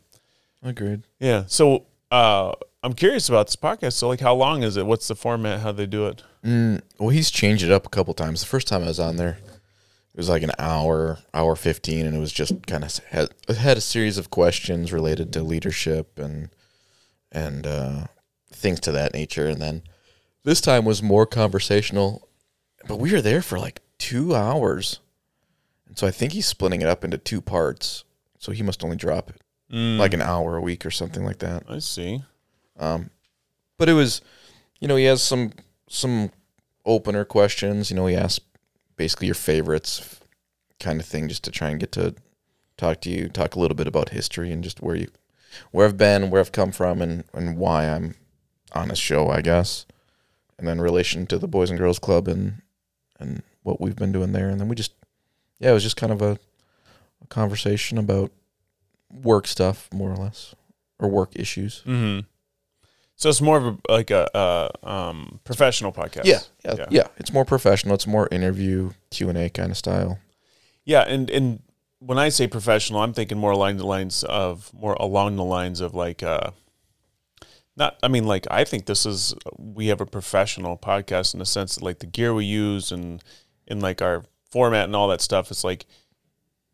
Agreed. 0.64 1.04
yeah 1.20 1.44
so 1.48 1.86
uh 2.12 2.54
I'm 2.84 2.94
curious 2.94 3.30
about 3.30 3.48
this 3.48 3.56
podcast. 3.56 3.94
So, 3.94 4.10
like, 4.10 4.20
how 4.20 4.36
long 4.36 4.62
is 4.64 4.76
it? 4.76 4.86
What's 4.86 5.08
the 5.08 5.16
format? 5.16 5.62
How 5.62 5.72
they 5.72 5.86
do 5.86 6.08
it? 6.08 6.24
Mm, 6.44 6.82
well, 7.00 7.10
he's 7.10 7.32
changed 7.32 7.64
it 7.64 7.72
up 7.72 7.86
a 7.86 7.90
couple 7.90 8.14
times. 8.14 8.42
The 8.42 8.48
first 8.48 8.68
time 8.68 8.84
I 8.84 8.88
was 8.88 9.00
on 9.00 9.16
there, 9.16 9.38
it 10.14 10.18
was 10.18 10.28
like 10.28 10.44
an 10.44 10.52
hour, 10.60 11.20
hour 11.34 11.56
fifteen, 11.56 12.06
and 12.06 12.16
it 12.16 12.20
was 12.20 12.34
just 12.34 12.68
kind 12.68 12.84
of 12.84 12.98
had 13.10 13.30
had 13.58 13.78
a 13.78 13.82
series 13.82 14.18
of 14.18 14.30
questions 14.30 14.92
related 14.92 15.32
to 15.34 15.44
leadership 15.44 16.20
and 16.20 16.50
and 17.32 17.66
uh, 17.66 18.04
things 18.52 18.82
to 18.82 18.92
that 18.92 19.14
nature. 19.14 19.48
And 19.48 19.62
then 19.62 19.84
this 20.44 20.60
time 20.60 20.84
was 20.84 21.02
more 21.02 21.26
conversational, 21.26 22.28
but 22.88 23.00
we 23.00 23.14
were 23.14 23.22
there 23.22 23.42
for 23.42 23.58
like 23.58 23.82
two 23.98 24.36
hours, 24.36 25.00
and 25.88 25.98
so 25.98 26.06
I 26.06 26.12
think 26.12 26.34
he's 26.34 26.48
splitting 26.48 26.82
it 26.82 26.88
up 26.90 27.06
into 27.06 27.18
two 27.18 27.40
parts. 27.40 28.04
So 28.40 28.52
he 28.52 28.62
must 28.62 28.84
only 28.84 28.98
drop 28.98 29.30
it 29.30 29.38
Mm, 29.72 29.98
like 29.98 30.14
an 30.14 30.22
hour 30.22 30.58
a 30.58 30.62
week 30.62 30.86
or 30.86 30.92
something 30.92 31.24
like 31.24 31.40
that. 31.40 31.64
I 31.70 31.80
see. 31.80 32.24
Um, 32.80 33.10
but 33.78 33.90
it 33.90 33.94
was, 33.94 34.22
you 34.80 34.88
know, 34.88 34.96
he 34.96 35.06
has 35.06 35.22
some 35.22 35.52
some 35.88 36.32
opener 36.86 37.26
questions. 37.26 37.90
You 37.90 37.96
know, 37.96 38.08
he 38.08 38.16
asked 38.16 38.42
basically 38.98 39.28
your 39.28 39.36
favorites, 39.36 40.20
kind 40.80 41.00
of 41.00 41.06
thing, 41.06 41.28
just 41.30 41.44
to 41.46 41.52
try 41.52 41.70
and 41.70 41.80
get 41.80 41.92
to 41.94 42.16
talk 42.78 43.02
to 43.02 43.10
you, 43.10 43.30
talk 43.30 43.56
a 43.56 43.60
little 43.60 43.76
bit 43.76 43.88
about 43.88 44.10
history 44.10 44.52
and 44.52 44.64
just 44.64 44.82
where 44.82 44.96
you, 44.96 45.08
where 45.72 45.86
I've 45.88 45.98
been, 45.98 46.30
where 46.30 46.42
I've 46.42 46.52
come 46.52 46.72
from, 46.72 47.02
and 47.02 47.24
and 47.34 47.58
why 47.58 47.86
I'm 47.88 48.16
on 48.74 48.90
a 48.92 48.96
show, 48.96 49.30
I 49.30 49.42
guess, 49.42 49.86
and 50.58 50.68
then 50.68 50.82
relation 50.82 51.28
to 51.28 51.38
the 51.38 51.48
Boys 51.48 51.70
and 51.70 51.80
Girls 51.80 52.00
Club 52.00 52.28
and 52.28 52.62
and 53.20 53.44
what 53.62 53.80
we've 53.80 53.96
been 53.96 54.12
doing 54.12 54.32
there, 54.34 54.50
and 54.50 54.60
then 54.60 54.68
we 54.68 54.76
just, 54.76 54.94
yeah, 55.60 55.70
it 55.70 55.74
was 55.74 55.84
just 55.84 55.96
kind 55.96 56.12
of 56.12 56.22
a, 56.22 56.38
a 57.22 57.28
conversation 57.30 57.98
about 57.98 58.32
work 59.10 59.48
stuff, 59.48 59.88
more 59.94 60.12
or 60.12 60.18
less, 60.18 60.54
or 61.00 61.08
work 61.10 61.32
issues. 61.36 61.82
hmm 61.86 62.20
So 63.16 63.30
it's 63.30 63.42
more 63.42 63.58
of 63.58 63.66
a, 63.66 63.78
like 63.92 64.12
a, 64.12 64.36
uh 64.36 64.70
um, 64.84 65.40
professional 65.44 65.92
podcast. 65.92 66.26
Yeah, 66.26 66.40
yeah, 66.66 66.76
Yeah. 66.78 66.86
yeah, 66.90 67.08
It's 67.18 67.32
more 67.32 67.46
professional. 67.46 67.94
It's 67.96 68.08
more 68.08 68.28
interview 68.32 68.92
Q 69.12 69.30
and 69.30 69.38
A 69.38 69.50
kind 69.50 69.72
of 69.72 69.78
style. 69.78 70.20
Yeah, 70.86 71.02
and 71.02 71.30
and 71.30 71.62
when 72.00 72.18
I 72.18 72.30
say 72.30 72.48
professional, 72.48 73.00
I'm 73.02 73.14
thinking 73.14 73.38
more 73.38 73.52
along 73.52 73.78
the 73.78 73.86
lines 73.86 74.24
of 74.24 74.72
more 74.74 74.94
along 75.00 75.36
the 75.38 75.44
lines 75.44 75.80
of 75.80 75.94
like 75.94 76.22
uh 76.24 76.52
not 77.78 77.98
I 78.04 78.08
mean 78.08 78.26
like 78.26 78.46
I 78.52 78.64
think 78.64 78.86
this 78.86 79.06
is 79.06 79.34
we 79.58 79.88
have 79.88 80.02
a 80.02 80.06
professional 80.06 80.78
podcast 80.78 81.34
in 81.34 81.40
the 81.40 81.46
sense 81.46 81.76
that 81.76 81.84
like 81.84 82.00
the 82.00 82.06
gear 82.08 82.34
we 82.34 82.46
use 82.46 82.92
and 82.92 83.24
in 83.68 83.80
like 83.80 84.02
our 84.02 84.24
format 84.52 84.86
and 84.86 84.96
all 84.96 85.08
that 85.08 85.22
stuff 85.22 85.50
it's 85.50 85.64
like 85.64 85.86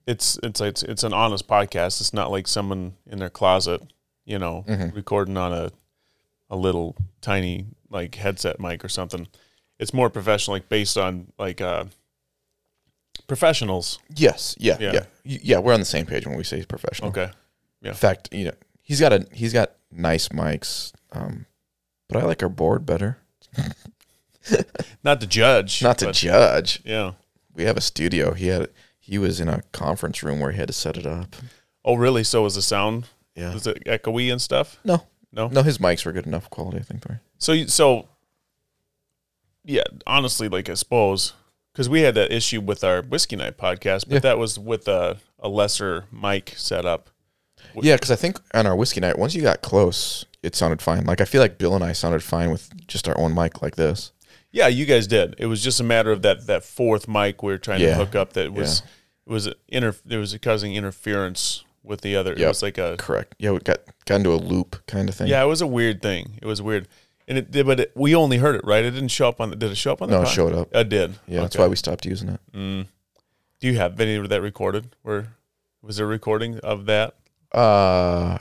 it's 0.07 0.39
it's 0.41 0.59
it's 0.59 0.81
it's 0.83 1.03
an 1.03 1.13
honest 1.13 1.47
podcast. 1.47 2.01
It's 2.01 2.13
not 2.13 2.31
like 2.31 2.47
someone 2.47 2.95
in 3.05 3.19
their 3.19 3.29
closet, 3.29 3.81
you 4.25 4.39
know, 4.39 4.65
Mhm. 4.67 4.95
recording 4.95 5.37
on 5.37 5.53
a 5.53 5.71
a 6.49 6.55
little 6.55 6.95
tiny 7.21 7.65
like 7.89 8.15
headset 8.15 8.59
mic 8.59 8.83
or 8.83 8.89
something. 8.89 9.27
It's 9.79 9.93
more 9.93 10.09
professional 10.09 10.55
like 10.55 10.69
based 10.69 10.97
on 10.97 11.31
like 11.37 11.61
uh 11.61 11.85
professionals 13.27 13.99
Yes, 14.15 14.55
yeah, 14.59 14.77
Yeah. 14.79 14.91
yeah, 14.93 15.05
yeah. 15.23 15.37
yeah 15.43 15.59
we're 15.59 15.73
on 15.73 15.79
the 15.79 15.85
same 15.85 16.05
page 16.05 16.25
when 16.25 16.37
we 16.37 16.43
say 16.43 16.57
he's 16.57 16.65
professional. 16.65 17.09
Okay. 17.09 17.29
yeah. 17.81 17.89
In 17.89 17.95
fact, 17.95 18.29
you 18.33 18.45
know, 18.45 18.53
he's 18.81 18.99
got 18.99 19.13
a 19.13 19.25
he's 19.31 19.53
got 19.53 19.73
nice 19.91 20.29
mics, 20.29 20.91
um, 21.11 21.45
but 22.07 22.21
I 22.21 22.25
like 22.25 22.41
our 22.43 22.49
board 22.49 22.85
better. 22.85 23.17
Not 25.03 25.21
to 25.21 25.27
judge. 25.27 25.81
Not 25.83 25.97
to 25.99 26.05
but- 26.07 26.15
judge. 26.15 26.81
Yeah. 26.83 27.13
We 27.53 27.63
have 27.65 27.77
a 27.77 27.81
studio. 27.81 28.33
He 28.33 28.47
had 28.47 28.69
he 28.99 29.17
was 29.17 29.39
in 29.39 29.49
a 29.49 29.63
conference 29.71 30.23
room 30.23 30.39
where 30.39 30.51
he 30.51 30.57
had 30.57 30.67
to 30.67 30.73
set 30.73 30.97
it 30.97 31.05
up. 31.05 31.35
Oh, 31.83 31.95
really? 31.95 32.23
So 32.23 32.43
was 32.43 32.55
the 32.55 32.61
sound? 32.61 33.05
Yeah. 33.35 33.53
Was 33.53 33.67
it 33.67 33.83
echoey 33.85 34.31
and 34.31 34.41
stuff? 34.41 34.77
No, 34.83 35.03
No. 35.31 35.47
no, 35.47 35.61
his 35.63 35.77
mics 35.77 36.05
were 36.05 36.11
good 36.11 36.25
enough 36.27 36.49
quality. 36.49 36.77
I 36.79 36.81
think. 36.81 37.03
Right? 37.07 37.19
So, 37.37 37.51
you- 37.53 37.67
so, 37.67 38.07
yeah. 39.63 39.83
Honestly, 40.07 40.49
like 40.49 40.69
I 40.69 40.73
suppose, 40.73 41.33
because 41.73 41.87
we 41.89 42.01
had 42.01 42.15
that 42.15 42.31
issue 42.31 42.61
with 42.61 42.83
our 42.83 43.01
whiskey 43.01 43.35
night 43.35 43.57
podcast, 43.57 44.05
but 44.07 44.13
Yeah. 44.15 44.19
that 44.19 44.37
was 44.37 44.57
with 44.57 44.87
a, 44.87 45.17
a 45.39 45.49
lesser 45.49 46.05
mic 46.11 46.53
setup. 46.57 47.09
Yeah, 47.75 47.95
because 47.95 48.09
I 48.11 48.15
think 48.15 48.39
on 48.53 48.65
our 48.65 48.75
whiskey 48.75 48.99
night, 49.01 49.19
once 49.19 49.35
you 49.35 49.41
got 49.41 49.61
close, 49.61 50.25
it 50.41 50.55
sounded 50.55 50.81
fine. 50.81 51.05
Like 51.05 51.21
I 51.21 51.25
feel 51.25 51.41
like 51.41 51.57
Bill 51.57 51.75
and 51.75 51.83
I 51.83 51.91
sounded 51.91 52.23
fine 52.23 52.49
with 52.51 52.87
just 52.87 53.07
our 53.07 53.17
own 53.17 53.35
mic 53.35 53.61
like 53.61 53.75
this. 53.75 54.11
Yeah, 54.51 54.67
you 54.67 54.85
guys 54.87 55.05
did. 55.05 55.35
It 55.37 55.45
was 55.45 55.63
just 55.63 55.79
a 55.79 55.83
matter 55.83 56.11
of 56.11 56.23
that 56.23 56.47
that 56.47 56.63
fourth 56.63 57.07
mic 57.07 57.43
we 57.43 57.51
were 57.51 57.57
trying 57.59 57.81
to 57.81 57.93
hook 57.93 58.15
up. 58.15 58.33
That 58.33 58.51
was 58.53 58.81
it 59.27 59.31
was 59.31 59.49
inter 59.67 59.93
it 60.09 60.17
was 60.17 60.35
causing 60.41 60.73
interference 60.73 61.63
with 61.89 62.01
the 62.01 62.15
other. 62.15 62.33
It 62.33 62.47
was 62.47 62.61
like 62.61 62.77
a 62.77 62.95
Correct. 62.97 63.35
Yeah, 63.39 63.51
we 63.51 63.59
got 63.59 63.79
got 64.05 64.17
into 64.17 64.31
a 64.31 64.37
loop 64.37 64.85
kind 64.87 65.09
of 65.09 65.15
thing. 65.15 65.27
yeah. 65.27 65.43
It 65.43 65.47
was 65.47 65.61
a 65.61 65.67
weird 65.67 66.01
thing. 66.01 66.39
It 66.41 66.45
was 66.45 66.61
weird, 66.61 66.87
and 67.27 67.37
it 67.37 67.51
did. 67.51 67.65
But 67.65 67.79
it, 67.81 67.91
we 67.95 68.15
only 68.15 68.37
heard 68.37 68.55
it 68.55 68.61
right. 68.63 68.85
It 68.85 68.91
didn't 68.91 69.09
show 69.09 69.27
up 69.27 69.41
on. 69.41 69.49
The, 69.49 69.55
did 69.57 69.71
it 69.71 69.75
show 69.75 69.91
up 69.91 70.01
on 70.01 70.09
the? 70.09 70.17
No, 70.17 70.21
it 70.21 70.27
showed 70.29 70.53
up. 70.53 70.73
It 70.73 70.87
did. 70.87 71.15
Yeah, 71.27 71.41
that's 71.41 71.57
why 71.57 71.67
we 71.67 71.75
stopped 71.75 72.05
using 72.05 72.29
it. 72.29 72.39
Mm. 72.53 72.85
Do 73.59 73.67
you 73.67 73.75
have 73.77 73.99
any 73.99 74.15
of 74.15 74.29
that 74.29 74.41
recorded? 74.41 74.95
Where 75.01 75.33
was 75.81 75.97
there 75.97 76.05
a 76.05 76.09
recording 76.09 76.59
of 76.59 76.85
that? 76.85 77.15
Uh, 77.51 78.37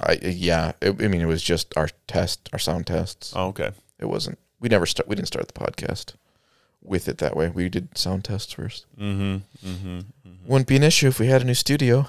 I 0.00 0.18
yeah. 0.22 0.72
It, 0.80 1.02
I 1.02 1.08
mean, 1.08 1.22
it 1.22 1.26
was 1.26 1.42
just 1.42 1.76
our 1.76 1.88
test, 2.06 2.50
our 2.52 2.58
sound 2.58 2.86
tests. 2.86 3.32
Oh, 3.34 3.48
okay. 3.48 3.72
It 3.98 4.06
wasn't. 4.06 4.38
We 4.60 4.68
never 4.68 4.86
start. 4.86 5.08
We 5.08 5.16
didn't 5.16 5.28
start 5.28 5.48
the 5.48 5.54
podcast 5.58 6.14
with 6.82 7.08
it 7.08 7.18
that 7.18 7.34
way. 7.34 7.48
We 7.48 7.68
did 7.70 7.96
sound 7.96 8.24
tests 8.24 8.52
first. 8.52 8.84
Mm-hmm. 8.98 9.68
Mm-hmm. 9.68 10.00
Wouldn't 10.46 10.68
be 10.68 10.76
an 10.76 10.82
issue 10.82 11.08
if 11.08 11.18
we 11.18 11.26
had 11.26 11.42
a 11.42 11.44
new 11.44 11.54
studio. 11.54 12.08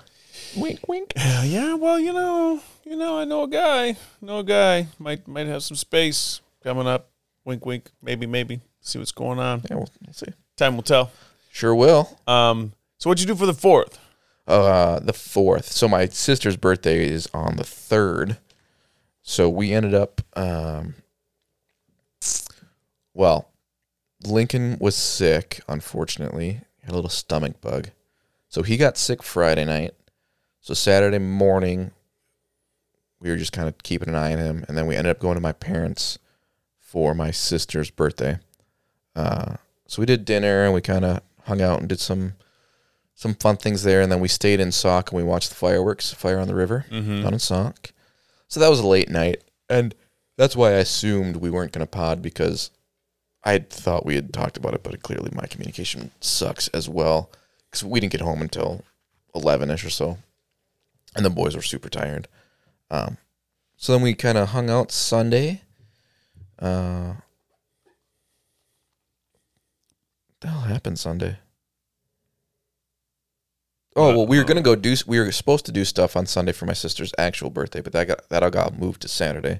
Wink, 0.55 0.87
wink. 0.87 1.13
Yeah. 1.15 1.75
Well, 1.75 1.99
you 1.99 2.13
know, 2.13 2.61
you 2.83 2.95
know, 2.95 3.17
I 3.19 3.25
know 3.25 3.43
a 3.43 3.47
guy. 3.47 3.95
Know 4.21 4.39
a 4.39 4.43
guy 4.43 4.87
might 4.99 5.27
might 5.27 5.47
have 5.47 5.63
some 5.63 5.77
space 5.77 6.41
coming 6.63 6.87
up. 6.87 7.09
Wink, 7.43 7.65
wink. 7.65 7.91
Maybe, 8.01 8.25
maybe. 8.25 8.61
See 8.81 8.99
what's 8.99 9.11
going 9.11 9.39
on. 9.39 9.61
Yeah, 9.69 9.77
we'll, 9.77 9.89
we'll 10.05 10.13
see. 10.13 10.27
Time 10.57 10.75
will 10.75 10.83
tell. 10.83 11.11
Sure 11.51 11.73
will. 11.75 12.19
Um. 12.27 12.73
So 12.97 13.09
what'd 13.09 13.21
you 13.21 13.27
do 13.27 13.37
for 13.37 13.45
the 13.45 13.53
fourth? 13.53 13.99
Uh, 14.47 14.99
the 14.99 15.13
fourth. 15.13 15.71
So 15.71 15.87
my 15.87 16.07
sister's 16.07 16.57
birthday 16.57 17.07
is 17.07 17.27
on 17.33 17.55
the 17.55 17.63
third. 17.63 18.37
So 19.21 19.49
we 19.49 19.73
ended 19.73 19.93
up. 19.93 20.21
Um, 20.35 20.95
well, 23.13 23.49
Lincoln 24.25 24.77
was 24.79 24.95
sick. 24.95 25.61
Unfortunately, 25.67 26.61
had 26.83 26.91
a 26.91 26.95
little 26.95 27.09
stomach 27.09 27.59
bug, 27.59 27.89
so 28.49 28.61
he 28.63 28.77
got 28.77 28.97
sick 28.97 29.21
Friday 29.23 29.65
night. 29.65 29.93
So 30.61 30.73
Saturday 30.73 31.19
morning, 31.19 31.91
we 33.19 33.29
were 33.29 33.37
just 33.37 33.51
kind 33.53 33.67
of 33.67 33.77
keeping 33.83 34.09
an 34.09 34.15
eye 34.15 34.33
on 34.33 34.39
him, 34.39 34.65
and 34.67 34.77
then 34.77 34.87
we 34.87 34.95
ended 34.95 35.11
up 35.11 35.19
going 35.19 35.35
to 35.35 35.41
my 35.41 35.51
parents 35.51 36.17
for 36.79 37.13
my 37.13 37.31
sister's 37.31 37.89
birthday. 37.91 38.39
Uh, 39.15 39.55
so 39.87 40.01
we 40.01 40.05
did 40.05 40.25
dinner 40.25 40.63
and 40.65 40.73
we 40.73 40.81
kind 40.81 41.05
of 41.05 41.21
hung 41.43 41.61
out 41.61 41.79
and 41.79 41.89
did 41.89 41.99
some 41.99 42.33
some 43.17 43.33
fun 43.35 43.55
things 43.55 43.83
there, 43.83 44.01
and 44.01 44.11
then 44.11 44.19
we 44.19 44.27
stayed 44.27 44.59
in 44.59 44.71
Sauk 44.73 45.11
and 45.11 45.17
we 45.17 45.23
watched 45.23 45.49
the 45.49 45.55
fireworks, 45.55 46.11
fire 46.13 46.37
on 46.39 46.47
the 46.47 46.55
river 46.55 46.85
Mm-hmm. 46.91 47.23
down 47.23 47.33
in 47.33 47.39
Sauk. 47.39 47.93
So 48.49 48.59
that 48.59 48.69
was 48.69 48.79
a 48.81 48.87
late 48.87 49.09
night, 49.09 49.41
and 49.69 49.95
that's 50.37 50.55
why 50.55 50.69
I 50.71 50.79
assumed 50.79 51.37
we 51.37 51.49
weren't 51.49 51.71
going 51.71 51.85
to 51.85 51.89
pod 51.89 52.21
because 52.21 52.71
I 53.43 53.59
thought 53.59 54.05
we 54.05 54.15
had 54.15 54.33
talked 54.33 54.57
about 54.57 54.73
it, 54.73 54.83
but 54.83 55.01
clearly 55.01 55.29
my 55.33 55.45
communication 55.45 56.11
sucks 56.19 56.67
as 56.69 56.89
well 56.89 57.29
because 57.75 57.89
we 57.89 57.99
didn't 57.99 58.13
get 58.13 58.21
home 58.21 58.41
until 58.41 58.83
eleven 59.33 59.69
ish 59.69 59.83
or 59.83 59.89
so, 59.89 60.17
and 61.15 61.25
the 61.25 61.29
boys 61.29 61.55
were 61.55 61.61
super 61.61 61.89
tired. 61.89 62.27
Um, 62.89 63.17
so 63.75 63.91
then 63.91 64.01
we 64.01 64.13
kind 64.13 64.37
of 64.37 64.49
hung 64.49 64.69
out 64.69 64.91
Sunday. 64.91 65.61
Uh, 66.57 67.15
hell 70.41 70.61
happened 70.61 70.99
Sunday? 70.99 71.39
Oh 73.97 74.15
well, 74.15 74.27
we 74.27 74.37
were 74.37 74.45
gonna 74.45 74.61
go 74.61 74.75
do. 74.75 74.95
We 75.05 75.19
were 75.19 75.31
supposed 75.33 75.65
to 75.65 75.73
do 75.73 75.83
stuff 75.83 76.15
on 76.15 76.25
Sunday 76.25 76.53
for 76.53 76.65
my 76.65 76.73
sister's 76.73 77.13
actual 77.17 77.49
birthday, 77.49 77.81
but 77.81 77.91
that 77.91 78.07
got 78.07 78.29
that 78.29 78.41
all 78.41 78.49
got 78.49 78.79
moved 78.79 79.01
to 79.01 79.09
Saturday. 79.09 79.59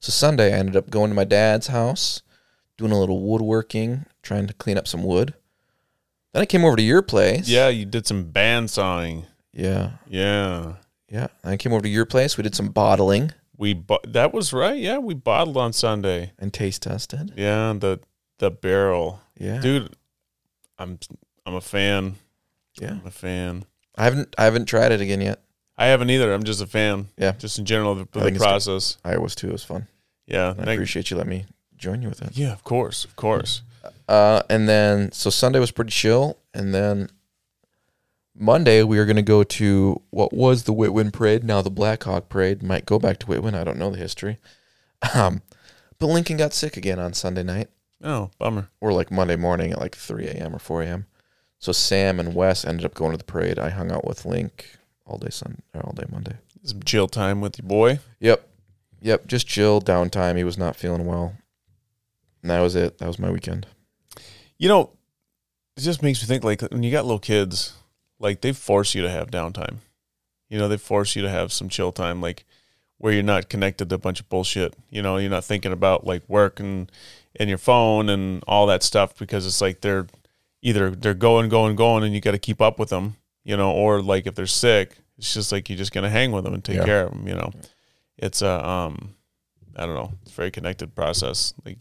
So 0.00 0.10
Sunday, 0.12 0.54
I 0.54 0.58
ended 0.58 0.76
up 0.76 0.88
going 0.88 1.10
to 1.10 1.14
my 1.14 1.24
dad's 1.24 1.66
house, 1.66 2.22
doing 2.78 2.92
a 2.92 2.98
little 2.98 3.20
woodworking, 3.20 4.06
trying 4.22 4.46
to 4.46 4.54
clean 4.54 4.78
up 4.78 4.88
some 4.88 5.04
wood. 5.04 5.34
Then 6.32 6.42
I 6.42 6.46
came 6.46 6.64
over 6.64 6.76
to 6.76 6.82
your 6.82 7.02
place. 7.02 7.48
Yeah, 7.48 7.68
you 7.68 7.84
did 7.84 8.06
some 8.06 8.24
band 8.30 8.70
sawing. 8.70 9.24
yeah, 9.52 9.92
Yeah. 10.08 10.74
yeah. 11.08 11.26
I 11.42 11.56
came 11.56 11.72
over 11.72 11.82
to 11.82 11.88
your 11.88 12.06
place. 12.06 12.36
We 12.36 12.42
did 12.42 12.54
some 12.54 12.68
bottling 12.68 13.32
We 13.56 13.74
bo- 13.74 14.00
that 14.06 14.32
was 14.32 14.52
right. 14.52 14.78
Yeah, 14.78 14.98
we 14.98 15.14
bottled 15.14 15.56
on 15.56 15.72
Sunday. 15.72 16.32
and 16.38 16.52
taste 16.52 16.82
tested. 16.82 17.32
Yeah, 17.36 17.74
the 17.78 18.00
the 18.38 18.50
barrel, 18.50 19.20
Yeah, 19.38 19.60
dude. 19.60 19.94
I'm 20.78 20.98
I'm 21.44 21.54
a 21.54 21.60
fan. 21.60 22.14
yeah. 22.80 22.92
I'm 22.92 23.06
a 23.06 23.10
fan. 23.10 23.64
I 23.96 24.04
haven't 24.04 24.34
I 24.38 24.44
haven't 24.44 24.66
tried 24.66 24.92
it 24.92 25.00
again 25.00 25.20
yet. 25.20 25.42
I 25.76 25.86
haven't 25.86 26.10
either. 26.10 26.32
I'm 26.32 26.44
just 26.44 26.62
a 26.62 26.66
fan. 26.66 27.08
Yeah. 27.18 27.32
Just 27.32 27.58
in 27.58 27.64
general, 27.64 27.94
the, 27.94 28.06
the 28.12 28.20
think 28.20 28.36
it's 28.36 28.38
good. 28.38 28.48
process. 28.50 28.98
I 29.04 29.18
was 29.18 29.34
too. 29.34 29.48
It 29.48 29.52
was 29.52 29.64
fun. 29.64 29.88
Yeah. 30.26 30.54
I 30.58 30.72
appreciate 30.72 31.10
you 31.10 31.16
letting 31.16 31.30
me 31.30 31.44
join 31.76 32.02
you 32.02 32.08
with 32.08 32.22
it. 32.22 32.36
yeah, 32.36 32.52
of 32.52 32.62
course, 32.64 33.04
of 33.04 33.16
course. 33.16 33.62
Uh, 34.10 34.42
and 34.50 34.68
then 34.68 35.12
so 35.12 35.30
Sunday 35.30 35.60
was 35.60 35.70
pretty 35.70 35.92
chill, 35.92 36.36
and 36.52 36.74
then 36.74 37.08
Monday 38.34 38.82
we 38.82 38.98
are 38.98 39.06
going 39.06 39.14
to 39.16 39.22
go 39.22 39.42
to 39.44 40.02
what 40.10 40.32
was 40.32 40.64
the 40.64 40.72
Whitwin 40.72 41.10
Parade, 41.12 41.44
now 41.44 41.62
the 41.62 41.70
Blackhawk 41.70 42.28
Parade. 42.28 42.62
Might 42.62 42.86
go 42.86 42.98
back 42.98 43.18
to 43.20 43.26
Whitwin. 43.26 43.54
I 43.54 43.64
don't 43.64 43.78
know 43.78 43.90
the 43.90 43.98
history. 43.98 44.38
Um, 45.14 45.40
but 45.98 46.08
Lincoln 46.08 46.36
got 46.36 46.52
sick 46.52 46.76
again 46.76 46.98
on 46.98 47.14
Sunday 47.14 47.42
night, 47.42 47.68
Oh, 48.04 48.30
bummer. 48.38 48.68
or 48.82 48.92
like 48.92 49.10
Monday 49.10 49.36
morning 49.36 49.72
at 49.72 49.80
like 49.80 49.94
3 49.94 50.26
a.m. 50.26 50.54
or 50.54 50.58
4 50.58 50.82
a.m. 50.82 51.06
So 51.58 51.72
Sam 51.72 52.20
and 52.20 52.34
Wes 52.34 52.66
ended 52.66 52.84
up 52.84 52.92
going 52.94 53.12
to 53.12 53.16
the 53.18 53.24
parade. 53.24 53.58
I 53.58 53.70
hung 53.70 53.90
out 53.90 54.06
with 54.06 54.26
Link 54.26 54.76
all 55.06 55.16
day 55.18 55.30
Sunday 55.30 55.62
or 55.72 55.80
all 55.86 55.92
day 55.94 56.04
Monday. 56.10 56.36
Some 56.64 56.82
chill 56.82 57.08
time 57.08 57.40
with 57.40 57.58
your 57.58 57.66
boy. 57.68 57.98
Yep, 58.20 58.46
yep, 59.00 59.26
just 59.26 59.46
chill 59.46 59.80
downtime. 59.80 60.36
He 60.36 60.44
was 60.44 60.58
not 60.58 60.76
feeling 60.76 61.06
well, 61.06 61.34
and 62.42 62.50
that 62.50 62.60
was 62.60 62.76
it. 62.76 62.98
That 62.98 63.08
was 63.08 63.18
my 63.18 63.30
weekend. 63.30 63.66
You 64.60 64.68
know, 64.68 64.90
it 65.74 65.80
just 65.80 66.02
makes 66.02 66.20
me 66.20 66.26
think 66.28 66.44
like 66.44 66.60
when 66.70 66.82
you 66.82 66.90
got 66.92 67.06
little 67.06 67.18
kids, 67.18 67.72
like 68.18 68.42
they 68.42 68.52
force 68.52 68.94
you 68.94 69.00
to 69.00 69.08
have 69.08 69.30
downtime. 69.30 69.76
You 70.50 70.58
know, 70.58 70.68
they 70.68 70.76
force 70.76 71.16
you 71.16 71.22
to 71.22 71.30
have 71.30 71.50
some 71.50 71.70
chill 71.70 71.92
time, 71.92 72.20
like 72.20 72.44
where 72.98 73.10
you're 73.14 73.22
not 73.22 73.48
connected 73.48 73.88
to 73.88 73.94
a 73.94 73.98
bunch 73.98 74.20
of 74.20 74.28
bullshit. 74.28 74.74
You 74.90 75.00
know, 75.00 75.16
you're 75.16 75.30
not 75.30 75.44
thinking 75.44 75.72
about 75.72 76.06
like 76.06 76.28
work 76.28 76.60
and 76.60 76.92
and 77.36 77.48
your 77.48 77.56
phone 77.56 78.10
and 78.10 78.44
all 78.46 78.66
that 78.66 78.82
stuff 78.82 79.16
because 79.16 79.46
it's 79.46 79.62
like 79.62 79.80
they're 79.80 80.06
either 80.60 80.90
they're 80.90 81.14
going, 81.14 81.48
going, 81.48 81.74
going, 81.74 82.04
and 82.04 82.12
you 82.14 82.20
got 82.20 82.32
to 82.32 82.38
keep 82.38 82.60
up 82.60 82.78
with 82.78 82.90
them. 82.90 83.16
You 83.44 83.56
know, 83.56 83.72
or 83.72 84.02
like 84.02 84.26
if 84.26 84.34
they're 84.34 84.46
sick, 84.46 84.98
it's 85.16 85.32
just 85.32 85.52
like 85.52 85.70
you're 85.70 85.78
just 85.78 85.92
gonna 85.92 86.10
hang 86.10 86.32
with 86.32 86.44
them 86.44 86.52
and 86.52 86.62
take 86.62 86.76
Yeah. 86.76 86.84
care 86.84 87.06
of 87.06 87.12
them. 87.12 87.26
You 87.26 87.34
know, 87.36 87.52
it's 88.18 88.42
a 88.42 88.68
um, 88.68 89.14
I 89.74 89.86
don't 89.86 89.94
know, 89.94 90.12
it's 90.20 90.32
a 90.32 90.34
very 90.34 90.50
connected 90.50 90.94
process. 90.94 91.54
Like 91.64 91.78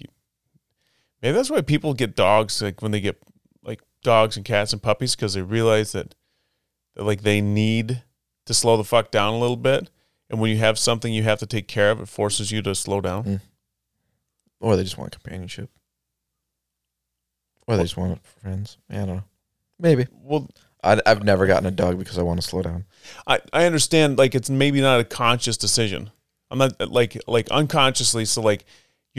maybe 1.21 1.35
that's 1.35 1.49
why 1.49 1.61
people 1.61 1.93
get 1.93 2.15
dogs 2.15 2.61
like 2.61 2.81
when 2.81 2.91
they 2.91 3.01
get 3.01 3.21
like 3.63 3.81
dogs 4.03 4.37
and 4.37 4.45
cats 4.45 4.73
and 4.73 4.81
puppies 4.81 5.15
because 5.15 5.33
they 5.33 5.41
realize 5.41 5.91
that, 5.91 6.15
that 6.95 7.03
like 7.03 7.21
they 7.21 7.41
need 7.41 8.03
to 8.45 8.53
slow 8.53 8.77
the 8.77 8.83
fuck 8.83 9.11
down 9.11 9.33
a 9.33 9.39
little 9.39 9.57
bit. 9.57 9.89
And 10.29 10.39
when 10.39 10.51
you 10.51 10.57
have 10.57 10.77
something 10.77 11.13
you 11.13 11.23
have 11.23 11.39
to 11.39 11.45
take 11.47 11.67
care 11.67 11.91
of, 11.91 11.99
it 11.99 12.07
forces 12.07 12.51
you 12.51 12.61
to 12.61 12.75
slow 12.75 13.01
down. 13.01 13.23
Mm. 13.23 13.41
Or 14.59 14.75
they 14.75 14.83
just 14.83 14.97
want 14.97 15.11
companionship. 15.11 15.69
Or 17.67 17.77
they 17.77 17.83
just 17.83 17.97
want 17.97 18.19
friends. 18.41 18.77
I 18.89 18.95
don't 18.95 19.07
know. 19.07 19.23
Maybe. 19.79 20.07
Well, 20.11 20.49
I, 20.83 21.01
I've 21.05 21.23
never 21.23 21.47
gotten 21.47 21.65
a 21.65 21.71
dog 21.71 21.97
because 21.99 22.17
I 22.17 22.23
want 22.23 22.41
to 22.41 22.47
slow 22.47 22.61
down. 22.61 22.85
I, 23.27 23.39
I 23.53 23.65
understand 23.65 24.17
like 24.17 24.35
it's 24.35 24.49
maybe 24.49 24.81
not 24.81 24.99
a 24.99 25.03
conscious 25.03 25.57
decision. 25.57 26.11
I'm 26.51 26.57
not 26.57 26.91
like 26.91 27.21
like 27.27 27.49
unconsciously. 27.51 28.25
So 28.25 28.41
like 28.41 28.65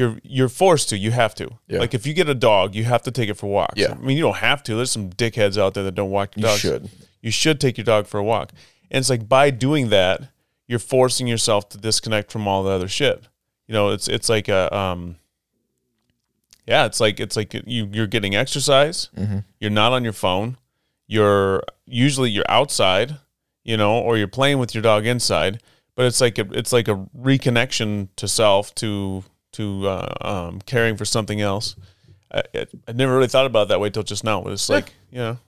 you're 0.01 0.19
you're 0.23 0.49
forced 0.49 0.89
to. 0.91 0.97
You 0.97 1.11
have 1.13 1.35
to. 1.37 1.47
Yeah. 1.69 1.79
Like 1.81 1.95
if 1.95 2.07
you 2.07 2.15
get 2.15 2.29
a 2.29 2.35
dog, 2.35 2.75
you 2.75 2.85
have 2.85 3.03
to 3.03 3.11
take 3.11 3.29
it 3.29 3.35
for 3.35 3.47
walks. 3.49 3.75
Yeah. 3.77 3.93
I 3.93 3.95
mean 4.07 4.17
you 4.17 4.23
don't 4.23 4.37
have 4.51 4.63
to. 4.65 4.75
There's 4.75 4.91
some 4.91 5.11
dickheads 5.11 5.57
out 5.59 5.75
there 5.75 5.85
that 5.85 5.95
don't 5.95 6.11
walk 6.11 6.37
your. 6.37 6.51
You 6.51 6.57
should. 6.59 6.91
you 7.23 7.31
should 7.31 7.61
take 7.61 7.77
your 7.79 7.85
dog 7.85 8.07
for 8.07 8.19
a 8.19 8.25
walk. 8.25 8.51
And 8.91 8.99
it's 9.01 9.11
like 9.11 9.29
by 9.29 9.51
doing 9.51 9.91
that, 9.91 10.17
you're 10.67 10.79
forcing 10.95 11.27
yourself 11.27 11.69
to 11.71 11.79
disconnect 11.79 12.33
from 12.33 12.49
all 12.49 12.63
the 12.63 12.71
other 12.71 12.89
shit. 12.89 13.25
You 13.69 13.75
know, 13.75 13.91
it's 13.91 14.09
it's 14.09 14.29
like 14.29 14.49
a 14.49 14.75
um 14.75 15.17
yeah, 16.67 16.87
it's 16.87 17.01
like 17.01 17.21
it's 17.21 17.37
like 17.37 17.55
you 17.67 17.89
you're 17.93 18.07
getting 18.07 18.35
exercise. 18.35 19.09
Mhm. 19.17 19.45
You're 19.61 19.71
not 19.83 19.93
on 19.93 20.05
your 20.05 20.13
phone. 20.13 20.57
You're 21.07 21.63
usually 21.87 22.31
you're 22.31 22.49
outside, 22.49 23.17
you 23.65 23.77
know, 23.77 23.99
or 23.99 24.17
you're 24.17 24.29
playing 24.29 24.59
with 24.59 24.75
your 24.75 24.83
dog 24.83 25.07
inside. 25.07 25.61
But 25.97 26.07
it's 26.07 26.21
like 26.21 26.39
a, 26.39 26.47
it's 26.53 26.73
like 26.73 26.89
a 26.89 27.05
reconnection 27.19 28.09
to 28.17 28.27
self, 28.29 28.75
to 28.77 29.25
to 29.61 29.89
uh, 29.89 30.15
um, 30.21 30.61
caring 30.67 30.97
for 30.97 31.05
something 31.05 31.41
else. 31.41 31.77
I, 32.33 32.43
I, 32.55 32.67
I 32.89 32.93
never 32.93 33.15
really 33.15 33.29
thought 33.29 33.47
about 33.47 33.63
it 33.63 33.69
that 33.69 33.81
way 33.81 33.91
till 33.91 34.03
just 34.03 34.25
now. 34.25 34.43
It's 34.45 34.69
Yeah. 34.69 34.75
like 34.77 34.93
you 35.11 35.19
know, 35.19 35.39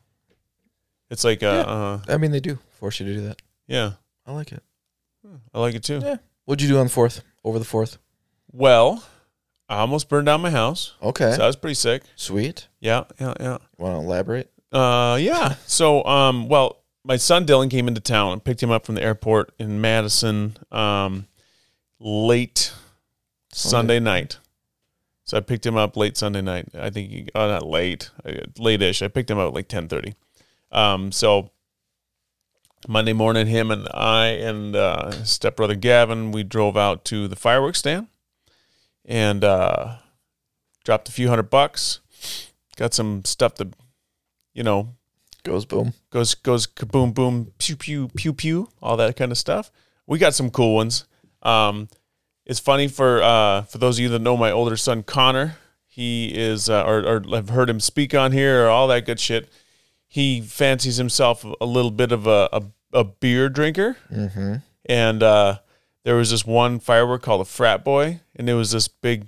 it's 1.11 1.25
like 1.25 1.43
uh, 1.43 1.47
uh 1.49 2.01
I 2.09 2.17
mean, 2.17 2.31
they 2.33 2.41
do 2.41 2.59
force 2.79 3.01
you 3.01 3.07
to 3.07 3.15
do 3.15 3.21
that. 3.29 3.43
yeah, 3.67 3.93
I 4.27 4.33
like 4.33 4.53
it. 4.53 4.63
I 5.55 5.61
like 5.61 5.75
it 5.75 5.85
too. 5.85 6.01
Yeah. 6.03 6.17
What'd 6.45 6.63
you 6.63 6.69
do 6.69 6.79
on 6.79 6.87
the 6.87 6.93
fourth? 6.93 7.23
Over 7.45 7.59
the 7.59 7.65
fourth? 7.65 7.99
Well, 8.51 9.05
I 9.69 9.79
almost 9.79 10.09
burned 10.09 10.27
down 10.27 10.41
my 10.41 10.51
house, 10.51 10.95
Okay. 11.03 11.33
so 11.37 11.43
I 11.43 11.47
was 11.47 11.57
pretty 11.57 11.75
sick. 11.75 12.03
Sweet. 12.17 12.69
Yeah, 12.81 13.05
yeah, 13.21 13.35
yeah. 13.41 13.59
Want 13.79 13.95
to 13.95 14.05
elaborate? 14.05 14.51
Uh, 14.73 15.19
yeah. 15.21 15.55
So, 15.67 16.05
um, 16.05 16.49
well, 16.49 16.83
my 17.05 17.17
son 17.17 17.47
Dylan 17.47 17.71
came 17.71 17.89
into 17.89 18.01
town 18.01 18.33
and 18.33 18.45
picked 18.45 18.63
him 18.63 18.71
up 18.71 18.85
from 18.85 18.97
the 18.97 19.03
airport 19.03 19.53
in 19.59 19.81
Madison, 19.81 20.57
um, 20.73 21.27
late 22.01 22.73
Sunday, 23.53 24.01
night. 24.01 24.39
So 25.25 25.37
I 25.37 25.41
picked 25.41 25.65
him 25.65 25.77
up 25.77 25.97
late 25.97 26.17
Sunday 26.17 26.41
night. 26.41 26.69
I 26.75 26.91
think, 26.91 27.11
he, 27.11 27.29
oh, 27.35 27.49
not 27.49 27.67
late, 27.67 28.11
uh, 28.25 28.33
late-ish. 28.59 29.03
I 29.03 29.09
picked 29.09 29.31
him 29.31 29.39
up 29.39 29.49
at 29.49 29.55
like 29.55 29.69
ten 29.69 29.89
thirty. 29.89 30.15
Um, 30.71 31.13
so 31.13 31.51
Monday 32.89 33.13
morning, 33.13 33.47
him 33.47 33.71
and 33.71 33.87
I 33.95 34.27
and 34.29 34.75
uh, 34.75 35.11
stepbrother 35.25 35.75
Gavin, 35.77 36.33
we 36.33 36.43
drove 36.43 36.77
out 36.77 37.05
to 37.07 37.29
the 37.29 37.37
fireworks 37.37 37.79
stand 37.79 38.09
and 39.05 39.45
uh, 39.45 39.97
dropped 40.85 41.09
a 41.09 41.13
few 41.13 41.29
hundred 41.29 41.51
bucks. 41.51 42.01
Got 42.77 42.95
some 42.95 43.25
stuff 43.25 43.55
to, 43.57 43.69
you 44.55 44.63
know, 44.63 44.95
Goes 45.45 45.65
boom. 45.67 45.93
goes 46.11 46.35
goes 46.35 46.67
kaboom 46.69 47.13
boom 47.13 47.53
pew 47.59 47.77
pew 47.77 48.09
pew 48.15 48.33
pew 48.33 48.69
all 48.81 48.97
that 48.97 49.17
kind 49.17 49.33
of 49.33 49.39
stuff. 49.39 49.71
We 50.07 50.19
got 50.19 50.35
some 50.35 50.51
cool 50.51 50.75
ones. 50.75 51.05
Um, 51.43 51.89
it's 52.47 52.61
funny 52.61 52.89
for 52.89 53.23
uh, 53.23 53.63
for 53.63 53.79
those 53.79 53.99
of 53.99 54.03
you 54.03 54.09
that 54.11 54.21
know 54.21 54.37
my 54.37 54.51
older 54.51 54.77
son 54.77 55.03
Connor. 55.03 55.57
He 55.87 56.29
is 56.35 56.71
uh, 56.71 56.85
or 56.85 57.05
or 57.07 57.23
have 57.37 57.51
heard 57.51 57.69
him 57.69 57.79
speak 57.81 58.15
on 58.15 58.33
here 58.33 58.65
or 58.65 58.69
all 58.71 58.89
that 58.89 59.05
good 59.05 59.21
shit. 59.21 59.51
He 60.09 60.41
fancies 60.41 60.97
himself 60.97 61.45
a 61.61 61.67
little 61.67 61.91
bit 61.91 62.13
of 62.13 62.27
a 62.27 62.49
a, 62.53 62.63
a 62.93 63.05
beer 63.05 63.49
drinker, 63.49 63.97
Mm-hmm. 64.13 64.55
and 64.87 65.23
uh, 65.23 65.59
there 66.05 66.17
was 66.17 66.31
this 66.31 66.47
one 66.47 66.81
firework 66.81 67.23
called 67.23 67.43
a 67.43 67.45
frat 67.45 67.85
boy, 67.85 68.21
and 68.37 68.49
it 68.49 68.55
was 68.55 68.71
this 68.73 68.89
big 68.89 69.27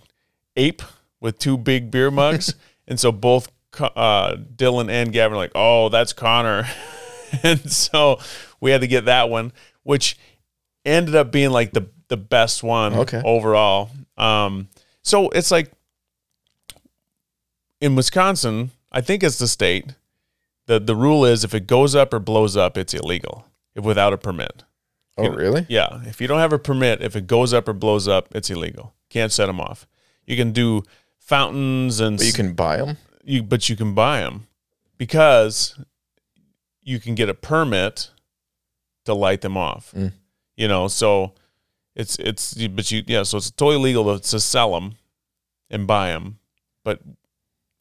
ape 0.57 0.83
with 1.21 1.39
two 1.39 1.57
big 1.59 1.91
beer 1.91 2.11
mugs, 2.11 2.55
and 2.89 2.99
so 2.99 3.13
both 3.13 3.51
uh, 3.79 4.37
Dylan 4.37 4.91
and 4.91 5.13
Gavin 5.13 5.35
are 5.35 5.39
like, 5.39 5.53
"Oh, 5.55 5.89
that's 5.91 6.13
Connor," 6.15 6.67
and 7.43 7.71
so 7.71 8.19
we 8.61 8.71
had 8.71 8.81
to 8.81 8.87
get 8.87 9.05
that 9.05 9.29
one, 9.29 9.53
which 9.83 10.17
ended 10.87 11.15
up 11.15 11.31
being 11.31 11.51
like 11.51 11.73
the 11.73 11.89
the 12.15 12.23
best 12.23 12.63
one 12.63 12.95
Okay. 12.95 13.21
overall. 13.25 13.91
Um, 14.17 14.69
so 15.03 15.29
it's 15.31 15.51
like 15.51 15.73
in 17.81 17.97
Wisconsin, 17.97 18.71
I 18.93 19.01
think 19.01 19.23
it's 19.23 19.39
the 19.39 19.49
state. 19.49 19.95
the 20.67 20.79
The 20.79 20.95
rule 20.97 21.25
is 21.25 21.43
if 21.45 21.55
it 21.55 21.67
goes 21.67 21.95
up 21.95 22.15
or 22.15 22.21
blows 22.21 22.57
up, 22.57 22.79
it's 22.79 22.95
illegal 22.95 23.47
if 23.75 23.85
without 23.85 24.13
a 24.13 24.17
permit. 24.19 24.63
Oh, 25.17 25.29
really? 25.29 25.67
Yeah, 25.69 26.01
if 26.07 26.21
you 26.21 26.27
don't 26.27 26.41
have 26.41 26.53
a 26.53 26.59
permit, 26.59 27.01
if 27.03 27.15
it 27.17 27.27
goes 27.27 27.53
up 27.53 27.69
or 27.69 27.73
blows 27.73 28.09
up, 28.09 28.35
it's 28.35 28.51
illegal. 28.51 28.95
Can't 29.11 29.31
set 29.33 29.47
them 29.47 29.61
off. 29.61 29.87
You 30.27 30.37
can 30.37 30.53
do 30.53 30.83
fountains 31.19 32.01
and 32.01 32.17
But 32.19 32.27
you 32.27 32.33
can 32.33 32.55
buy 32.55 32.77
them. 32.79 32.97
you 33.25 33.43
but 33.43 33.69
you 33.69 33.77
can 33.77 33.95
buy 33.95 34.21
them 34.21 34.47
because 34.99 35.79
you 36.83 36.99
can 37.01 37.15
get 37.15 37.29
a 37.29 37.35
permit 37.35 38.11
to 39.05 39.15
light 39.15 39.41
them 39.43 39.57
off. 39.57 39.93
Mm. 39.97 40.13
You 40.57 40.69
know, 40.69 40.89
so 40.89 41.33
it's 41.95 42.17
it's 42.19 42.55
but 42.69 42.91
you 42.91 43.03
yeah, 43.07 43.23
so 43.23 43.37
it's 43.39 43.51
totally 43.51 43.83
legal 43.83 44.19
to, 44.19 44.41
sell 44.41 44.73
them 44.73 44.95
and 45.71 45.87
buy 45.87 46.09
them, 46.09 46.39
but 46.85 47.01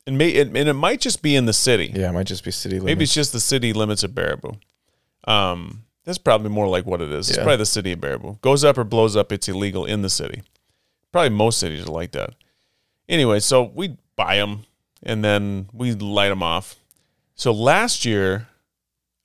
and 0.06 0.18
may 0.18 0.30
it, 0.30 0.48
and 0.48 0.57
it 0.69 0.73
might 0.73 0.99
just 1.02 1.22
be 1.22 1.35
in 1.35 1.45
the 1.45 1.53
city. 1.53 1.91
Yeah, 1.94 2.10
it 2.10 2.14
might 2.14 2.27
just 2.27 2.44
be 2.44 2.52
city 2.52 2.76
limits. 2.76 2.85
Maybe 2.85 3.03
it's 3.03 3.14
just 3.14 3.34
the 3.34 3.40
city 3.40 3.73
limits 3.73 4.03
of 4.03 4.11
Baraboo. 4.11 4.57
Um, 5.26 5.85
that's 6.03 6.18
probably 6.18 6.49
more 6.49 6.68
like 6.68 6.85
what 6.85 7.02
it 7.02 7.11
is. 7.11 7.30
It's 7.30 7.38
Yeah. 7.38 7.44
probably 7.44 7.57
the 7.57 7.65
city 7.65 7.94
of 7.94 7.99
Baraboo. 7.99 8.41
Goes 8.41 8.64
up 8.64 8.77
or 8.77 8.84
blows 8.84 9.15
up, 9.15 9.31
it's 9.31 9.48
illegal 9.48 9.85
in 9.85 10.02
the 10.02 10.10
city. 10.10 10.44
Probably 11.11 11.30
most 11.30 11.60
cities 11.60 11.84
are 11.84 11.91
like 11.91 12.11
that. 12.11 12.31
Anyway, 13.07 13.40
so 13.40 13.64
we 13.64 13.98
buy 14.15 14.38
them 14.38 14.65
and 15.02 15.23
then 15.23 15.69
we 15.73 15.94
light 15.94 16.30
them 16.30 16.44
off. 16.44 16.76
So 17.35 17.52
last 17.52 18.03
year, 18.06 18.48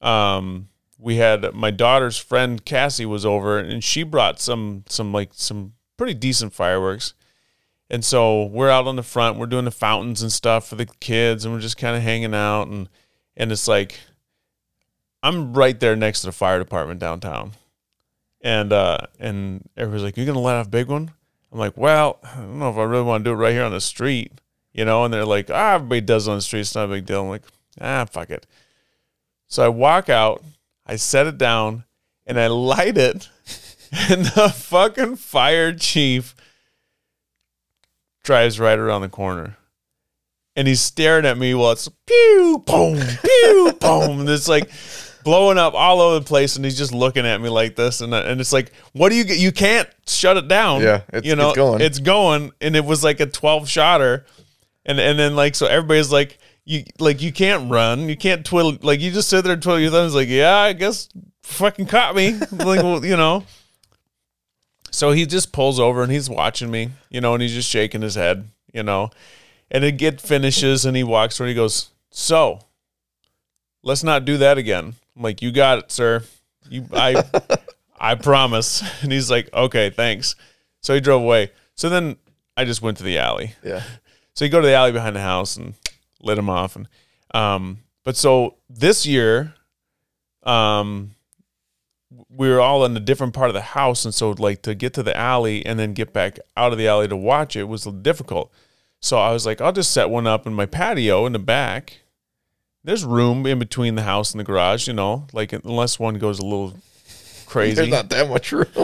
um, 0.00 0.68
we 0.98 1.16
had 1.16 1.54
my 1.54 1.70
daughter's 1.70 2.18
friend 2.18 2.64
Cassie 2.64 3.06
was 3.06 3.24
over 3.24 3.58
and 3.58 3.82
she 3.82 4.02
brought 4.02 4.40
some 4.40 4.84
some 4.88 5.12
like 5.12 5.30
some 5.32 5.74
pretty 5.96 6.14
decent 6.14 6.52
fireworks. 6.52 7.14
And 7.90 8.04
so 8.04 8.44
we're 8.44 8.68
out 8.68 8.86
on 8.86 8.96
the 8.96 9.02
front, 9.02 9.38
we're 9.38 9.46
doing 9.46 9.64
the 9.64 9.70
fountains 9.70 10.20
and 10.20 10.30
stuff 10.30 10.68
for 10.68 10.74
the 10.74 10.86
kids, 11.00 11.44
and 11.44 11.54
we're 11.54 11.60
just 11.60 11.78
kind 11.78 11.96
of 11.96 12.02
hanging 12.02 12.34
out 12.34 12.68
and 12.68 12.88
and 13.36 13.52
it's 13.52 13.68
like 13.68 13.98
I'm 15.22 15.54
right 15.54 15.78
there 15.78 15.96
next 15.96 16.20
to 16.20 16.26
the 16.26 16.32
fire 16.32 16.58
department 16.58 17.00
downtown. 17.00 17.52
And 18.40 18.72
uh 18.72 18.98
and 19.18 19.68
everybody's 19.76 20.04
like, 20.04 20.16
You're 20.16 20.26
gonna 20.26 20.40
let 20.40 20.56
off 20.56 20.70
big 20.70 20.88
one? 20.88 21.12
I'm 21.52 21.58
like, 21.58 21.76
Well, 21.76 22.18
I 22.24 22.36
don't 22.36 22.58
know 22.58 22.70
if 22.70 22.76
I 22.76 22.82
really 22.82 23.04
want 23.04 23.24
to 23.24 23.30
do 23.30 23.34
it 23.34 23.38
right 23.38 23.52
here 23.52 23.64
on 23.64 23.72
the 23.72 23.80
street. 23.80 24.32
You 24.78 24.84
know, 24.84 25.04
and 25.04 25.12
they're 25.12 25.24
like, 25.24 25.50
ah, 25.50 25.74
everybody 25.74 26.02
does 26.02 26.28
it 26.28 26.30
on 26.30 26.36
the 26.36 26.42
street, 26.42 26.60
it's 26.60 26.74
not 26.76 26.84
a 26.84 26.88
big 26.92 27.04
deal. 27.04 27.22
I'm 27.22 27.28
like, 27.28 27.42
ah, 27.80 28.04
fuck 28.04 28.30
it. 28.30 28.46
So 29.48 29.64
I 29.64 29.68
walk 29.68 30.08
out, 30.08 30.44
I 30.88 30.96
set 30.96 31.26
it 31.26 31.36
down, 31.38 31.84
and 32.26 32.40
I 32.40 32.46
light 32.48 32.96
it, 32.96 33.28
and 33.92 34.24
the 34.24 34.48
fucking 34.48 35.16
fire 35.16 35.72
chief 35.74 36.34
drives 38.24 38.58
right 38.60 38.78
around 38.78 39.02
the 39.02 39.08
corner. 39.08 39.56
And 40.56 40.66
he's 40.66 40.80
staring 40.80 41.24
at 41.24 41.38
me 41.38 41.54
while 41.54 41.72
it's 41.72 41.88
pew, 42.06 42.62
boom, 42.66 42.98
pew, 43.22 43.72
boom. 43.80 44.20
And 44.20 44.28
it's 44.28 44.48
like, 44.48 44.70
blowing 45.22 45.58
up 45.58 45.74
all 45.74 46.00
over 46.00 46.18
the 46.18 46.24
place, 46.24 46.56
and 46.56 46.64
he's 46.64 46.76
just 46.76 46.92
looking 46.92 47.26
at 47.26 47.40
me 47.40 47.48
like 47.48 47.76
this, 47.76 48.00
and 48.00 48.12
uh, 48.12 48.24
and 48.26 48.40
it's 48.40 48.52
like, 48.52 48.72
what 48.92 49.10
do 49.10 49.14
you 49.14 49.24
get? 49.24 49.38
You 49.38 49.52
can't 49.52 49.88
shut 50.06 50.36
it 50.36 50.48
down. 50.48 50.80
Yeah, 50.82 51.02
it's- 51.12 51.24
you 51.24 51.36
know, 51.36 51.50
it's 51.50 51.56
going. 51.56 51.80
it's 51.80 51.98
going, 52.00 52.52
and 52.60 52.74
it 52.74 52.84
was 52.84 53.04
like 53.04 53.20
a 53.20 53.26
twelve 53.26 53.68
shotter, 53.68 54.26
and 54.84 54.98
and 54.98 55.16
then 55.18 55.36
like 55.36 55.54
so 55.54 55.66
everybody's 55.66 56.10
like. 56.12 56.37
You 56.68 56.84
like 56.98 57.22
you 57.22 57.32
can't 57.32 57.70
run, 57.70 58.08
you 58.08 58.16
can't 58.16 58.44
twiddle 58.44 58.76
like 58.82 59.00
you 59.00 59.10
just 59.10 59.30
sit 59.30 59.42
there 59.42 59.54
and 59.54 59.62
twiddle 59.62 59.80
your 59.80 59.90
thumbs 59.90 60.14
like 60.14 60.28
yeah 60.28 60.56
I 60.58 60.74
guess 60.74 61.08
fucking 61.42 61.86
caught 61.86 62.14
me 62.14 62.32
like 62.52 62.82
well 62.82 63.02
you 63.04 63.16
know 63.16 63.44
so 64.90 65.12
he 65.12 65.26
just 65.26 65.52
pulls 65.52 65.78
over 65.78 66.02
and 66.02 66.10
he's 66.10 66.28
watching 66.28 66.70
me, 66.70 66.90
you 67.10 67.20
know, 67.20 67.34
and 67.34 67.42
he's 67.42 67.54
just 67.54 67.68
shaking 67.68 68.02
his 68.02 68.14
head, 68.14 68.48
you 68.72 68.82
know. 68.82 69.10
And 69.70 69.84
it 69.84 69.92
get 69.92 70.20
finishes 70.20 70.84
and 70.84 70.96
he 70.96 71.04
walks 71.04 71.38
and 71.38 71.48
he 71.48 71.54
goes, 71.54 71.90
So, 72.10 72.60
let's 73.82 74.02
not 74.02 74.24
do 74.24 74.38
that 74.38 74.58
again. 74.58 74.94
I'm 75.16 75.22
like, 75.22 75.42
You 75.42 75.52
got 75.52 75.78
it, 75.78 75.92
sir. 75.92 76.24
You 76.68 76.86
I 76.92 77.22
I 78.00 78.14
promise. 78.14 78.82
And 79.02 79.12
he's 79.12 79.30
like, 79.30 79.52
Okay, 79.54 79.90
thanks. 79.90 80.34
So 80.82 80.94
he 80.94 81.00
drove 81.00 81.22
away. 81.22 81.52
So 81.74 81.88
then 81.88 82.16
I 82.56 82.64
just 82.64 82.82
went 82.82 82.96
to 82.98 83.04
the 83.04 83.18
alley. 83.18 83.54
Yeah. 83.62 83.82
So 84.34 84.44
you 84.44 84.50
go 84.50 84.60
to 84.60 84.66
the 84.66 84.74
alley 84.74 84.92
behind 84.92 85.16
the 85.16 85.20
house 85.20 85.56
and 85.56 85.74
lit 86.22 86.38
him 86.38 86.50
off. 86.50 86.76
And 86.76 86.88
um, 87.34 87.78
but 88.04 88.16
so 88.16 88.56
this 88.68 89.06
year, 89.06 89.54
um, 90.42 91.12
we 92.30 92.48
were 92.48 92.60
all 92.60 92.84
in 92.84 92.96
a 92.96 93.00
different 93.00 93.34
part 93.34 93.50
of 93.50 93.54
the 93.54 93.60
house, 93.60 94.04
and 94.04 94.14
so 94.14 94.30
like 94.30 94.62
to 94.62 94.74
get 94.74 94.94
to 94.94 95.02
the 95.02 95.16
alley 95.16 95.64
and 95.64 95.78
then 95.78 95.92
get 95.92 96.12
back 96.12 96.38
out 96.56 96.72
of 96.72 96.78
the 96.78 96.88
alley 96.88 97.08
to 97.08 97.16
watch 97.16 97.56
it 97.56 97.64
was 97.64 97.84
difficult. 97.84 98.52
So 99.00 99.18
I 99.18 99.32
was 99.32 99.46
like, 99.46 99.60
I'll 99.60 99.72
just 99.72 99.92
set 99.92 100.10
one 100.10 100.26
up 100.26 100.46
in 100.46 100.54
my 100.54 100.66
patio 100.66 101.26
in 101.26 101.32
the 101.32 101.38
back. 101.38 102.00
There's 102.82 103.04
room 103.04 103.46
in 103.46 103.58
between 103.58 103.94
the 103.94 104.02
house 104.02 104.32
and 104.32 104.40
the 104.40 104.44
garage, 104.44 104.88
you 104.88 104.94
know, 104.94 105.26
like 105.32 105.52
unless 105.52 105.98
one 105.98 106.14
goes 106.14 106.38
a 106.38 106.44
little 106.44 106.74
crazy. 107.46 107.76
There's 107.76 107.88
not 107.88 108.08
that 108.10 108.28
much 108.28 108.52
room. 108.52 108.66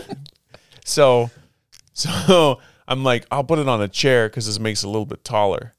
So, 0.87 1.31
so 1.95 2.61
I'm 2.89 3.05
like, 3.05 3.27
I'll 3.31 3.43
put 3.43 3.59
it 3.59 3.69
on 3.69 3.81
a 3.81 3.89
chair 3.89 4.29
because 4.29 4.45
this 4.45 4.59
makes 4.61 4.85
it 4.85 4.87
a 4.87 4.91
little 4.91 5.07
bit 5.07 5.25
taller. 5.25 5.73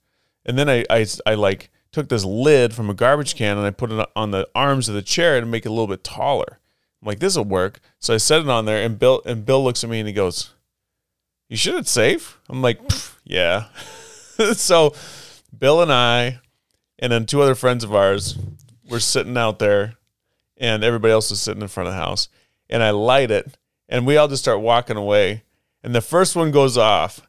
And 0.46 0.58
then 0.58 0.70
I, 0.70 0.86
I, 0.90 1.06
I 1.26 1.34
like 1.36 1.70
took 1.92 2.10
this 2.10 2.26
lid 2.26 2.74
from 2.74 2.90
a 2.90 2.94
garbage 2.94 3.36
can 3.36 3.58
and 3.58 3.66
I 3.66 3.72
put 3.72 3.92
it 3.92 4.10
on 4.16 4.32
the 4.32 4.48
arms 4.54 4.90
of 4.90 4.96
the 4.96 5.02
chair 5.02 5.40
to 5.40 5.46
make 5.46 5.66
it 5.66 5.70
a 5.70 5.72
little 5.72 5.88
bit 5.88 6.04
taller. 6.04 6.60
I'm 7.02 7.08
like, 7.08 7.20
this 7.20 7.38
will 7.38 7.46
work. 7.46 7.80
So 8.00 8.14
I 8.14 8.18
set 8.18 8.42
it 8.42 8.50
on 8.50 8.66
there, 8.66 8.84
and 8.84 8.98
Bill 8.98 9.22
and 9.26 9.46
Bill 9.46 9.64
looks 9.64 9.84
at 9.84 9.90
me 9.90 10.00
and 10.00 10.08
he 10.08 10.14
goes, 10.14 10.56
"You 11.50 11.56
sure 11.56 11.78
it's 11.78 11.92
safe?" 11.92 12.40
I'm 12.50 12.62
like, 12.62 12.80
"Yeah." 13.24 13.66
so 14.54 14.96
Bill 15.58 15.82
and 15.82 15.92
I, 15.94 16.40
and 16.98 17.12
then 17.12 17.26
two 17.26 17.42
other 17.42 17.54
friends 17.54 17.84
of 17.84 17.94
ours, 17.94 18.38
were 18.90 19.00
sitting 19.00 19.38
out 19.38 19.60
there, 19.60 19.96
and 20.58 20.84
everybody 20.84 21.12
else 21.12 21.30
was 21.30 21.42
sitting 21.42 21.62
in 21.62 21.68
front 21.68 21.88
of 21.88 21.94
the 21.94 22.00
house. 22.00 22.28
And 22.70 22.82
I 22.82 22.90
light 22.90 23.30
it, 23.30 23.56
and 23.88 24.08
we 24.08 24.18
all 24.18 24.28
just 24.28 24.44
start 24.44 24.62
walking 24.62 24.98
away. 24.98 25.44
And 25.84 25.94
the 25.94 26.02
first 26.02 26.36
one 26.36 26.50
goes 26.50 26.78
off, 26.78 27.22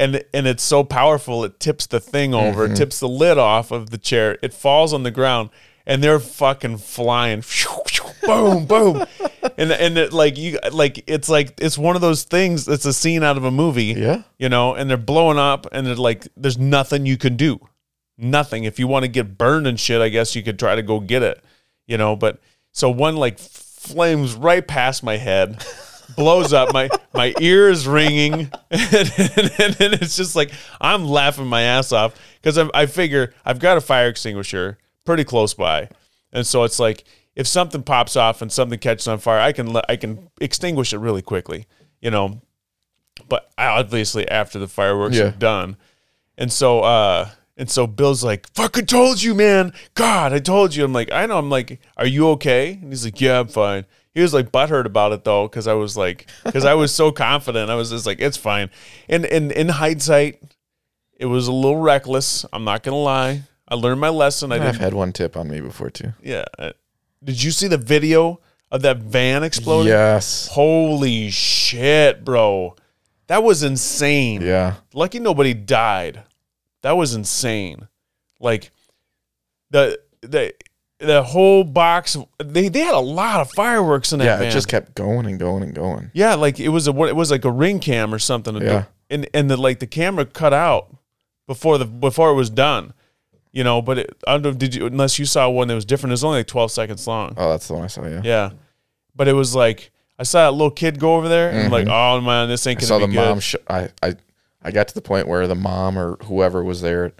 and 0.00 0.24
and 0.32 0.46
it's 0.46 0.62
so 0.62 0.82
powerful 0.82 1.44
it 1.44 1.60
tips 1.60 1.86
the 1.86 2.00
thing 2.00 2.34
over, 2.34 2.64
it 2.64 2.68
mm-hmm. 2.68 2.74
tips 2.74 3.00
the 3.00 3.08
lid 3.08 3.36
off 3.36 3.70
of 3.70 3.90
the 3.90 3.98
chair. 3.98 4.38
It 4.42 4.54
falls 4.54 4.94
on 4.94 5.02
the 5.02 5.10
ground, 5.10 5.50
and 5.86 6.02
they're 6.02 6.18
fucking 6.18 6.78
flying, 6.78 7.44
boom, 8.22 8.64
boom, 8.64 9.04
and 9.58 9.70
and 9.70 9.98
it, 9.98 10.14
like 10.14 10.38
you 10.38 10.58
like 10.72 11.04
it's 11.06 11.28
like 11.28 11.52
it's 11.60 11.76
one 11.76 11.96
of 11.96 12.02
those 12.02 12.24
things. 12.24 12.66
It's 12.66 12.86
a 12.86 12.94
scene 12.94 13.22
out 13.22 13.36
of 13.36 13.44
a 13.44 13.50
movie, 13.50 13.94
Yeah. 13.96 14.22
you 14.38 14.48
know, 14.48 14.74
and 14.74 14.88
they're 14.88 14.96
blowing 14.96 15.38
up, 15.38 15.66
and 15.70 15.86
they're 15.86 15.94
like, 15.94 16.26
there's 16.34 16.58
nothing 16.58 17.04
you 17.04 17.18
can 17.18 17.36
do, 17.36 17.60
nothing. 18.16 18.64
If 18.64 18.78
you 18.78 18.88
want 18.88 19.04
to 19.04 19.08
get 19.08 19.36
burned 19.36 19.66
and 19.66 19.78
shit, 19.78 20.00
I 20.00 20.08
guess 20.08 20.34
you 20.34 20.42
could 20.42 20.58
try 20.58 20.74
to 20.74 20.82
go 20.82 20.98
get 20.98 21.22
it, 21.22 21.44
you 21.86 21.98
know. 21.98 22.16
But 22.16 22.40
so 22.72 22.88
one 22.88 23.16
like 23.16 23.38
flames 23.38 24.32
right 24.32 24.66
past 24.66 25.02
my 25.02 25.18
head, 25.18 25.62
blows 26.16 26.52
up. 26.52 26.72
My 26.72 26.88
my 27.14 27.34
ear 27.40 27.68
is 27.68 27.86
ringing, 27.86 28.50
and, 28.70 29.12
and, 29.18 29.76
and 29.80 29.94
it's 29.94 30.16
just 30.16 30.36
like 30.36 30.50
I'm 30.80 31.04
laughing 31.04 31.46
my 31.46 31.62
ass 31.62 31.92
off 31.92 32.14
because 32.40 32.58
I, 32.58 32.68
I 32.74 32.86
figure 32.86 33.32
I've 33.44 33.58
got 33.58 33.76
a 33.76 33.80
fire 33.80 34.08
extinguisher 34.08 34.78
pretty 35.04 35.24
close 35.24 35.54
by, 35.54 35.88
and 36.32 36.46
so 36.46 36.64
it's 36.64 36.78
like 36.78 37.04
if 37.36 37.46
something 37.46 37.82
pops 37.82 38.16
off 38.16 38.42
and 38.42 38.50
something 38.52 38.78
catches 38.78 39.06
on 39.08 39.18
fire, 39.18 39.40
I 39.40 39.52
can 39.52 39.72
let, 39.72 39.84
I 39.88 39.96
can 39.96 40.28
extinguish 40.40 40.92
it 40.92 40.98
really 40.98 41.22
quickly, 41.22 41.66
you 42.00 42.10
know. 42.10 42.40
But 43.28 43.50
obviously 43.58 44.28
after 44.28 44.58
the 44.58 44.66
fireworks 44.68 45.16
Yeah. 45.16 45.24
are 45.24 45.30
done, 45.32 45.76
and 46.38 46.52
so 46.52 46.80
uh 46.80 47.30
and 47.56 47.70
so 47.70 47.86
Bill's 47.86 48.24
like, 48.24 48.48
"Fucking 48.54 48.86
told 48.86 49.22
you, 49.22 49.34
man! 49.34 49.72
God, 49.94 50.32
I 50.32 50.38
told 50.38 50.74
you." 50.74 50.82
I'm 50.84 50.94
like, 50.94 51.12
"I 51.12 51.26
know." 51.26 51.36
I'm 51.36 51.50
like, 51.50 51.78
"Are 51.98 52.06
you 52.06 52.28
okay?" 52.30 52.72
And 52.80 52.90
he's 52.90 53.04
like, 53.04 53.20
"Yeah, 53.20 53.40
I'm 53.40 53.48
fine." 53.48 53.84
He 54.14 54.20
was 54.20 54.34
like 54.34 54.50
butthurt 54.50 54.86
about 54.86 55.12
it 55.12 55.24
though, 55.24 55.46
because 55.46 55.66
I 55.66 55.74
was 55.74 55.96
like, 55.96 56.28
because 56.44 56.64
I 56.64 56.74
was 56.74 56.94
so 56.94 57.12
confident. 57.28 57.70
I 57.70 57.74
was 57.76 57.90
just 57.90 58.06
like, 58.06 58.20
"It's 58.20 58.36
fine." 58.36 58.70
And 59.08 59.24
and 59.24 59.52
in 59.52 59.68
hindsight, 59.68 60.42
it 61.16 61.26
was 61.26 61.46
a 61.46 61.52
little 61.52 61.80
reckless. 61.80 62.44
I'm 62.52 62.64
not 62.64 62.82
gonna 62.82 62.96
lie. 62.96 63.42
I 63.68 63.76
learned 63.76 64.00
my 64.00 64.08
lesson. 64.08 64.50
I 64.50 64.66
I've 64.68 64.78
had 64.78 64.94
one 64.94 65.12
tip 65.12 65.36
on 65.36 65.48
me 65.48 65.60
before 65.60 65.90
too. 65.90 66.12
Yeah. 66.22 66.44
Uh, 66.58 66.72
Did 67.22 67.40
you 67.42 67.52
see 67.52 67.68
the 67.68 67.78
video 67.78 68.40
of 68.72 68.82
that 68.82 68.98
van 68.98 69.44
exploding? 69.44 69.88
Yes. 69.88 70.48
Holy 70.48 71.30
shit, 71.30 72.24
bro. 72.24 72.74
That 73.28 73.44
was 73.44 73.62
insane. 73.62 74.42
Yeah. 74.42 74.74
Lucky 74.92 75.20
nobody 75.20 75.54
died. 75.54 76.24
That 76.82 76.96
was 76.96 77.14
insane. 77.14 77.86
Like 78.40 78.72
the 79.70 80.00
the 80.22 80.52
the 81.00 81.22
whole 81.22 81.64
box 81.64 82.16
they 82.38 82.68
they 82.68 82.80
had 82.80 82.94
a 82.94 82.98
lot 83.00 83.40
of 83.40 83.50
fireworks 83.52 84.12
in 84.12 84.18
that 84.18 84.24
Yeah. 84.26 84.36
van. 84.38 84.48
It 84.48 84.52
just 84.52 84.68
kept 84.68 84.94
going 84.94 85.26
and 85.26 85.38
going 85.38 85.62
and 85.62 85.74
going. 85.74 86.10
yeah, 86.14 86.34
like 86.34 86.60
it 86.60 86.68
was 86.68 86.86
a 86.88 86.90
it 87.04 87.16
was 87.16 87.30
like 87.30 87.44
a 87.44 87.50
ring 87.50 87.78
cam 87.80 88.12
or 88.14 88.18
something. 88.18 88.56
Yeah. 88.60 88.84
And 89.08 89.28
and 89.34 89.50
the 89.50 89.56
like 89.56 89.78
the 89.80 89.86
camera 89.86 90.24
cut 90.26 90.52
out 90.52 90.94
before 91.46 91.78
the 91.78 91.84
before 91.86 92.30
it 92.30 92.34
was 92.34 92.50
done. 92.50 92.92
You 93.52 93.64
know, 93.64 93.82
but 93.82 93.98
it, 93.98 94.22
I 94.28 94.32
don't 94.34 94.42
know, 94.42 94.52
did 94.52 94.74
you 94.76 94.86
unless 94.86 95.18
you 95.18 95.24
saw 95.24 95.48
one 95.50 95.66
that 95.68 95.74
was 95.74 95.84
different, 95.84 96.12
it 96.12 96.14
was 96.14 96.22
only 96.24 96.38
like 96.40 96.46
twelve 96.46 96.70
seconds 96.70 97.06
long. 97.08 97.34
Oh, 97.36 97.50
that's 97.50 97.66
the 97.66 97.74
one 97.74 97.82
I 97.82 97.88
saw. 97.88 98.06
Yeah. 98.06 98.20
Yeah. 98.22 98.50
But 99.16 99.26
it 99.26 99.32
was 99.32 99.54
like 99.56 99.90
I 100.18 100.22
saw 100.22 100.44
that 100.48 100.52
little 100.52 100.70
kid 100.70 101.00
go 101.00 101.16
over 101.16 101.28
there 101.28 101.50
and 101.50 101.60
I'm 101.64 101.70
like, 101.70 101.88
oh 101.88 102.20
man, 102.20 102.48
this 102.48 102.66
ain't 102.66 102.78
Mm-hmm. 102.78 102.92
I 102.92 102.98
gonna 102.98 103.00
saw 103.00 103.06
be 103.06 103.12
the 103.16 103.20
good. 103.20 103.28
mom. 103.28 103.40
Sh- 103.40 103.56
I 103.68 103.88
I 104.02 104.14
I 104.62 104.70
got 104.70 104.86
to 104.88 104.94
the 104.94 105.00
point 105.00 105.26
where 105.26 105.46
the 105.48 105.54
mom 105.56 105.98
or 105.98 106.16
whoever 106.24 106.62
was 106.62 106.82
there, 106.82 107.12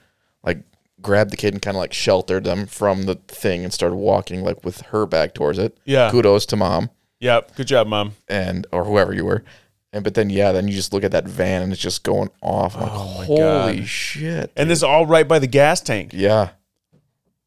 like 0.44 0.58
grabbed 1.02 1.30
the 1.30 1.36
kid 1.36 1.54
and 1.54 1.62
kind 1.62 1.76
of 1.76 1.80
like 1.80 1.92
sheltered 1.92 2.44
them 2.44 2.66
from 2.66 3.04
the 3.04 3.14
thing 3.28 3.64
and 3.64 3.72
started 3.72 3.96
walking 3.96 4.42
like 4.44 4.64
with 4.64 4.80
her 4.82 5.06
back 5.06 5.34
towards 5.34 5.58
it. 5.58 5.76
Yeah. 5.84 6.10
Kudos 6.10 6.46
to 6.46 6.56
mom 6.56 6.90
Yep. 7.20 7.54
good 7.56 7.66
job, 7.66 7.86
mom. 7.86 8.12
and 8.28 8.66
or 8.72 8.84
whoever 8.84 9.12
you 9.14 9.24
were. 9.24 9.44
And 9.92 10.04
but 10.04 10.14
then 10.14 10.30
yeah, 10.30 10.52
then 10.52 10.68
you 10.68 10.74
just 10.74 10.92
look 10.92 11.02
at 11.04 11.12
that 11.12 11.26
van 11.26 11.62
and 11.62 11.72
it's 11.72 11.80
just 11.82 12.04
going 12.04 12.30
off. 12.42 12.76
I'm 12.76 12.82
like, 12.82 12.92
Oh 12.92 13.18
my 13.18 13.24
holy 13.24 13.76
God. 13.78 13.86
shit. 13.88 14.52
And 14.56 14.70
it's 14.70 14.82
all 14.82 15.06
right 15.06 15.26
by 15.26 15.38
the 15.38 15.46
gas 15.46 15.80
tank. 15.80 16.12
yeah. 16.14 16.50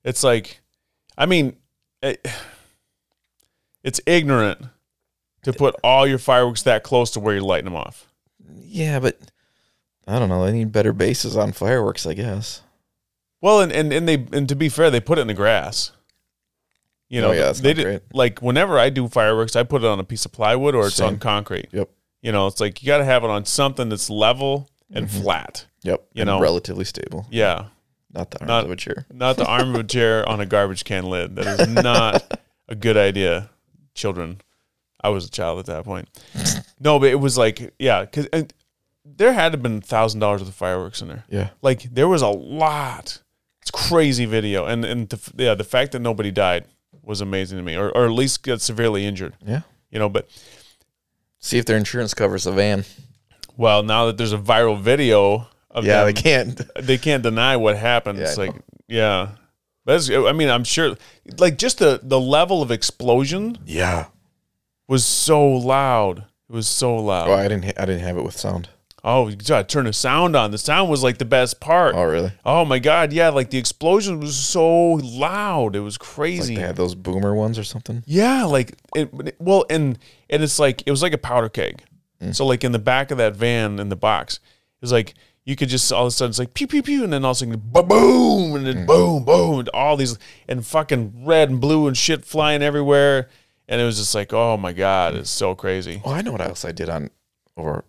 It's 0.03 0.23
like, 0.23 0.61
I 1.17 1.25
mean, 1.25 1.55
it, 2.01 2.27
it's 3.83 4.01
ignorant 4.05 4.59
to 5.43 5.53
put 5.53 5.75
all 5.83 6.05
your 6.07 6.17
fireworks 6.17 6.63
that 6.63 6.83
close 6.83 7.11
to 7.11 7.19
where 7.19 7.33
you're 7.35 7.43
lighting 7.43 7.65
them 7.65 7.75
off. 7.75 8.07
Yeah, 8.61 8.99
but 8.99 9.17
I 10.07 10.19
don't 10.19 10.29
know. 10.29 10.45
They 10.45 10.51
need 10.51 10.71
better 10.71 10.91
bases 10.93 11.37
on 11.37 11.51
fireworks, 11.53 12.05
I 12.05 12.13
guess. 12.13 12.61
Well, 13.43 13.59
and, 13.61 13.71
and, 13.73 13.91
and 13.91 14.07
they 14.07 14.25
and 14.31 14.47
to 14.49 14.55
be 14.55 14.69
fair, 14.69 14.89
they 14.89 15.01
put 15.01 15.17
it 15.17 15.21
in 15.21 15.27
the 15.27 15.33
grass. 15.33 15.91
You 17.09 17.21
know, 17.21 17.29
Oh, 17.29 17.33
yeah, 17.33 17.51
they 17.51 17.73
did 17.73 17.83
great. 17.83 18.01
like 18.13 18.41
whenever 18.41 18.79
I 18.79 18.89
do 18.89 19.07
fireworks, 19.09 19.55
I 19.55 19.63
put 19.63 19.83
it 19.83 19.87
on 19.87 19.99
a 19.99 20.03
piece 20.03 20.25
of 20.25 20.31
plywood 20.31 20.73
or 20.75 20.87
it's 20.87 20.99
on 21.01 21.19
concrete. 21.19 21.67
Yep. 21.71 21.89
You 22.21 22.31
know, 22.31 22.47
it's 22.47 22.59
like 22.61 22.81
you 22.81 22.87
got 22.87 22.99
to 22.99 23.05
have 23.05 23.23
it 23.25 23.29
on 23.29 23.43
something 23.45 23.89
that's 23.89 24.09
level 24.09 24.69
and 24.91 25.07
Mm-hmm. 25.07 25.21
flat. 25.21 25.65
Yep. 25.83 26.05
You 26.13 26.21
and 26.21 26.27
know. 26.27 26.39
relatively 26.39 26.85
stable. 26.85 27.27
Yeah, 27.29 27.65
Not 28.13 28.31
the 28.31 28.39
arms 28.39 28.47
Not- 28.47 28.63
of 28.65 28.71
a 28.71 28.75
chair. 28.77 29.05
not 29.11 29.35
the 29.35 29.45
arm 29.45 29.75
of 29.75 29.81
a 29.81 29.83
chair 29.83 30.27
on 30.27 30.39
a 30.39 30.45
garbage 30.45 30.85
can 30.85 31.03
lid. 31.09 31.35
That 31.35 31.59
is 31.59 31.67
not 31.67 32.39
a 32.69 32.75
good 32.75 32.95
idea, 32.95 33.49
children. 33.93 34.39
I 35.03 35.09
was 35.09 35.25
a 35.25 35.29
child 35.29 35.59
at 35.59 35.65
that 35.65 35.83
point. 35.83 36.07
No, 36.79 36.97
but 36.97 37.09
it 37.09 37.19
was 37.19 37.37
like, 37.37 37.73
yeah, 37.77 38.05
because 38.05 38.27
there 39.03 39.33
had 39.33 39.51
to 39.51 39.57
have 39.57 39.61
been 39.63 39.81
thousand 39.81 40.21
dollars 40.21 40.41
of 40.41 40.53
fireworks 40.55 41.01
in 41.01 41.09
there. 41.09 41.25
Yeah. 41.29 41.49
Like 41.61 41.83
there 41.93 42.07
was 42.07 42.21
a 42.21 42.29
lot. 42.29 43.21
It's 43.63 43.71
crazy 43.71 44.25
video, 44.25 44.65
and 44.65 44.83
and 44.85 45.09
the, 45.09 45.31
yeah, 45.43 45.55
the 45.55 45.63
fact 45.63 45.93
that 45.93 45.99
nobody 45.99 46.29
died 46.31 46.65
was 47.01 47.19
amazing 47.21 47.57
to 47.57 47.63
me, 47.63 47.75
or 47.77 47.89
or 47.91 48.05
at 48.05 48.11
least 48.11 48.43
got 48.43 48.59
severely 48.61 49.05
injured. 49.05 49.33
Yeah. 49.45 49.61
You 49.89 49.99
know, 49.99 50.09
but 50.09 50.27
See 51.39 51.57
if 51.57 51.65
their 51.65 51.77
insurance 51.77 52.13
covers 52.13 52.43
the 52.45 52.51
van. 52.51 52.85
well, 53.57 53.83
now 53.83 54.05
that 54.05 54.17
there's 54.17 54.31
a 54.33 54.37
viral 54.37 54.79
video 54.79 55.47
of 55.71 55.85
Yeah, 55.85 56.03
them, 56.03 56.13
they 56.13 56.21
can't. 56.21 56.61
they 56.79 56.97
can't 56.97 57.23
deny 57.23 57.55
what 57.57 57.77
happened. 57.77 58.19
Yeah, 58.19 58.25
it's 58.25 58.37
I 58.37 58.45
like, 58.45 58.55
yeah, 58.87 59.29
but 59.85 60.09
I 60.11 60.31
mean, 60.33 60.49
I'm 60.49 60.63
sure, 60.65 60.95
like, 61.37 61.57
just 61.57 61.79
the 61.79 61.99
the 62.03 62.19
level 62.19 62.61
of 62.61 62.69
explosion 62.71 63.57
Yeah. 63.65 64.07
was 64.89 65.05
so 65.05 65.41
loud. 65.45 66.19
It 66.49 66.53
was 66.55 66.67
so 66.67 66.95
loud. 66.97 67.29
Oh, 67.29 67.33
I 67.33 67.43
didn't. 67.47 67.63
Ha- 67.65 67.73
I 67.77 67.85
didn't 67.85 68.03
have 68.03 68.17
it 68.17 68.23
with 68.23 68.37
sound. 68.37 68.67
Oh, 69.05 69.27
you 69.27 69.35
gotta 69.35 69.65
turn 69.65 69.83
the 69.83 69.91
sound 69.91 70.33
on. 70.35 70.51
The 70.51 70.57
sound 70.57 70.89
was 70.89 71.03
like 71.03 71.17
the 71.17 71.25
best 71.25 71.59
part. 71.59 71.93
Oh, 71.93 72.03
really? 72.05 72.31
Oh 72.45 72.63
my 72.63 72.79
god, 72.79 73.11
yeah, 73.11 73.29
like 73.29 73.49
the 73.49 73.57
explosion 73.57 74.19
was 74.21 74.35
so 74.37 74.93
loud. 74.93 75.75
It 75.75 75.81
was 75.81 75.95
Like 75.99 76.07
crazy. 76.07 76.55
they 76.55 76.61
had 76.61 76.77
those 76.77 76.95
boomer 76.95 77.35
ones 77.35 77.59
or 77.59 77.65
something. 77.65 78.03
yeah, 78.05 78.45
like 78.45 78.77
it, 78.95 79.35
well, 79.39 79.65
and 79.69 79.99
and 80.29 80.41
it's 80.41 80.57
like 80.57 80.83
it 80.85 80.91
was 80.91 81.01
like 81.01 81.13
a 81.13 81.17
powder 81.17 81.49
keg. 81.49 81.83
Mm. 82.21 82.33
So 82.33 82.45
like 82.45 82.63
in 82.63 82.71
the 82.71 82.79
back 82.79 83.11
of 83.11 83.17
that 83.17 83.35
van 83.35 83.77
in 83.79 83.89
the 83.89 83.97
box, 83.97 84.35
it 84.35 84.41
was 84.81 84.93
like 84.93 85.15
you 85.43 85.57
could 85.57 85.67
just 85.67 85.91
all 85.91 86.03
of 86.03 86.07
a 86.07 86.11
sudden 86.11 86.29
it's 86.29 86.39
like 86.39 86.53
pew 86.53 86.67
pew 86.67 86.81
pew, 86.81 87.03
and 87.03 87.11
then 87.11 87.25
all 87.25 87.31
of 87.31 87.35
a 87.37 87.39
sudden 87.39 87.61
ba 87.61 87.83
boom, 87.83 88.55
and 88.55 88.65
then 88.65 88.75
mm. 88.77 88.87
boom 88.87 89.25
boom, 89.25 89.59
and 89.59 89.69
all 89.73 89.97
these 89.97 90.17
and 90.47 90.65
fucking 90.65 91.25
red 91.25 91.49
and 91.49 91.59
blue 91.59 91.87
and 91.87 91.97
shit 91.97 92.23
flying 92.23 92.61
everywhere, 92.63 93.27
and 93.67 93.81
it 93.81 93.83
was 93.83 93.97
just 93.97 94.15
like 94.15 94.31
oh 94.31 94.55
my 94.55 94.71
god, 94.71 95.13
it's 95.13 95.29
so 95.29 95.55
crazy. 95.55 96.01
Oh, 96.05 96.11
I 96.13 96.21
know 96.21 96.31
what 96.31 96.39
else 96.39 96.63
I 96.63 96.71
did 96.71 96.87
on 96.87 97.09
or 97.57 97.83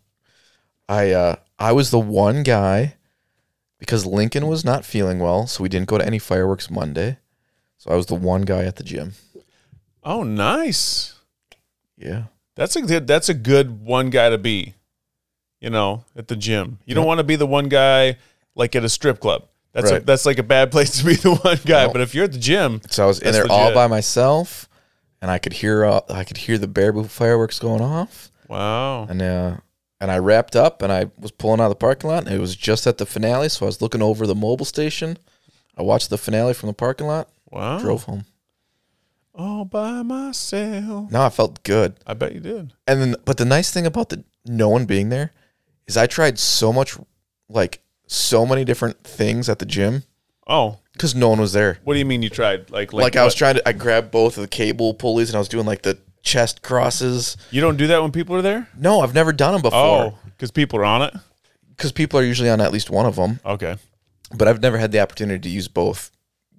I 0.89 1.11
uh 1.13 1.37
I 1.59 1.73
was 1.73 1.91
the 1.91 1.99
one 1.99 2.43
guy 2.43 2.95
because 3.79 4.07
Lincoln 4.07 4.47
was 4.47 4.65
not 4.65 4.85
feeling 4.85 5.19
well, 5.19 5.47
so 5.47 5.63
we 5.63 5.69
didn't 5.69 5.89
go 5.89 5.99
to 5.99 6.07
any 6.07 6.19
fireworks 6.19 6.71
Monday. 6.71 7.19
So 7.79 7.91
I 7.91 7.97
was 7.97 8.07
the 8.07 8.15
one 8.15 8.43
guy 8.43 8.65
at 8.65 8.77
the 8.77 8.83
gym. 8.85 9.13
Oh, 10.03 10.23
nice. 10.23 11.15
Yeah. 11.97 12.25
That's 12.55 12.77
a 12.77 12.83
good. 12.83 13.07
That's 13.07 13.29
a 13.29 13.35
good 13.35 13.85
one 13.85 14.11
guy 14.11 14.31
to 14.31 14.39
be. 14.39 14.75
You 15.61 15.71
know, 15.71 16.05
at 16.15 16.29
the 16.29 16.37
gym. 16.37 16.79
You 16.85 16.95
don't 16.95 17.07
want 17.07 17.19
to 17.19 17.25
be 17.25 17.37
the 17.37 17.47
one 17.47 17.69
guy 17.69 18.19
like 18.55 18.77
at 18.77 18.85
a 18.85 18.89
strip 18.89 19.19
club. 19.21 19.47
That's 19.73 19.91
a, 19.91 20.01
that's 20.01 20.25
like 20.27 20.39
a 20.39 20.43
bad 20.43 20.71
place 20.71 20.99
to 20.99 21.05
be 21.05 21.15
the 21.15 21.35
one 21.35 21.59
guy. 21.65 21.87
No. 21.87 21.93
But 21.93 22.03
if 22.03 22.15
you're 22.15 22.25
at 22.25 22.33
the 22.33 22.39
gym, 22.39 22.81
So 22.91 23.05
I 23.05 23.07
was 23.07 23.19
in 23.21 23.33
there 23.33 23.51
all 23.51 23.73
by 23.75 23.87
myself 23.87 24.69
and 25.21 25.31
I 25.31 25.39
could 25.39 25.55
hear 25.55 25.85
uh, 25.85 26.01
I 26.11 26.23
could 26.25 26.37
hear 26.37 26.59
the 26.59 26.69
Baraboo 26.69 27.09
fireworks 27.09 27.59
going 27.59 27.81
off. 27.81 28.31
wow. 28.47 29.07
And 29.07 29.21
uh 29.23 29.57
and 30.01 30.11
I 30.11 30.19
wrapped 30.19 30.57
up 30.57 30.83
and 30.83 30.93
I 30.93 31.11
was 31.19 31.31
pulling 31.31 31.61
out 31.61 31.65
of 31.67 31.71
the 31.71 31.77
parking 31.77 32.11
lot 32.11 32.25
and 32.27 32.35
it 32.35 32.41
was 32.41 32.57
just 32.57 32.87
at 32.87 32.99
the 32.99 33.07
finale, 33.07 33.49
so 33.49 33.65
I 33.65 33.69
was 33.69 33.81
looking 33.83 34.03
over 34.03 34.27
the 34.27 34.35
mobile 34.35 34.67
station. 34.67 35.17
I 35.77 35.83
watched 35.83 36.11
the 36.11 36.19
finale 36.19 36.55
from 36.55 36.69
the 36.69 36.73
parking 36.75 37.07
lot, 37.07 37.29
Wow. 37.51 37.79
drove 37.79 38.05
home. 38.05 38.25
all 39.35 39.65
by 39.65 40.03
myself. 40.03 41.11
No, 41.11 41.23
I 41.23 41.31
felt 41.31 41.63
good. 41.65 41.95
I 42.07 42.15
bet 42.15 42.35
you 42.35 42.41
did. 42.41 42.73
And 42.87 43.01
then, 43.01 43.17
but 43.25 43.37
the 43.37 43.45
nice 43.45 43.71
thing 43.73 43.87
about 43.87 44.11
the 44.11 44.23
no 44.45 44.69
one 44.69 44.85
being 44.85 45.09
there 45.09 45.33
is 45.87 45.97
I 45.97 46.07
tried 46.07 46.39
so 46.39 46.73
much, 46.73 46.97
like 47.49 47.81
so 48.07 48.47
many 48.47 48.65
different 48.65 49.03
things 49.03 49.49
at 49.49 49.59
the 49.59 49.67
gym 49.67 50.05
Oh, 50.47 50.79
because 50.93 51.15
no 51.15 51.31
one 51.31 51.41
was 51.41 51.53
there. 51.55 51.79
what 51.85 51.95
do 51.95 51.99
you 51.99 52.05
mean 52.05 52.23
you 52.23 52.29
tried? 52.31 52.71
Like, 52.71 52.93
Like, 52.93 53.17
I 53.17 53.25
was 53.25 53.33
what? 53.33 53.39
trying 53.39 53.55
to, 53.57 53.69
I 53.69 53.73
grabbed 53.73 54.11
both 54.11 54.37
of 54.37 54.43
the 54.43 54.49
cable 54.49 54.95
pulleys 54.95 55.31
and 55.31 55.37
I 55.37 55.39
was 55.41 55.49
doing 55.49 55.67
like 55.67 55.83
the 55.83 55.99
chest 56.25 56.63
crosses. 56.63 57.37
You 57.53 57.61
don't 57.61 57.77
do 57.77 57.87
that 57.87 58.03
when 58.03 58.11
people 58.11 58.35
are 58.35 58.43
there. 58.43 58.69
No, 58.77 59.01
I've 59.01 59.15
never 59.15 59.33
done 59.33 59.53
them 59.53 59.63
before 59.63 59.79
Oh, 60.15 60.19
because 60.25 60.51
people 60.51 60.81
are 60.81 60.85
on 60.85 61.03
it. 61.03 61.15
because 61.77 61.93
people 61.93 62.19
are 62.19 62.25
usually 62.25 62.51
on 62.51 62.61
at 62.61 62.73
least 62.73 62.91
one 62.91 63.07
of 63.07 63.15
them. 63.17 63.39
Okay. 63.45 63.77
But 64.37 64.49
I've 64.49 64.61
never 64.63 64.79
had 64.79 64.91
the 64.91 65.01
opportunity 65.01 65.39
to 65.41 65.49
use 65.55 65.69
both 65.69 66.11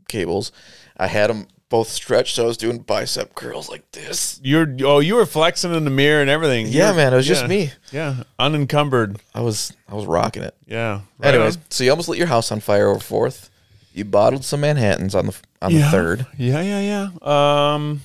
cables. 0.08 0.52
I 0.96 1.08
had 1.08 1.30
them 1.30 1.48
both 1.68 1.90
stretched, 1.90 2.36
so 2.36 2.44
I 2.44 2.48
was 2.48 2.58
doing 2.58 2.78
bicep 2.78 3.34
curls 3.34 3.68
like 3.70 3.92
this. 3.92 4.40
You're 4.44 4.68
oh, 4.84 5.00
you 5.00 5.16
were 5.16 5.26
flexing 5.26 5.74
in 5.74 5.84
the 5.84 5.90
mirror 5.90 6.22
and 6.22 6.30
everything. 6.30 6.68
Yeah, 6.68 6.92
You're- 6.92 6.98
man, 6.98 7.14
it 7.14 7.18
was 7.18 7.28
just 7.28 7.48
me. 7.48 7.72
Yeah, 7.92 8.24
unencumbered. 8.38 9.20
I 9.34 9.42
was, 9.42 9.74
I 9.90 9.96
was 9.96 10.06
rocking 10.06 10.44
it. 10.44 10.56
Yeah. 10.68 11.02
Right 11.18 11.34
Anyways, 11.34 11.58
on. 11.58 11.64
so 11.70 11.84
you 11.84 11.90
almost 11.90 12.08
lit 12.08 12.20
your 12.20 12.28
house 12.28 12.52
on 12.52 12.60
fire 12.60 12.88
over 12.90 13.00
Fourth. 13.00 13.50
You 13.94 14.06
bottled 14.06 14.46
some 14.46 14.62
Manhattans 14.62 15.16
on 15.16 15.26
the 15.28 15.36
on 15.62 15.74
the 15.74 15.84
third. 15.84 16.28
Yeah, 16.38 16.62
yeah, 16.62 17.10
yeah. 17.24 17.74
Um, 17.74 18.02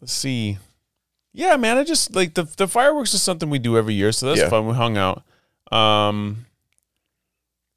let's 0.00 0.12
see. 0.12 0.58
Yeah, 1.32 1.56
man, 1.56 1.76
I 1.78 1.84
just 1.84 2.14
like 2.14 2.34
the 2.34 2.44
the 2.44 2.66
fireworks 2.68 3.14
is 3.14 3.22
something 3.22 3.50
we 3.50 3.58
do 3.58 3.76
every 3.76 3.94
year, 3.94 4.12
so 4.12 4.26
that's 4.26 4.40
Yeah. 4.40 4.48
fun. 4.48 4.66
We 4.66 4.74
hung 4.74 4.96
out. 4.96 5.22
Um, 5.70 6.46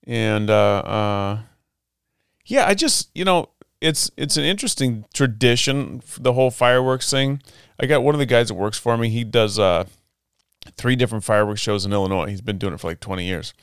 and 0.07 0.49
uh, 0.49 0.53
uh, 0.79 1.39
yeah, 2.45 2.65
I 2.67 2.73
just 2.73 3.09
you 3.13 3.25
know 3.25 3.49
it's 3.81 4.09
it's 4.17 4.37
an 4.37 4.43
interesting 4.43 5.05
tradition, 5.13 6.01
f- 6.03 6.17
the 6.21 6.33
whole 6.33 6.51
fireworks 6.51 7.09
thing. 7.11 7.41
I 7.79 7.85
got 7.85 8.03
one 8.03 8.15
of 8.15 8.19
the 8.19 8.25
guys 8.25 8.47
that 8.47 8.53
works 8.55 8.77
for 8.77 8.97
me. 8.97 9.09
He 9.09 9.23
does 9.23 9.59
uh 9.59 9.85
three 10.77 10.95
different 10.95 11.23
fireworks 11.23 11.61
shows 11.61 11.85
in 11.85 11.93
Illinois. 11.93 12.27
He's 12.27 12.41
been 12.41 12.57
doing 12.57 12.73
it 12.73 12.79
for 12.79 12.87
like 12.87 12.99
twenty 12.99 13.25
years. 13.25 13.53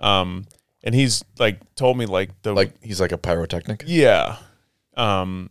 Um, 0.00 0.46
and 0.82 0.94
he's 0.94 1.22
like 1.38 1.60
told 1.74 1.96
me 1.98 2.06
like 2.06 2.30
the 2.42 2.52
Like 2.52 2.72
he's 2.82 3.00
like 3.00 3.12
a 3.12 3.18
pyrotechnic. 3.18 3.84
yeah. 3.86 4.36
Um, 4.96 5.50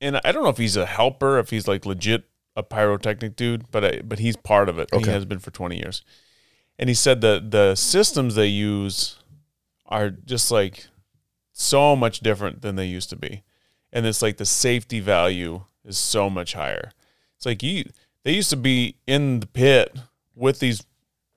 and 0.00 0.20
I 0.24 0.32
don't 0.32 0.42
know 0.42 0.48
if 0.50 0.58
he's 0.58 0.76
a 0.76 0.86
helper, 0.86 1.38
if 1.38 1.50
he's 1.50 1.68
like 1.68 1.86
legit 1.86 2.24
a 2.56 2.62
pyrotechnic 2.62 3.36
dude, 3.36 3.70
but 3.70 3.84
I, 3.84 4.00
but 4.04 4.18
he's 4.18 4.36
part 4.36 4.68
of 4.68 4.78
it. 4.78 4.88
He 4.92 4.98
has 5.12 5.24
been 5.24 5.38
for 5.38 5.50
20 5.50 5.76
years. 5.78 6.02
And 6.78 6.88
he 6.88 6.94
said 6.94 7.20
that 7.20 7.50
the 7.50 7.74
systems 7.74 8.34
they 8.34 8.46
use 8.46 9.16
are 9.86 10.10
just 10.10 10.50
like 10.50 10.86
so 11.52 11.94
much 11.94 12.20
different 12.20 12.62
than 12.62 12.76
they 12.76 12.86
used 12.86 13.10
to 13.10 13.16
be. 13.16 13.42
And 13.92 14.06
it's 14.06 14.22
like 14.22 14.38
the 14.38 14.46
safety 14.46 15.00
value 15.00 15.62
is 15.84 15.98
so 15.98 16.30
much 16.30 16.54
higher. 16.54 16.92
It's 17.36 17.46
like 17.46 17.62
you 17.62 17.84
they 18.24 18.32
used 18.32 18.50
to 18.50 18.56
be 18.56 18.96
in 19.06 19.40
the 19.40 19.46
pit 19.46 19.96
with 20.34 20.60
these 20.60 20.84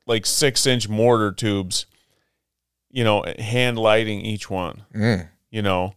like 0.07 0.25
six 0.25 0.65
inch 0.65 0.87
mortar 0.87 1.31
tubes, 1.31 1.85
you 2.91 3.03
know, 3.03 3.25
hand 3.39 3.77
lighting 3.77 4.21
each 4.21 4.49
one 4.49 4.83
Mm. 4.93 5.27
you 5.49 5.61
know 5.61 5.93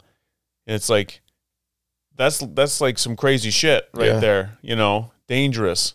and 0.67 0.75
it's 0.75 0.89
like 0.89 1.21
that's 2.19 2.39
that's 2.41 2.81
like 2.83 2.99
some 2.99 3.17
crazy 3.17 3.51
shit 3.51 3.89
right 3.95 4.09
Yeah. 4.09 4.19
there 4.21 4.59
you 4.61 4.77
know 4.77 5.13
dangerous. 5.27 5.95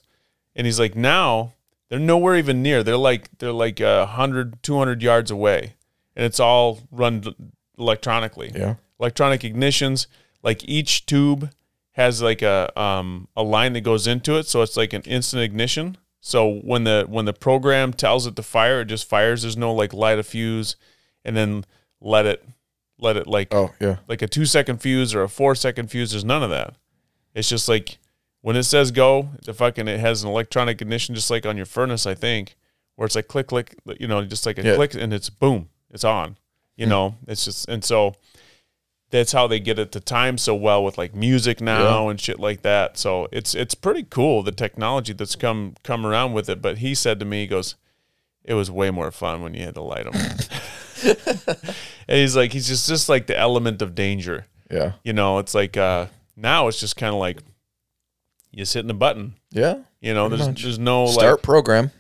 And 0.55 0.65
he's 0.65 0.79
like 0.79 0.95
now 0.95 1.53
they're 1.89 1.99
nowhere 1.99 2.35
even 2.37 2.63
near. 2.63 2.81
They're 2.81 2.97
like 2.97 3.29
they're 3.37 3.51
like 3.51 3.79
a 3.79 3.99
100 4.05 4.63
200 4.63 5.03
yards 5.03 5.29
away. 5.29 5.75
And 6.15 6.25
it's 6.25 6.39
all 6.39 6.79
run 6.91 7.23
electronically. 7.77 8.51
Yeah. 8.55 8.75
electronic 8.99 9.41
ignitions 9.41 10.07
like 10.41 10.67
each 10.67 11.05
tube 11.05 11.51
has 11.91 12.21
like 12.21 12.41
a 12.41 12.71
um 12.79 13.27
a 13.35 13.43
line 13.43 13.73
that 13.73 13.81
goes 13.81 14.07
into 14.07 14.37
it. 14.37 14.47
So 14.47 14.61
it's 14.61 14.77
like 14.77 14.93
an 14.93 15.01
instant 15.03 15.43
ignition. 15.43 15.97
So 16.21 16.59
when 16.61 16.83
the 16.85 17.05
when 17.09 17.25
the 17.25 17.33
program 17.33 17.93
tells 17.93 18.25
it 18.27 18.35
to 18.37 18.43
fire 18.43 18.81
it 18.81 18.85
just 18.85 19.07
fires. 19.07 19.41
There's 19.41 19.57
no 19.57 19.73
like 19.73 19.93
light 19.93 20.19
a 20.19 20.23
fuse 20.23 20.75
and 21.25 21.35
then 21.35 21.65
let 22.01 22.25
it 22.25 22.43
let 22.99 23.17
it 23.17 23.27
like 23.27 23.53
Oh 23.53 23.71
yeah. 23.79 23.97
like 24.07 24.21
a 24.21 24.27
two 24.27 24.45
second 24.45 24.77
fuse 24.81 25.13
or 25.15 25.23
a 25.23 25.29
four 25.29 25.55
second 25.55 25.89
fuse. 25.89 26.11
There's 26.11 26.23
none 26.25 26.43
of 26.43 26.49
that. 26.49 26.75
It's 27.33 27.49
just 27.49 27.67
like 27.67 27.97
when 28.41 28.55
it 28.55 28.63
says 28.63 28.91
go, 28.91 29.29
the 29.45 29.53
fucking 29.53 29.87
it 29.87 29.99
has 29.99 30.23
an 30.23 30.29
electronic 30.29 30.81
ignition, 30.81 31.15
just 31.15 31.29
like 31.31 31.45
on 31.45 31.57
your 31.57 31.65
furnace, 31.65 32.05
I 32.05 32.13
think, 32.15 32.55
where 32.95 33.05
it's 33.05 33.15
like 33.15 33.27
click 33.27 33.47
click, 33.47 33.75
you 33.99 34.07
know, 34.07 34.23
just 34.25 34.45
like 34.45 34.57
a 34.59 34.63
Yeah. 34.63 34.75
click, 34.75 34.93
and 34.95 35.13
it's 35.13 35.29
boom, 35.29 35.69
it's 35.89 36.03
on. 36.03 36.37
You 36.75 36.87
know, 36.87 37.15
it's 37.27 37.45
just 37.45 37.67
and 37.69 37.83
so 37.83 38.15
that's 39.11 39.31
how 39.31 39.45
they 39.45 39.59
get 39.59 39.77
it 39.77 39.91
to 39.91 39.99
time 39.99 40.39
so 40.39 40.55
well 40.55 40.83
with 40.83 40.97
like 40.97 41.13
music 41.13 41.61
now 41.61 42.09
and 42.09 42.19
shit 42.19 42.39
like 42.39 42.63
that. 42.63 42.97
So 42.97 43.27
it's 43.31 43.53
it's 43.53 43.75
pretty 43.75 44.03
cool 44.03 44.41
the 44.41 44.51
technology 44.51 45.13
that's 45.13 45.35
come 45.35 45.75
come 45.83 46.03
around 46.05 46.33
with 46.33 46.49
it. 46.49 46.61
But 46.63 46.79
he 46.79 46.95
said 46.95 47.19
to 47.19 47.25
me, 47.25 47.41
he 47.41 47.47
goes, 47.47 47.75
it 48.43 48.55
was 48.55 48.71
way 48.71 48.89
more 48.89 49.11
fun 49.11 49.43
when 49.43 49.53
you 49.53 49.63
had 49.65 49.75
to 49.75 49.81
light 49.81 50.11
them. 50.11 50.13
and 52.07 52.17
he's 52.17 52.35
like, 52.35 52.53
he's 52.53 52.67
just 52.67 52.87
just 52.87 53.09
like 53.09 53.27
the 53.27 53.37
element 53.37 53.81
of 53.81 53.95
danger. 53.95 54.45
Yeah. 54.71 54.93
You 55.03 55.13
know, 55.13 55.39
it's 55.39 55.53
like 55.53 55.77
uh 55.77 56.07
now 56.35 56.67
it's 56.67 56.79
just 56.79 56.95
kind 56.97 57.13
of 57.13 57.19
like 57.19 57.39
just 58.55 58.73
hitting 58.73 58.89
a 58.89 58.95
button. 58.95 59.35
Yeah. 59.51 59.79
You 60.01 60.13
know, 60.13 60.29
there's 60.29 60.47
much. 60.47 60.63
there's 60.63 60.79
no 60.79 61.05
like 61.05 61.13
Start 61.13 61.43
program. 61.43 61.91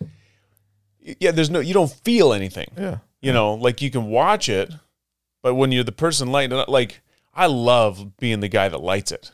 yeah, 0.99 1.31
there's 1.31 1.49
no 1.49 1.59
you 1.59 1.73
don't 1.73 1.91
feel 1.91 2.33
anything. 2.33 2.69
Yeah. 2.77 2.97
You 3.21 3.31
know, 3.31 3.53
like 3.53 3.81
you 3.81 3.89
can 3.89 4.07
watch 4.07 4.49
it, 4.49 4.71
but 5.41 5.55
when 5.55 5.71
you're 5.71 5.83
the 5.83 5.91
person 5.91 6.31
lighting 6.31 6.57
it 6.57 6.69
like 6.69 7.01
I 7.33 7.47
love 7.47 8.17
being 8.17 8.41
the 8.41 8.49
guy 8.49 8.69
that 8.69 8.81
lights 8.81 9.11
it. 9.11 9.31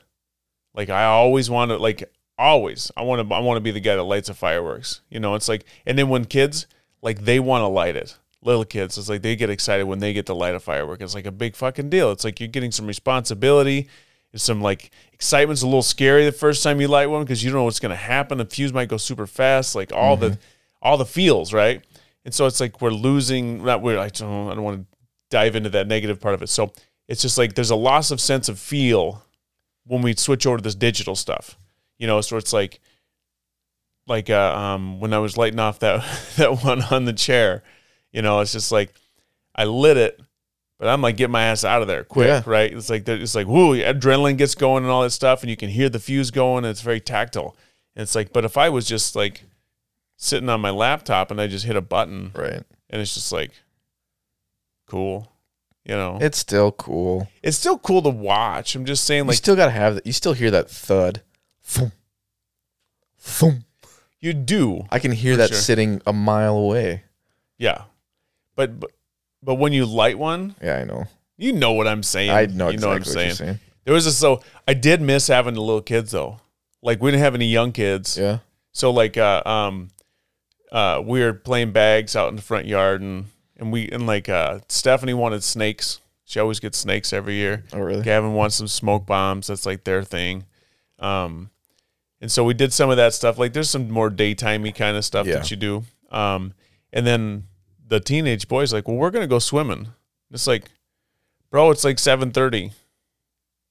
Like 0.74 0.90
I 0.90 1.06
always 1.06 1.50
want 1.50 1.72
to 1.72 1.78
like 1.78 2.12
always 2.38 2.92
I 2.96 3.02
want 3.02 3.28
to 3.28 3.36
I 3.36 3.40
want 3.40 3.58
to 3.58 3.62
be 3.62 3.72
the 3.72 3.80
guy 3.80 3.96
that 3.96 4.04
lights 4.04 4.28
the 4.28 4.34
fireworks. 4.34 5.02
You 5.10 5.20
know, 5.20 5.36
it's 5.36 5.50
like 5.50 5.66
and 5.86 5.98
then 5.98 6.10
when 6.10 6.26
kids 6.26 6.68
like 7.02 7.22
they 7.22 7.40
want 7.40 7.62
to 7.64 7.68
light 7.68 7.96
it. 7.96 8.18
Little 8.42 8.64
kids, 8.64 8.98
it's 8.98 9.10
like 9.10 9.22
they 9.22 9.36
get 9.36 9.50
excited 9.50 9.84
when 9.84 10.00
they 10.00 10.14
get 10.14 10.26
to 10.28 10.34
light 10.34 10.56
a 10.56 10.60
firework. 10.60 11.02
It's 11.02 11.14
like 11.14 11.26
a 11.26 11.32
big 11.32 11.56
fucking 11.56 11.90
deal. 11.90 12.12
It's 12.12 12.24
like 12.24 12.40
you're 12.40 12.48
getting 12.48 12.72
some 12.72 12.88
responsibility. 12.88 13.90
It's 14.32 14.44
some 14.44 14.62
like 14.62 14.92
excitement's 15.12 15.62
a 15.62 15.66
little 15.66 15.82
scary 15.82 16.24
the 16.24 16.32
first 16.32 16.64
time 16.64 16.80
you 16.80 16.88
light 16.88 17.08
one 17.08 17.24
because 17.24 17.44
you 17.44 17.50
don't 17.50 17.60
know 17.60 17.64
what's 17.66 17.80
gonna 17.80 17.96
happen. 17.96 18.38
The 18.38 18.46
fuse 18.46 18.72
might 18.72 18.88
go 18.88 18.98
super 18.98 19.28
fast. 19.28 19.76
Like 19.76 19.92
all 19.92 20.16
the 20.16 20.38
all 20.82 20.98
the 20.98 21.06
feels, 21.06 21.52
right? 21.52 21.84
And 22.26 22.34
so 22.34 22.46
it's 22.46 22.60
like 22.60 22.82
we're 22.82 22.92
losing. 22.92 23.64
Not 23.64 23.82
we're. 23.82 23.98
I 23.98 24.10
don't. 24.10 24.52
I 24.52 24.56
don't 24.56 24.64
want 24.64 24.82
to 24.82 24.98
dive 25.30 25.56
into 25.56 25.70
that 25.72 25.88
negative 25.88 26.20
part 26.20 26.34
of 26.34 26.42
it. 26.42 26.50
So 26.50 26.72
it's 27.08 27.22
just 27.22 27.38
like 27.38 27.56
there's 27.56 27.72
a 27.72 27.76
loss 27.76 28.12
of 28.12 28.22
sense 28.22 28.50
of 28.50 28.60
feel 28.60 29.24
when 29.86 30.02
we 30.02 30.16
switch 30.16 30.46
over 30.46 30.58
to 30.58 30.64
this 30.64 30.76
digital 30.76 31.16
stuff. 31.16 31.58
You 31.98 32.08
know, 32.08 32.22
so 32.22 32.38
it's 32.38 32.54
like 32.54 32.80
like 34.08 34.30
uh, 34.30 34.56
um 34.56 35.00
when 35.00 35.14
I 35.14 35.20
was 35.20 35.38
lighting 35.38 35.60
off 35.60 35.80
that 35.80 36.06
that 36.38 36.64
one 36.64 36.84
on 36.84 37.06
the 37.06 37.14
chair. 37.14 37.64
You 38.12 38.22
know, 38.22 38.40
it's 38.40 38.52
just 38.54 38.72
like 38.72 38.94
I 39.56 39.66
lit 39.66 39.98
it, 39.98 40.20
but 40.80 40.88
I'm 40.88 41.02
like 41.02 41.18
get 41.18 41.30
my 41.30 41.44
ass 41.44 41.64
out 41.64 41.82
of 41.82 41.88
there 41.88 42.04
quick, 42.04 42.28
Yeah. 42.28 42.44
right? 42.46 42.72
It's 42.74 42.90
like 42.90 43.08
it's 43.08 43.36
like 43.36 43.48
whoo, 43.48 43.76
adrenaline 43.78 44.38
gets 44.38 44.56
going 44.56 44.84
and 44.84 44.92
all 44.92 45.04
that 45.04 45.12
stuff, 45.12 45.42
and 45.42 45.50
you 45.50 45.58
can 45.58 45.70
hear 45.70 45.90
the 45.90 46.00
fuse 46.00 46.32
going. 46.32 46.64
And 46.66 46.72
it's 46.72 46.82
very 46.82 47.00
tactile. 47.00 47.56
And 47.96 48.04
it's 48.04 48.16
like, 48.16 48.32
but 48.34 48.46
if 48.46 48.58
I 48.58 48.70
was 48.70 48.86
just 48.88 49.16
like 49.16 49.44
sitting 50.18 50.50
on 50.50 50.62
my 50.62 50.70
laptop 50.70 51.32
and 51.32 51.40
I 51.40 51.48
just 51.48 51.66
hit 51.66 51.76
a 51.76 51.82
button, 51.82 52.32
Right. 52.36 52.64
and 52.90 53.02
it's 53.02 53.14
just 53.14 53.32
like 53.32 53.52
cool. 54.88 55.32
You 55.86 55.96
know, 55.96 56.18
It's 56.22 56.38
still 56.38 56.72
cool. 56.72 57.28
it's 57.42 57.58
still 57.58 57.78
cool 57.80 58.02
to 58.04 58.10
watch. 58.10 58.76
I'm 58.76 58.86
just 58.86 59.06
saying, 59.06 59.26
like, 59.26 59.34
you 59.34 59.38
still 59.38 59.56
gotta 59.56 59.72
have 59.72 59.96
that. 59.96 60.06
You 60.06 60.12
still 60.14 60.34
hear 60.34 60.52
that 60.52 60.70
thud. 60.70 61.22
Thump. 61.64 61.94
Thump. 63.18 63.64
you 64.20 64.34
do, 64.34 64.84
I 64.92 65.00
can 65.00 65.12
hear 65.14 65.38
that 65.38 65.50
sure. 65.50 65.58
sitting 65.58 66.02
a 66.06 66.14
mile 66.14 66.56
away. 66.58 67.04
yeah. 67.58 67.84
But 68.60 68.78
but 68.78 68.92
but 69.42 69.56
when 69.56 69.72
you 69.72 69.86
light 69.86 70.20
one, 70.20 70.54
Yeah, 70.62 70.80
I 70.80 70.84
know. 70.84 71.06
you 71.38 71.54
know 71.54 71.72
what 71.72 71.88
I'm 71.88 72.04
saying. 72.04 72.30
I 72.30 72.46
know 72.48 72.68
you 72.70 72.78
know 72.78 72.92
exactly 72.92 72.92
what 72.92 72.98
I'm 72.98 73.04
saying. 73.06 73.28
you're 73.28 73.36
saying. 73.36 73.60
There 73.86 73.94
was 73.94 74.06
a 74.06 74.12
so 74.12 74.42
I 74.68 74.74
did 74.74 75.00
miss 75.02 75.28
having 75.28 75.54
the 75.54 75.62
little 75.62 75.82
kids 75.82 76.12
though. 76.12 76.42
Like 76.82 77.02
we 77.02 77.10
didn't 77.12 77.24
have 77.24 77.36
any 77.36 77.46
young 77.48 77.72
kids. 77.72 78.18
Yeah. 78.18 78.40
So 78.74 78.92
like 78.92 79.16
uh 79.18 79.42
um 79.46 79.92
uh 80.74 81.02
we 81.06 81.22
were 81.22 81.32
playing 81.34 81.72
bags 81.72 82.18
out 82.18 82.28
in 82.30 82.36
the 82.36 82.42
front 82.42 82.66
yard 82.66 83.00
and 83.02 83.28
and 83.56 83.72
we 83.72 83.90
and 83.90 84.06
like 84.06 84.28
uh 84.28 84.60
Stephanie 84.68 85.14
wanted 85.14 85.42
snakes. 85.44 86.02
She 86.26 86.40
always 86.42 86.60
gets 86.60 86.78
snakes 86.78 87.14
every 87.14 87.36
year. 87.36 87.64
Oh, 87.74 87.80
really? 87.80 88.04
Gavin 88.04 88.34
wants 88.34 88.56
some 88.58 88.68
smoke 88.68 89.06
bombs. 89.06 89.48
That's 89.48 89.66
like 89.66 89.86
their 89.86 90.04
thing. 90.04 90.44
Um 91.00 91.50
and 92.22 92.30
so 92.30 92.44
we 92.44 92.54
did 92.54 92.74
some 92.74 92.90
of 92.90 92.98
that 92.98 93.14
stuff. 93.14 93.38
Like 93.38 93.54
there's 93.54 93.70
some 93.70 93.90
more 93.90 94.10
daytimey 94.12 94.76
kind 94.76 94.98
of 94.98 95.06
stuff 95.06 95.26
Yeah. 95.26 95.36
that 95.36 95.50
you 95.50 95.56
do. 95.56 95.84
Um 96.12 96.54
and 96.92 97.08
then 97.08 97.46
the 97.90 98.00
teenage 98.00 98.48
boys 98.48 98.72
like, 98.72 98.88
well, 98.88 98.98
we're 98.98 99.12
gonna 99.12 99.28
go 99.28 99.40
swimming. 99.40 99.90
It's 100.32 100.48
like, 100.48 100.66
bro, 101.50 101.72
it's 101.72 101.84
like 101.84 102.00
seven 102.00 102.32
thirty. 102.32 102.72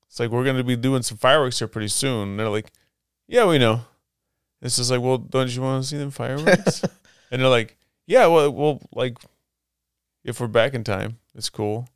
It's 0.08 0.18
like 0.20 0.30
we're 0.30 0.44
gonna 0.44 0.64
be 0.64 0.76
doing 0.76 1.02
some 1.02 1.18
fireworks 1.18 1.58
here 1.58 1.68
pretty 1.68 1.88
soon. 1.88 2.30
And 2.30 2.38
they're 2.40 2.48
like, 2.48 2.70
Yeah, 3.26 3.46
we 3.46 3.58
know. 3.58 3.82
It's 4.60 4.76
just 4.76 4.90
like, 4.90 5.00
well, 5.00 5.18
don't 5.18 5.54
you 5.54 5.62
want 5.62 5.82
to 5.84 5.88
see 5.88 5.96
them 5.98 6.10
fireworks? 6.10 6.82
and 7.30 7.40
they're 7.40 7.48
like, 7.48 7.76
Yeah, 8.06 8.26
well, 8.26 8.50
well, 8.50 8.80
like, 8.92 9.16
if 10.24 10.40
we're 10.40 10.48
back 10.48 10.74
in 10.74 10.82
time, 10.84 11.18
it's 11.34 11.48
cool. 11.50 11.88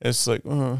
It's 0.00 0.26
like, 0.26 0.42
uh, 0.48 0.76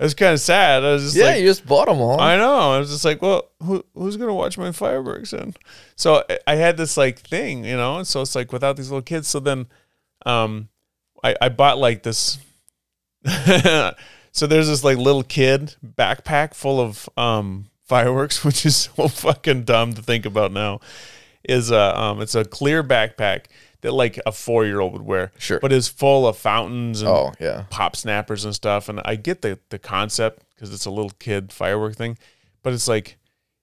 it's 0.00 0.14
kind 0.14 0.32
of 0.32 0.40
sad. 0.40 0.82
I 0.82 0.92
was 0.92 1.02
just 1.04 1.16
yeah, 1.16 1.26
like, 1.26 1.40
you 1.40 1.46
just 1.46 1.66
bought 1.66 1.86
them 1.86 2.00
all. 2.00 2.20
I 2.20 2.36
know. 2.36 2.72
I 2.72 2.78
was 2.78 2.90
just 2.90 3.04
like, 3.04 3.20
well, 3.22 3.50
who 3.62 3.84
who's 3.94 4.16
gonna 4.16 4.34
watch 4.34 4.56
my 4.58 4.72
fireworks? 4.72 5.32
And 5.34 5.56
so 5.94 6.24
I- 6.28 6.38
I 6.46 6.54
had 6.56 6.76
this 6.78 6.96
like 6.96 7.20
thing, 7.20 7.64
you 7.64 7.76
know. 7.76 7.98
And 7.98 8.06
so 8.06 8.22
it's 8.22 8.34
like 8.34 8.52
without 8.52 8.76
these 8.76 8.90
little 8.90 9.02
kids. 9.02 9.28
So 9.28 9.38
then, 9.40 9.66
um, 10.26 10.68
I 11.24 11.34
I 11.40 11.48
bought 11.48 11.78
like 11.78 12.02
this. 12.02 12.38
so 14.32 14.46
there's 14.46 14.68
this 14.68 14.84
like 14.84 14.96
little 14.96 15.22
kid 15.22 15.74
backpack 15.84 16.54
full 16.54 16.80
of 16.80 17.08
um 17.16 17.68
fireworks, 17.84 18.44
which 18.44 18.64
is 18.64 18.76
so 18.76 19.08
fucking 19.08 19.64
dumb 19.64 19.94
to 19.94 20.02
think 20.02 20.26
about 20.26 20.52
now. 20.52 20.80
Is 21.42 21.70
a 21.70 21.98
um, 21.98 22.20
it's 22.20 22.34
a 22.34 22.44
clear 22.44 22.82
backpack 22.84 23.46
that 23.80 23.92
like 23.92 24.20
a 24.26 24.32
four 24.32 24.66
year 24.66 24.80
old 24.80 24.92
would 24.92 25.02
wear, 25.02 25.32
Sure. 25.38 25.58
but 25.58 25.72
is 25.72 25.88
full 25.88 26.28
of 26.28 26.36
fountains 26.36 27.00
and 27.00 27.08
oh, 27.10 27.32
yeah. 27.40 27.64
pop 27.70 27.96
snappers 27.96 28.44
and 28.44 28.54
stuff. 28.54 28.88
And 28.90 29.00
I 29.06 29.16
get 29.16 29.40
the 29.42 29.58
the 29.70 29.78
concept 29.78 30.44
because 30.54 30.72
it's 30.72 30.84
a 30.84 30.90
little 30.90 31.12
kid 31.18 31.50
firework 31.50 31.96
thing, 31.96 32.18
but 32.62 32.74
it's 32.74 32.86
like 32.88 33.16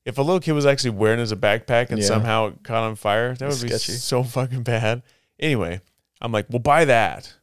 if 0.05 0.17
a 0.17 0.21
little 0.21 0.39
kid 0.39 0.53
was 0.53 0.65
actually 0.65 0.89
wearing 0.91 1.19
it 1.19 1.23
as 1.23 1.31
a 1.31 1.35
backpack 1.35 1.89
and 1.91 1.99
Yeah. 1.99 2.05
somehow 2.07 2.47
it 2.47 2.63
caught 2.63 2.84
on 2.84 2.95
fire, 2.95 3.35
that 3.35 3.47
would 3.49 3.61
be 3.61 3.69
so 3.77 4.23
fucking 4.23 4.63
bad. 4.63 5.03
Anyway, 5.39 5.81
I'm 6.22 6.31
like, 6.31 6.48
we'll 6.49 6.60
buy 6.60 6.85
that 6.85 7.34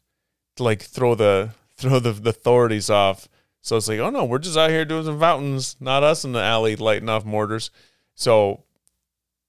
to 0.56 0.62
like 0.62 0.82
throw 0.82 1.14
the 1.14 1.50
throw 1.76 1.98
the, 1.98 2.12
the 2.12 2.30
authorities 2.30 2.90
off. 2.90 3.28
So 3.60 3.76
it's 3.76 3.88
like, 3.88 3.98
oh 3.98 4.10
no, 4.10 4.24
we're 4.24 4.38
just 4.38 4.58
out 4.58 4.70
here 4.70 4.84
doing 4.84 5.04
some 5.04 5.18
fountains, 5.18 5.76
not 5.80 6.02
us 6.02 6.24
in 6.24 6.32
the 6.32 6.42
alley 6.42 6.76
lighting 6.76 7.08
off 7.08 7.24
mortars. 7.24 7.70
So 8.14 8.64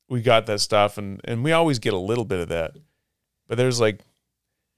we 0.07 0.21
got 0.21 0.45
that 0.45 0.59
stuff, 0.59 0.97
and 0.97 1.19
and 1.25 1.43
we 1.43 1.51
always 1.51 1.79
get 1.79 1.93
a 1.93 1.97
little 1.99 2.25
bit 2.25 2.39
of 2.39 2.47
that, 2.49 2.77
but 3.47 3.57
there's 3.57 3.79
like 3.79 3.99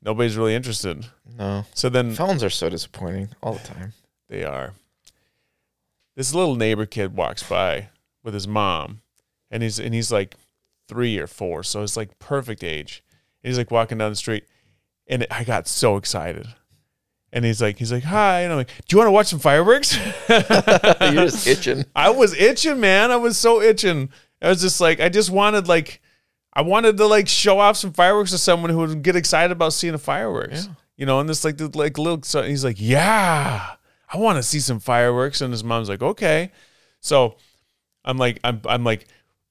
nobody's 0.01 0.37
really 0.37 0.55
interested. 0.55 1.05
No. 1.37 1.65
So 1.73 1.89
then 1.89 2.15
Fountains 2.15 2.43
are 2.43 2.49
so 2.49 2.69
disappointing 2.69 3.29
all 3.43 3.53
the 3.53 3.59
time. 3.59 3.93
they 4.27 4.43
are. 4.43 4.73
This 6.15 6.33
little 6.33 6.55
neighbor 6.55 6.87
kid 6.87 7.15
walks 7.15 7.43
by 7.43 7.89
with 8.23 8.33
his 8.33 8.47
mom, 8.47 9.01
and 9.51 9.61
he's 9.61 9.79
and 9.79 9.93
he's 9.93 10.11
like 10.11 10.35
three 10.87 11.19
or 11.19 11.27
four, 11.27 11.61
so 11.63 11.83
it's 11.83 11.97
like 11.97 12.17
perfect 12.17 12.63
age. 12.63 13.03
He's 13.47 13.57
like 13.57 13.71
walking 13.71 13.97
down 13.97 14.11
the 14.11 14.15
street, 14.15 14.45
and 15.07 15.25
I 15.31 15.43
got 15.43 15.67
so 15.67 15.97
excited. 15.97 16.47
And 17.33 17.43
he's 17.43 17.61
like, 17.61 17.77
he's 17.77 17.91
like, 17.91 18.03
hi, 18.03 18.41
and 18.41 18.51
I'm 18.51 18.57
like, 18.57 18.69
do 18.87 18.95
you 18.95 18.97
want 18.97 19.07
to 19.07 19.11
watch 19.11 19.27
some 19.27 19.39
fireworks? 19.39 19.97
You're 20.29 21.25
just 21.25 21.45
itching. 21.45 21.85
I 21.95 22.09
was 22.09 22.33
itching, 22.33 22.79
man. 22.79 23.11
I 23.11 23.17
was 23.17 23.37
so 23.37 23.61
itching. 23.61 24.09
I 24.41 24.49
was 24.49 24.61
just 24.61 24.79
like, 24.79 24.99
I 24.99 25.09
just 25.09 25.29
wanted 25.29 25.67
like, 25.67 26.01
I 26.53 26.61
wanted 26.61 26.97
to 26.97 27.05
like 27.05 27.27
show 27.27 27.59
off 27.59 27.77
some 27.77 27.91
fireworks 27.91 28.31
to 28.31 28.37
someone 28.37 28.71
who 28.71 28.77
would 28.77 29.03
get 29.03 29.15
excited 29.15 29.51
about 29.51 29.73
seeing 29.73 29.93
the 29.93 29.99
fireworks. 29.99 30.65
Yeah. 30.65 30.73
You 30.95 31.05
know, 31.05 31.19
and 31.19 31.29
this 31.29 31.43
like 31.43 31.57
the 31.57 31.69
like 31.77 31.97
little. 31.97 32.23
So 32.23 32.41
he's 32.41 32.63
like, 32.63 32.77
yeah, 32.79 33.75
I 34.11 34.17
want 34.17 34.37
to 34.37 34.43
see 34.43 34.59
some 34.59 34.79
fireworks, 34.79 35.41
and 35.41 35.51
his 35.53 35.63
mom's 35.63 35.89
like, 35.89 36.01
okay. 36.01 36.51
So 37.01 37.35
I'm 38.03 38.17
like, 38.17 38.39
I'm 38.43 38.61
I'm 38.65 38.83
like, 38.83 39.05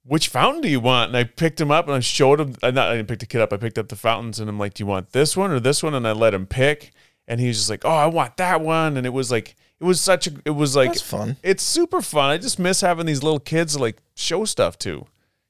which 0.06 0.28
fountain 0.28 0.62
do 0.62 0.68
you 0.68 0.80
want? 0.80 1.08
And 1.08 1.16
I 1.16 1.24
picked 1.24 1.60
him 1.60 1.70
up 1.70 1.86
and 1.86 1.94
I 1.94 2.00
showed 2.00 2.40
him. 2.40 2.54
I 2.62 2.70
not 2.70 2.88
I 2.88 2.96
didn't 2.96 3.08
pick 3.08 3.18
the 3.18 3.26
kid 3.26 3.40
up. 3.40 3.52
I 3.52 3.56
picked 3.56 3.78
up 3.78 3.88
the 3.88 3.96
fountains, 3.96 4.38
and 4.38 4.48
I'm 4.48 4.58
like, 4.58 4.74
do 4.74 4.82
you 4.82 4.86
want 4.86 5.10
this 5.10 5.36
one 5.36 5.50
or 5.50 5.60
this 5.60 5.82
one? 5.82 5.94
And 5.94 6.06
I 6.06 6.12
let 6.12 6.34
him 6.34 6.46
pick, 6.46 6.92
and 7.26 7.40
he 7.40 7.48
was 7.48 7.58
just 7.58 7.70
like, 7.70 7.84
oh, 7.84 7.90
I 7.90 8.06
want 8.06 8.36
that 8.36 8.60
one. 8.60 8.96
And 8.96 9.06
it 9.06 9.12
was 9.12 9.30
like, 9.30 9.56
it 9.80 9.84
was 9.84 10.00
such 10.00 10.26
a, 10.26 10.32
it 10.44 10.50
was 10.50 10.76
like 10.76 10.90
That's 10.90 11.02
fun. 11.02 11.36
it's 11.42 11.62
super 11.62 12.00
fun. 12.00 12.30
I 12.30 12.38
just 12.38 12.58
miss 12.58 12.80
having 12.80 13.06
these 13.06 13.22
little 13.22 13.40
kids 13.40 13.74
to 13.74 13.80
like 13.80 13.98
show 14.14 14.44
stuff 14.44 14.78
to. 14.80 15.06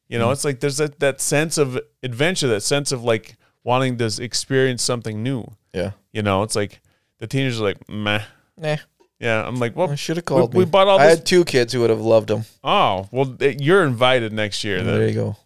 You 0.08 0.18
know, 0.18 0.26
hmm. 0.26 0.32
it's 0.32 0.44
like 0.44 0.60
there's 0.60 0.78
that, 0.78 1.00
that 1.00 1.20
sense 1.20 1.58
of 1.58 1.78
adventure, 2.02 2.48
that 2.48 2.62
sense 2.62 2.92
of 2.92 3.04
like 3.04 3.36
wanting 3.64 3.98
to 3.98 4.22
experience 4.22 4.82
something 4.82 5.22
new. 5.22 5.44
Yeah. 5.72 5.92
You 6.12 6.22
know, 6.22 6.42
it's 6.42 6.56
like 6.56 6.80
the 7.18 7.26
teenagers 7.26 7.60
are 7.60 7.64
like, 7.64 7.88
meh. 7.88 8.22
Nah. 8.56 8.76
Yeah. 9.20 9.46
I'm 9.46 9.56
like, 9.56 9.74
well, 9.76 9.90
I 9.90 9.94
should 9.94 10.16
have 10.16 10.24
called 10.26 10.54
we 10.54 10.64
me. 10.64 10.70
bought 10.70 10.88
all 10.88 10.98
I 10.98 11.06
this- 11.08 11.18
had 11.18 11.26
two 11.26 11.44
kids 11.44 11.72
who 11.72 11.80
would 11.80 11.90
have 11.90 12.00
loved 12.00 12.28
them. 12.28 12.44
oh, 12.64 13.08
well, 13.10 13.36
eh, 13.40 13.54
you're 13.58 13.84
invited 13.84 14.32
next 14.32 14.62
year. 14.64 14.82
there 14.82 15.06
you 15.08 15.14
go. 15.14 15.36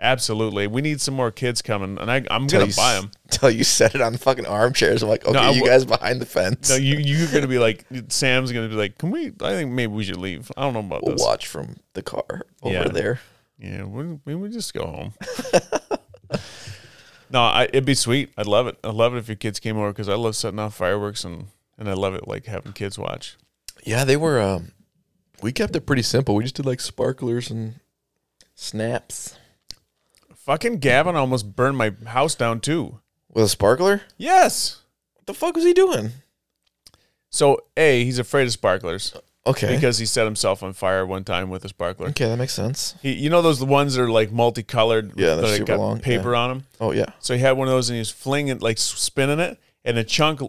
Absolutely. 0.00 0.66
We 0.66 0.82
need 0.82 1.00
some 1.00 1.14
more 1.14 1.30
kids 1.30 1.62
coming, 1.62 1.96
and 1.96 2.10
I, 2.10 2.24
I'm 2.28 2.48
Till 2.48 2.58
going 2.58 2.66
you 2.66 2.72
to 2.72 2.76
buy 2.76 2.94
them. 2.94 3.12
Until 3.30 3.50
you 3.52 3.62
set 3.62 3.94
it 3.94 4.00
on 4.00 4.16
fucking 4.16 4.46
armchairs. 4.46 5.00
I'm 5.04 5.08
like, 5.08 5.24
okay, 5.24 5.38
I 5.38 5.50
you 5.52 5.64
guys 5.64 5.84
behind 5.84 6.20
the 6.20 6.26
fence. 6.26 6.70
No, 6.70 6.74
you, 6.74 6.96
you're 6.96 7.28
going 7.28 7.42
to 7.42 7.48
be 7.48 7.60
like, 7.60 7.84
Sam's 8.08 8.50
going 8.50 8.68
to 8.68 8.74
be 8.74 8.76
like, 8.76 8.98
can 8.98 9.12
we, 9.12 9.28
I 9.40 9.50
think 9.52 9.70
maybe 9.70 9.92
we 9.92 10.02
should 10.02 10.16
leave. 10.16 10.50
I 10.56 10.62
don't 10.62 10.72
know 10.72 10.80
about 10.80 11.04
we'll 11.04 11.14
this. 11.14 11.22
watch 11.24 11.46
from 11.46 11.76
the 11.92 12.02
car 12.02 12.42
over 12.64 12.74
Yeah. 12.74 12.88
there. 12.88 13.20
Yeah, 13.60 13.84
we 13.84 14.18
we 14.24 14.34
would 14.34 14.50
just 14.50 14.74
go 14.74 14.86
home. 14.86 15.12
no, 17.30 17.40
I, 17.40 17.64
it'd 17.64 17.84
be 17.84 17.94
sweet. 17.94 18.32
I'd 18.36 18.46
love 18.48 18.66
it. 18.66 18.78
I'd 18.82 18.94
love 18.94 19.14
it 19.14 19.18
if 19.18 19.28
your 19.28 19.36
kids 19.36 19.60
came 19.60 19.76
over 19.78 19.92
because 19.92 20.08
I 20.08 20.14
love 20.14 20.34
setting 20.34 20.58
off 20.58 20.74
fireworks 20.74 21.22
and 21.24 21.46
and 21.82 21.90
I 21.90 21.94
love 21.94 22.14
it 22.14 22.26
like 22.28 22.46
having 22.46 22.72
kids 22.72 22.98
watch. 22.98 23.36
Yeah, 23.84 24.04
they 24.04 24.16
were. 24.16 24.40
Um, 24.40 24.72
we 25.42 25.50
kept 25.52 25.74
it 25.76 25.86
pretty 25.86 26.02
simple. 26.02 26.34
We 26.36 26.44
just 26.44 26.54
did 26.54 26.66
like 26.66 26.80
sparklers 26.80 27.50
and 27.50 27.74
snaps 28.54 29.36
Fucking 30.36 30.78
Gavin 30.78 31.14
almost 31.16 31.54
burned 31.54 31.76
my 31.78 31.92
house 32.06 32.34
down 32.34 32.60
too. 32.60 32.98
with 33.32 33.44
a 33.44 33.48
sparkler. 33.48 34.02
Yes. 34.16 34.80
What 35.14 35.26
the 35.26 35.34
fuck 35.34 35.54
was 35.54 35.64
he 35.64 35.72
doing? 35.72 36.10
So 37.30 37.58
a 37.76 38.04
he's 38.04 38.18
afraid 38.18 38.44
of 38.46 38.52
sparklers 38.52 39.14
Okay. 39.46 39.74
because 39.74 39.98
he 39.98 40.06
set 40.06 40.24
himself 40.24 40.62
on 40.62 40.72
fire 40.72 41.04
one 41.06 41.24
time 41.24 41.48
with 41.50 41.64
a 41.64 41.68
sparkler. 41.68 42.08
okay, 42.08 42.26
that 42.28 42.36
makes 42.36 42.54
sense. 42.54 42.94
He, 43.02 43.12
you 43.12 43.30
know 43.30 43.40
those 43.42 43.62
ones 43.62 43.94
that 43.94 44.02
are 44.02 44.10
like 44.10 44.30
multicolored. 44.32 45.12
Yeah, 45.16 45.34
they're 45.36 45.42
that 45.42 45.56
super 45.58 45.64
got 45.64 45.78
long, 45.78 45.98
paper 46.00 46.34
on 46.36 46.48
them. 46.50 46.66
Oh 46.80 46.90
yeah. 46.92 47.06
So 47.20 47.34
he 47.34 47.40
had 47.40 47.52
one 47.52 47.68
of 47.68 47.72
those 47.72 47.88
and 47.88 47.94
he 47.96 48.00
was 48.00 48.10
flinging, 48.10 48.58
like 48.58 48.78
spinning 48.78 49.38
it, 49.40 49.58
and 49.84 49.96
a 49.96 50.04
chunk 50.04 50.40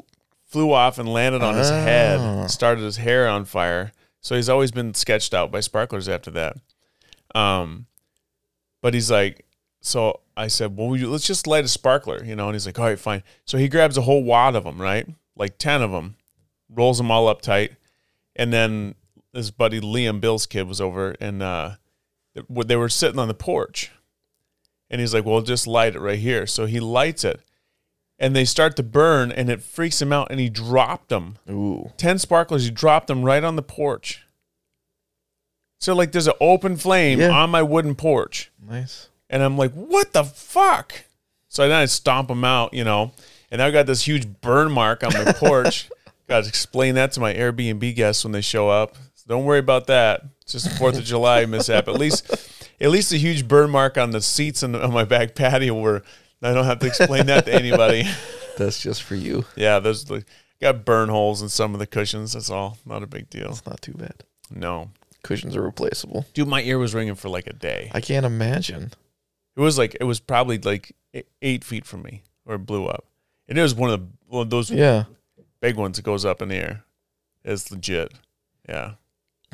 flew 0.53 0.71
off 0.71 0.99
and 0.99 1.11
landed 1.11 1.41
on 1.41 1.55
his 1.55 1.71
Ah. 1.71 1.81
head, 1.81 2.49
started 2.51 2.83
his 2.83 2.97
hair 2.97 3.27
on 3.27 3.43
fire. 3.43 3.91
So 4.21 4.35
he's 4.35 4.47
always 4.49 4.71
been 4.71 4.93
sketched 4.93 5.33
out 5.33 5.51
by 5.51 5.59
sparklers 5.59 6.07
after 6.07 6.29
that. 6.31 6.57
Um, 7.35 7.87
but 8.81 8.93
he's 8.93 9.09
like, 9.11 9.45
so 9.81 10.21
I 10.37 10.47
said, 10.47 10.77
well, 10.77 10.95
you, 10.95 11.09
let's 11.09 11.25
just 11.27 11.47
light 11.47 11.65
a 11.65 11.67
sparkler, 11.67 12.23
you 12.23 12.35
know. 12.35 12.45
And 12.47 12.53
he's 12.55 12.65
like, 12.65 12.77
all 12.79 12.85
right, 12.85 12.99
fine. 12.99 13.23
So 13.45 13.57
he 13.57 13.67
grabs 13.67 13.97
a 13.97 14.01
whole 14.03 14.23
wad 14.23 14.55
of 14.55 14.63
them, 14.63 14.79
right, 14.81 15.07
like 15.35 15.57
ten 15.57 15.81
of 15.81 15.91
them, 15.91 16.15
rolls 16.69 16.99
them 16.99 17.09
all 17.11 17.27
up 17.27 17.41
tight, 17.41 17.73
and 18.35 18.53
then 18.53 18.95
his 19.33 19.49
buddy 19.51 19.81
Liam 19.81 20.21
Bill's 20.21 20.45
kid 20.45 20.67
was 20.67 20.79
over, 20.79 21.15
and 21.19 21.41
uh, 21.41 21.71
they 22.65 22.75
were 22.75 22.89
sitting 22.89 23.19
on 23.19 23.27
the 23.27 23.33
porch. 23.33 23.91
And 24.89 25.01
he's 25.01 25.13
like, 25.13 25.25
well, 25.25 25.41
just 25.41 25.65
light 25.65 25.95
it 25.95 25.99
right 25.99 26.19
here. 26.19 26.45
So 26.45 26.65
he 26.67 26.79
lights 26.79 27.23
it 27.23 27.41
and 28.23 28.33
they 28.35 28.45
start 28.45 28.75
to 28.77 28.83
burn 28.83 29.31
and 29.31 29.49
it 29.49 29.61
freaks 29.61 30.01
him 30.01 30.13
out 30.13 30.29
and 30.31 30.39
he 30.39 30.49
dropped 30.49 31.09
them. 31.09 31.37
Ooh. 31.49 31.91
10 31.97 32.19
sparklers, 32.19 32.63
he 32.63 32.71
dropped 32.71 33.07
them 33.07 33.23
right 33.23 33.43
on 33.43 33.55
the 33.57 33.61
porch. 33.61 34.21
So, 35.79 35.93
like, 35.93 36.13
there's 36.13 36.27
an 36.27 36.33
open 36.39 36.77
flame 36.77 37.19
Yeah. 37.19 37.31
on 37.31 37.49
my 37.49 37.61
wooden 37.61 37.95
porch. 37.95 38.51
Nice. 38.65 39.09
And 39.29 39.43
I'm 39.43 39.57
like, 39.57 39.73
what 39.73 40.13
the 40.13 40.23
fuck? 40.23 41.03
So 41.49 41.67
then 41.67 41.77
I 41.77 41.85
stomp 41.85 42.29
them 42.29 42.43
out, 42.45 42.73
you 42.73 42.83
know, 42.83 43.11
and 43.51 43.61
I 43.61 43.69
got 43.71 43.85
this 43.85 44.07
huge 44.07 44.25
burn 44.41 44.71
mark 44.71 45.03
on 45.03 45.13
my 45.13 45.33
porch. 45.33 45.89
got 46.29 46.43
to 46.43 46.49
explain 46.49 46.95
that 46.95 47.11
to 47.13 47.19
my 47.19 47.33
Airbnb 47.33 47.93
guests 47.95 48.23
when 48.23 48.31
they 48.31 48.41
show 48.41 48.69
up. 48.69 48.95
So 49.15 49.25
don't 49.27 49.43
worry 49.45 49.59
about 49.59 49.87
that. 49.87 50.23
It's 50.41 50.53
just 50.53 50.67
a 50.67 50.69
Fourth 50.71 50.97
of 50.97 51.03
July 51.03 51.45
mishap. 51.47 51.87
At 51.89 51.95
least, 51.95 52.31
at 52.79 52.89
least 52.89 53.11
a 53.11 53.17
huge 53.17 53.47
burn 53.47 53.69
mark 53.69 53.97
on 53.97 54.11
the 54.11 54.21
seats 54.21 54.63
on, 54.63 54.75
on 54.75 54.93
my 54.93 55.03
back 55.03 55.35
patio 55.35 55.73
were 55.79 56.01
I 56.43 56.53
don't 56.53 56.65
have 56.65 56.79
to 56.79 56.87
explain 56.87 57.25
that 57.27 57.45
to 57.45 57.53
anybody. 57.53 58.03
That's 58.57 58.81
just 58.81 59.03
for 59.03 59.15
you. 59.15 59.45
Yeah, 59.55 59.79
there's 59.79 60.05
the 60.05 60.23
got 60.61 60.85
burn 60.85 61.09
holes 61.09 61.41
in 61.41 61.49
some 61.49 61.73
of 61.73 61.79
the 61.79 61.87
cushions. 61.87 62.33
That's 62.33 62.49
all. 62.49 62.77
Not 62.85 63.03
a 63.03 63.07
big 63.07 63.29
deal. 63.29 63.49
It's 63.49 63.65
not 63.65 63.81
too 63.81 63.93
bad. 63.93 64.23
No, 64.51 64.91
Cushions 65.23 65.55
are 65.55 65.61
replaceable. 65.61 66.25
dude, 66.33 66.47
my 66.47 66.61
ear 66.61 66.77
was 66.77 66.93
ringing 66.93 67.15
for 67.15 67.29
like 67.29 67.47
a 67.47 67.53
day. 67.53 67.89
I 67.93 68.01
can't 68.01 68.25
imagine. 68.25 68.91
It 69.55 69.61
was 69.61 69.77
like 69.77 69.95
it 69.99 70.03
was 70.03 70.19
probably 70.19 70.57
like 70.59 70.95
eight 71.41 71.63
feet 71.63 71.85
from 71.85 72.01
me, 72.03 72.23
or 72.45 72.55
it 72.55 72.65
blew 72.65 72.85
up. 72.87 73.05
And 73.47 73.57
it 73.57 73.61
was 73.61 73.73
one 73.75 73.89
of 73.89 73.99
the 74.01 74.07
one 74.27 74.41
of 74.43 74.49
those 74.49 74.69
Yeah. 74.69 75.05
big 75.61 75.75
ones 75.77 75.95
that 75.97 76.03
goes 76.03 76.25
up 76.25 76.41
in 76.41 76.49
the 76.49 76.55
air. 76.55 76.83
It's 77.43 77.71
legit. 77.71 78.13
Yeah. 78.67 78.93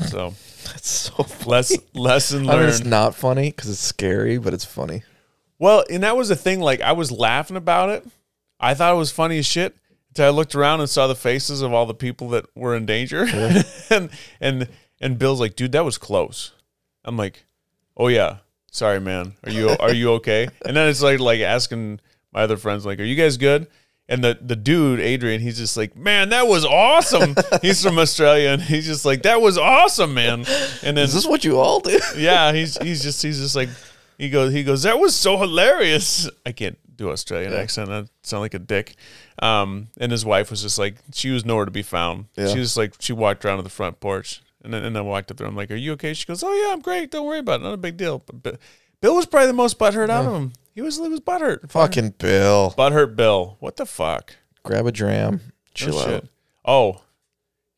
So 0.07 0.33
That's 0.65 0.87
so 0.89 1.23
funny. 1.23 1.49
less 1.51 1.77
lesson 1.93 2.49
I 2.49 2.55
mean, 2.59 2.69
it's 2.69 2.83
not 2.83 3.15
funny 3.15 3.51
because 3.51 3.69
it's 3.69 3.79
scary, 3.79 4.37
but 4.37 4.53
it's 4.53 4.65
funny. 4.65 5.03
Well, 5.59 5.83
and 5.89 6.03
that 6.03 6.15
was 6.17 6.29
the 6.29 6.35
thing. 6.35 6.61
Like 6.61 6.81
I 6.81 6.93
was 6.93 7.11
laughing 7.11 7.57
about 7.57 7.89
it. 7.89 8.07
I 8.59 8.73
thought 8.73 8.93
it 8.93 8.97
was 8.97 9.11
funny 9.11 9.37
as 9.39 9.45
shit 9.45 9.75
until 10.09 10.25
I 10.25 10.29
looked 10.29 10.55
around 10.55 10.79
and 10.79 10.89
saw 10.89 11.07
the 11.07 11.15
faces 11.15 11.61
of 11.61 11.73
all 11.73 11.85
the 11.85 11.93
people 11.93 12.29
that 12.29 12.45
were 12.55 12.75
in 12.75 12.85
danger. 12.85 13.27
and 13.89 14.09
and 14.41 14.67
and 14.99 15.19
Bill's 15.19 15.39
like, 15.39 15.55
dude, 15.55 15.73
that 15.73 15.85
was 15.85 15.97
close. 15.97 16.53
I'm 17.05 17.17
like, 17.17 17.45
oh 17.95 18.07
yeah, 18.07 18.37
sorry, 18.71 18.99
man. 18.99 19.33
Are 19.43 19.51
you 19.51 19.69
are 19.79 19.93
you 19.93 20.13
okay? 20.13 20.47
And 20.65 20.75
then 20.75 20.87
it's 20.89 21.01
like 21.01 21.19
like 21.19 21.41
asking 21.41 21.99
my 22.31 22.41
other 22.41 22.57
friends, 22.57 22.85
like, 22.85 22.99
are 22.99 23.03
you 23.03 23.15
guys 23.15 23.37
good? 23.37 23.67
And 24.07 24.23
the 24.23 24.37
the 24.41 24.55
dude, 24.55 24.99
Adrian, 24.99 25.39
he's 25.39 25.57
just 25.57 25.77
like, 25.77 25.95
man, 25.95 26.29
that 26.29 26.47
was 26.47 26.65
awesome. 26.65 27.35
he's 27.61 27.83
from 27.83 27.99
Australia, 27.99 28.49
and 28.49 28.61
he's 28.61 28.87
just 28.87 29.05
like, 29.05 29.21
that 29.21 29.39
was 29.39 29.57
awesome, 29.57 30.15
man. 30.15 30.45
And 30.83 30.97
then 30.97 31.05
Is 31.05 31.13
this 31.13 31.27
what 31.27 31.45
you 31.45 31.59
all 31.59 31.79
do? 31.79 31.99
yeah, 32.17 32.51
he's 32.51 32.75
he's 32.79 33.03
just 33.03 33.21
he's 33.21 33.39
just 33.39 33.55
like 33.55 33.69
he 34.19 34.29
goes 34.29 34.53
he 34.53 34.63
goes 34.63 34.83
that 34.83 34.99
was 34.99 35.15
so 35.15 35.37
hilarious. 35.37 36.29
I 36.45 36.51
can't 36.51 36.77
do 36.95 37.09
Australian 37.09 37.53
accent. 37.53 37.89
I 37.89 38.05
sound 38.21 38.41
like 38.41 38.53
a 38.53 38.59
dick. 38.59 38.95
Um, 39.41 39.87
and 39.97 40.11
his 40.11 40.25
wife 40.25 40.51
was 40.51 40.61
just 40.61 40.77
like 40.77 40.95
she 41.13 41.31
was 41.31 41.45
nowhere 41.45 41.65
to 41.65 41.71
be 41.71 41.81
found. 41.81 42.25
Yeah. 42.35 42.49
She 42.49 42.59
was 42.59 42.77
like 42.77 42.93
she 42.99 43.13
walked 43.13 43.45
around 43.45 43.57
to 43.57 43.63
the 43.63 43.69
front 43.69 43.99
porch 43.99 44.41
and 44.63 44.73
then 44.73 44.83
and 44.83 44.97
I 44.97 45.01
walked 45.01 45.31
up 45.31 45.37
there. 45.37 45.47
I'm 45.47 45.55
like, 45.55 45.71
"Are 45.71 45.75
you 45.75 45.93
okay?" 45.93 46.13
She 46.13 46.25
goes, 46.25 46.43
"Oh 46.43 46.53
yeah, 46.53 46.73
I'm 46.73 46.81
great. 46.81 47.11
Don't 47.11 47.25
worry 47.25 47.39
about 47.39 47.61
it. 47.61 47.63
Not 47.63 47.73
a 47.73 47.77
big 47.77 47.97
deal." 47.97 48.19
But, 48.25 48.43
but 48.43 48.59
Bill 49.01 49.15
was 49.15 49.25
probably 49.25 49.47
the 49.47 49.53
most 49.53 49.79
butthurt 49.79 50.09
out 50.09 50.25
of 50.25 50.33
him. 50.35 50.53
He 50.75 50.81
was 50.81 50.97
he 50.97 51.07
was 51.07 51.21
butthurt. 51.21 51.71
Fucking 51.71 52.15
Bill. 52.17 52.73
butthurt 52.77 53.15
Bill. 53.15 53.55
What 53.59 53.77
the 53.77 53.85
fuck? 53.85 54.35
Grab 54.63 54.85
a 54.85 54.91
dram. 54.91 55.31
No 55.35 55.39
Chill 55.73 55.99
out. 55.99 56.05
shit. 56.07 56.27
Oh, 56.65 57.01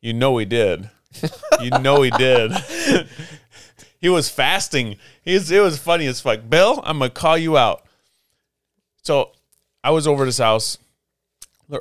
you 0.02 0.14
know 0.14 0.36
he 0.40 0.46
did. 0.46 0.90
you 1.62 1.70
know 1.70 2.02
he 2.02 2.10
did. 2.12 2.52
he 4.02 4.10
was 4.10 4.28
fasting. 4.28 4.98
He's, 5.22 5.50
it 5.52 5.62
was 5.62 5.78
funny 5.78 6.08
as 6.08 6.20
fuck. 6.20 6.42
Bill, 6.50 6.82
I'm 6.84 6.98
gonna 6.98 7.12
call 7.12 7.38
you 7.38 7.58
out. 7.58 7.86
So 9.04 9.32
I 9.84 9.92
was 9.92 10.08
over 10.08 10.24
at 10.24 10.28
his 10.28 10.40
house 10.40 10.80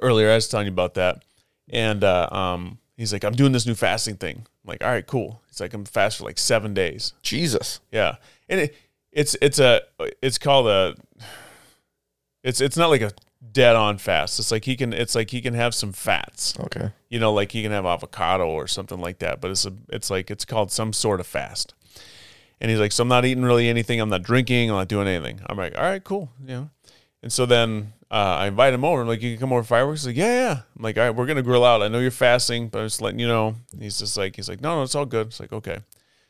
earlier. 0.02 0.30
I 0.30 0.34
was 0.36 0.48
telling 0.48 0.66
you 0.66 0.72
about 0.72 0.94
that, 0.94 1.24
and 1.68 2.04
uh, 2.04 2.28
um, 2.30 2.78
he's 2.96 3.12
like, 3.12 3.24
"I'm 3.24 3.32
doing 3.32 3.52
this 3.52 3.66
new 3.66 3.74
fasting 3.74 4.16
thing." 4.16 4.36
I'm 4.36 4.68
like, 4.68 4.84
"All 4.84 4.90
right, 4.90 5.06
cool." 5.06 5.40
He's 5.48 5.60
like, 5.60 5.72
"I'm 5.74 5.84
fast 5.84 6.18
for 6.18 6.24
like 6.24 6.38
seven 6.38 6.74
days." 6.74 7.14
Jesus. 7.22 7.80
Yeah, 7.90 8.16
and 8.48 8.60
it, 8.60 8.76
it's 9.12 9.34
it's 9.40 9.58
a 9.58 9.80
it's 10.22 10.38
called 10.38 10.66
a 10.68 10.94
it's 12.44 12.60
it's 12.60 12.76
not 12.76 12.90
like 12.90 13.02
a 13.02 13.12
dead 13.52 13.76
on 13.76 13.98
fast. 13.98 14.38
It's 14.38 14.50
like 14.50 14.64
he 14.64 14.76
can 14.76 14.92
it's 14.92 15.14
like 15.14 15.30
he 15.30 15.40
can 15.40 15.54
have 15.54 15.74
some 15.74 15.92
fats. 15.92 16.58
Okay. 16.60 16.90
You 17.08 17.18
know, 17.18 17.32
like 17.32 17.52
he 17.52 17.62
can 17.62 17.72
have 17.72 17.86
avocado 17.86 18.48
or 18.48 18.66
something 18.66 19.00
like 19.00 19.18
that. 19.18 19.40
But 19.40 19.50
it's 19.50 19.66
a 19.66 19.72
it's 19.88 20.10
like 20.10 20.30
it's 20.30 20.44
called 20.44 20.70
some 20.70 20.92
sort 20.92 21.20
of 21.20 21.26
fast. 21.26 21.74
And 22.60 22.70
he's 22.70 22.80
like, 22.80 22.92
so 22.92 23.02
I'm 23.02 23.08
not 23.08 23.24
eating 23.24 23.44
really 23.44 23.68
anything. 23.68 24.00
I'm 24.00 24.10
not 24.10 24.22
drinking. 24.22 24.70
I'm 24.70 24.76
not 24.76 24.88
doing 24.88 25.08
anything. 25.08 25.40
I'm 25.46 25.56
like, 25.56 25.76
all 25.76 25.84
right, 25.84 26.02
cool. 26.02 26.30
You 26.42 26.48
know. 26.48 26.70
And 27.22 27.32
so 27.32 27.46
then 27.46 27.92
uh, 28.10 28.36
I 28.40 28.46
invite 28.48 28.74
him 28.74 28.84
over. 28.84 29.02
I'm 29.02 29.08
like, 29.08 29.22
you 29.22 29.32
can 29.32 29.40
come 29.40 29.52
over 29.52 29.62
fireworks. 29.62 30.00
He's 30.00 30.08
like, 30.08 30.16
yeah, 30.16 30.34
yeah. 30.34 30.60
I'm 30.76 30.82
like, 30.82 30.98
all 30.98 31.04
right, 31.04 31.14
we're 31.14 31.26
gonna 31.26 31.42
grill 31.42 31.64
out. 31.64 31.82
I 31.82 31.88
know 31.88 32.00
you're 32.00 32.10
fasting, 32.10 32.68
but 32.68 32.80
I'm 32.80 32.86
just 32.86 33.00
letting 33.00 33.20
you 33.20 33.28
know. 33.28 33.54
He's 33.78 33.98
just 33.98 34.16
like, 34.16 34.36
he's 34.36 34.48
like, 34.48 34.60
no, 34.60 34.76
no, 34.76 34.82
it's 34.82 34.94
all 34.94 35.06
good. 35.06 35.28
It's 35.28 35.40
like, 35.40 35.52
okay. 35.52 35.78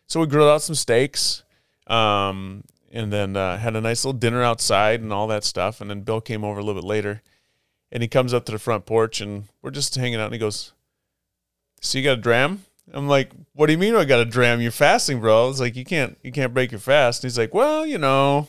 So 0.07 0.21
we 0.21 0.27
grilled 0.27 0.51
out 0.51 0.63
some 0.63 0.75
steaks, 0.75 1.45
um, 1.87 2.65
and 2.91 3.13
then 3.13 3.37
uh, 3.37 3.57
had 3.57 3.77
a 3.77 3.81
nice 3.81 4.05
little 4.05 4.19
dinner 4.19 4.43
outside 4.43 5.01
and 5.01 5.13
all 5.13 5.29
that 5.29 5.45
stuff. 5.45 5.81
And 5.81 5.89
then 5.89 6.03
Bill 6.03 6.21
came 6.21 6.45
over 6.45 6.59
a 6.59 6.65
little 6.65 6.81
bit 6.81 6.87
later, 6.87 7.23
and 7.91 8.03
he 8.03 8.09
comes 8.09 8.35
up 8.35 8.45
to 8.47 8.53
the 8.53 8.59
front 8.59 8.87
porch, 8.87 9.21
and 9.21 9.45
we're 9.63 9.71
just 9.71 9.95
hanging 9.95 10.21
out. 10.21 10.27
And 10.27 10.35
he 10.35 10.39
goes, 10.39 10.73
"So 11.81 11.99
you 11.99 12.05
got 12.05 12.19
a 12.19 12.21
dram?" 12.21 12.65
I'm 12.93 13.09
like, 13.09 13.33
"What 13.55 13.67
do 13.67 13.73
you 13.73 13.79
mean 13.79 13.95
I 13.95 14.05
got 14.05 14.21
a 14.21 14.25
dram? 14.25 14.61
You're 14.61 14.71
fasting, 14.71 15.21
bro." 15.21 15.51
It's 15.51 15.61
like 15.61 15.77
you 15.77 15.85
can't 15.85 16.19
you 16.23 16.33
can't 16.33 16.55
break 16.55 16.73
your 16.73 16.81
fast. 16.81 17.23
And 17.23 17.31
he's 17.31 17.39
like, 17.39 17.55
"Well, 17.55 17.87
you 17.87 17.99
know." 17.99 18.49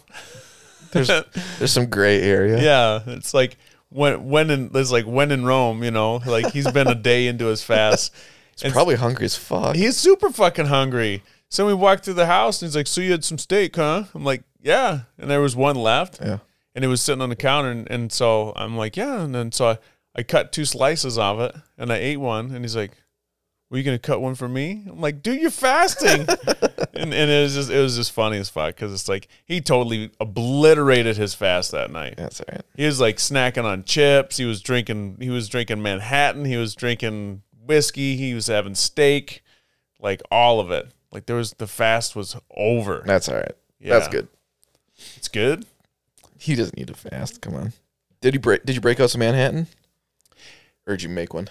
There's 0.92 1.08
there's 1.60 1.72
some 1.72 1.88
gray 1.88 2.22
area. 2.22 2.62
Yeah, 2.62 3.00
it's 3.08 3.34
like 3.34 3.58
when 3.90 4.30
when 4.30 4.50
in 4.50 4.72
it's 4.74 4.92
like 4.92 5.06
when 5.06 5.32
in 5.32 5.46
Rome, 5.46 5.84
you 5.84 5.92
know, 5.92 6.22
like 6.26 6.52
he's 6.52 6.70
been 6.72 6.88
a 6.88 6.96
day 6.96 7.28
into 7.28 7.46
his 7.46 7.64
fast. 7.64 8.14
He's 8.62 8.74
probably 8.74 8.96
hungry 8.96 9.26
as 9.26 9.36
fuck. 9.36 9.76
He's 9.76 9.98
super 9.98 10.30
fucking 10.30 10.68
hungry. 10.68 11.24
So 11.50 11.66
we 11.66 11.74
walked 11.74 12.06
through 12.06 12.14
the 12.16 12.28
house 12.28 12.62
and 12.62 12.68
he's 12.68 12.76
like, 12.76 12.86
"So 12.86 13.02
you 13.02 13.10
had 13.10 13.24
some 13.24 13.40
steak, 13.40 13.76
huh?" 13.76 14.04
I'm 14.14 14.24
like, 14.24 14.44
"Yeah," 14.62 15.04
and 15.18 15.32
there 15.32 15.42
was 15.42 15.56
one 15.56 15.78
left, 15.78 16.20
yeah. 16.22 16.40
and 16.76 16.86
it 16.86 16.88
was 16.88 17.02
sitting 17.02 17.24
on 17.24 17.30
the 17.30 17.36
counter, 17.36 17.72
and, 17.72 17.90
and 17.90 18.12
so 18.12 18.54
I'm 18.56 18.78
like, 18.78 18.96
"Yeah," 18.96 19.22
and 19.22 19.34
then 19.34 19.52
so 19.52 19.70
I, 19.70 19.78
I 20.16 20.22
cut 20.22 20.52
two 20.52 20.66
slices 20.66 21.18
of 21.18 21.40
it 21.40 21.56
and 21.76 21.92
I 21.92 21.98
ate 21.98 22.18
one, 22.18 22.52
and 22.52 22.64
he's 22.64 22.76
like, 22.76 22.92
"Were 23.72 23.78
you 23.78 23.84
gonna 23.84 23.98
cut 23.98 24.22
one 24.22 24.36
for 24.36 24.48
me?" 24.48 24.84
I'm 24.88 25.02
like, 25.02 25.24
"Dude, 25.24 25.42
you're 25.42 25.50
fasting," 25.50 26.28
and 26.94 27.14
and 27.14 27.32
it 27.32 27.42
was 27.42 27.56
just 27.56 27.72
it 27.72 27.80
was 27.80 27.96
just 27.96 28.12
funny 28.12 28.38
as 28.38 28.50
fuck 28.50 28.76
because 28.76 28.94
it's 28.94 29.10
like 29.10 29.28
he 29.46 29.62
totally 29.62 30.12
obliterated 30.20 31.18
his 31.18 31.34
fast 31.34 31.72
that 31.72 31.90
night. 31.90 32.16
That's 32.18 32.42
all 32.42 32.48
right. 32.52 32.62
He 32.76 32.86
was 32.86 33.00
like 33.00 33.18
snacking 33.18 33.64
on 33.64 33.84
chips. 33.86 34.38
He 34.38 34.46
was 34.46 34.62
drinking. 34.62 35.18
He 35.20 35.30
was 35.30 35.48
drinking 35.48 35.82
Manhattan. 35.82 36.46
He 36.46 36.58
was 36.58 36.76
drinking 36.76 37.42
whiskey. 37.66 38.18
He 38.18 38.34
was 38.34 38.48
having 38.48 38.76
steak, 38.76 39.42
like 40.00 40.22
all 40.30 40.60
of 40.60 40.70
it. 40.70 40.90
Like 41.12 41.26
there 41.26 41.38
was 41.38 41.54
the 41.54 41.68
fast 41.68 42.16
was 42.16 42.36
over. 42.56 43.04
That's 43.06 43.30
all 43.30 43.38
right. 43.38 43.56
That's 43.80 44.08
good. 44.08 44.28
It's 45.16 45.28
good. 45.28 45.66
He 46.38 46.56
doesn't 46.56 46.78
need 46.78 46.88
to 46.88 46.94
fast. 46.94 47.42
Come 47.42 47.56
on. 47.56 47.74
Did 48.22 48.34
you 48.34 48.40
break? 48.40 48.66
Did 48.66 48.76
you 48.76 48.82
break 48.82 49.00
out 49.00 49.10
some 49.10 49.20
Manhattan? 49.20 49.68
Or 50.86 50.94
did 50.94 51.04
you 51.04 51.10
make 51.10 51.34
one? 51.34 51.50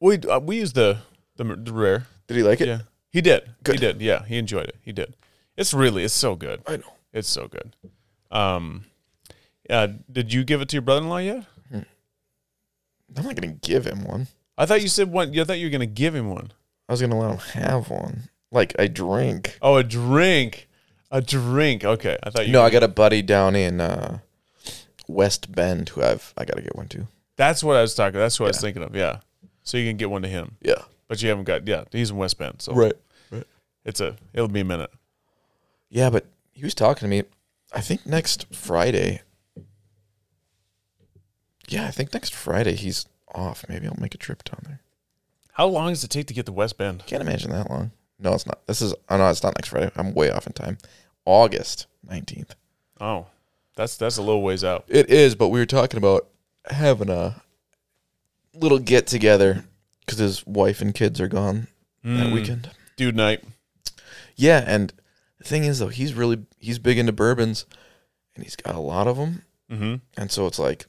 We 0.00 0.18
uh, 0.18 0.40
we 0.40 0.56
used 0.58 0.74
the, 0.74 0.98
the 1.36 1.44
the 1.44 1.72
rare. 1.72 2.06
Did 2.26 2.36
he 2.36 2.42
like 2.42 2.60
it? 2.60 2.68
Yeah, 2.68 2.80
he 3.10 3.20
did. 3.20 3.50
He 3.66 3.76
did. 3.76 4.00
Yeah, 4.00 4.24
he 4.24 4.36
enjoyed 4.38 4.66
it. 4.68 4.76
He 4.82 4.92
did. 4.92 5.16
It's 5.56 5.74
really 5.74 6.04
it's 6.04 6.14
so 6.14 6.34
good. 6.36 6.62
I 6.66 6.76
know. 6.76 6.92
It's 7.12 7.28
so 7.28 7.46
good. 7.48 7.76
Um, 8.30 8.84
uh, 9.68 9.88
did 10.10 10.32
you 10.32 10.44
give 10.44 10.60
it 10.62 10.68
to 10.70 10.76
your 10.76 10.82
brother-in-law 10.82 11.18
yet? 11.18 11.44
I'm 13.14 13.24
not 13.24 13.34
gonna 13.36 13.52
give 13.60 13.86
him 13.86 14.04
one. 14.04 14.28
I 14.56 14.64
thought 14.66 14.80
you 14.82 14.88
said 14.88 15.10
one. 15.12 15.38
I 15.38 15.44
thought 15.44 15.58
you 15.58 15.66
were 15.66 15.70
gonna 15.72 15.86
give 15.86 16.14
him 16.14 16.30
one. 16.30 16.52
I 16.88 16.92
was 16.92 17.00
gonna 17.00 17.18
let 17.18 17.30
him 17.32 17.62
have 17.62 17.90
one. 17.90 18.28
Like 18.50 18.74
a 18.78 18.88
drink. 18.88 19.58
Oh, 19.60 19.76
a 19.76 19.84
drink. 19.84 20.68
A 21.10 21.20
drink. 21.20 21.84
Okay, 21.84 22.16
I 22.22 22.30
thought 22.30 22.46
you. 22.46 22.52
No, 22.52 22.62
I 22.62 22.70
got 22.70 22.82
a 22.82 22.88
buddy 22.88 23.20
down 23.20 23.54
in 23.54 23.80
uh, 23.80 24.18
West 25.08 25.52
Bend 25.52 25.90
who 25.90 26.02
I've 26.02 26.32
I 26.38 26.44
gotta 26.46 26.62
get 26.62 26.74
one 26.74 26.88
too. 26.88 27.06
That's 27.36 27.62
what 27.62 27.76
I 27.76 27.82
was 27.82 27.94
talking. 27.94 28.18
That's 28.18 28.40
what 28.40 28.46
I 28.46 28.48
was 28.50 28.56
Yeah. 28.56 28.60
thinking 28.62 28.82
of. 28.82 28.96
Yeah. 28.96 29.18
So 29.62 29.76
you 29.76 29.88
can 29.88 29.96
get 29.98 30.10
one 30.10 30.22
to 30.22 30.28
him, 30.28 30.56
Yeah. 30.62 30.82
But 31.12 31.22
you 31.22 31.28
haven't 31.28 31.44
got. 31.44 31.68
Yeah, 31.68 31.84
he's 31.92 32.08
in 32.10 32.16
West 32.16 32.38
Bend, 32.38 32.62
so 32.62 32.72
Right. 32.72 32.94
right. 33.30 33.46
it's 33.84 34.00
a. 34.00 34.16
It'll 34.32 34.48
be 34.48 34.60
a 34.60 34.64
minute. 34.64 34.90
Yeah, 35.90 36.08
but 36.08 36.24
he 36.54 36.64
was 36.64 36.74
talking 36.74 37.00
to 37.02 37.08
me. 37.08 37.24
I 37.70 37.82
think 37.82 38.06
next 38.06 38.46
Friday. 38.54 39.20
Yeah, 41.68 41.86
I 41.86 41.90
think 41.90 42.14
next 42.14 42.32
Friday 42.34 42.76
he's 42.76 43.04
off. 43.34 43.66
Maybe 43.68 43.86
I'll 43.86 43.98
make 44.00 44.14
a 44.14 44.18
trip 44.18 44.42
down 44.42 44.60
there. 44.64 44.80
How 45.52 45.66
long 45.66 45.90
does 45.90 46.02
it 46.02 46.08
take 46.08 46.28
to 46.28 46.34
get 46.34 46.46
to 46.46 46.52
West 46.52 46.78
Bend? 46.78 47.04
Can't 47.04 47.20
imagine 47.20 47.50
that 47.50 47.68
long. 47.68 47.90
No, 48.18 48.32
it's 48.32 48.46
not. 48.46 48.66
This 48.66 48.80
is. 48.80 48.94
Oh 49.10 49.18
no, 49.18 49.28
it's 49.28 49.42
not 49.42 49.54
next 49.58 49.68
Friday. 49.68 49.90
I'm 49.96 50.14
way 50.14 50.30
off 50.30 50.46
in 50.46 50.54
time. 50.54 50.78
August 51.26 51.88
nineteenth. 52.08 52.54
Oh, 53.02 53.26
that's 53.76 53.98
that's 53.98 54.16
a 54.16 54.22
little 54.22 54.42
ways 54.42 54.64
out. 54.64 54.86
It 54.88 55.10
is, 55.10 55.34
but 55.34 55.48
we 55.48 55.58
were 55.60 55.66
talking 55.66 55.98
about 55.98 56.26
having 56.70 57.10
a 57.10 57.42
little 58.54 58.78
get 58.78 59.06
together 59.06 59.66
because 60.04 60.18
his 60.18 60.46
wife 60.46 60.80
and 60.80 60.94
kids 60.94 61.20
are 61.20 61.28
gone 61.28 61.68
that 62.04 62.26
Mm, 62.28 62.32
weekend. 62.32 62.70
dude 62.96 63.16
night. 63.16 63.42
Yeah, 64.36 64.64
and 64.66 64.92
the 65.38 65.44
thing 65.44 65.64
is 65.64 65.78
though, 65.78 65.88
he's 65.88 66.14
really 66.14 66.44
he's 66.58 66.78
big 66.78 66.98
into 66.98 67.12
bourbons, 67.12 67.66
and 68.34 68.44
he's 68.44 68.56
got 68.56 68.74
a 68.74 68.80
lot 68.80 69.06
of 69.06 69.16
them, 69.16 69.42
Mm-hmm. 69.70 69.94
and 70.16 70.30
so 70.30 70.46
it's 70.46 70.58
like 70.58 70.86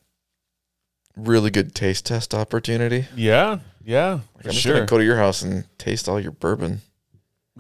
really 1.15 1.51
good 1.51 1.75
taste 1.75 2.05
test 2.05 2.33
opportunity. 2.33 3.07
Yeah, 3.15 3.59
yeah, 3.83 4.11
Like, 4.13 4.21
for 4.43 4.47
I'm 4.49 4.51
just 4.53 4.61
sure. 4.63 4.73
gonna 4.75 4.85
go 4.87 4.97
to 4.97 5.03
your 5.05 5.17
house 5.17 5.41
and 5.43 5.65
taste 5.77 6.09
all 6.09 6.19
your 6.19 6.31
bourbon 6.31 6.81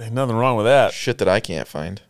Ain't 0.01 0.13
nothing 0.13 0.35
wrong 0.35 0.57
with 0.57 0.65
that. 0.65 0.91
shit 0.93 1.19
that 1.19 1.27
I 1.27 1.39
can't 1.39 1.67
find. 1.67 2.01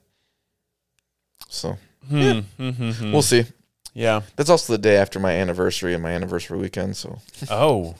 So 1.49 1.78
Hmm. 2.07 2.40
Mm-hmm. 2.60 3.11
we'll 3.11 3.22
see. 3.22 3.45
yeah. 3.94 4.22
That's 4.36 4.49
also 4.49 4.74
the 4.74 4.78
day 4.78 4.95
after 4.98 5.20
my 5.20 5.32
anniversary 5.34 5.94
and 5.94 6.02
my 6.03 6.11
anniversary 6.11 6.57
weekend. 6.57 6.95
So 6.98 7.20
Oh, 7.49 7.95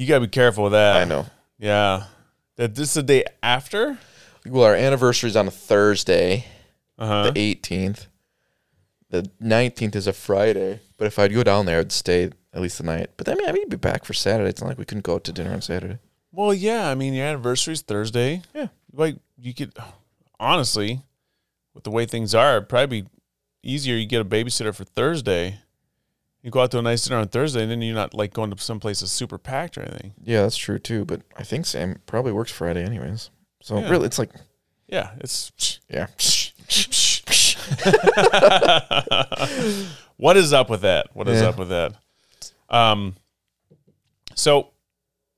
you 0.00 0.06
gotta 0.06 0.22
be 0.22 0.28
careful 0.28 0.64
with 0.64 0.72
that. 0.72 0.96
I 0.96 1.04
know. 1.04 1.26
Yeah. 1.58 2.04
That 2.56 2.74
this 2.74 2.88
is 2.88 2.94
the 2.94 3.02
day 3.02 3.24
after. 3.42 3.98
Well, 4.46 4.64
our 4.64 4.74
anniversary 4.74 5.28
is 5.28 5.36
on 5.36 5.46
a 5.46 5.50
Thursday, 5.50 6.46
Uh 6.98 7.06
huh. 7.06 7.30
the 7.30 7.54
18th. 7.54 8.06
the 9.10 9.30
19th 9.42 9.94
is 9.96 10.06
a 10.06 10.12
Friday, 10.12 10.80
but 10.96 11.06
if 11.06 11.18
I'd 11.18 11.34
go 11.34 11.42
down 11.42 11.66
there, 11.66 11.80
I'd 11.80 11.92
stay 11.92 12.30
at 12.54 12.60
least 12.62 12.78
the 12.78 12.84
night. 12.84 13.10
But 13.16 13.26
then, 13.26 13.36
I 13.36 13.40
mean, 13.40 13.48
I 13.48 13.52
mean, 13.52 13.68
be 13.68 13.76
back 13.76 14.04
for 14.04 14.12
Saturday. 14.14 14.48
It's 14.48 14.60
not 14.62 14.68
like 14.68 14.78
we 14.78 14.84
couldn't 14.84 15.04
go 15.04 15.14
out 15.16 15.24
to 15.24 15.32
dinner 15.32 15.52
on 15.52 15.60
Saturday. 15.62 15.98
Well, 16.32 16.54
yeah. 16.54 16.88
I 16.88 16.94
mean, 16.94 17.12
your 17.14 17.26
anniversary's 17.26 17.82
Thursday. 17.82 18.42
Yeah. 18.54 18.68
Like 18.92 19.16
you 19.36 19.52
could, 19.52 19.72
honestly, 20.38 21.02
with 21.74 21.84
the 21.84 21.90
way 21.90 22.06
things 22.06 22.34
are, 22.34 22.56
it'd 22.56 22.68
probably 22.68 23.02
be 23.02 23.08
easier. 23.62 23.96
You 23.96 24.06
get 24.06 24.20
a 24.20 24.24
babysitter 24.24 24.74
for 24.74 24.84
Thursday. 24.84 25.58
You 26.42 26.50
go 26.50 26.60
out 26.62 26.70
to 26.70 26.78
a 26.78 26.82
nice 26.82 27.04
dinner 27.04 27.18
on 27.20 27.28
Thursday, 27.28 27.62
and 27.62 27.70
then 27.70 27.82
you're 27.82 27.94
not 27.94 28.14
like 28.14 28.32
going 28.32 28.50
to 28.50 28.58
some 28.62 28.80
place 28.80 29.00
that's 29.00 29.12
super 29.12 29.36
packed 29.36 29.76
or 29.76 29.82
anything. 29.82 30.14
Yeah, 30.24 30.42
that's 30.42 30.56
true 30.56 30.78
too. 30.78 31.04
But 31.04 31.20
I 31.36 31.42
think 31.42 31.66
Sam 31.66 32.00
probably 32.06 32.32
works 32.32 32.50
Friday 32.50 32.82
anyways. 32.84 33.28
So 33.62 33.78
Yeah. 33.78 33.88
really, 33.90 34.06
it's 34.06 34.18
like 34.18 34.30
Yeah, 34.88 35.10
it's. 35.20 35.52
yeah. 35.90 36.06
what 40.16 40.36
is 40.36 40.52
up 40.52 40.70
with 40.70 40.80
that? 40.82 41.08
What 41.14 41.28
is 41.28 41.40
Yeah. 41.42 41.48
up 41.48 41.58
with 41.58 41.68
that? 41.68 41.92
Um, 42.68 43.16
so 44.34 44.68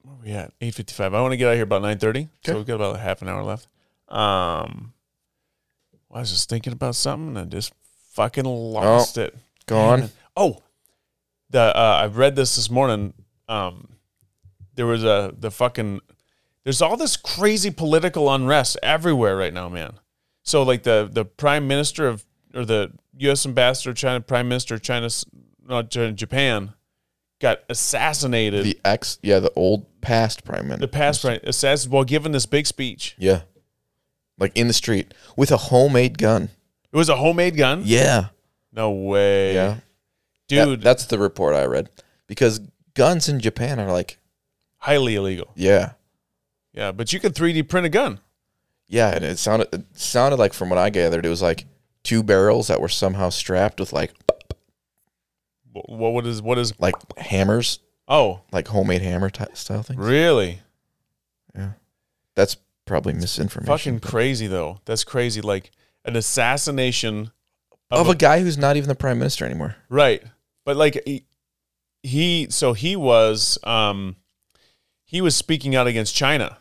where 0.02 0.14
are 0.14 0.18
we 0.24 0.30
at? 0.32 0.52
Eight 0.60 0.74
fifty 0.74 0.92
five. 0.94 1.14
I 1.14 1.20
want 1.20 1.32
to 1.32 1.36
get 1.36 1.48
out 1.48 1.52
of 1.52 1.56
here 1.56 1.64
about 1.64 1.82
nine 1.82 1.98
thirty. 1.98 2.28
So 2.44 2.52
Okay. 2.52 2.58
we've 2.58 2.66
got 2.66 2.74
about 2.76 2.98
half 3.00 3.22
an 3.22 3.28
hour 3.28 3.42
left. 3.42 3.66
Um, 4.08 4.92
I 6.12 6.20
was 6.20 6.30
just 6.30 6.48
thinking 6.48 6.72
about 6.72 6.94
something 6.94 7.28
and 7.28 7.38
I 7.38 7.44
just 7.44 7.72
fucking 8.12 8.44
lost 8.44 9.16
it. 9.18 9.34
Go 9.66 9.76
Damn 9.76 10.02
on. 10.04 10.10
Oh, 10.36 10.62
the 11.52 11.60
uh, 11.76 12.00
I 12.02 12.06
read 12.06 12.34
this 12.36 12.56
this 12.56 12.68
morning. 12.70 13.14
Um, 13.48 13.88
there 14.74 14.86
was 14.86 15.04
a 15.04 15.32
the 15.38 15.50
fucking. 15.50 16.00
There's 16.64 16.82
all 16.82 16.96
this 16.96 17.16
crazy 17.16 17.70
political 17.70 18.32
unrest 18.32 18.78
everywhere 18.82 19.36
right 19.36 19.52
now, 19.52 19.68
man. 19.68 19.98
So 20.42 20.62
like 20.62 20.82
the 20.82 21.08
the 21.10 21.24
prime 21.24 21.66
minister 21.68 22.08
of 22.08 22.24
or 22.54 22.64
the 22.64 22.92
U.S. 23.18 23.46
ambassador 23.46 23.90
of 23.90 23.96
China, 23.96 24.20
prime 24.20 24.48
minister 24.48 24.74
of 24.74 24.82
China, 24.82 25.08
not 25.66 25.90
China, 25.90 26.12
Japan, 26.12 26.72
got 27.40 27.60
assassinated. 27.68 28.64
The 28.64 28.78
ex, 28.84 29.18
yeah, 29.22 29.38
the 29.40 29.52
old 29.56 29.86
past 30.00 30.44
prime 30.44 30.64
minister. 30.64 30.80
the 30.86 30.88
past 30.88 31.22
prime 31.22 31.40
assassinated 31.44 31.92
while 31.92 32.04
giving 32.04 32.32
this 32.32 32.46
big 32.46 32.66
speech. 32.66 33.14
Yeah, 33.18 33.42
like 34.38 34.52
in 34.56 34.66
the 34.68 34.72
street 34.72 35.12
with 35.36 35.50
a 35.52 35.56
homemade 35.56 36.18
gun. 36.18 36.48
It 36.92 36.96
was 36.96 37.08
a 37.08 37.16
homemade 37.16 37.56
gun. 37.56 37.82
Yeah, 37.84 38.26
No 38.72 38.90
way. 38.90 39.54
yeah, 39.54 39.76
That- 40.56 40.64
dude. 40.64 40.82
that's 40.82 41.04
the 41.06 41.18
report 41.18 41.54
I 41.54 41.64
read. 41.64 41.90
Because 42.26 42.60
guns 42.94 43.28
in 43.28 43.40
Japan 43.40 43.78
are 43.80 43.90
like, 43.92 44.18
highly 44.78 45.14
illegal. 45.16 45.50
yeah, 45.54 45.92
Yeah, 46.72 46.92
but 46.92 47.12
you 47.12 47.20
could 47.20 47.34
3D 47.34 47.68
print 47.68 47.86
a 47.86 47.90
gun. 47.90 48.20
yeah, 48.88 49.14
and 49.14 49.24
it 49.24 49.38
sounded 49.38 49.68
it 49.72 49.84
sounded 49.94 50.36
like 50.38 50.52
from 50.52 50.68
what 50.70 50.78
I 50.78 50.90
gathered, 50.90 51.24
it 51.26 51.28
was 51.30 51.42
like 51.42 51.66
two 52.02 52.22
barrels 52.22 52.68
that 52.68 52.80
were 52.80 52.88
somehow 52.88 53.28
strapped 53.28 53.78
with 53.80 53.92
like 53.92 54.12
What 55.72 55.88
what 56.12 56.26
is 56.26 56.42
what 56.42 56.58
is? 56.58 56.78
like 56.80 56.94
hammers, 57.18 57.78
Oh, 58.08 58.40
like 58.52 58.68
homemade 58.68 59.02
hammer 59.02 59.30
ty 59.30 59.46
style 59.54 59.82
things. 59.82 59.98
really? 60.00 60.60
Yeah, 61.54 61.70
that's 62.34 62.56
probably 62.84 63.12
misinformation. 63.14 63.66
Fucking 63.72 64.00
crazy 64.00 64.46
though. 64.46 64.80
That's 64.84 65.04
crazy. 65.04 65.40
Like 65.40 65.70
an 66.04 66.16
assassination 66.16 67.30
of, 67.90 68.00
of 68.00 68.08
a, 68.08 68.10
a 68.10 68.14
guy 68.14 68.40
who's 68.40 68.58
not 68.58 68.76
even 68.76 68.88
the 68.88 68.94
prime 68.94 69.18
minister 69.18 69.44
anymore. 69.44 69.76
right. 69.88 70.22
But 70.64 70.76
like 70.76 71.02
he, 71.04 71.24
he 72.02 72.46
so 72.50 72.72
he 72.72 72.96
was 72.96 73.58
um 73.64 74.16
he 75.04 75.20
was 75.20 75.36
speaking 75.36 75.74
out 75.74 75.86
against 75.86 76.14
China. 76.14 76.58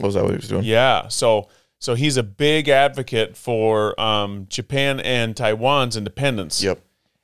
Was 0.00 0.14
that? 0.14 0.22
What 0.22 0.30
he 0.30 0.36
was 0.36 0.48
doing? 0.48 0.64
Yeah. 0.64 1.08
So 1.08 1.48
so 1.78 1.94
he's 1.94 2.16
a 2.16 2.22
big 2.22 2.68
advocate 2.68 3.36
for 3.36 3.98
um 4.00 4.46
Japan 4.48 5.00
and 5.00 5.36
Taiwan's 5.36 5.96
independence. 5.96 6.62
Yep. 6.62 6.80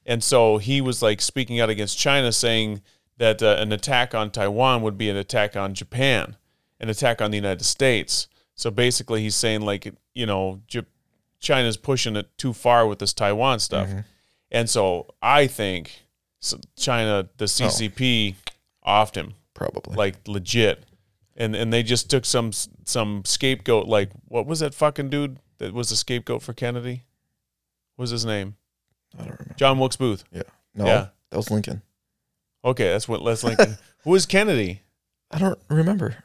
And 0.06 0.22
so 0.22 0.58
he 0.58 0.80
was 0.80 1.02
like 1.02 1.20
speaking 1.20 1.60
out 1.60 1.70
against 1.70 1.98
China, 1.98 2.32
saying 2.32 2.82
that 3.16 3.42
uh, 3.42 3.56
an 3.58 3.72
attack 3.72 4.14
on 4.14 4.30
Taiwan 4.30 4.82
would 4.82 4.98
be 4.98 5.08
an 5.08 5.16
attack 5.16 5.56
on 5.56 5.72
Japan, 5.72 6.36
an 6.80 6.88
attack 6.88 7.22
on 7.22 7.30
the 7.30 7.36
United 7.36 7.64
States. 7.64 8.28
So 8.54 8.70
basically, 8.70 9.22
he's 9.22 9.34
saying 9.34 9.62
like 9.62 9.92
you 10.14 10.26
know 10.26 10.60
J- 10.66 10.86
China's 11.40 11.76
pushing 11.76 12.16
it 12.16 12.36
too 12.36 12.52
far 12.52 12.86
with 12.86 12.98
this 12.98 13.12
Taiwan 13.12 13.60
stuff, 13.60 13.88
and 14.50 14.68
so 14.68 15.14
I 15.22 15.46
think 15.46 16.03
China, 16.76 17.28
the 17.38 17.44
oh. 17.44 17.46
CCP, 17.46 18.34
offed 18.86 19.14
him 19.16 19.34
Probably. 19.54 19.96
like 19.96 20.16
legit, 20.28 20.84
and 21.36 21.54
and 21.56 21.72
they 21.72 21.82
just 21.82 22.10
took 22.10 22.24
some 22.24 22.52
some 22.84 23.22
scapegoat 23.24 23.86
like 23.86 24.10
what 24.28 24.46
was 24.46 24.60
that 24.60 24.74
fucking 24.74 25.10
dude 25.10 25.38
that 25.58 25.72
was 25.72 25.90
the 25.90 25.96
scapegoat 25.96 26.42
for 26.42 26.52
Kennedy? 26.52 27.02
What 27.96 28.02
was 28.04 28.10
his 28.10 28.24
name? 28.26 28.56
I 29.14 29.22
don't 29.22 29.38
remember. 29.38 29.54
John 29.56 29.78
Wilkes 29.78 29.96
Booth. 29.96 30.24
Yeah. 30.32 30.42
No, 30.74 30.86
Yeah. 30.86 31.06
that 31.30 31.36
was 31.36 31.50
Lincoln. 31.50 31.82
Okay, 32.64 32.88
that's 32.90 33.06
what 33.08 33.22
Les 33.22 33.44
Lincoln. 33.44 33.76
Who 34.04 34.10
was 34.10 34.26
Kennedy? 34.26 34.82
I 35.30 35.38
don't 35.38 35.58
remember. 35.68 36.24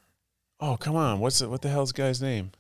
Oh, 0.60 0.78
come 0.78 0.96
on. 0.96 1.20
What's 1.20 1.42
it? 1.42 1.50
What 1.50 1.62
the 1.62 1.70
hell's 1.70 1.92
the 1.94 2.02
guy's 2.02 2.22
name? 2.22 2.52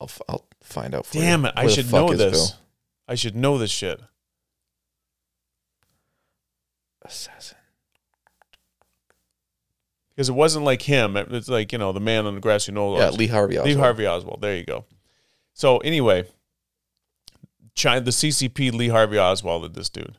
I'll, 0.00 0.06
f- 0.06 0.22
I'll 0.28 0.44
find 0.62 0.94
out 0.94 1.06
for 1.06 1.14
Damn 1.14 1.42
you. 1.42 1.48
it! 1.48 1.54
I 1.56 1.62
Where 1.64 1.68
the 1.68 1.74
should 1.82 1.92
know 1.92 2.14
this. 2.14 2.50
Bill? 2.50 2.58
I 3.08 3.14
should 3.14 3.34
know 3.36 3.58
this 3.58 3.70
shit. 3.70 4.00
Assassin. 7.08 7.56
Because 10.10 10.28
it 10.28 10.34
wasn't 10.34 10.64
like 10.64 10.82
him. 10.82 11.16
It's 11.16 11.48
like 11.48 11.72
you 11.72 11.78
know 11.78 11.92
the 11.92 12.00
man 12.00 12.26
on 12.26 12.34
the 12.34 12.40
grassy 12.40 12.72
knoll. 12.72 12.98
Yeah, 12.98 13.10
Lee 13.10 13.28
Harvey. 13.28 13.54
Lee 13.54 13.60
Oswald. 13.60 13.78
Harvey 13.78 14.06
Oswald. 14.06 14.40
There 14.40 14.56
you 14.56 14.64
go. 14.64 14.84
So 15.54 15.78
anyway, 15.78 16.24
China, 17.74 18.00
the 18.00 18.10
CCP, 18.10 18.72
Lee 18.72 18.88
Harvey 18.88 19.18
Oswald, 19.18 19.62
did 19.62 19.74
this 19.74 19.88
dude. 19.88 20.18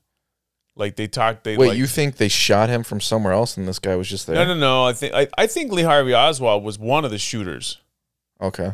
Like 0.75 0.95
they 0.95 1.07
talked. 1.07 1.43
They 1.43 1.57
Wait, 1.57 1.69
like, 1.69 1.77
you 1.77 1.85
think 1.85 2.15
they 2.15 2.29
shot 2.29 2.69
him 2.69 2.83
from 2.83 3.01
somewhere 3.01 3.33
else, 3.33 3.57
and 3.57 3.67
this 3.67 3.79
guy 3.79 3.95
was 3.97 4.09
just 4.09 4.27
there? 4.27 4.35
No, 4.35 4.45
no, 4.45 4.55
no. 4.55 4.85
I 4.85 4.93
think 4.93 5.13
I, 5.13 5.27
I 5.37 5.47
think 5.47 5.71
Lee 5.73 5.83
Harvey 5.83 6.13
Oswald 6.13 6.63
was 6.63 6.79
one 6.79 7.03
of 7.03 7.11
the 7.11 7.17
shooters. 7.17 7.79
Okay. 8.41 8.71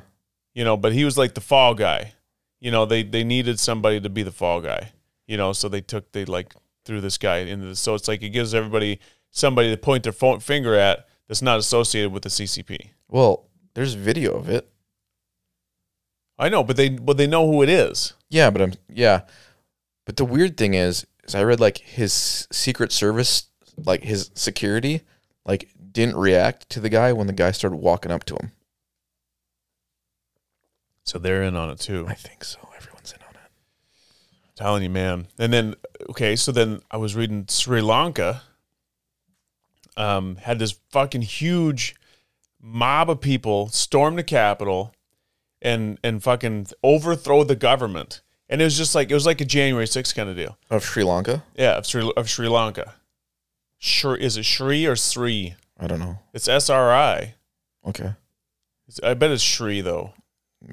you 0.53 0.63
know, 0.63 0.77
but 0.77 0.93
he 0.93 1.03
was 1.03 1.17
like 1.17 1.33
the 1.33 1.41
fall 1.41 1.73
guy. 1.73 2.13
You 2.59 2.69
know, 2.69 2.85
they 2.85 3.01
they 3.01 3.23
needed 3.23 3.59
somebody 3.59 3.99
to 3.99 4.09
be 4.09 4.21
the 4.21 4.31
fall 4.31 4.61
guy. 4.61 4.91
You 5.25 5.37
know, 5.37 5.53
so 5.53 5.67
they 5.69 5.81
took 5.81 6.11
they 6.11 6.23
like 6.25 6.53
threw 6.85 7.01
this 7.01 7.17
guy 7.17 7.39
And. 7.39 7.77
So 7.77 7.95
it's 7.95 8.07
like 8.07 8.23
it 8.23 8.29
gives 8.29 8.53
everybody 8.53 8.99
somebody 9.31 9.69
to 9.69 9.77
point 9.77 10.03
their 10.03 10.13
phone, 10.13 10.39
finger 10.39 10.75
at 10.75 11.07
that's 11.27 11.41
not 11.41 11.59
associated 11.59 12.11
with 12.11 12.23
the 12.23 12.29
CCP. 12.29 12.89
Well, 13.09 13.47
there's 13.73 13.93
video 13.93 14.33
of 14.33 14.49
it. 14.49 14.69
I 16.37 16.49
know, 16.49 16.63
but 16.63 16.77
they 16.77 16.89
but 16.89 17.17
they 17.17 17.27
know 17.27 17.49
who 17.49 17.63
it 17.63 17.69
is. 17.69 18.13
Yeah, 18.29 18.49
but 18.49 18.61
I'm 18.61 18.73
yeah. 18.89 19.21
But 20.05 20.17
the 20.17 20.25
weird 20.25 20.57
thing 20.57 20.73
is, 20.73 21.05
is 21.23 21.33
I 21.33 21.43
read 21.43 21.59
like 21.59 21.77
his 21.79 22.47
Secret 22.51 22.91
Service, 22.91 23.47
like 23.77 24.03
his 24.03 24.31
security, 24.35 25.01
like 25.45 25.69
didn't 25.91 26.17
react 26.17 26.69
to 26.71 26.79
the 26.79 26.89
guy 26.89 27.13
when 27.13 27.27
the 27.27 27.33
guy 27.33 27.51
started 27.51 27.77
walking 27.77 28.11
up 28.11 28.23
to 28.25 28.35
him. 28.35 28.51
So 31.03 31.19
they're 31.19 31.43
in 31.43 31.55
on 31.55 31.69
it 31.69 31.79
too. 31.79 32.05
I 32.07 32.15
think 32.15 32.43
so. 32.43 32.59
Everyone's 32.75 33.13
in 33.13 33.21
on 33.21 33.35
it. 33.35 33.51
Telling 34.55 34.83
you, 34.83 34.89
man. 34.89 35.27
And 35.37 35.51
then 35.53 35.75
okay, 36.11 36.35
so 36.35 36.51
then 36.51 36.81
I 36.91 36.97
was 36.97 37.15
reading 37.15 37.45
Sri 37.49 37.81
Lanka. 37.81 38.41
Um, 39.97 40.35
had 40.37 40.59
this 40.59 40.73
fucking 40.89 41.21
huge 41.21 41.95
mob 42.61 43.09
of 43.09 43.21
people 43.21 43.69
storm 43.69 44.15
the 44.17 44.23
capital 44.23 44.93
and 45.61 45.97
and 46.03 46.21
fucking 46.21 46.67
overthrow 46.83 47.43
the 47.43 47.55
government. 47.55 48.21
And 48.49 48.61
it 48.61 48.65
was 48.65 48.77
just 48.77 48.93
like 48.93 49.09
it 49.09 49.13
was 49.13 49.25
like 49.25 49.39
a 49.41 49.45
January 49.45 49.85
6th 49.85 50.13
kind 50.13 50.29
of 50.29 50.35
deal. 50.35 50.57
Of 50.69 50.83
Sri 50.83 51.03
Lanka? 51.03 51.43
Yeah, 51.55 51.77
of 51.77 51.85
Sri 51.85 52.11
of 52.17 52.29
Sri 52.29 52.47
Lanka. 52.49 52.95
Sure, 53.77 54.15
is 54.15 54.35
it 54.37 54.43
Sri 54.45 54.85
or 54.85 54.95
Sri? 54.95 55.55
I 55.79 55.87
don't 55.87 55.99
know. 55.99 56.19
It's 56.33 56.47
S 56.47 56.69
R 56.69 56.93
I. 56.93 57.35
Okay. 57.87 58.13
It's- 58.87 58.99
I 59.03 59.13
bet 59.13 59.31
it's 59.31 59.43
Sri 59.43 59.79
though. 59.81 60.13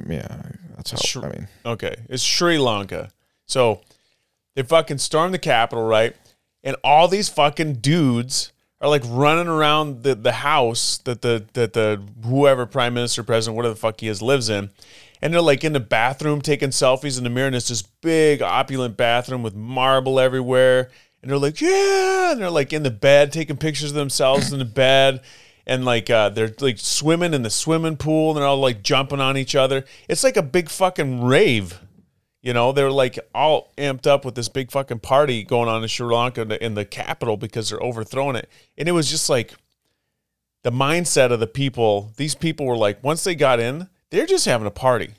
Yeah, 0.08 0.42
that's 0.76 0.90
how. 0.92 0.96
Sri- 0.98 1.22
I 1.22 1.28
mean, 1.28 1.48
Okay, 1.64 1.94
it's 2.08 2.22
Sri 2.22 2.58
Lanka. 2.58 3.10
So 3.52 3.82
they 4.56 4.62
fucking 4.62 4.98
storm 4.98 5.32
the 5.32 5.38
capital, 5.38 5.84
right? 5.84 6.16
And 6.64 6.76
all 6.82 7.06
these 7.06 7.28
fucking 7.28 7.74
dudes 7.74 8.52
are 8.80 8.88
like 8.88 9.02
running 9.06 9.46
around 9.46 10.02
the, 10.02 10.14
the 10.14 10.32
house 10.32 10.98
that 10.98 11.22
the 11.22 11.44
that 11.52 11.74
the 11.74 12.02
whoever 12.24 12.66
prime 12.66 12.94
minister, 12.94 13.22
president, 13.22 13.56
whatever 13.56 13.74
the 13.74 13.80
fuck 13.80 14.00
he 14.00 14.08
is, 14.08 14.22
lives 14.22 14.48
in. 14.48 14.70
And 15.20 15.32
they're 15.32 15.40
like 15.40 15.62
in 15.62 15.72
the 15.72 15.80
bathroom 15.80 16.40
taking 16.40 16.70
selfies 16.70 17.16
in 17.16 17.24
the 17.24 17.30
mirror, 17.30 17.46
and 17.46 17.54
it's 17.54 17.68
this 17.68 17.82
big 17.82 18.42
opulent 18.42 18.96
bathroom 18.96 19.42
with 19.42 19.54
marble 19.54 20.18
everywhere. 20.18 20.90
And 21.22 21.30
they're 21.30 21.38
like, 21.38 21.60
yeah, 21.60 22.32
and 22.32 22.40
they're 22.40 22.50
like 22.50 22.72
in 22.72 22.82
the 22.82 22.90
bed 22.90 23.32
taking 23.32 23.56
pictures 23.56 23.90
of 23.90 23.96
themselves 23.96 24.52
in 24.52 24.58
the 24.58 24.64
bed 24.64 25.20
and 25.64 25.84
like 25.84 26.10
uh, 26.10 26.28
they're 26.28 26.52
like 26.58 26.78
swimming 26.78 27.34
in 27.34 27.42
the 27.42 27.50
swimming 27.50 27.96
pool 27.96 28.30
and 28.30 28.38
they're 28.38 28.46
all 28.46 28.56
like 28.56 28.82
jumping 28.82 29.20
on 29.20 29.36
each 29.36 29.54
other. 29.54 29.84
It's 30.08 30.24
like 30.24 30.36
a 30.36 30.42
big 30.42 30.68
fucking 30.68 31.22
rave. 31.22 31.78
You 32.42 32.52
know, 32.52 32.72
they're 32.72 32.90
like 32.90 33.18
all 33.34 33.72
amped 33.78 34.06
up 34.06 34.24
with 34.24 34.34
this 34.34 34.48
big 34.48 34.70
fucking 34.72 34.98
party 34.98 35.44
going 35.44 35.68
on 35.68 35.82
in 35.82 35.88
Sri 35.88 36.12
Lanka 36.12 36.42
in 36.42 36.48
the- 36.48 36.64
in 36.64 36.74
the 36.74 36.84
capital 36.84 37.36
because 37.36 37.70
they're 37.70 37.82
overthrowing 37.82 38.34
it. 38.36 38.48
And 38.76 38.88
it 38.88 38.92
was 38.92 39.08
just 39.08 39.30
like 39.30 39.54
the 40.62 40.72
mindset 40.72 41.30
of 41.30 41.38
the 41.40 41.46
people. 41.46 42.12
These 42.16 42.34
people 42.34 42.66
were 42.66 42.76
like, 42.76 43.02
once 43.02 43.22
they 43.24 43.34
got 43.36 43.60
in, 43.60 43.88
they're 44.10 44.26
just 44.26 44.44
having 44.46 44.66
a 44.66 44.70
party. 44.72 45.14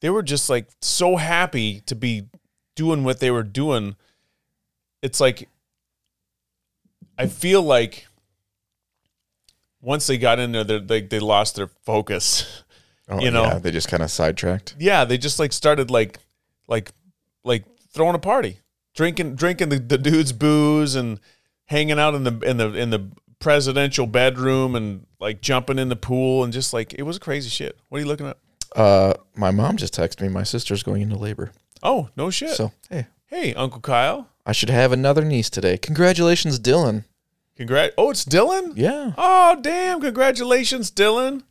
They 0.00 0.10
were 0.10 0.22
just 0.22 0.50
like 0.50 0.66
so 0.82 1.16
happy 1.16 1.80
to 1.86 1.94
be 1.94 2.28
doing 2.74 3.02
what 3.02 3.18
they 3.20 3.30
were 3.30 3.42
doing 3.42 3.96
it's 5.02 5.20
like 5.20 5.48
I 7.18 7.26
feel 7.26 7.62
like 7.62 8.06
once 9.80 10.06
they 10.06 10.18
got 10.18 10.38
in 10.38 10.52
there, 10.52 10.64
they 10.64 11.00
they, 11.02 11.18
lost 11.20 11.56
their 11.56 11.68
focus. 11.68 12.62
Oh, 13.08 13.20
You 13.20 13.30
know. 13.30 13.44
yeah, 13.44 13.58
they 13.60 13.70
just 13.70 13.88
kind 13.88 14.02
of 14.02 14.10
sidetracked. 14.10 14.74
Yeah, 14.80 15.04
they 15.04 15.16
just 15.16 15.38
like 15.38 15.52
started 15.52 15.90
like 15.92 16.18
like 16.68 16.90
like 17.44 17.64
throwing 17.92 18.14
a 18.14 18.18
party, 18.18 18.60
drinking 18.94 19.34
drinking 19.36 19.68
the, 19.70 19.78
the 19.78 19.98
dude's 19.98 20.32
booze 20.32 20.94
and 20.94 21.20
hanging 21.66 21.98
out 21.98 22.14
in 22.14 22.24
the 22.24 22.38
in 22.40 22.56
the 22.56 22.72
in 22.74 22.90
the 22.90 23.10
presidential 23.38 24.06
bedroom 24.06 24.74
and 24.74 25.06
like 25.20 25.40
jumping 25.40 25.78
in 25.78 25.88
the 25.88 25.96
pool 25.96 26.42
and 26.42 26.52
just 26.52 26.72
like 26.72 26.94
it 26.94 27.02
was 27.02 27.18
crazy 27.18 27.48
shit. 27.50 27.78
What 27.88 27.98
are 27.98 28.00
you 28.02 28.06
looking 28.08 28.26
at? 28.26 28.38
Uh, 28.74 29.14
my 29.34 29.50
mom 29.50 29.76
just 29.76 29.94
texted 29.94 30.20
me. 30.22 30.28
My 30.28 30.42
sister's 30.42 30.82
going 30.82 31.02
into 31.02 31.16
labor. 31.16 31.52
Oh, 31.82 32.08
no 32.16 32.30
shit. 32.30 32.50
So 32.50 32.72
hey, 32.90 33.06
hey, 33.26 33.54
Uncle 33.54 33.80
Kyle. 33.80 34.28
I 34.44 34.52
should 34.52 34.70
have 34.70 34.92
another 34.92 35.24
niece 35.24 35.50
today. 35.50 35.76
Congratulations, 35.76 36.58
Dylan. 36.60 37.04
Congrat 37.56 37.94
Oh, 37.96 38.10
it's 38.10 38.24
Dylan? 38.24 38.74
Yeah, 38.76 39.12
Oh, 39.16 39.58
damn. 39.60 40.00
Congratulations, 40.00 40.90
Dylan. 40.90 41.42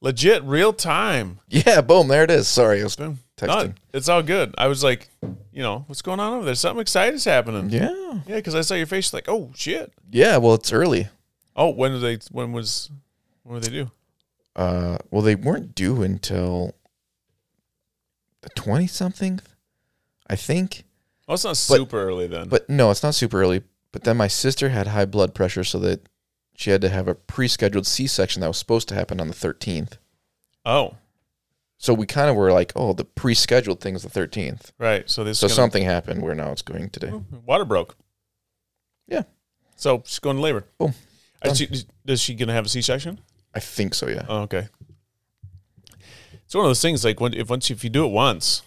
Legit 0.00 0.42
real 0.44 0.72
time. 0.72 1.40
yeah. 1.48 1.80
Boom. 1.82 2.08
There 2.08 2.24
it 2.24 2.30
is. 2.30 2.48
Sorry, 2.48 2.80
I 2.80 2.84
was 2.84 2.98
No, 2.98 3.16
texting. 3.48 3.76
it's 3.92 4.08
all 4.08 4.22
good. 4.22 4.54
I 4.58 4.66
was 4.66 4.82
like, 4.84 5.08
you 5.52 5.62
know, 5.62 5.84
what's 5.86 6.02
going 6.02 6.20
on 6.20 6.34
over 6.34 6.44
there? 6.44 6.54
Something 6.54 6.80
exciting's 6.80 7.24
happening. 7.24 7.70
Yeah, 7.70 8.20
Yeah, 8.26 8.36
because 8.36 8.54
I 8.54 8.60
saw 8.60 8.74
your 8.74 8.86
face 8.86 9.12
like, 9.12 9.28
oh 9.28 9.50
shit. 9.54 9.92
yeah. 10.10 10.36
Well, 10.36 10.54
it's 10.54 10.72
early. 10.72 11.08
Oh, 11.56 11.70
when 11.70 11.92
did 11.92 12.00
they? 12.00 12.18
When 12.30 12.52
was? 12.52 12.90
When 13.42 13.60
did 13.60 13.70
they 13.70 13.76
do? 13.76 13.90
Uh, 14.56 14.98
well, 15.10 15.22
they 15.22 15.34
weren't 15.34 15.74
due 15.74 16.02
until 16.02 16.74
the 18.42 18.48
twenty 18.50 18.86
something, 18.86 19.40
I 20.28 20.36
think. 20.36 20.84
Oh, 21.28 21.34
it's 21.34 21.44
not 21.44 21.56
super 21.56 22.00
early 22.00 22.26
then. 22.26 22.48
But 22.48 22.68
no, 22.68 22.90
it's 22.90 23.02
not 23.02 23.14
super 23.14 23.40
early. 23.40 23.62
But 23.92 24.04
then 24.04 24.16
my 24.16 24.28
sister 24.28 24.68
had 24.70 24.88
high 24.88 25.04
blood 25.04 25.34
pressure, 25.34 25.64
so 25.64 25.78
that 25.80 26.08
she 26.56 26.70
had 26.70 26.80
to 26.82 26.88
have 26.88 27.08
a 27.08 27.14
pre-scheduled 27.14 27.86
C-section 27.86 28.40
that 28.40 28.48
was 28.48 28.58
supposed 28.58 28.88
to 28.88 28.94
happen 28.94 29.20
on 29.20 29.28
the 29.28 29.34
thirteenth. 29.34 29.98
oh, 30.66 30.96
So 31.82 31.94
we 31.94 32.04
kind 32.04 32.28
of 32.28 32.36
were 32.36 32.52
like, 32.52 32.74
oh, 32.76 32.92
the 32.92 33.06
pre-scheduled 33.06 33.80
thing 33.80 33.94
is 33.94 34.02
the 34.02 34.10
thirteenth. 34.10 34.70
right. 34.78 35.08
So 35.08 35.24
this. 35.24 35.38
So 35.38 35.46
gonna- 35.46 35.54
something 35.54 35.82
happened 35.82 36.20
where 36.22 36.34
now 36.34 36.52
it's 36.52 36.60
going 36.60 36.90
today. 36.90 37.10
water 37.46 37.64
broke. 37.64 37.96
Yeah. 39.08 39.22
So 39.76 40.02
she's 40.04 40.18
going 40.18 40.36
to 40.36 40.42
labor. 40.42 40.66
Boom. 40.76 40.92
Is 41.42 41.56
she, 41.56 41.68
is 42.06 42.20
she 42.20 42.34
gonna 42.34 42.52
have 42.52 42.66
a 42.66 42.68
C 42.68 42.82
section? 42.82 43.18
I 43.54 43.60
think 43.60 43.94
so. 43.94 44.08
Yeah. 44.08 44.26
Oh, 44.28 44.42
okay. 44.42 44.68
It's 46.44 46.54
one 46.54 46.66
of 46.66 46.68
those 46.68 46.82
things 46.82 47.02
like 47.02 47.18
when 47.18 47.32
if 47.32 47.48
once 47.48 47.70
if 47.70 47.82
you 47.82 47.88
do 47.88 48.04
it 48.04 48.10
once, 48.12 48.60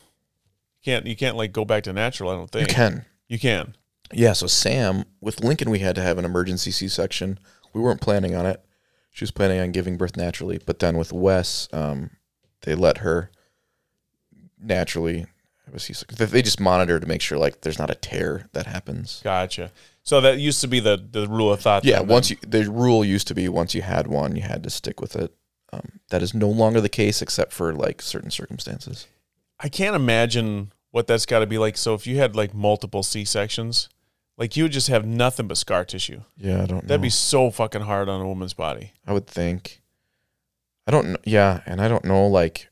you 0.81 0.91
can't 0.91 1.06
you 1.06 1.15
can't 1.15 1.38
like 1.38 1.52
go 1.53 1.65
back 1.65 1.84
to 1.84 1.94
natural. 1.94 2.31
I 2.31 2.35
don't 2.35 2.49
think 2.49 2.68
You 2.68 2.73
can. 2.73 3.06
You 3.27 3.38
can. 3.38 3.76
Yeah. 4.11 4.34
So 4.34 4.48
Sam 4.48 5.06
with 5.22 5.44
Lincoln, 5.44 5.69
we 5.69 5.80
had 5.80 5.94
to 5.95 6.02
have 6.02 6.18
an 6.18 6.26
emergency 6.26 6.72
C-section. 6.72 7.40
We 7.73 7.81
weren't 7.81 8.02
planning 8.02 8.34
on 8.35 8.48
it. 8.48 8.64
She 9.11 9.23
was 9.23 9.30
planning 9.31 9.60
on 9.60 9.72
giving 9.72 9.98
birth 9.98 10.18
naturally, 10.18 10.60
but 10.65 10.80
then 10.80 10.98
with 10.98 11.14
Wes, 11.14 11.68
um, 11.72 12.10
they 12.64 12.76
let 12.76 12.98
her 12.99 13.30
naturally 14.61 15.26
have 15.65 15.76
a 15.76 15.80
C-section. 15.80 16.18
They- 16.18 16.26
They 16.26 16.41
just 16.41 16.60
monitor 16.60 16.99
to 16.99 17.06
make 17.07 17.22
sure 17.22 17.38
like 17.38 17.61
there's 17.61 17.80
not 17.80 17.90
a 17.90 17.95
tear 17.95 18.49
that 18.53 18.65
happens. 18.65 19.22
Gotcha. 19.23 19.72
So 20.03 20.19
that 20.22 20.40
used 20.40 20.60
to 20.61 20.68
be 20.68 20.80
the 20.81 20.98
the 20.98 21.27
rule 21.27 21.53
of 21.53 21.61
thought. 21.61 21.85
Yeah, 21.85 21.99
then, 21.99 22.07
once 22.07 22.30
you 22.30 22.38
the 22.45 22.69
rule 22.69 23.06
used 23.06 23.27
to 23.30 23.35
be 23.35 23.48
once 23.48 23.73
you 23.73 23.81
had 23.81 24.07
one, 24.07 24.35
you 24.35 24.41
had 24.41 24.64
to 24.64 24.69
stick 24.69 24.99
with 24.99 25.15
it. 25.15 25.34
Um, 25.72 25.99
that 26.10 26.22
is 26.22 26.34
no 26.34 26.49
longer 26.49 26.81
the 26.81 26.90
case 26.90 27.22
except 27.22 27.53
for 27.53 27.73
like 27.73 28.02
certain 28.02 28.30
circumstances. 28.30 29.07
I 29.60 29.69
can't 29.69 29.95
imagine 29.95 30.73
what 30.91 31.07
that's 31.07 31.26
got 31.26 31.40
to 31.40 31.48
be 31.48 31.57
like. 31.57 31.77
So 31.77 31.94
if 31.94 32.06
you 32.06 32.18
had 32.18 32.35
like 32.35 32.53
multiple 32.53 33.02
C 33.02 33.23
sections, 33.23 33.88
like 34.38 34.57
you 34.57 34.64
would 34.65 34.73
just 34.73 34.90
have 34.90 35.06
nothing 35.06 35.48
but 35.48 35.57
scar 35.57 35.85
tissue. 35.85 36.22
Yeah, 36.38 36.64
I 36.64 36.65
don't. 36.65 36.81
That'd 36.85 36.99
know. 36.99 37.06
be 37.06 37.10
so 37.10 37.49
fucking 37.49 37.81
hard 37.84 38.10
on 38.10 38.19
a 38.19 38.27
woman's 38.27 38.53
body. 38.53 38.91
I 39.07 39.14
would 39.14 39.26
think. 39.26 39.81
I 40.88 40.92
don't 40.92 41.08
know. 41.12 41.18
Yeah, 41.26 41.62
and 41.66 41.80
I 41.82 41.88
don't 41.88 42.06
know. 42.06 42.28
Like, 42.28 42.70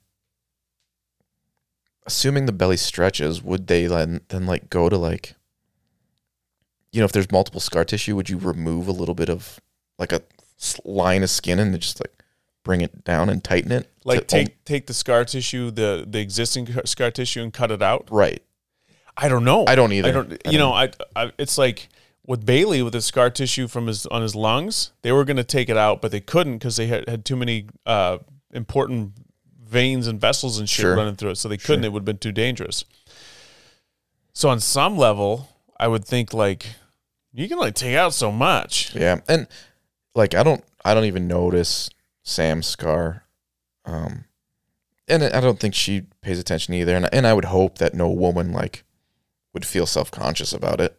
assuming 2.06 2.46
the 2.46 2.52
belly 2.52 2.78
stretches, 2.78 3.42
would 3.42 3.68
they 3.68 3.88
then 3.88 4.22
then 4.30 4.46
like 4.46 4.70
go 4.70 4.90
to 4.90 4.98
like, 4.98 5.36
you 6.92 7.00
know, 7.00 7.06
if 7.06 7.12
there's 7.12 7.32
multiple 7.32 7.62
scar 7.62 7.86
tissue, 7.86 8.16
would 8.16 8.30
you 8.30 8.38
remove 8.38 8.88
a 8.88 8.92
little 8.92 9.16
bit 9.16 9.30
of 9.30 9.60
like 9.98 10.12
a 10.12 10.22
line 10.86 11.24
of 11.24 11.30
skin 11.30 11.60
and 11.60 11.78
just 11.80 12.02
like 12.02 12.12
bring 12.64 12.82
it 12.82 13.04
down 13.04 13.30
and 13.30 13.44
tighten 13.44 13.72
it? 13.72 13.90
Like 14.04 14.28
take 14.28 14.64
take 14.66 14.88
the 14.88 14.94
scar 14.94 15.24
tissue, 15.26 15.72
the 15.72 16.06
the 16.08 16.20
existing 16.20 16.68
scar 16.86 17.12
tissue, 17.12 17.42
and 17.42 17.54
cut 17.54 17.72
it 17.72 17.82
out. 17.82 18.08
right. 18.12 18.42
I 19.18 19.28
don't 19.28 19.44
know. 19.44 19.66
I 19.68 19.76
don't 19.76 19.92
either. 19.92 20.08
I 20.08 20.12
don't. 20.12 20.32
I 20.32 20.50
You 20.52 20.58
don't- 20.58 20.70
know, 20.70 20.74
I, 20.74 20.90
I. 21.16 21.32
It's 21.38 21.58
like 21.58 21.90
with 22.26 22.46
Bailey 22.46 22.82
with 22.82 22.94
the 22.94 23.02
scar 23.02 23.30
tissue 23.30 23.68
from 23.68 23.88
his 23.88 24.06
on 24.08 24.22
his 24.22 24.36
lungs. 24.36 24.92
They 25.02 25.12
were 25.12 25.26
going 25.26 25.38
to 25.38 25.44
take 25.44 25.70
it 25.70 25.78
out, 25.78 26.02
but 26.02 26.12
they 26.12 26.20
couldn't 26.22 26.60
because 26.60 26.76
they 26.78 26.88
had, 26.88 27.08
had 27.10 27.26
too 27.26 27.36
many 27.36 27.68
uh, 27.86 28.20
important 28.54 29.14
veins 29.64 30.08
and 30.08 30.20
vessels 30.20 30.60
and 30.60 30.70
shit 30.70 30.84
Sure. 30.84 30.96
running 30.96 31.16
through 31.16 31.32
it. 31.32 31.38
So 31.38 31.48
they 31.50 31.58
couldn't. 31.58 31.86
It 31.86 31.92
would 31.94 32.02
have 32.02 32.06
been 32.06 32.18
too 32.18 32.32
dangerous. 32.32 32.86
So 34.34 34.50
on 34.50 34.60
some 34.60 34.98
level, 34.98 35.50
I 35.80 35.88
would 35.88 36.06
think 36.06 36.34
like 36.34 36.68
you 37.34 37.48
can 37.48 37.58
only 37.58 37.72
take 37.72 37.96
out 37.96 38.14
so 38.14 38.32
much. 38.32 38.94
Yeah, 38.96 39.22
and 39.28 39.48
like 40.16 40.36
I 40.36 40.44
don't, 40.44 40.64
I 40.86 40.94
don't 40.94 41.06
even 41.06 41.28
notice 41.28 41.90
Sam's 42.24 42.68
scar, 42.68 43.24
um, 43.86 44.26
and 45.08 45.24
I 45.24 45.42
don't 45.42 45.60
think 45.60 45.74
she 45.74 46.04
pays 46.22 46.40
attention 46.40 46.74
either. 46.76 46.96
And 46.96 47.10
and 47.14 47.26
I 47.26 47.34
would 47.34 47.46
hope 47.46 47.78
that 47.80 47.94
no 47.94 48.10
woman 48.10 48.52
like 48.54 48.84
would 49.54 49.66
feel 49.66 49.86
self 49.86 50.12
conscious 50.12 50.54
about 50.54 50.80
it. 50.80 50.98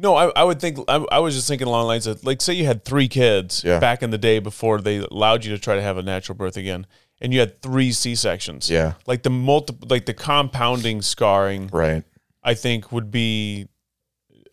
No, 0.00 0.14
I, 0.14 0.26
I 0.36 0.44
would 0.44 0.60
think 0.60 0.78
I, 0.88 1.04
I 1.10 1.18
was 1.18 1.34
just 1.34 1.48
thinking 1.48 1.66
along 1.66 1.82
the 1.82 1.86
lines 1.88 2.06
of 2.06 2.24
like 2.24 2.40
say 2.40 2.52
you 2.54 2.66
had 2.66 2.84
three 2.84 3.08
kids 3.08 3.64
Yeah. 3.64 3.78
back 3.80 4.02
in 4.02 4.10
the 4.10 4.18
day 4.18 4.38
before 4.38 4.80
they 4.80 4.98
allowed 4.98 5.44
you 5.44 5.52
to 5.54 5.58
try 5.60 5.74
to 5.74 5.82
have 5.82 5.96
a 5.98 6.02
natural 6.02 6.36
birth 6.36 6.56
again, 6.56 6.86
and 7.20 7.32
you 7.34 7.40
had 7.40 7.60
three 7.62 7.90
C 7.92 8.14
sections. 8.14 8.70
Yeah, 8.70 8.94
like 9.06 9.22
the 9.24 9.30
multiple 9.30 9.88
like 9.90 10.06
the 10.06 10.14
compounding 10.14 11.02
scarring 11.02 11.68
right. 11.72 12.04
i 12.44 12.54
think 12.54 12.92
would 12.92 13.10
be 13.10 13.66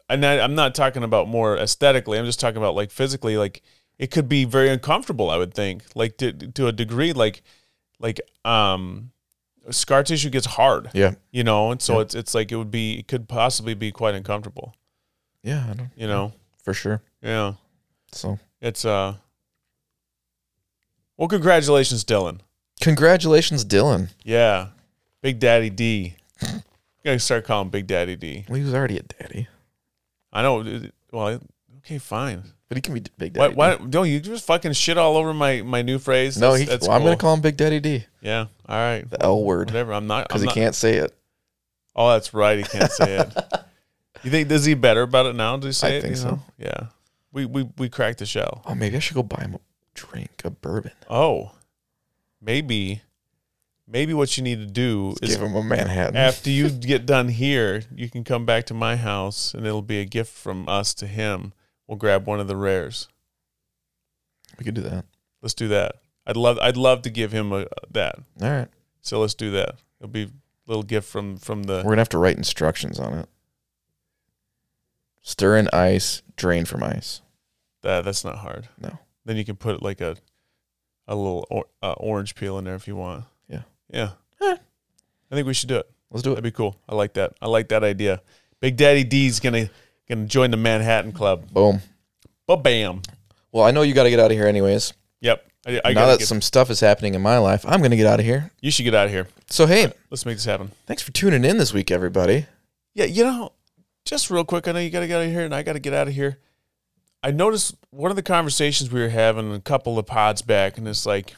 and 0.10 0.26
I, 0.26 0.40
i'm 0.40 0.56
not 0.56 0.74
talking 0.76 1.04
about 1.04 1.28
more 1.28 1.58
aesthetically 1.58 2.18
i'm 2.18 2.26
just 2.26 2.40
talking 2.40 2.58
about 2.58 2.74
like 2.76 2.90
physically 2.92 3.38
like 3.38 3.62
it 4.00 4.12
could 4.12 4.28
be 4.28 4.46
very 4.46 4.70
uncomfortable 4.70 5.30
i 5.30 5.38
would 5.38 5.54
think 5.54 5.84
like 5.96 6.18
to, 6.18 6.32
to 6.34 6.68
a 6.68 6.72
degree 6.72 7.14
like 7.14 7.42
like 8.00 8.20
um 8.44 9.12
scar 9.70 10.04
tissue 10.04 10.30
gets 10.30 10.46
hard 10.46 10.90
Yeah, 10.94 11.16
you 11.32 11.44
know 11.44 11.72
and 11.72 11.82
so 11.82 12.00
it's 12.00 12.14
it's 12.16 12.34
like 12.36 12.52
it 12.52 12.56
would 12.56 12.72
be 12.72 13.00
it 13.00 13.08
could 13.08 13.28
possibly 13.28 13.74
be 13.76 13.92
quite 13.92 14.16
uncomfortable 14.16 14.76
yeah, 15.46 15.66
I 15.70 15.74
don't 15.74 15.90
you 15.96 16.08
know 16.08 16.34
for 16.64 16.74
sure. 16.74 17.02
yeah 17.22 17.54
So 18.12 18.40
it's 18.62 18.84
uh 18.86 19.16
well 21.18 21.28
congratulations 21.28 22.04
dylan 22.04 22.40
congratulations, 22.82 23.64
Dylan. 23.66 24.10
yeah 24.24 24.68
big 25.22 25.40
daddy 25.40 25.70
d 25.70 26.16
gotta 27.04 27.20
start 27.20 27.46
calling 27.46 27.70
big 27.70 27.88
daddy 27.88 28.16
d 28.16 28.46
Well, 28.50 28.58
he 28.58 28.64
was 28.64 28.74
already 28.74 28.98
a 28.98 29.04
daddy, 29.04 29.48
I 30.34 30.42
know. 30.42 30.82
Well, 31.12 31.40
okay, 31.80 31.98
fine. 32.00 32.44
but 32.68 32.76
he 32.78 32.82
can 32.82 32.94
be 32.94 33.04
Big 33.18 33.32
Daddy. 33.34 33.54
Why? 33.54 33.78
D. 33.78 33.86
Don't 33.90 34.10
you 34.10 34.20
just 34.20 34.46
fucking 34.46 34.74
shit 34.74 34.98
all 34.98 35.16
over 35.16 35.34
my 35.34 35.62
my 35.62 35.82
new 35.82 35.98
phrase? 36.00 36.38
No, 36.38 36.48
That's- 36.52 36.60
he, 36.62 36.66
that's 36.66 36.88
well, 36.88 36.98
I'm 36.98 37.04
gonna 37.04 37.16
call 37.16 37.34
him 37.36 37.40
Big 37.42 37.56
Daddy 37.56 37.80
D. 37.80 38.04
Yeah. 38.22 38.48
All 38.68 38.76
right. 38.76 39.10
The 39.10 39.22
L 39.24 39.42
word 39.44 39.68
Whatever. 39.70 39.94
I'm 39.94 40.08
not. 40.08 40.28
because 40.28 40.42
he 40.42 40.48
not- 40.48 40.56
can't 40.56 40.76
say 40.76 40.96
it. 40.98 41.16
Oh, 41.96 42.12
that's 42.12 42.34
right. 42.34 42.58
He 42.58 42.64
can't 42.66 42.92
say 42.92 43.20
it. 43.20 43.34
You 44.26 44.32
think 44.32 44.50
is 44.52 44.66
he 44.66 44.74
better 44.74 45.04
about 45.04 45.28
it 45.28 45.36
now? 45.36 45.56
Does 45.58 45.68
he 45.78 45.88
say 45.88 45.94
I 45.94 45.98
it? 45.98 46.02
think 46.02 46.12
you 46.16 46.22
so. 46.22 46.30
know? 46.32 46.40
Yeah. 46.58 46.88
We 47.32 47.46
we 47.46 47.70
we 47.78 47.90
cracked 47.90 48.20
the 48.20 48.26
shell. 48.26 48.62
Oh, 48.66 48.76
maybe 48.76 48.96
I 48.98 49.00
should 49.00 49.16
go 49.16 49.24
buy 49.24 49.42
him 49.42 49.56
a 49.56 49.60
drink, 49.94 50.42
a 50.44 50.50
bourbon. 50.50 50.92
Oh, 51.10 51.52
maybe, 52.42 53.02
maybe 53.88 54.14
what 54.14 54.36
you 54.38 54.44
need 54.44 54.60
to 54.60 54.66
do 54.66 55.16
is 55.22 55.36
give 55.36 55.42
him 55.46 55.56
a 55.56 55.64
Manhattan. 55.64 56.16
after 56.16 56.50
you 56.50 56.70
get 56.92 57.06
done 57.06 57.30
here, 57.30 57.84
you 57.94 58.10
can 58.10 58.24
come 58.24 58.46
back 58.46 58.66
to 58.68 58.74
my 58.74 58.96
house 58.96 59.54
and 59.54 59.66
it'll 59.66 59.82
be 59.82 60.00
a 60.00 60.06
gift 60.06 60.32
from 60.34 60.68
us 60.70 60.94
to 60.96 61.08
him. 61.08 61.54
We'll 61.88 61.98
grab 61.98 62.26
one 62.26 62.40
of 62.40 62.48
the 62.48 62.56
rares. 62.58 63.08
we 64.58 64.66
could 64.66 64.74
do 64.76 64.82
that. 64.82 65.06
Let's 65.42 65.54
do 65.54 65.68
that. 65.68 65.98
I'd 66.26 66.38
love 66.38 66.58
I'd 66.60 66.78
love 66.78 67.04
to 67.04 67.10
give 67.12 67.32
him 67.32 67.52
a, 67.52 67.68
that. 67.92 68.16
All 68.42 68.50
right, 68.50 68.68
So 69.02 69.20
let's 69.20 69.36
do 69.36 69.52
that. 69.52 69.76
It'll 70.00 70.10
be 70.10 70.24
a 70.24 70.30
little 70.66 70.84
gift 70.84 71.08
from 71.08 71.38
from 71.38 71.64
the. 71.64 71.76
we're 71.86 71.92
gonna 71.92 71.98
have 72.02 72.10
to 72.10 72.18
write 72.18 72.38
instructions 72.38 73.00
on 73.00 73.14
it. 73.20 73.30
Stir 75.28 75.58
in 75.58 75.68
ice, 75.74 76.22
drain 76.36 76.66
from 76.66 76.84
ice. 76.84 77.24
That 77.82 78.06
that's 78.06 78.24
not 78.24 78.38
hard. 78.38 78.70
No. 78.80 79.00
Then 79.26 79.38
you 79.38 79.44
can 79.44 79.56
put 79.56 79.82
like 79.82 80.00
a 80.00 80.16
a 81.08 81.16
little 81.16 81.48
or, 81.50 81.66
uh, 81.82 81.94
orange 81.94 82.36
peel 82.36 82.60
in 82.60 82.66
there 82.66 82.76
if 82.76 82.88
you 82.88 82.96
want. 82.96 83.26
Yeah. 83.50 83.64
Yeah. 83.92 84.10
Eh. 84.40 84.56
I 85.32 85.36
think 85.36 85.48
we 85.48 85.56
should 85.56 85.70
do 85.70 85.78
it. 85.78 85.90
Let's 86.12 86.22
do 86.22 86.30
it. 86.30 86.36
That'd 86.36 86.44
be 86.44 86.52
cool. 86.52 86.78
I 86.88 86.94
like 86.94 87.14
that. 87.14 87.34
I 87.42 87.48
like 87.48 87.70
that 87.70 87.84
idea. 87.84 88.22
Big 88.60 88.78
Daddy 88.78 89.04
D's 89.04 89.40
gonna 89.40 89.72
gonna 90.08 90.28
join 90.28 90.52
the 90.52 90.58
Manhattan 90.58 91.12
Club. 91.12 91.52
Boom. 91.52 91.82
But 92.46 92.58
bam. 92.58 93.02
Well, 93.52 93.64
I 93.64 93.72
know 93.72 93.82
you 93.82 93.96
got 93.96 94.04
to 94.04 94.12
get 94.12 94.20
out 94.20 94.30
of 94.30 94.38
here 94.38 94.48
anyways. 94.48 94.94
Yep. 95.22 95.44
I, 95.66 95.82
I 95.86 95.94
now 95.94 96.06
that 96.06 96.20
get, 96.20 96.28
some 96.28 96.42
stuff 96.42 96.70
is 96.70 96.80
happening 96.82 97.16
in 97.16 97.24
my 97.24 97.40
life, 97.40 97.66
I'm 97.68 97.82
gonna 97.82 97.96
get 97.96 98.06
out 98.06 98.20
of 98.20 98.26
here. 98.28 98.52
you 98.62 98.70
should 98.70 98.84
get 98.84 98.94
out 98.94 99.08
of 99.08 99.12
here. 99.12 99.28
So 99.50 99.66
hey, 99.66 99.92
Let's 100.12 100.24
make 100.24 100.36
this 100.38 100.46
happen. 100.46 100.72
thanks 100.86 101.02
for 101.02 101.12
tuning 101.12 101.44
in 101.44 101.58
this 101.58 101.74
week, 101.74 101.90
everybody. 101.90 102.46
Yeah. 102.94 103.06
You 103.06 103.24
know, 103.24 103.52
just 104.06 104.30
real 104.30 104.46
quick, 104.46 104.68
I 104.68 104.72
know 104.72 104.80
you 104.80 104.90
got 104.90 105.02
to 105.02 105.08
get 105.08 105.18
out 105.18 105.26
of 105.26 105.32
here, 105.32 105.44
and 105.44 105.54
I 105.54 105.64
got 105.64 105.74
to 105.74 105.80
get 105.80 105.94
out 105.94 106.08
of 106.08 106.14
here. 106.14 106.38
I 107.24 107.32
noticed 107.32 107.76
one 107.90 108.12
of 108.12 108.16
the 108.16 108.24
conversations 108.24 108.92
we 108.92 109.02
were 109.02 109.10
having 109.10 109.52
a 109.52 109.60
couple 109.60 109.98
of 109.98 110.06
pods 110.06 110.44
back, 110.44 110.78
and 110.78 110.88
it's 110.88 111.06
like 111.06 111.34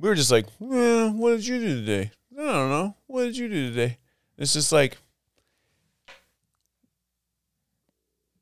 we 0.00 0.08
were 0.08 0.14
just 0.14 0.30
like, 0.30 0.46
eh, 0.46 1.10
"What 1.10 1.32
did 1.32 1.46
you 1.46 1.60
do 1.60 1.80
today?" 1.80 2.10
I 2.32 2.42
don't 2.42 2.70
know. 2.70 2.96
What 3.06 3.24
did 3.24 3.36
you 3.36 3.48
do 3.48 3.68
today? 3.68 3.98
It's 4.38 4.54
just 4.54 4.72
like 4.72 4.96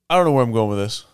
I 0.08 0.16
don't 0.16 0.26
know 0.26 0.32
where 0.32 0.44
I'm 0.44 0.52
going 0.52 0.68
with 0.68 0.78
this. 0.78 1.04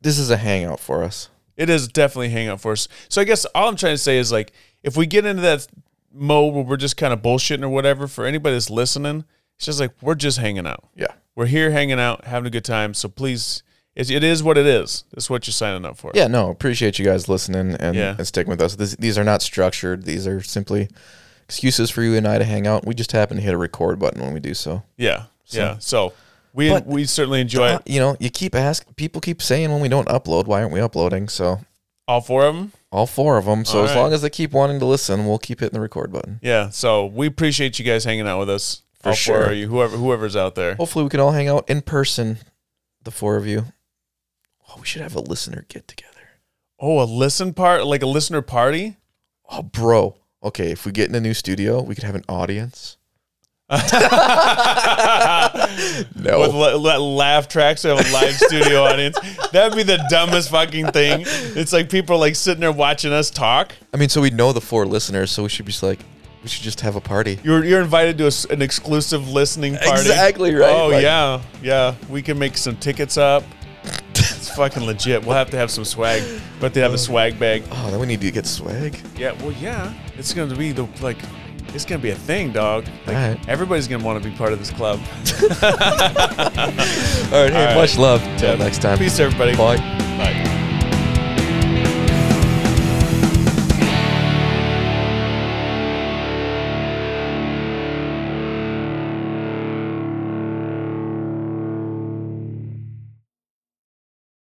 This 0.00 0.18
is 0.18 0.30
a 0.30 0.36
hangout 0.36 0.80
for 0.80 1.02
us. 1.04 1.28
It 1.56 1.68
is 1.68 1.88
definitely 1.88 2.28
a 2.28 2.30
hangout 2.30 2.60
for 2.60 2.72
us. 2.72 2.88
So 3.08 3.20
I 3.20 3.24
guess 3.24 3.44
all 3.54 3.68
I'm 3.68 3.76
trying 3.76 3.94
to 3.94 3.98
say 3.98 4.18
is 4.18 4.32
like 4.32 4.52
if 4.82 4.96
we 4.96 5.06
get 5.06 5.26
into 5.26 5.42
that 5.42 5.66
mode 6.12 6.54
where 6.54 6.64
we're 6.64 6.76
just 6.76 6.96
kind 6.96 7.12
of 7.12 7.22
bullshitting 7.22 7.62
or 7.62 7.68
whatever, 7.68 8.06
for 8.06 8.24
anybody 8.26 8.54
that's 8.56 8.70
listening, 8.70 9.24
it's 9.56 9.66
just 9.66 9.80
like 9.80 9.90
we're 10.00 10.14
just 10.14 10.38
hanging 10.38 10.66
out. 10.66 10.88
Yeah. 10.94 11.08
We're 11.34 11.46
here 11.46 11.70
hanging 11.70 11.98
out, 12.00 12.24
having 12.26 12.46
a 12.46 12.50
good 12.50 12.64
time. 12.64 12.94
So 12.94 13.08
please, 13.08 13.62
it's, 13.94 14.10
it 14.10 14.22
is 14.24 14.42
what 14.42 14.58
it 14.58 14.66
is. 14.66 15.04
That's 15.12 15.30
what 15.30 15.46
you're 15.46 15.52
signing 15.52 15.84
up 15.84 15.96
for. 15.96 16.12
Yeah, 16.14 16.26
no, 16.26 16.50
appreciate 16.50 16.98
you 16.98 17.04
guys 17.04 17.28
listening 17.28 17.76
and, 17.80 17.94
Yeah. 17.96 18.14
and 18.18 18.26
sticking 18.26 18.50
with 18.50 18.60
us. 18.60 18.76
This, 18.76 18.94
these 18.96 19.16
are 19.18 19.24
not 19.24 19.42
structured. 19.42 20.04
These 20.04 20.26
are 20.26 20.42
simply 20.42 20.88
excuses 21.44 21.90
for 21.90 22.02
you 22.02 22.14
and 22.14 22.26
I 22.26 22.38
to 22.38 22.44
hang 22.44 22.66
out. 22.66 22.86
We 22.86 22.94
just 22.94 23.12
happen 23.12 23.36
to 23.36 23.42
hit 23.42 23.54
a 23.54 23.58
record 23.58 23.98
button 23.98 24.20
when 24.22 24.32
we 24.34 24.40
do 24.40 24.54
so. 24.54 24.82
Yeah. 24.96 25.24
So- 25.44 25.58
yeah. 25.58 25.76
So 25.78 26.12
we 26.54 26.68
But- 26.70 26.86
we 26.86 27.04
certainly 27.06 27.40
enjoy 27.40 27.68
Uh, 27.68 27.76
it. 27.84 27.90
you 27.90 27.98
know, 28.00 28.16
you 28.20 28.30
keep 28.30 28.54
asking. 28.54 28.94
People 28.94 29.20
keep 29.20 29.40
saying 29.42 29.70
when 29.70 29.80
we 29.80 29.88
don't 29.88 30.08
upload, 30.08 30.46
why 30.46 30.60
aren't 30.62 30.72
we 30.72 30.80
uploading? 30.80 31.28
So 31.28 31.60
All 32.08 32.20
four 32.20 32.44
of 32.46 32.54
them. 32.56 32.72
all 32.90 33.06
four 33.06 33.38
of 33.38 33.44
them. 33.44 33.64
So 33.64 33.78
All 33.78 33.84
as 33.84 33.90
right. 33.90 34.00
long 34.00 34.12
as 34.12 34.22
they 34.22 34.30
keep 34.30 34.52
wanting 34.52 34.78
to 34.80 34.86
listen, 34.86 35.26
we'll 35.26 35.38
keep 35.38 35.60
hitting 35.60 35.74
the 35.74 35.80
record 35.80 36.12
button. 36.12 36.40
Yeah. 36.42 36.68
So 36.70 37.06
we 37.06 37.26
appreciate 37.26 37.78
you 37.78 37.84
guys 37.84 38.04
hanging 38.04 38.26
out 38.26 38.38
with 38.40 38.50
us. 38.50 38.82
For 39.00 39.10
all 39.10 39.14
sure. 39.14 39.42
Four 39.44 39.52
of 39.52 39.56
you, 39.58 39.68
whoever 39.68 39.96
whoever's 39.96 40.36
out 40.36 40.54
there. 40.54 40.74
Hopefully, 40.76 41.04
we 41.04 41.10
can 41.10 41.20
all 41.20 41.32
hang 41.32 41.48
out 41.48 41.68
in 41.68 41.80
person. 41.82 42.38
The 43.02 43.10
four 43.10 43.36
of 43.36 43.46
you. 43.46 43.66
Oh, 44.68 44.76
we 44.80 44.86
should 44.86 45.02
have 45.02 45.16
a 45.16 45.20
listener 45.20 45.64
get 45.68 45.88
together. 45.88 46.08
Oh, 46.78 47.00
a 47.02 47.04
listen 47.04 47.52
part, 47.52 47.84
like 47.86 48.02
a 48.02 48.06
listener 48.06 48.42
party. 48.42 48.96
Oh, 49.50 49.62
bro. 49.62 50.16
Okay, 50.42 50.70
if 50.70 50.84
we 50.86 50.92
get 50.92 51.08
in 51.08 51.14
a 51.14 51.20
new 51.20 51.34
studio, 51.34 51.82
we 51.82 51.94
could 51.94 52.04
have 52.04 52.14
an 52.14 52.24
audience. 52.28 52.96
No. 56.14 56.40
With 56.40 56.52
la- 56.54 56.76
la- 56.76 56.96
laugh 56.98 57.48
tracks, 57.48 57.84
we 57.84 57.90
have 57.90 57.98
a 57.98 58.12
live 58.12 58.34
studio 58.34 58.82
audience. 58.84 59.18
That'd 59.50 59.76
be 59.76 59.82
the 59.82 60.04
dumbest 60.10 60.50
fucking 60.50 60.88
thing. 60.88 61.24
It's 61.26 61.72
like 61.72 61.90
people 61.90 62.16
are 62.16 62.18
like 62.18 62.36
sitting 62.36 62.60
there 62.60 62.72
watching 62.72 63.12
us 63.12 63.30
talk. 63.30 63.74
I 63.92 63.96
mean, 63.96 64.08
so 64.08 64.20
we 64.20 64.30
know 64.30 64.52
the 64.52 64.60
four 64.60 64.86
listeners, 64.86 65.30
so 65.30 65.42
we 65.42 65.48
should 65.48 65.66
be 65.66 65.72
just 65.72 65.82
like, 65.82 66.00
we 66.42 66.48
should 66.48 66.62
just 66.62 66.80
have 66.80 66.96
a 66.96 67.00
party. 67.00 67.38
You're 67.42 67.64
you're 67.64 67.80
invited 67.80 68.18
to 68.18 68.26
a 68.26 68.52
an 68.52 68.62
exclusive 68.62 69.28
listening 69.28 69.76
party. 69.76 70.00
Exactly 70.00 70.54
right, 70.54 70.70
Oh 70.70 70.88
like- 70.88 71.02
yeah, 71.02 71.40
yeah. 71.62 71.94
We 72.08 72.22
can 72.22 72.38
make 72.38 72.56
some 72.56 72.76
tickets 72.76 73.16
up. 73.16 73.44
It's 74.14 74.54
fucking 74.54 74.84
legit. 74.84 75.24
We'll 75.24 75.36
have 75.36 75.50
to 75.50 75.56
have 75.56 75.70
some 75.70 75.84
swag. 75.84 76.22
But 76.60 76.74
they 76.74 76.80
have 76.80 76.90
a 76.90 76.94
oh. 76.94 76.98
swag 76.98 77.38
bag. 77.38 77.62
Oh, 77.70 77.90
then 77.90 78.00
we 78.00 78.06
need 78.06 78.20
to 78.20 78.30
get 78.30 78.46
swag. 78.46 78.98
Yeah. 79.16 79.32
Well, 79.40 79.52
yeah. 79.52 79.94
It's 80.16 80.34
gonna 80.34 80.56
be 80.56 80.72
the 80.72 80.88
like. 81.00 81.18
It's 81.74 81.84
gonna 81.84 82.02
be 82.02 82.10
a 82.10 82.14
thing, 82.14 82.52
dog. 82.52 82.84
Like, 83.06 83.16
right. 83.16 83.48
Everybody's 83.48 83.88
gonna 83.88 84.04
want 84.04 84.22
to 84.22 84.28
be 84.28 84.34
part 84.36 84.52
of 84.52 84.58
this 84.58 84.70
club. 84.70 85.00
All 87.32 87.42
right, 87.44 87.52
hey, 87.52 87.64
right. 87.66 87.74
much 87.76 87.96
love. 87.98 88.20
Till 88.38 88.50
Yeah. 88.50 88.56
next 88.64 88.82
time. 88.82 88.98
Peace, 88.98 89.18
everybody. 89.18 89.56
Bye. 89.56 89.76
Bye. 90.18 90.58